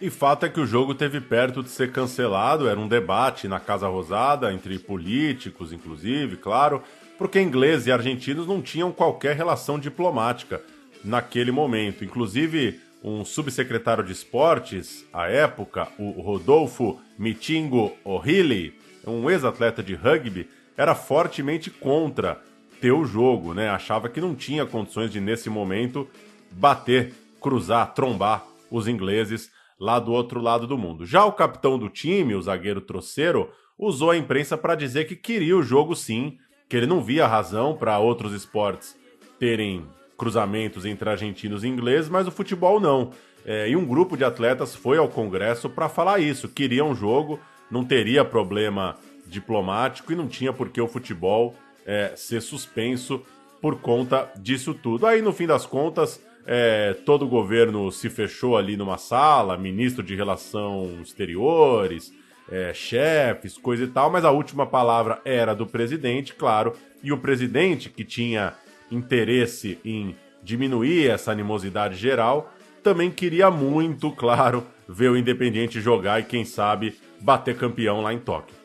E 0.04 0.10
fato 0.10 0.46
é 0.46 0.50
que 0.50 0.60
o 0.60 0.68
jogo 0.68 0.94
teve 0.94 1.22
perto 1.22 1.64
de 1.64 1.70
ser 1.70 1.94
cancelado, 1.94 2.68
era 2.68 2.78
um 2.78 2.90
debate 2.90 3.48
na 3.48 3.58
Casa 3.58 3.88
Rosada, 3.88 4.52
entre 4.52 4.78
políticos, 4.78 5.72
inclusive, 5.72 6.36
claro, 6.36 6.84
porque 7.18 7.40
ingleses 7.40 7.88
e 7.88 7.92
argentinos 7.94 8.46
não 8.46 8.62
tinham 8.62 8.92
qualquer 8.92 9.34
relação 9.34 9.80
diplomática 9.80 10.62
naquele 11.06 11.54
momento. 11.54 12.04
Inclusive, 12.04 12.82
um 13.02 13.24
subsecretário 13.24 14.04
de 14.04 14.12
esportes, 14.12 15.06
à 15.14 15.30
época, 15.30 15.88
o 15.98 16.20
Rodolfo 16.20 17.00
Mitingo 17.18 17.94
O'Reilly, 18.04 18.78
um 19.08 19.30
ex-atleta 19.30 19.82
de 19.82 19.96
rugby, 19.96 20.50
era 20.76 20.94
fortemente 20.94 21.70
contra 21.70 22.42
ter 22.82 22.92
o 22.92 23.06
jogo, 23.06 23.54
né? 23.54 23.70
Achava 23.70 24.10
que 24.10 24.20
não 24.20 24.36
tinha 24.36 24.66
condições 24.66 25.10
de, 25.10 25.22
nesse 25.22 25.50
momento, 25.50 26.06
bater, 26.52 27.14
cruzar, 27.40 27.94
trombar 27.94 28.44
os 28.70 28.86
ingleses 28.86 29.53
lá 29.84 30.00
do 30.00 30.14
outro 30.14 30.40
lado 30.40 30.66
do 30.66 30.78
mundo. 30.78 31.06
Já 31.06 31.26
o 31.26 31.34
capitão 31.34 31.78
do 31.78 31.90
time, 31.90 32.36
o 32.36 32.42
zagueiro 32.42 32.80
Troceiro, 32.80 33.50
usou 33.78 34.12
a 34.12 34.18
imprensa 34.18 34.58
para 34.58 34.76
dizer 34.76 35.04
que 35.04 35.14
queria 35.14 35.58
o 35.58 35.62
jogo 35.62 35.94
sim, 35.94 36.38
que 36.70 36.78
ele 36.78 36.88
não 36.88 37.04
via 37.04 37.28
razão 37.28 37.76
para 37.76 38.00
outros 38.00 38.32
esportes 38.32 38.96
terem 39.38 39.86
cruzamentos 40.18 40.86
entre 40.86 41.10
argentinos 41.10 41.66
e 41.66 41.68
ingleses, 41.68 42.10
mas 42.10 42.26
o 42.26 42.32
futebol 42.32 42.80
não. 42.80 43.12
É, 43.46 43.68
e 43.68 43.76
um 43.76 43.86
grupo 43.86 44.16
de 44.16 44.24
atletas 44.24 44.74
foi 44.74 44.98
ao 44.98 45.10
Congresso 45.10 45.70
para 45.70 45.90
falar 45.90 46.20
isso, 46.20 46.48
queria 46.48 46.86
um 46.86 46.96
jogo, 46.96 47.38
não 47.70 47.84
teria 47.84 48.24
problema 48.24 48.96
diplomático 49.28 50.14
e 50.14 50.16
não 50.16 50.30
tinha 50.30 50.54
por 50.54 50.70
que 50.70 50.80
o 50.80 50.88
futebol 50.88 51.56
é, 51.86 52.14
ser 52.16 52.42
suspenso 52.42 53.22
por 53.62 53.82
conta 53.82 54.32
disso 54.38 54.74
tudo. 54.74 55.06
Aí, 55.06 55.22
no 55.22 55.34
fim 55.34 55.46
das 55.46 55.66
contas, 55.66 56.24
é, 56.46 56.94
todo 57.06 57.26
o 57.26 57.30
governo 57.30 57.92
se 57.92 58.10
fechou 58.10 58.58
ali 58.58 58.76
numa 58.76 58.98
sala, 58.98 59.58
ministro 59.58 60.04
de 60.04 60.16
Relações 60.16 61.08
Exteriores, 61.08 62.14
é, 62.50 62.74
chefes, 62.74 63.58
coisa 63.58 63.84
e 63.84 63.88
tal, 63.88 64.12
mas 64.12 64.26
a 64.26 64.32
última 64.32 64.66
palavra 64.66 65.22
era 65.24 65.54
do 65.56 65.66
presidente, 65.66 66.34
claro, 66.34 66.74
e 67.02 67.12
o 67.12 67.18
presidente, 67.18 67.90
que 67.90 68.04
tinha 68.04 68.54
interesse 68.92 69.80
em 69.84 70.16
diminuir 70.44 71.10
essa 71.10 71.32
animosidade 71.32 71.96
geral, 71.96 72.54
também 72.84 73.10
queria 73.10 73.50
muito, 73.50 74.12
claro, 74.16 74.66
ver 74.88 75.10
o 75.10 75.18
Independiente 75.18 75.80
jogar 75.80 76.20
e, 76.20 76.24
quem 76.24 76.44
sabe, 76.44 76.96
bater 77.20 77.58
campeão 77.58 78.02
lá 78.02 78.14
em 78.14 78.20
Tóquio. 78.20 78.63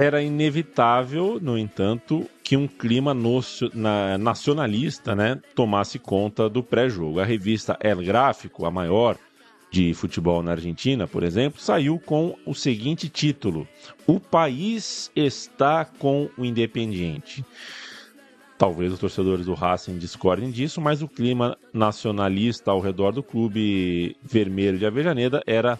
Era 0.00 0.22
inevitável, 0.22 1.38
no 1.42 1.58
entanto, 1.58 2.26
que 2.42 2.56
um 2.56 2.66
clima 2.66 3.14
nacionalista 4.18 5.14
né, 5.14 5.38
tomasse 5.54 5.98
conta 5.98 6.48
do 6.48 6.62
pré-jogo. 6.62 7.20
A 7.20 7.24
revista 7.26 7.76
El 7.82 8.02
Gráfico, 8.02 8.64
a 8.64 8.70
maior 8.70 9.18
de 9.70 9.92
futebol 9.92 10.42
na 10.42 10.52
Argentina, 10.52 11.06
por 11.06 11.22
exemplo, 11.22 11.60
saiu 11.60 11.98
com 11.98 12.34
o 12.46 12.54
seguinte 12.54 13.10
título: 13.10 13.68
O 14.06 14.18
país 14.18 15.12
está 15.14 15.84
com 15.84 16.30
o 16.38 16.46
Independiente. 16.46 17.44
Talvez 18.56 18.94
os 18.94 18.98
torcedores 18.98 19.44
do 19.44 19.52
Racing 19.52 19.98
discordem 19.98 20.50
disso, 20.50 20.80
mas 20.80 21.02
o 21.02 21.08
clima 21.08 21.58
nacionalista 21.74 22.70
ao 22.70 22.80
redor 22.80 23.12
do 23.12 23.22
clube 23.22 24.16
vermelho 24.22 24.78
de 24.78 24.86
Avejaneda 24.86 25.42
era 25.46 25.78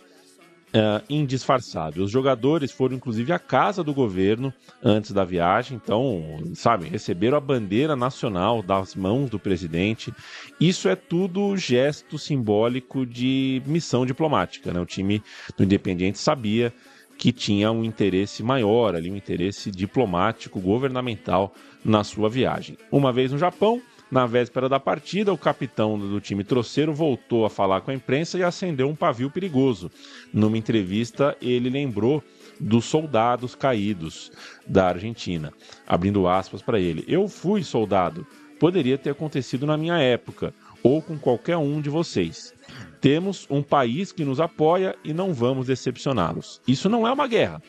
é, 0.73 1.03
indisfarçável. 1.11 2.05
Os 2.05 2.11
jogadores 2.11 2.71
foram, 2.71 2.95
inclusive, 2.97 3.33
à 3.33 3.39
casa 3.39 3.83
do 3.83 3.93
governo 3.93 4.53
antes 4.83 5.13
da 5.13 5.25
viagem, 5.25 5.81
então, 5.83 6.23
sabe, 6.55 6.89
receberam 6.89 7.37
a 7.37 7.41
bandeira 7.41 7.97
nacional 7.97 8.63
das 8.63 8.95
mãos 8.95 9.29
do 9.29 9.39
presidente. 9.39 10.13
Isso 10.61 10.89
é 10.89 10.95
tudo 10.95 11.57
gesto 11.57 12.19
simbólico 12.19 13.05
de 13.05 13.63
missão 13.67 14.07
diplomática. 14.07 14.73
Né? 14.73 14.81
O 14.81 14.87
time 14.87 15.23
do 15.57 15.65
Independiente 15.65 16.19
sabia 16.19 16.73
que 17.19 17.33
tinha 17.33 17.71
um 17.71 17.85
interesse 17.85 18.43
maior 18.43 18.95
ali, 18.95 19.11
um 19.11 19.17
interesse 19.17 19.71
diplomático, 19.71 20.59
governamental 20.59 21.55
na 21.85 22.03
sua 22.03 22.31
viagem. 22.31 22.79
Uma 22.91 23.13
vez 23.13 23.31
no 23.31 23.39
Japão, 23.39 23.83
na 24.11 24.27
véspera 24.27 24.69
da 24.69 24.81
partida, 24.81 25.33
o 25.33 25.39
capitão 25.39 25.99
do 25.99 26.21
time 26.21 26.43
troceiro 26.43 26.93
voltou 26.93 27.45
a 27.45 27.51
falar 27.51 27.81
com 27.81 27.91
a 27.91 27.95
imprensa 27.95 28.39
e 28.39 28.43
acendeu 28.43 28.89
um 28.89 28.97
pavio 28.97 29.31
perigoso. 29.31 29.91
Numa 30.33 30.59
entrevista, 30.59 31.37
ele 31.41 31.71
lembrou 31.71 32.23
dos 32.59 32.85
soldados 32.85 33.55
caídos 33.55 34.33
da 34.67 34.89
Argentina, 34.89 35.53
abrindo 35.87 36.27
aspas 36.27 36.61
para 36.61 36.81
ele: 36.81 37.05
Eu 37.07 37.29
fui 37.29 37.63
soldado. 37.63 38.27
Poderia 38.59 38.99
ter 38.99 39.11
acontecido 39.11 39.67
na 39.67 39.77
minha 39.77 39.99
época 39.99 40.53
ou 40.83 41.01
com 41.01 41.19
qualquer 41.19 41.57
um 41.57 41.81
de 41.81 41.89
vocês. 41.89 42.53
Temos 43.01 43.47
um 43.49 43.63
país 43.63 44.13
que 44.13 44.25
nos 44.25 44.41
apoia 44.41 44.95
e 45.03 45.15
não 45.15 45.33
vamos 45.33 45.67
decepcioná-los. 45.67 46.61
Isso 46.67 46.89
não 46.89 47.07
é 47.07 47.13
uma 47.13 47.27
guerra, 47.27 47.63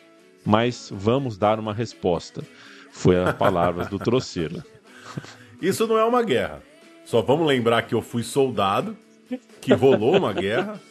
mas 0.45 0.91
vamos 0.93 1.37
dar 1.37 1.59
uma 1.59 1.73
resposta. 1.73 2.43
Foi 2.91 3.15
as 3.15 3.33
palavras 3.35 3.87
do 3.87 3.97
troceiro. 3.99 4.61
Isso 5.61 5.85
não 5.85 5.97
é 5.97 6.03
uma 6.03 6.23
guerra. 6.23 6.63
Só 7.05 7.21
vamos 7.21 7.47
lembrar 7.47 7.83
que 7.83 7.93
eu 7.93 8.01
fui 8.01 8.23
soldado, 8.23 8.97
que 9.61 9.73
rolou 9.73 10.17
uma 10.17 10.33
guerra, 10.33 10.81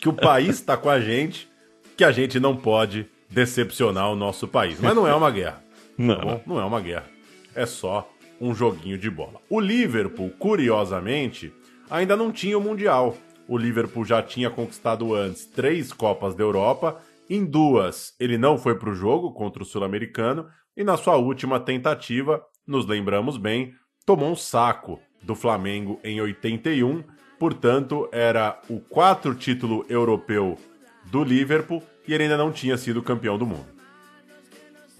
que 0.00 0.08
o 0.08 0.12
país 0.12 0.56
está 0.56 0.76
com 0.76 0.88
a 0.88 1.00
gente, 1.00 1.48
que 1.96 2.04
a 2.04 2.10
gente 2.10 2.40
não 2.40 2.56
pode 2.56 3.06
decepcionar 3.28 4.10
o 4.10 4.16
nosso 4.16 4.48
país. 4.48 4.80
Mas 4.80 4.94
não 4.94 5.06
é 5.06 5.14
uma 5.14 5.30
guerra. 5.30 5.62
Não. 5.98 6.16
Tá? 6.16 6.40
Não 6.46 6.60
é 6.60 6.64
uma 6.64 6.80
guerra. 6.80 7.06
É 7.54 7.66
só 7.66 8.10
um 8.40 8.54
joguinho 8.54 8.98
de 8.98 9.10
bola. 9.10 9.40
O 9.48 9.60
Liverpool, 9.60 10.30
curiosamente, 10.38 11.52
ainda 11.90 12.16
não 12.16 12.32
tinha 12.32 12.56
o 12.56 12.60
Mundial. 12.60 13.16
O 13.46 13.58
Liverpool 13.58 14.04
já 14.04 14.22
tinha 14.22 14.48
conquistado 14.48 15.14
antes 15.14 15.44
três 15.44 15.92
Copas 15.92 16.34
da 16.34 16.42
Europa. 16.42 17.00
Em 17.28 17.44
duas, 17.44 18.14
ele 18.18 18.38
não 18.38 18.56
foi 18.56 18.74
para 18.74 18.90
o 18.90 18.94
jogo 18.94 19.32
contra 19.32 19.62
o 19.62 19.66
Sul-Americano. 19.66 20.46
E 20.76 20.82
na 20.82 20.96
sua 20.96 21.16
última 21.16 21.60
tentativa, 21.60 22.42
nos 22.66 22.86
lembramos 22.86 23.36
bem, 23.36 23.74
tomou 24.04 24.30
um 24.30 24.36
saco 24.36 25.00
do 25.22 25.34
Flamengo 25.34 25.98
em 26.04 26.20
81, 26.20 27.02
portanto 27.38 28.08
era 28.12 28.60
o 28.68 28.78
quatro 28.78 29.34
título 29.34 29.84
europeu 29.88 30.58
do 31.06 31.24
Liverpool 31.24 31.82
e 32.06 32.12
ele 32.12 32.24
ainda 32.24 32.36
não 32.36 32.52
tinha 32.52 32.76
sido 32.76 33.02
campeão 33.02 33.38
do 33.38 33.46
mundo. 33.46 33.66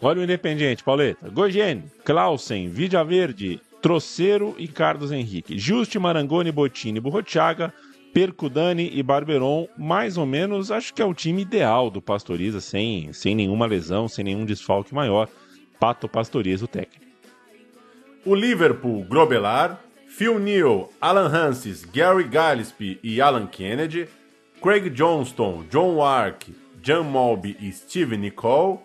Olha 0.01 0.21
o 0.21 0.25
Independiente, 0.25 0.83
Pauleta. 0.83 1.31
Gogen, 1.31 1.85
Clausen, 2.05 2.69
Vidia 2.69 3.03
Verde, 3.05 3.61
Troceiro 3.81 4.55
e 4.59 4.67
Carlos 4.69 5.13
Henrique. 5.13 5.59
Juste, 5.59 5.99
Marangoni, 5.99 6.51
Botini, 6.51 7.01
Burrochaga, 7.01 7.73
Percudani 8.13 8.91
e 8.95 9.03
Barberon, 9.03 9.67
mais 9.77 10.17
ou 10.17 10.27
menos, 10.27 10.71
acho 10.71 10.93
que 10.95 11.03
é 11.03 11.05
o 11.05 11.15
time 11.15 11.43
ideal 11.43 11.91
do 11.91 12.01
Pastoriza, 12.01 12.61
sem, 12.61 13.13
sem 13.13 13.35
nenhuma 13.35 13.67
lesão, 13.67 14.07
sem 14.07 14.25
nenhum 14.25 14.45
desfalque 14.45 14.95
maior. 14.95 15.29
Pato 15.81 16.09
Pastoriza, 16.09 16.65
o 16.65 16.69
técnico. 16.69 17.04
O 18.27 18.35
Liverpool, 18.35 19.05
Grobelar, 19.05 19.79
Phil 20.07 20.39
Neal, 20.39 20.91
Alan 20.99 21.29
Hansis, 21.29 21.85
Gary 21.85 22.25
Gillespie 22.25 22.99
e 23.03 23.21
Alan 23.21 23.47
Kennedy, 23.47 24.09
Craig 24.63 24.89
Johnston, 24.89 25.65
John 25.71 25.97
Wark, 25.97 26.55
John 26.81 27.03
Molby 27.03 27.55
e 27.61 27.71
Steve 27.71 28.17
Nicole, 28.17 28.79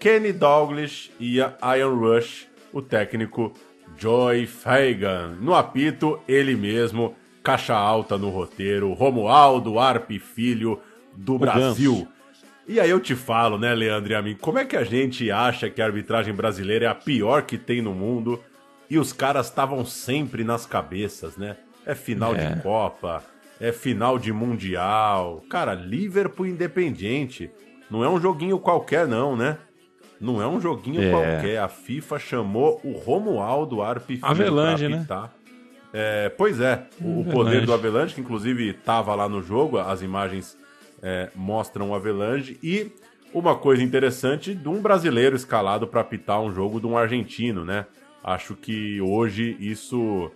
Kenny 0.00 0.32
Douglas 0.32 1.10
e 1.20 1.36
Ian 1.36 1.94
Rush, 1.94 2.46
o 2.72 2.80
técnico 2.80 3.52
Joy 3.98 4.46
Fagan. 4.46 5.36
No 5.38 5.54
apito, 5.54 6.20
ele 6.26 6.56
mesmo, 6.56 7.14
caixa 7.42 7.74
alta 7.74 8.16
no 8.16 8.30
roteiro, 8.30 8.94
Romualdo 8.94 9.78
Arpe 9.78 10.18
Filho 10.18 10.80
do 11.14 11.38
Brasil. 11.38 11.94
Ganso. 11.94 12.08
E 12.66 12.80
aí 12.80 12.88
eu 12.88 13.00
te 13.00 13.14
falo, 13.14 13.58
né, 13.58 13.74
Leandro 13.74 14.12
e 14.12 14.14
a 14.14 14.22
mim, 14.22 14.36
como 14.38 14.58
é 14.58 14.64
que 14.64 14.76
a 14.76 14.84
gente 14.84 15.30
acha 15.30 15.68
que 15.68 15.82
a 15.82 15.84
arbitragem 15.84 16.32
brasileira 16.32 16.86
é 16.86 16.88
a 16.88 16.94
pior 16.94 17.42
que 17.42 17.58
tem 17.58 17.82
no 17.82 17.92
mundo 17.92 18.42
e 18.90 18.98
os 18.98 19.12
caras 19.12 19.46
estavam 19.46 19.84
sempre 19.84 20.44
nas 20.44 20.66
cabeças, 20.66 21.36
né? 21.36 21.56
É 21.86 21.94
final 21.94 22.34
É. 22.34 22.54
de 22.54 22.62
Copa, 22.62 23.22
é 23.60 23.72
final 23.72 24.18
de 24.18 24.32
Mundial. 24.32 25.42
Cara, 25.48 25.74
Liverpool 25.74 26.46
Independiente. 26.46 27.50
Não 27.90 28.04
é 28.04 28.08
um 28.08 28.20
joguinho 28.20 28.58
qualquer, 28.58 29.06
não, 29.06 29.34
né? 29.36 29.56
Não 30.20 30.42
é 30.42 30.46
um 30.46 30.60
joguinho 30.60 31.00
É. 31.02 31.10
qualquer. 31.10 31.58
A 31.58 31.68
FIFA 31.68 32.18
chamou 32.18 32.80
o 32.84 32.92
Romualdo 32.92 33.78
Filho 34.06 34.20
Avelange, 34.22 34.84
pra 34.86 34.88
né? 34.90 34.96
apitar. 34.98 35.32
É, 35.92 36.28
pois 36.28 36.60
é, 36.60 36.84
o 37.00 37.20
Avelange. 37.20 37.30
poder 37.30 37.64
do 37.66 37.72
Avelange, 37.72 38.14
que 38.14 38.20
inclusive 38.20 38.70
estava 38.70 39.14
lá 39.14 39.26
no 39.28 39.42
jogo, 39.42 39.78
as 39.78 40.02
imagens 40.02 40.56
é, 41.02 41.30
mostram 41.34 41.90
o 41.90 41.94
Avelange. 41.94 42.58
E 42.62 42.92
uma 43.32 43.54
coisa 43.56 43.82
interessante 43.82 44.54
de 44.54 44.68
um 44.68 44.82
brasileiro 44.82 45.34
escalado 45.36 45.86
para 45.86 46.00
apitar 46.02 46.40
um 46.42 46.52
jogo 46.52 46.78
de 46.80 46.86
um 46.86 46.96
argentino, 46.98 47.64
né? 47.64 47.86
Acho 48.22 48.54
que 48.54 49.00
hoje 49.00 49.56
isso 49.60 50.30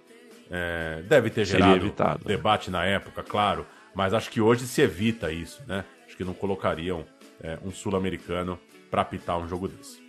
é, 0.51 1.03
deve 1.09 1.31
ter 1.31 1.47
Seria 1.47 1.67
gerado 1.67 1.87
evitado, 1.87 2.21
né? 2.25 2.37
debate 2.37 2.71
na 2.71 2.85
época, 2.85 3.23
claro, 3.23 3.67
mas 3.95 4.15
acho 4.15 4.31
que 4.31 4.41
hoje 4.41 4.67
se 4.67 4.83
evita 4.83 5.33
isso, 5.33 5.63
né? 5.67 5.85
Acho 6.07 6.17
que 6.17 6.25
não 6.25 6.35
colocariam 6.35 7.05
é, 7.43 7.59
um 7.65 7.71
sul-americano 7.71 8.59
para 8.91 9.03
apitar 9.03 9.39
um 9.39 9.49
jogo 9.49 9.69
desse. 9.69 10.03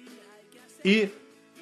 E 0.84 1.10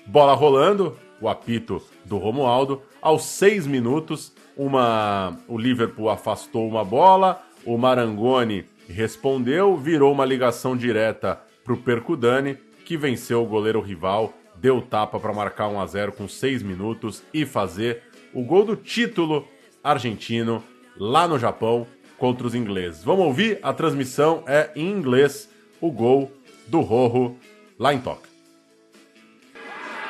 bola 0.06 0.34
rolando, 0.34 0.98
o 1.22 1.30
apito 1.30 1.82
do 2.04 2.18
Romualdo. 2.18 2.82
Aos 3.02 3.24
seis 3.24 3.68
minutos, 3.68 4.34
uma, 4.58 5.38
o 5.48 5.58
Liverpool 5.58 6.10
afastou 6.10 6.68
uma 6.68 6.84
bola, 6.84 7.42
o 7.64 7.78
Marangoni 7.78 8.66
respondeu, 8.90 9.78
virou 9.78 10.12
uma 10.12 10.26
ligação 10.26 10.76
direta 10.76 11.40
para 11.64 11.74
o 11.74 11.78
Percudani, 11.78 12.58
que 12.84 12.98
venceu 12.98 13.44
o 13.44 13.48
goleiro 13.48 13.80
rival, 13.80 14.34
deu 14.62 14.80
tapa 14.80 15.20
para 15.20 15.34
marcar 15.34 15.68
1 15.68 15.82
a 15.82 15.86
0 15.88 16.12
com 16.12 16.28
seis 16.28 16.62
minutos 16.62 17.24
e 17.34 17.46
fazer 17.48 18.04
o 18.32 18.44
gol 18.44 18.64
do 18.64 18.76
título 18.76 19.48
argentino 19.84 20.64
lá 20.96 21.28
no 21.28 21.40
Japão 21.40 21.88
contra 22.18 22.46
os 22.46 22.54
ingleses. 22.54 23.04
Vamos 23.04 23.26
ouvir? 23.26 23.58
A 23.64 23.74
transmissão 23.74 24.44
é 24.46 24.70
em 24.76 24.88
inglês, 24.88 25.50
o 25.82 25.92
gol 25.92 26.32
do 26.68 26.80
Rojo 26.82 27.36
lá 27.80 27.92
em 27.92 28.00
Tóquio. 28.00 28.30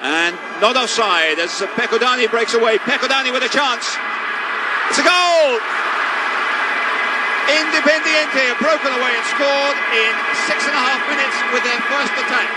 And 0.03 0.35
not 0.59 0.77
offside 0.77 1.39
as 1.39 1.61
Pecodani 1.77 2.27
breaks 2.27 2.53
away. 2.53 2.77
Pecodani 2.79 3.31
with 3.31 3.43
a 3.43 3.49
chance. 3.49 3.97
It's 4.89 4.99
a 4.99 5.03
goal! 5.03 5.59
Independiente 7.47 8.39
have 8.49 8.59
broken 8.59 8.91
away 8.91 9.13
and 9.15 9.25
scored 9.31 9.77
in 9.95 10.13
six 10.45 10.67
and 10.67 10.75
a 10.75 10.81
half 10.81 11.01
minutes 11.07 11.37
with 11.53 11.63
their 11.63 11.79
first 11.87 12.13
attack. 12.19 12.49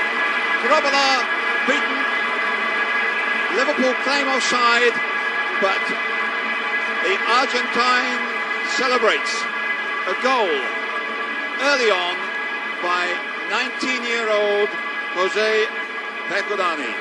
Grobbelaar 0.67 1.44
beaten. 1.67 1.99
Liverpool 3.57 3.95
claim 4.03 4.27
offside, 4.29 4.95
but 5.61 5.83
the 7.05 7.15
Argentine 7.29 8.19
celebrates 8.77 9.33
a 10.09 10.15
goal 10.23 10.51
early 11.63 11.91
on 11.91 12.17
by 12.83 13.07
19-year-old 13.51 14.69
Jose 15.15 15.67
Pecodani. 16.29 16.93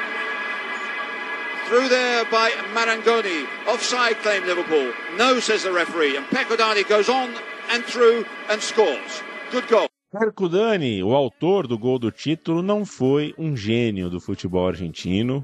Through 1.68 1.88
there 1.88 2.26
by 2.26 2.52
Marangoni. 2.74 3.48
Offside 3.68 4.18
claim 4.18 4.46
Liverpool. 4.46 4.94
No, 5.18 5.40
says 5.40 5.64
the 5.64 5.72
referee. 5.72 6.18
And 6.18 6.26
Pecodani 6.28 6.88
goes 6.88 7.10
on 7.10 7.34
and 7.70 7.84
through 7.84 8.26
and 8.50 8.62
scores. 8.62 9.24
Good 9.52 9.68
goal. 9.68 9.93
Percudani, 10.14 11.02
o 11.04 11.16
autor 11.16 11.66
do 11.66 11.76
gol 11.76 11.98
do 11.98 12.12
título, 12.12 12.62
não 12.62 12.86
foi 12.86 13.34
um 13.36 13.58
gênio 13.58 14.12
do 14.12 14.20
futebol 14.20 14.68
argentino. 14.68 15.44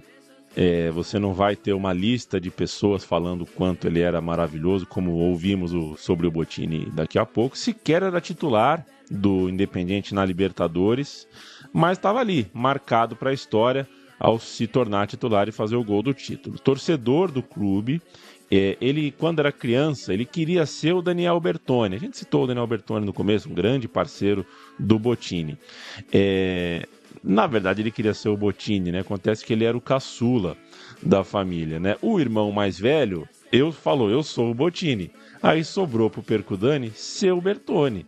É, 0.55 0.91
você 0.91 1.17
não 1.17 1.33
vai 1.33 1.55
ter 1.55 1.73
uma 1.73 1.91
lista 1.91 2.39
de 2.39 2.51
pessoas 2.51 3.03
falando 3.03 3.47
quanto 3.47 3.87
ele 3.87 3.99
era 3.99 4.21
maravilhoso, 4.21 4.85
como 4.85 5.13
ouvimos 5.13 5.73
o- 5.73 5.97
sobre 5.97 6.27
o 6.27 6.31
Botini 6.31 6.85
daqui 6.91 7.17
a 7.17 7.25
pouco. 7.25 7.57
Sequer 7.57 8.03
era 8.03 8.21
titular 8.21 8.85
do 9.09 9.49
Independiente 9.49 10.13
na 10.13 10.23
Libertadores, 10.23 11.27
mas 11.73 11.97
estava 11.97 12.19
ali, 12.19 12.45
marcado 12.53 13.15
para 13.15 13.31
a 13.31 13.33
história 13.33 13.87
ao 14.19 14.37
se 14.37 14.67
tornar 14.67 15.07
titular 15.07 15.47
e 15.47 15.51
fazer 15.51 15.77
o 15.77 15.83
gol 15.83 16.03
do 16.03 16.13
título. 16.13 16.59
Torcedor 16.59 17.31
do 17.31 17.41
clube, 17.41 17.99
é, 18.51 18.77
ele, 18.81 19.11
quando 19.11 19.39
era 19.39 19.51
criança, 19.51 20.13
ele 20.13 20.25
queria 20.25 20.65
ser 20.65 20.93
o 20.93 21.01
Daniel 21.01 21.39
Bertoni. 21.39 21.95
A 21.95 21.99
gente 21.99 22.17
citou 22.17 22.43
o 22.43 22.47
Daniel 22.47 22.65
Bertoni 22.65 23.05
no 23.05 23.13
começo, 23.13 23.49
um 23.49 23.53
grande 23.53 23.87
parceiro 23.87 24.45
do 24.77 24.97
Botini. 24.97 25.57
É, 26.11 26.87
na 27.23 27.45
verdade, 27.47 27.81
ele 27.81 27.91
queria 27.91 28.13
ser 28.13 28.29
o 28.29 28.37
Botini, 28.37 28.91
né? 28.91 28.99
Acontece 28.99 29.45
que 29.45 29.53
ele 29.53 29.65
era 29.65 29.77
o 29.77 29.81
caçula 29.81 30.57
da 31.01 31.23
família, 31.23 31.79
né? 31.79 31.95
O 32.01 32.19
irmão 32.19 32.51
mais 32.51 32.79
velho, 32.79 33.27
eu 33.51 33.71
falou, 33.71 34.09
eu 34.09 34.23
sou 34.23 34.49
o 34.51 34.53
Botini. 34.53 35.11
Aí 35.41 35.63
sobrou 35.63 36.09
pro 36.09 36.23
Percudani 36.23 36.91
ser 36.95 37.31
o 37.33 37.41
Bertoni. 37.41 38.05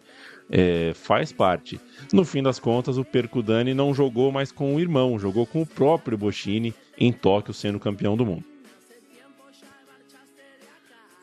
é, 0.52 0.92
faz 0.94 1.32
parte. 1.32 1.80
No 2.12 2.26
fim 2.26 2.44
das 2.44 2.60
contas, 2.60 2.98
o 2.98 3.06
Percudani 3.06 3.74
não 3.74 3.94
jogou 3.94 4.32
mais 4.32 4.52
com 4.52 4.76
o 4.76 4.80
irmão, 4.80 5.18
jogou 5.18 5.48
com 5.48 5.62
o 5.62 5.66
próprio 5.66 6.18
Bochini 6.18 6.74
em 6.98 7.12
Tóquio, 7.14 7.54
sendo 7.54 7.80
campeão 7.80 8.18
do 8.18 8.26
mundo. 8.26 8.51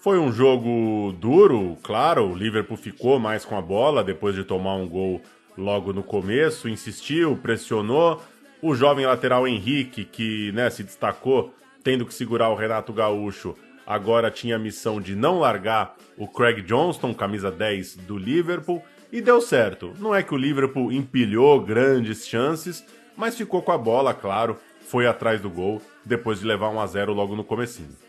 Foi 0.00 0.16
um 0.18 0.32
jogo 0.32 1.12
duro, 1.18 1.76
claro. 1.82 2.30
O 2.30 2.34
Liverpool 2.34 2.76
ficou 2.76 3.18
mais 3.18 3.44
com 3.44 3.56
a 3.56 3.62
bola 3.62 4.04
depois 4.04 4.34
de 4.34 4.44
tomar 4.44 4.76
um 4.76 4.88
gol 4.88 5.20
logo 5.56 5.92
no 5.92 6.04
começo, 6.04 6.68
insistiu, 6.68 7.36
pressionou. 7.36 8.22
O 8.62 8.76
jovem 8.76 9.06
lateral 9.06 9.46
Henrique, 9.46 10.04
que 10.04 10.52
né, 10.52 10.70
se 10.70 10.84
destacou 10.84 11.52
tendo 11.82 12.06
que 12.06 12.14
segurar 12.14 12.48
o 12.50 12.54
Renato 12.54 12.92
Gaúcho, 12.92 13.56
agora 13.84 14.30
tinha 14.30 14.56
a 14.56 14.58
missão 14.58 15.00
de 15.00 15.16
não 15.16 15.40
largar 15.40 15.96
o 16.16 16.28
Craig 16.28 16.62
Johnston, 16.62 17.12
camisa 17.12 17.50
10 17.50 17.96
do 17.96 18.16
Liverpool, 18.16 18.82
e 19.10 19.20
deu 19.20 19.40
certo. 19.40 19.94
Não 19.98 20.14
é 20.14 20.22
que 20.22 20.34
o 20.34 20.38
Liverpool 20.38 20.92
empilhou 20.92 21.60
grandes 21.60 22.26
chances, 22.26 22.84
mas 23.16 23.36
ficou 23.36 23.62
com 23.62 23.72
a 23.72 23.78
bola, 23.78 24.14
claro, 24.14 24.58
foi 24.80 25.06
atrás 25.06 25.40
do 25.40 25.50
gol 25.50 25.82
depois 26.04 26.40
de 26.40 26.46
levar 26.46 26.68
1 26.68 26.80
a 26.80 26.86
0 26.86 27.12
logo 27.12 27.34
no 27.34 27.42
comecinho. 27.42 28.07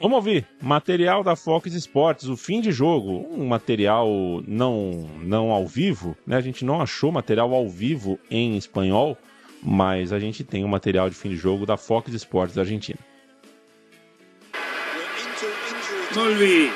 Vamos 0.00 0.16
ouvir. 0.16 0.46
Material 0.62 1.24
da 1.24 1.34
Fox 1.34 1.72
Sports, 1.74 2.28
o 2.28 2.36
fim 2.36 2.60
de 2.60 2.70
jogo. 2.70 3.26
Um 3.32 3.46
material 3.46 4.06
não, 4.46 5.08
não 5.22 5.50
ao 5.50 5.66
vivo, 5.66 6.16
né? 6.26 6.36
A 6.36 6.40
gente 6.40 6.64
não 6.64 6.80
achou 6.80 7.10
material 7.10 7.52
ao 7.52 7.68
vivo 7.68 8.18
em 8.30 8.56
espanhol, 8.56 9.18
mas 9.62 10.12
a 10.12 10.18
gente 10.20 10.44
tem 10.44 10.62
o 10.62 10.66
um 10.66 10.70
material 10.70 11.10
de 11.10 11.16
fim 11.16 11.30
de 11.30 11.36
jogo 11.36 11.66
da 11.66 11.76
Fox 11.76 12.12
Sports 12.14 12.54
da 12.54 12.62
Argentina. 12.62 12.98
Molvi. 16.14 16.70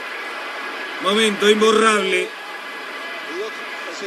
Momento 1.02 1.48
imborrable 1.50 2.28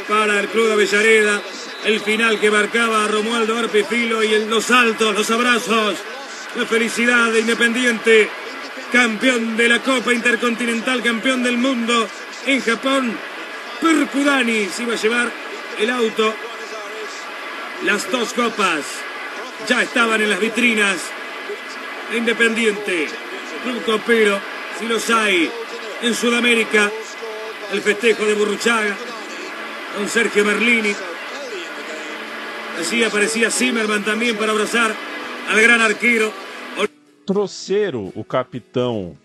para 0.08 0.40
el 0.40 0.48
Club 0.48 0.66
de 0.66 0.72
Avellaneda. 0.72 1.42
El 1.84 2.00
final 2.00 2.38
que 2.38 2.50
marcaba 2.50 3.06
Romualdo 3.06 3.56
Arpefilo 3.58 4.22
y 4.24 4.32
el- 4.34 4.48
los 4.50 4.64
saltos, 4.64 5.14
los 5.14 5.30
abrazos, 5.30 5.96
la 6.56 6.64
felicidad 6.66 7.30
de 7.32 7.40
Independiente, 7.40 8.28
campeón 8.92 9.56
de 9.56 9.68
la 9.68 9.82
Copa 9.82 10.12
Intercontinental, 10.12 11.02
campeón 11.02 11.42
del 11.42 11.58
mundo 11.58 12.08
en 12.46 12.60
Japón. 12.60 13.16
Percudani 13.80 14.66
se 14.66 14.82
iba 14.82 14.94
a 14.94 14.96
llevar 14.96 15.32
el 15.78 15.90
auto. 15.90 16.34
Las 17.84 18.10
dos 18.10 18.32
copas 18.32 18.84
ya 19.68 19.82
estaban 19.82 20.20
en 20.22 20.30
las 20.30 20.40
vitrinas 20.40 20.96
de 22.10 22.18
Independiente. 22.18 23.08
Club 23.62 23.84
Copero, 23.84 24.40
si 24.78 24.86
los 24.86 25.10
hay 25.10 25.50
en 26.02 26.14
Sudamérica. 26.14 26.90
El 27.72 27.82
festejo 27.82 28.24
de 28.24 28.34
Burruchaga 28.34 28.96
con 29.96 30.08
Sergio 30.08 30.44
Merlini. 30.44 30.94
Así 32.80 33.02
aparecía 33.02 33.50
Zimmerman 33.50 34.04
también 34.04 34.36
para 34.36 34.52
abrazar 34.52 34.94
al 35.50 35.60
gran 35.60 35.80
arquero. 35.80 36.32
Troceiro, 37.26 38.12
o 38.14 38.22
capitão 38.22 39.18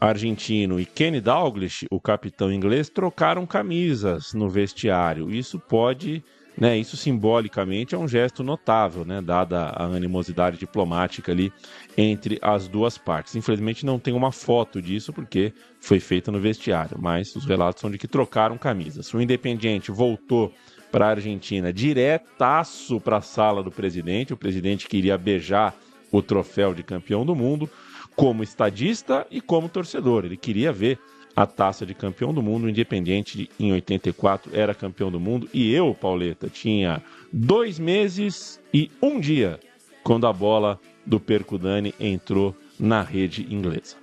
argentino, 0.00 0.80
e 0.80 0.84
Kenny 0.84 1.20
Dalglish, 1.20 1.86
o 1.88 2.00
capitão 2.00 2.52
inglês, 2.52 2.88
trocaram 2.88 3.46
camisas 3.46 4.34
no 4.34 4.48
vestiário. 4.48 5.30
Isso 5.30 5.56
pode, 5.56 6.24
né, 6.58 6.76
isso 6.76 6.96
simbolicamente 6.96 7.94
é 7.94 7.98
um 7.98 8.08
gesto 8.08 8.42
notável, 8.42 9.04
né, 9.04 9.20
dada 9.20 9.66
a 9.66 9.84
animosidade 9.84 10.58
diplomática 10.58 11.30
ali 11.30 11.52
entre 11.96 12.36
as 12.42 12.66
duas 12.66 12.98
partes. 12.98 13.36
Infelizmente 13.36 13.86
não 13.86 14.00
tem 14.00 14.12
uma 14.12 14.32
foto 14.32 14.82
disso 14.82 15.12
porque 15.12 15.52
foi 15.78 16.00
feita 16.00 16.32
no 16.32 16.40
vestiário, 16.40 16.98
mas 17.00 17.36
os 17.36 17.44
relatos 17.44 17.80
são 17.80 17.92
de 17.92 17.98
que 17.98 18.08
trocaram 18.08 18.58
camisas. 18.58 19.14
O 19.14 19.20
Independiente 19.20 19.92
voltou 19.92 20.52
para 20.90 21.06
a 21.06 21.10
Argentina 21.10 21.72
diretaço 21.72 23.00
para 23.00 23.18
a 23.18 23.22
sala 23.22 23.62
do 23.62 23.70
presidente. 23.70 24.32
O 24.32 24.36
presidente 24.36 24.88
queria 24.88 25.16
beijar 25.16 25.76
o 26.10 26.22
troféu 26.22 26.74
de 26.74 26.82
campeão 26.82 27.24
do 27.24 27.34
mundo 27.34 27.68
como 28.16 28.42
estadista 28.42 29.26
e 29.30 29.40
como 29.40 29.68
torcedor. 29.68 30.24
Ele 30.24 30.36
queria 30.36 30.72
ver 30.72 30.98
a 31.34 31.46
taça 31.46 31.86
de 31.86 31.94
campeão 31.94 32.34
do 32.34 32.42
mundo. 32.42 32.64
O 32.64 32.70
Independiente 32.70 33.50
em 33.58 33.72
84 33.72 34.50
era 34.54 34.74
campeão 34.74 35.10
do 35.10 35.20
mundo 35.20 35.48
e 35.54 35.72
eu, 35.72 35.94
Pauleta, 35.94 36.48
tinha 36.48 37.02
dois 37.32 37.78
meses 37.78 38.60
e 38.74 38.90
um 39.00 39.20
dia 39.20 39.58
quando 40.02 40.26
a 40.26 40.32
bola 40.32 40.78
do 41.06 41.20
Percudani 41.20 41.94
entrou 41.98 42.54
na 42.78 43.02
rede 43.02 43.46
inglesa. 43.52 43.96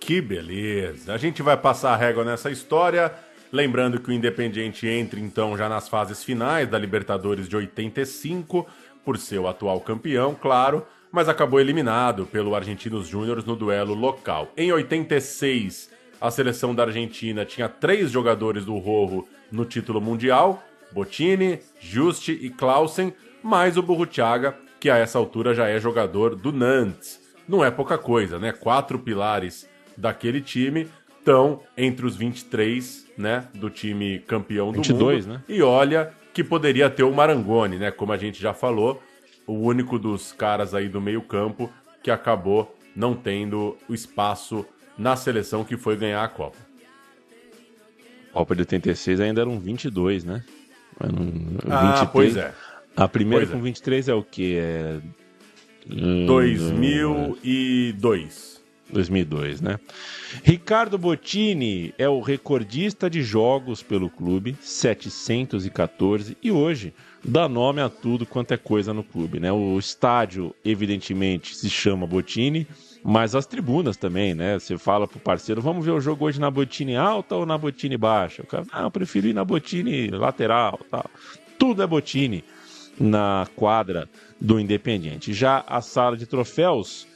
Que 0.00 0.20
beleza! 0.20 1.14
A 1.14 1.16
gente 1.16 1.42
vai 1.42 1.56
passar 1.56 1.92
a 1.92 1.96
régua 1.96 2.24
nessa 2.24 2.50
história. 2.50 3.12
Lembrando 3.52 4.00
que 4.00 4.08
o 4.08 4.12
Independiente 4.12 4.88
entra 4.88 5.20
então 5.20 5.56
já 5.56 5.68
nas 5.68 5.88
fases 5.88 6.24
finais 6.24 6.68
da 6.68 6.78
Libertadores 6.78 7.48
de 7.48 7.54
85, 7.54 8.66
por 9.04 9.18
ser 9.18 9.38
o 9.38 9.46
atual 9.46 9.80
campeão, 9.80 10.34
claro, 10.34 10.86
mas 11.12 11.28
acabou 11.28 11.60
eliminado 11.60 12.24
pelo 12.26 12.54
Argentinos 12.54 13.06
Júnior 13.06 13.44
no 13.46 13.54
duelo 13.54 13.94
local. 13.94 14.50
Em 14.56 14.72
86, 14.72 15.90
a 16.20 16.30
seleção 16.30 16.74
da 16.74 16.84
Argentina 16.84 17.44
tinha 17.44 17.68
três 17.68 18.10
jogadores 18.10 18.64
do 18.64 18.78
Rojo 18.78 19.26
no 19.50 19.64
título 19.66 20.00
mundial: 20.00 20.62
Bottini, 20.90 21.60
Juste 21.78 22.32
e 22.32 22.48
Clausen, 22.48 23.12
mais 23.42 23.76
o 23.76 23.82
Burruchaga, 23.82 24.56
que 24.80 24.88
a 24.88 24.96
essa 24.96 25.18
altura 25.18 25.54
já 25.54 25.68
é 25.68 25.78
jogador 25.78 26.34
do 26.34 26.50
Nantes. 26.50 27.20
Não 27.46 27.62
é 27.62 27.70
pouca 27.70 27.98
coisa, 27.98 28.38
né? 28.38 28.52
Quatro 28.52 28.98
pilares 28.98 29.68
daquele 29.96 30.40
time 30.40 30.88
estão 31.18 31.60
entre 31.76 32.04
os 32.06 32.16
23, 32.16 33.06
né, 33.16 33.46
do 33.54 33.70
time 33.70 34.18
campeão 34.20 34.72
do 34.72 34.78
22, 34.78 35.26
mundo. 35.26 35.36
né? 35.36 35.44
E 35.48 35.62
olha 35.62 36.12
que 36.34 36.42
poderia 36.42 36.90
ter 36.90 37.04
o 37.04 37.12
Marangoni, 37.12 37.76
né, 37.76 37.90
como 37.90 38.12
a 38.12 38.16
gente 38.16 38.40
já 38.40 38.52
falou, 38.52 39.00
o 39.46 39.54
único 39.54 39.98
dos 39.98 40.32
caras 40.32 40.74
aí 40.74 40.88
do 40.88 41.00
meio-campo 41.00 41.70
que 42.02 42.10
acabou 42.10 42.76
não 42.94 43.14
tendo 43.14 43.76
o 43.88 43.94
espaço 43.94 44.66
na 44.98 45.16
seleção 45.16 45.64
que 45.64 45.76
foi 45.76 45.96
ganhar 45.96 46.22
a 46.22 46.28
Copa. 46.28 46.58
Copa 48.32 48.54
de 48.54 48.60
86 48.62 49.20
ainda 49.20 49.40
eram 49.42 49.58
22, 49.60 50.24
né? 50.24 50.42
Mas 50.98 51.12
não- 51.12 51.32
Ah, 51.70 52.06
pois 52.06 52.36
é. 52.36 52.52
A 52.96 53.06
primeira 53.08 53.44
Pois 53.46 53.54
é. 53.54 53.58
com 53.58 53.62
23 53.62 54.08
é 54.08 54.14
o 54.14 54.22
que? 54.22 54.56
É. 54.56 55.00
hum, 55.90 56.26
2002. 56.26 58.52
2002, 58.92 59.60
né? 59.62 59.80
Ricardo 60.44 60.98
Bottini 60.98 61.94
é 61.96 62.06
o 62.08 62.20
recordista 62.20 63.08
de 63.08 63.22
jogos 63.22 63.82
pelo 63.82 64.10
clube, 64.10 64.54
714, 64.60 66.36
e 66.42 66.50
hoje 66.50 66.92
dá 67.24 67.48
nome 67.48 67.80
a 67.80 67.88
tudo 67.88 68.26
quanto 68.26 68.52
é 68.52 68.56
coisa 68.56 68.92
no 68.92 69.02
clube, 69.02 69.38
né? 69.38 69.52
O 69.52 69.78
estádio, 69.78 70.54
evidentemente, 70.64 71.54
se 71.54 71.70
chama 71.70 72.06
Bottini, 72.06 72.66
mas 73.02 73.34
as 73.34 73.46
tribunas 73.46 73.96
também, 73.96 74.34
né? 74.34 74.58
Você 74.58 74.76
fala 74.78 75.06
pro 75.06 75.18
parceiro, 75.18 75.60
vamos 75.60 75.84
ver 75.84 75.92
o 75.92 76.00
jogo 76.00 76.24
hoje 76.24 76.40
na 76.40 76.50
Bottini 76.50 76.96
alta 76.96 77.34
ou 77.36 77.46
na 77.46 77.56
Bottini 77.58 77.96
baixa? 77.96 78.42
O 78.42 78.46
cara, 78.46 78.64
ah, 78.72 78.82
eu 78.82 78.90
prefiro 78.90 79.26
ir 79.26 79.34
na 79.34 79.44
Bottini 79.44 80.08
lateral, 80.08 80.80
tal. 80.90 81.04
Tudo 81.58 81.82
é 81.82 81.86
Bottini 81.86 82.44
na 82.98 83.46
quadra 83.56 84.08
do 84.40 84.58
Independiente. 84.58 85.32
Já 85.32 85.64
a 85.66 85.80
sala 85.80 86.16
de 86.16 86.26
troféus 86.26 87.06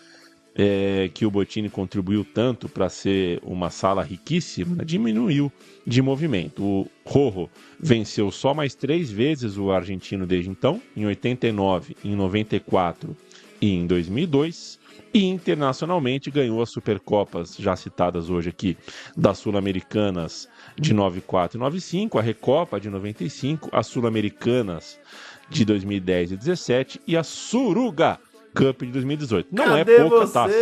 é, 0.56 1.10
que 1.12 1.26
o 1.26 1.30
Bottini 1.30 1.68
contribuiu 1.68 2.24
tanto 2.24 2.68
para 2.68 2.88
ser 2.88 3.40
uma 3.42 3.68
sala 3.68 4.02
riquíssima, 4.02 4.76
né, 4.76 4.84
diminuiu 4.84 5.52
de 5.86 6.00
movimento. 6.00 6.64
O 6.64 6.90
Rojo 7.04 7.50
venceu 7.78 8.30
só 8.30 8.54
mais 8.54 8.74
três 8.74 9.10
vezes 9.10 9.58
o 9.58 9.70
argentino 9.70 10.26
desde 10.26 10.50
então, 10.50 10.80
em 10.96 11.04
89, 11.04 11.96
em 12.02 12.16
94 12.16 13.14
e 13.60 13.74
em 13.74 13.86
2002. 13.86 14.78
E 15.12 15.24
internacionalmente 15.24 16.30
ganhou 16.30 16.60
as 16.60 16.70
Supercopas 16.70 17.56
já 17.56 17.74
citadas 17.76 18.28
hoje 18.28 18.50
aqui, 18.50 18.76
das 19.16 19.38
Sul-Americanas 19.38 20.48
de 20.78 20.92
94 20.92 21.56
e 21.56 21.60
95, 21.60 22.18
a 22.18 22.22
Recopa 22.22 22.78
de 22.78 22.90
95, 22.90 23.70
as 23.72 23.86
Sul-Americanas 23.86 24.98
de 25.48 25.64
2010 25.64 26.32
e 26.32 26.36
17 26.36 27.00
e 27.06 27.16
a 27.16 27.22
Suruga 27.22 28.18
Cup 28.56 28.82
de 28.82 28.92
2018. 28.92 29.48
Não 29.52 29.64
Cadê 29.64 29.92
é 29.92 30.00
pouca 30.00 30.26
você? 30.26 30.32
taça. 30.32 30.54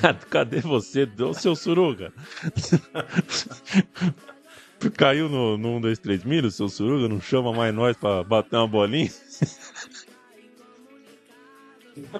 Cadê, 0.00 0.26
cadê 0.30 0.60
você, 0.60 1.08
ô 1.20 1.34
seu 1.34 1.56
Suruga? 1.56 2.12
Caiu 4.96 5.28
no, 5.28 5.58
no 5.58 5.76
1, 5.76 5.80
2, 5.80 5.98
3 5.98 6.24
milhos, 6.24 6.54
seu 6.54 6.68
Suruga? 6.68 7.08
Não 7.08 7.20
chama 7.20 7.52
mais 7.52 7.74
nós 7.74 7.96
pra 7.96 8.22
bater 8.22 8.56
uma 8.56 8.68
bolinha? 8.68 9.10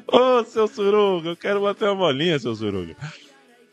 Ô, 0.09 0.43
seu 0.43 0.67
Suruga, 0.67 1.29
eu 1.31 1.37
quero 1.37 1.61
bater 1.61 1.85
uma 1.85 1.95
bolinha, 1.95 2.37
seu 2.37 2.53
Suruga. 2.53 2.97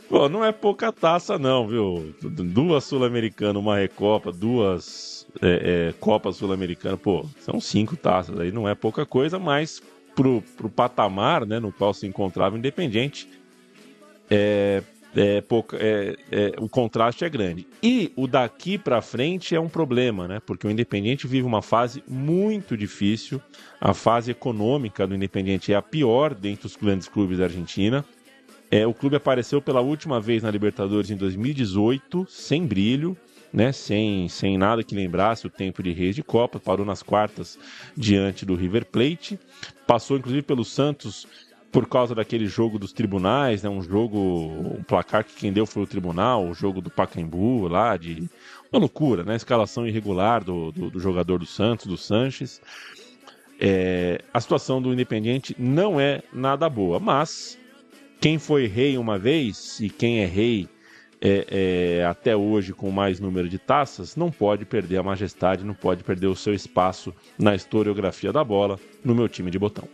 Pô, 0.08 0.30
não 0.30 0.46
é 0.46 0.52
pouca 0.52 0.92
taça, 0.92 1.40
não, 1.40 1.68
viu? 1.68 2.14
Duas 2.22 2.84
Sul-Americanas, 2.84 3.56
uma 3.56 3.78
Recopa, 3.78 4.32
duas 4.32 5.26
é, 5.42 5.90
é, 5.90 5.94
Copas 6.00 6.36
Sul-Americanas. 6.36 7.00
Pô, 7.00 7.26
são 7.40 7.60
cinco 7.60 7.98
taças 7.98 8.40
aí, 8.40 8.52
não 8.52 8.70
é 8.70 8.76
pouca 8.76 9.04
coisa, 9.04 9.40
mas 9.40 9.82
pro, 10.16 10.42
pro 10.56 10.70
patamar 10.70 11.46
né, 11.46 11.60
no 11.60 11.72
qual 11.72 11.94
se 11.94 12.08
encontrava 12.08 12.56
o 12.56 12.58
Independente, 12.58 13.30
é, 14.30 14.82
é, 15.16 15.42
pouca, 15.42 15.78
é, 15.80 16.16
é, 16.32 16.54
o 16.58 16.68
contraste 16.68 17.24
é 17.24 17.30
grande. 17.30 17.68
E 17.82 18.12
o 18.16 18.28
daqui 18.28 18.78
para 18.78 19.02
frente 19.02 19.56
é 19.56 19.60
um 19.60 19.70
problema, 19.70 20.28
né? 20.28 20.42
Porque 20.46 20.68
o 20.68 20.72
Independiente 20.72 21.28
vive 21.28 21.46
uma 21.46 21.62
fase 21.62 22.04
muito 22.08 22.76
difícil. 22.76 23.42
A 23.80 23.94
fase 23.94 24.32
econômica 24.32 25.08
do 25.08 25.16
Independiente 25.16 25.72
é 25.72 25.76
a 25.76 25.82
pior 25.82 26.34
dentre 26.34 26.66
os 26.66 26.76
grandes 26.76 27.08
clubes 27.08 27.38
da 27.38 27.46
Argentina. 27.46 28.04
É, 28.70 28.86
o 28.86 28.94
clube 28.94 29.16
apareceu 29.16 29.62
pela 29.62 29.80
última 29.80 30.20
vez 30.20 30.44
na 30.44 30.52
Libertadores 30.52 31.10
em 31.10 31.16
2018, 31.16 32.26
sem 32.28 32.66
brilho, 32.66 33.16
né? 33.56 33.72
Sem, 33.72 34.28
sem 34.28 34.58
nada 34.58 34.84
que 34.84 34.94
lembrasse 34.94 35.48
o 35.48 35.50
tempo 35.50 35.82
de 35.82 35.94
Reis 35.94 36.14
de 36.14 36.22
Copa. 36.22 36.60
Parou 36.60 36.86
nas 36.86 37.02
quartas 37.02 37.58
diante 37.96 38.46
do 38.46 38.54
River 38.54 38.86
Plate. 38.86 39.40
Passou 39.88 40.18
inclusive 40.18 40.42
pelo 40.42 40.66
Santos 40.66 41.26
por 41.72 41.88
causa 41.88 42.14
daquele 42.14 42.48
jogo 42.48 42.78
dos 42.78 42.92
tribunais, 42.92 43.64
né? 43.64 43.70
Um 43.70 43.82
jogo, 43.82 44.20
um 44.20 44.84
placar 44.84 45.24
que 45.24 45.36
quem 45.36 45.54
deu 45.54 45.66
foi 45.66 45.84
o 45.84 45.88
tribunal, 45.88 46.46
o 46.46 46.54
jogo 46.54 46.82
do 46.82 46.90
Pacaembu 46.90 47.68
lá, 47.70 47.96
de 47.96 48.30
uma 48.72 48.80
loucura, 48.80 49.24
né? 49.24 49.36
Escalação 49.36 49.88
irregular 49.88 50.44
do, 50.44 50.74
do, 50.74 50.90
do 50.90 51.00
jogador 51.00 51.40
do 51.40 51.46
Santos, 51.46 51.86
do 51.86 51.96
Sanches. 51.96 52.62
É, 53.58 54.22
a 54.34 54.42
situação 54.42 54.82
do 54.82 54.92
Independiente 54.92 55.56
não 55.58 55.98
é 55.98 56.22
nada 56.34 56.68
boa, 56.68 57.00
mas 57.00 57.58
quem 58.20 58.38
foi 58.38 58.68
rei 58.68 58.98
uma 58.98 59.18
vez 59.18 59.80
e 59.80 59.90
quem 59.90 60.20
é 60.20 60.26
rei 60.26 60.68
é, 61.22 62.00
é, 62.00 62.06
até 62.06 62.36
hoje 62.36 62.74
com 62.74 62.92
mais 62.92 63.20
número 63.20 63.50
de 63.50 63.58
taças 63.58 64.16
não 64.16 64.32
pode 64.32 64.66
perder 64.66 64.98
a 64.98 65.04
majestade, 65.04 65.64
não 65.64 65.74
pode 65.74 66.04
perder 66.04 66.28
o 66.28 66.36
seu 66.36 66.54
espaço 66.54 67.14
na 67.38 67.56
historiografia 67.56 68.32
da 68.32 68.44
bola 68.44 68.80
no 69.04 69.16
meu 69.16 69.28
time 69.28 69.50
de 69.50 69.58
botão 69.58 69.88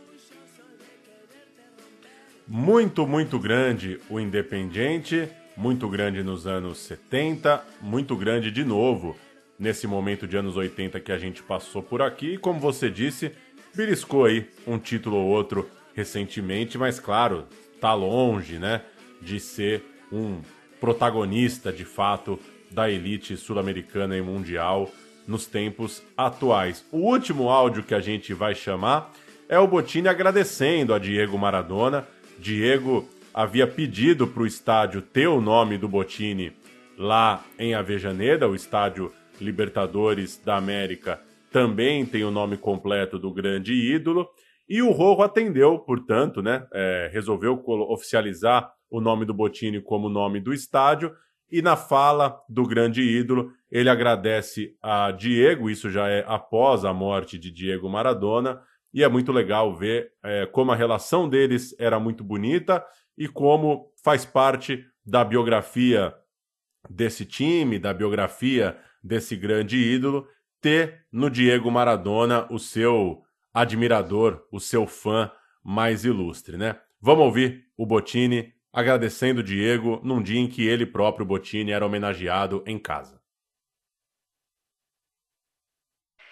muito, 2.53 3.07
muito 3.07 3.39
grande 3.39 3.98
o 4.10 4.19
Independiente, 4.19 5.30
muito 5.56 5.88
grande 5.88 6.22
nos 6.22 6.45
anos 6.45 6.80
70, 6.80 7.64
muito 7.81 8.14
grande 8.14 8.52
de 8.52 8.65
novo 8.65 9.15
nesse 9.57 9.88
momento 9.88 10.27
de 10.27 10.35
anos 10.35 10.57
80 10.57 10.99
que 10.99 11.14
a 11.14 11.18
gente 11.18 11.41
passou 11.41 11.81
por 11.81 12.02
aqui. 12.02 12.34
E 12.34 12.38
como 12.38 12.60
você 12.60 12.89
disse, 12.89 13.31
beliscou 13.73 14.26
aí 14.26 14.49
um 14.68 14.77
título 14.77 15.15
ou 15.15 15.27
outro 15.30 15.69
recentemente, 15.95 16.77
mas 16.77 16.99
claro, 16.99 17.48
tá 17.80 17.93
longe, 17.93 18.60
né, 18.60 18.81
de 19.22 19.39
ser 19.39 19.85
um 20.11 20.41
protagonista 20.82 21.72
de 21.72 21.86
fato 21.86 22.38
da 22.70 22.90
elite 22.90 23.38
sul-americana 23.38 24.18
e 24.18 24.22
mundial 24.22 24.90
nos 25.26 25.45
tempos 25.45 26.03
atuais. 26.18 26.86
O 26.91 26.98
último 26.98 27.49
áudio 27.49 27.84
que 27.84 27.95
a 27.95 28.02
gente 28.02 28.34
vai 28.34 28.53
chamar 28.53 29.14
é 29.48 29.58
o 29.58 29.68
Botini 29.68 30.10
agradecendo 30.10 30.94
a 30.94 30.99
Diego 30.99 31.38
Maradona 31.38 32.06
Diego 32.41 33.08
havia 33.32 33.68
pedido 33.68 34.28
para 34.28 34.41
o 34.41 34.48
estádio 34.48 35.02
ter 35.02 35.28
o 35.28 35.40
nome 35.40 35.78
do 35.78 35.88
Botini 35.88 36.52
lá 36.98 37.45
em 37.58 37.76
Avejaneda, 37.76 38.49
o 38.49 38.56
estádio 38.56 39.14
Libertadores 39.40 40.38
da 40.44 40.58
América 40.58 41.22
também 41.52 42.06
tem 42.06 42.24
o 42.24 42.32
nome 42.32 42.58
completo 42.58 43.20
do 43.20 43.32
grande 43.32 43.74
ídolo. 43.74 44.28
E 44.68 44.82
o 44.82 44.91
Rojo 44.91 45.22
atendeu, 45.22 45.78
portanto, 45.80 46.41
né, 46.41 46.66
é, 46.74 47.10
resolveu 47.12 47.62
oficializar 47.90 48.72
o 48.91 48.99
nome 49.01 49.26
do 49.26 49.34
Botini 49.34 49.81
como 49.81 50.09
nome 50.09 50.41
do 50.41 50.53
estádio. 50.53 51.15
E 51.49 51.61
na 51.61 51.76
fala 51.76 52.39
do 52.47 52.63
grande 52.63 53.01
ídolo, 53.01 53.51
ele 53.72 53.89
agradece 53.89 54.76
a 54.81 55.11
Diego, 55.11 55.69
isso 55.69 55.89
já 55.89 56.07
é 56.07 56.23
após 56.27 56.85
a 56.85 56.93
morte 56.93 57.39
de 57.39 57.49
Diego 57.51 57.89
Maradona, 57.89 58.61
e 58.93 59.03
é 59.03 59.07
muito 59.07 59.31
legal 59.31 59.76
ver 59.76 60.11
é, 60.22 60.45
como 60.45 60.72
a 60.72 60.76
relação 60.76 61.27
deles 61.27 61.73
era 61.80 61.99
muito 61.99 62.23
bonita 62.23 62.85
e 63.18 63.27
como 63.27 63.91
faz 64.03 64.26
parte 64.26 64.85
da 65.05 65.23
biografia 65.23 66.13
desse 66.89 67.26
time, 67.26 67.80
da 67.80 67.93
biografia 67.93 68.77
desse 69.03 69.35
grande 69.35 69.77
ídolo, 69.77 70.27
ter 70.59 71.05
no 71.11 71.30
Diego 71.30 71.72
Maradona 71.72 72.47
o 72.51 72.59
seu 72.59 73.23
admirador, 73.53 74.45
o 74.51 74.59
seu 74.59 74.85
fã 74.85 75.31
mais 75.63 76.05
ilustre, 76.05 76.57
né? 76.57 76.80
Vamos 76.99 77.26
ouvir 77.26 77.65
o 77.77 77.85
Botini 77.85 78.53
agradecendo 78.72 79.43
Diego 79.43 79.99
num 80.03 80.22
dia 80.22 80.39
em 80.39 80.49
que 80.49 80.68
ele 80.68 80.85
próprio, 80.85 81.26
Botini, 81.26 81.72
era 81.72 81.85
homenageado 81.85 82.64
em 82.65 82.80
casa. 82.80 83.22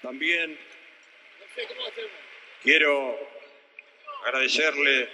Também 0.02 0.58
Quiero 2.62 3.16
agradecerle. 4.26 5.10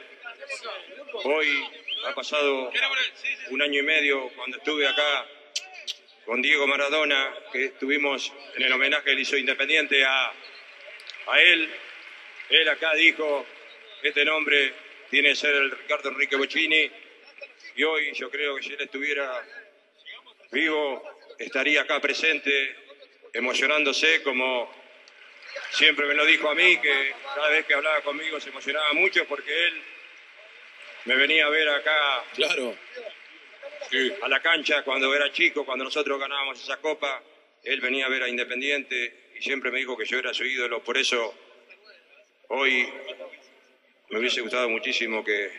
Hoy 1.23 1.47
ha 2.05 2.13
pasado 2.13 2.71
un 3.49 3.61
año 3.61 3.79
y 3.79 3.83
medio 3.83 4.29
cuando 4.35 4.57
estuve 4.57 4.87
acá 4.87 5.25
con 6.25 6.41
Diego 6.41 6.67
Maradona, 6.67 7.33
que 7.51 7.65
estuvimos 7.65 8.31
en 8.55 8.63
el 8.63 8.73
homenaje 8.73 9.03
que 9.03 9.21
hizo 9.21 9.37
Independiente 9.37 10.03
a, 10.03 10.33
a 11.27 11.41
él. 11.41 11.69
Él 12.49 12.69
acá 12.69 12.93
dijo 12.95 13.45
este 14.03 14.25
nombre 14.25 14.73
tiene 15.09 15.29
que 15.29 15.35
ser 15.35 15.55
el 15.55 15.71
Ricardo 15.71 16.09
Enrique 16.09 16.35
Bocini. 16.35 16.91
Y 17.75 17.83
hoy 17.83 18.13
yo 18.13 18.29
creo 18.31 18.55
que 18.55 18.63
si 18.63 18.73
él 18.73 18.81
estuviera 18.81 19.43
vivo, 20.51 21.03
estaría 21.37 21.81
acá 21.81 21.99
presente, 21.99 22.75
emocionándose 23.33 24.23
como 24.23 24.73
siempre 25.71 26.05
me 26.05 26.13
lo 26.13 26.25
dijo 26.25 26.49
a 26.49 26.55
mí, 26.55 26.77
que 26.77 27.13
cada 27.33 27.49
vez 27.49 27.65
que 27.65 27.73
hablaba 27.73 28.01
conmigo 28.01 28.39
se 28.39 28.49
emocionaba 28.49 28.93
mucho 28.93 29.25
porque 29.27 29.67
él 29.67 29.81
me 31.03 31.15
venía 31.15 31.45
a 31.45 31.49
ver 31.49 31.67
acá. 31.67 32.23
Claro. 32.33 32.77
A 34.21 34.27
la 34.29 34.41
cancha 34.41 34.83
cuando 34.83 35.13
era 35.13 35.31
chico, 35.31 35.65
cuando 35.65 35.83
nosotros 35.83 36.19
ganábamos 36.19 36.61
esa 36.61 36.77
copa, 36.77 37.21
él 37.63 37.81
venía 37.81 38.05
a 38.05 38.09
ver 38.09 38.23
a 38.23 38.29
Independiente 38.29 39.31
y 39.37 39.41
siempre 39.41 39.69
me 39.69 39.79
dijo 39.79 39.97
que 39.97 40.05
yo 40.05 40.17
era 40.17 40.33
su 40.33 40.45
ídolo. 40.45 40.81
Por 40.81 40.97
eso 40.97 41.33
hoy 42.47 42.89
me 44.09 44.19
hubiese 44.19 44.39
gustado 44.39 44.69
muchísimo 44.69 45.23
que, 45.25 45.51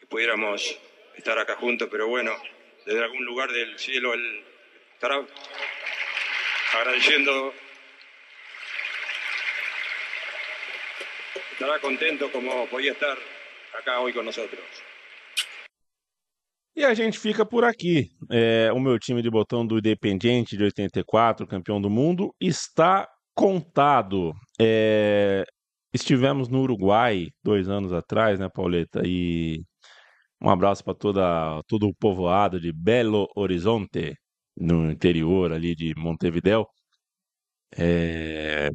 que 0.00 0.06
pudiéramos 0.06 0.76
estar 1.16 1.38
acá 1.38 1.56
juntos, 1.56 1.88
pero 1.90 2.08
bueno, 2.08 2.32
desde 2.84 3.02
algún 3.02 3.24
lugar 3.24 3.50
del 3.50 3.78
cielo 3.78 4.14
él 4.14 4.44
estará 4.94 5.24
agradeciendo 6.78 7.52
estará 11.52 11.78
contento 11.78 12.30
como 12.32 12.66
podía 12.66 12.92
estar 12.92 13.16
acá 13.78 14.00
hoy 14.00 14.12
con 14.12 14.24
nosotros. 14.24 14.60
E 16.74 16.84
a 16.84 16.94
gente 16.94 17.18
fica 17.18 17.44
por 17.44 17.64
aqui. 17.64 18.10
É, 18.30 18.72
o 18.72 18.80
meu 18.80 18.98
time 18.98 19.20
de 19.20 19.30
botão 19.30 19.66
do 19.66 19.78
Independiente 19.78 20.56
de 20.56 20.64
84, 20.64 21.46
campeão 21.46 21.80
do 21.80 21.90
mundo, 21.90 22.34
está 22.40 23.06
contado. 23.34 24.32
É, 24.58 25.44
estivemos 25.92 26.48
no 26.48 26.62
Uruguai 26.62 27.28
dois 27.44 27.68
anos 27.68 27.92
atrás, 27.92 28.38
né, 28.40 28.48
Pauleta? 28.52 29.02
E 29.04 29.62
um 30.42 30.50
abraço 30.50 30.84
para 30.84 30.94
toda 30.94 31.62
todo 31.68 31.88
o 31.88 31.94
povoado 31.94 32.60
de 32.60 32.72
Belo 32.72 33.28
Horizonte, 33.36 34.14
no 34.56 34.90
interior 34.90 35.52
ali 35.52 35.74
de 35.74 35.94
Montevideo. 35.96 36.66
É, 37.76 38.70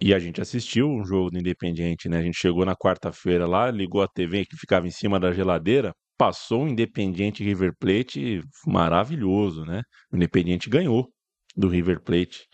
e 0.00 0.14
a 0.14 0.18
gente 0.18 0.40
assistiu 0.40 0.88
um 0.90 1.04
jogo 1.04 1.30
do 1.30 1.38
Independiente, 1.38 2.08
né? 2.08 2.18
A 2.18 2.22
gente 2.22 2.38
chegou 2.38 2.64
na 2.66 2.76
quarta-feira 2.76 3.46
lá, 3.46 3.70
ligou 3.70 4.02
a 4.02 4.08
TV 4.08 4.44
que 4.46 4.56
ficava 4.56 4.86
em 4.86 4.90
cima 4.90 5.18
da 5.20 5.32
geladeira, 5.32 5.92
passou 6.18 6.64
um 6.64 6.68
Independiente 6.68 7.44
River 7.44 7.72
Plate 7.78 8.42
maravilhoso, 8.66 9.64
né? 9.64 9.82
O 10.12 10.16
Independiente 10.16 10.68
ganhou 10.70 11.08
do 11.56 11.68
River 11.68 12.00
Plate, 12.02 12.46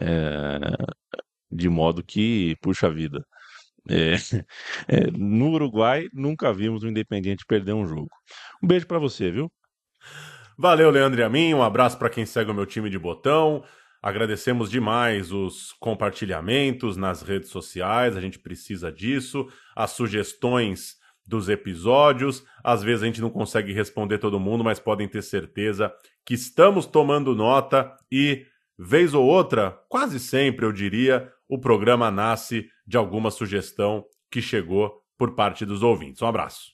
é, 0.00 0.58
de 1.50 1.68
modo 1.68 2.02
que, 2.04 2.56
puxa 2.62 2.90
vida, 2.90 3.24
é, 3.88 4.14
é, 4.88 5.10
no 5.10 5.50
Uruguai 5.50 6.08
nunca 6.12 6.52
vimos 6.52 6.82
o 6.82 6.88
Independiente 6.88 7.44
perder 7.46 7.72
um 7.72 7.86
jogo. 7.86 8.08
Um 8.62 8.66
beijo 8.66 8.86
para 8.86 8.98
você, 8.98 9.30
viu? 9.30 9.50
Valeu, 10.58 10.90
Leandro 10.90 11.20
e 11.20 11.24
a 11.24 11.28
mim. 11.28 11.54
Um 11.54 11.62
abraço 11.62 11.98
para 11.98 12.10
quem 12.10 12.26
segue 12.26 12.50
o 12.50 12.54
meu 12.54 12.66
time 12.66 12.90
de 12.90 12.98
botão. 12.98 13.64
Agradecemos 14.02 14.70
demais 14.70 15.30
os 15.30 15.72
compartilhamentos 15.78 16.96
nas 16.96 17.20
redes 17.20 17.50
sociais, 17.50 18.16
a 18.16 18.20
gente 18.20 18.38
precisa 18.38 18.90
disso, 18.90 19.46
as 19.76 19.90
sugestões 19.90 20.96
dos 21.26 21.48
episódios. 21.50 22.42
Às 22.64 22.82
vezes 22.82 23.02
a 23.02 23.06
gente 23.06 23.20
não 23.20 23.28
consegue 23.28 23.72
responder 23.72 24.18
todo 24.18 24.40
mundo, 24.40 24.64
mas 24.64 24.80
podem 24.80 25.06
ter 25.06 25.22
certeza 25.22 25.92
que 26.24 26.34
estamos 26.34 26.86
tomando 26.86 27.34
nota 27.34 27.94
e, 28.10 28.46
vez 28.78 29.12
ou 29.12 29.24
outra, 29.24 29.78
quase 29.88 30.18
sempre 30.18 30.64
eu 30.64 30.72
diria, 30.72 31.30
o 31.46 31.58
programa 31.58 32.10
nasce 32.10 32.68
de 32.90 32.96
alguma 32.96 33.30
sugestão 33.30 34.04
que 34.28 34.42
chegou 34.42 35.00
por 35.16 35.36
parte 35.36 35.64
dos 35.64 35.80
ouvintes. 35.80 36.20
Um 36.22 36.26
abraço. 36.26 36.72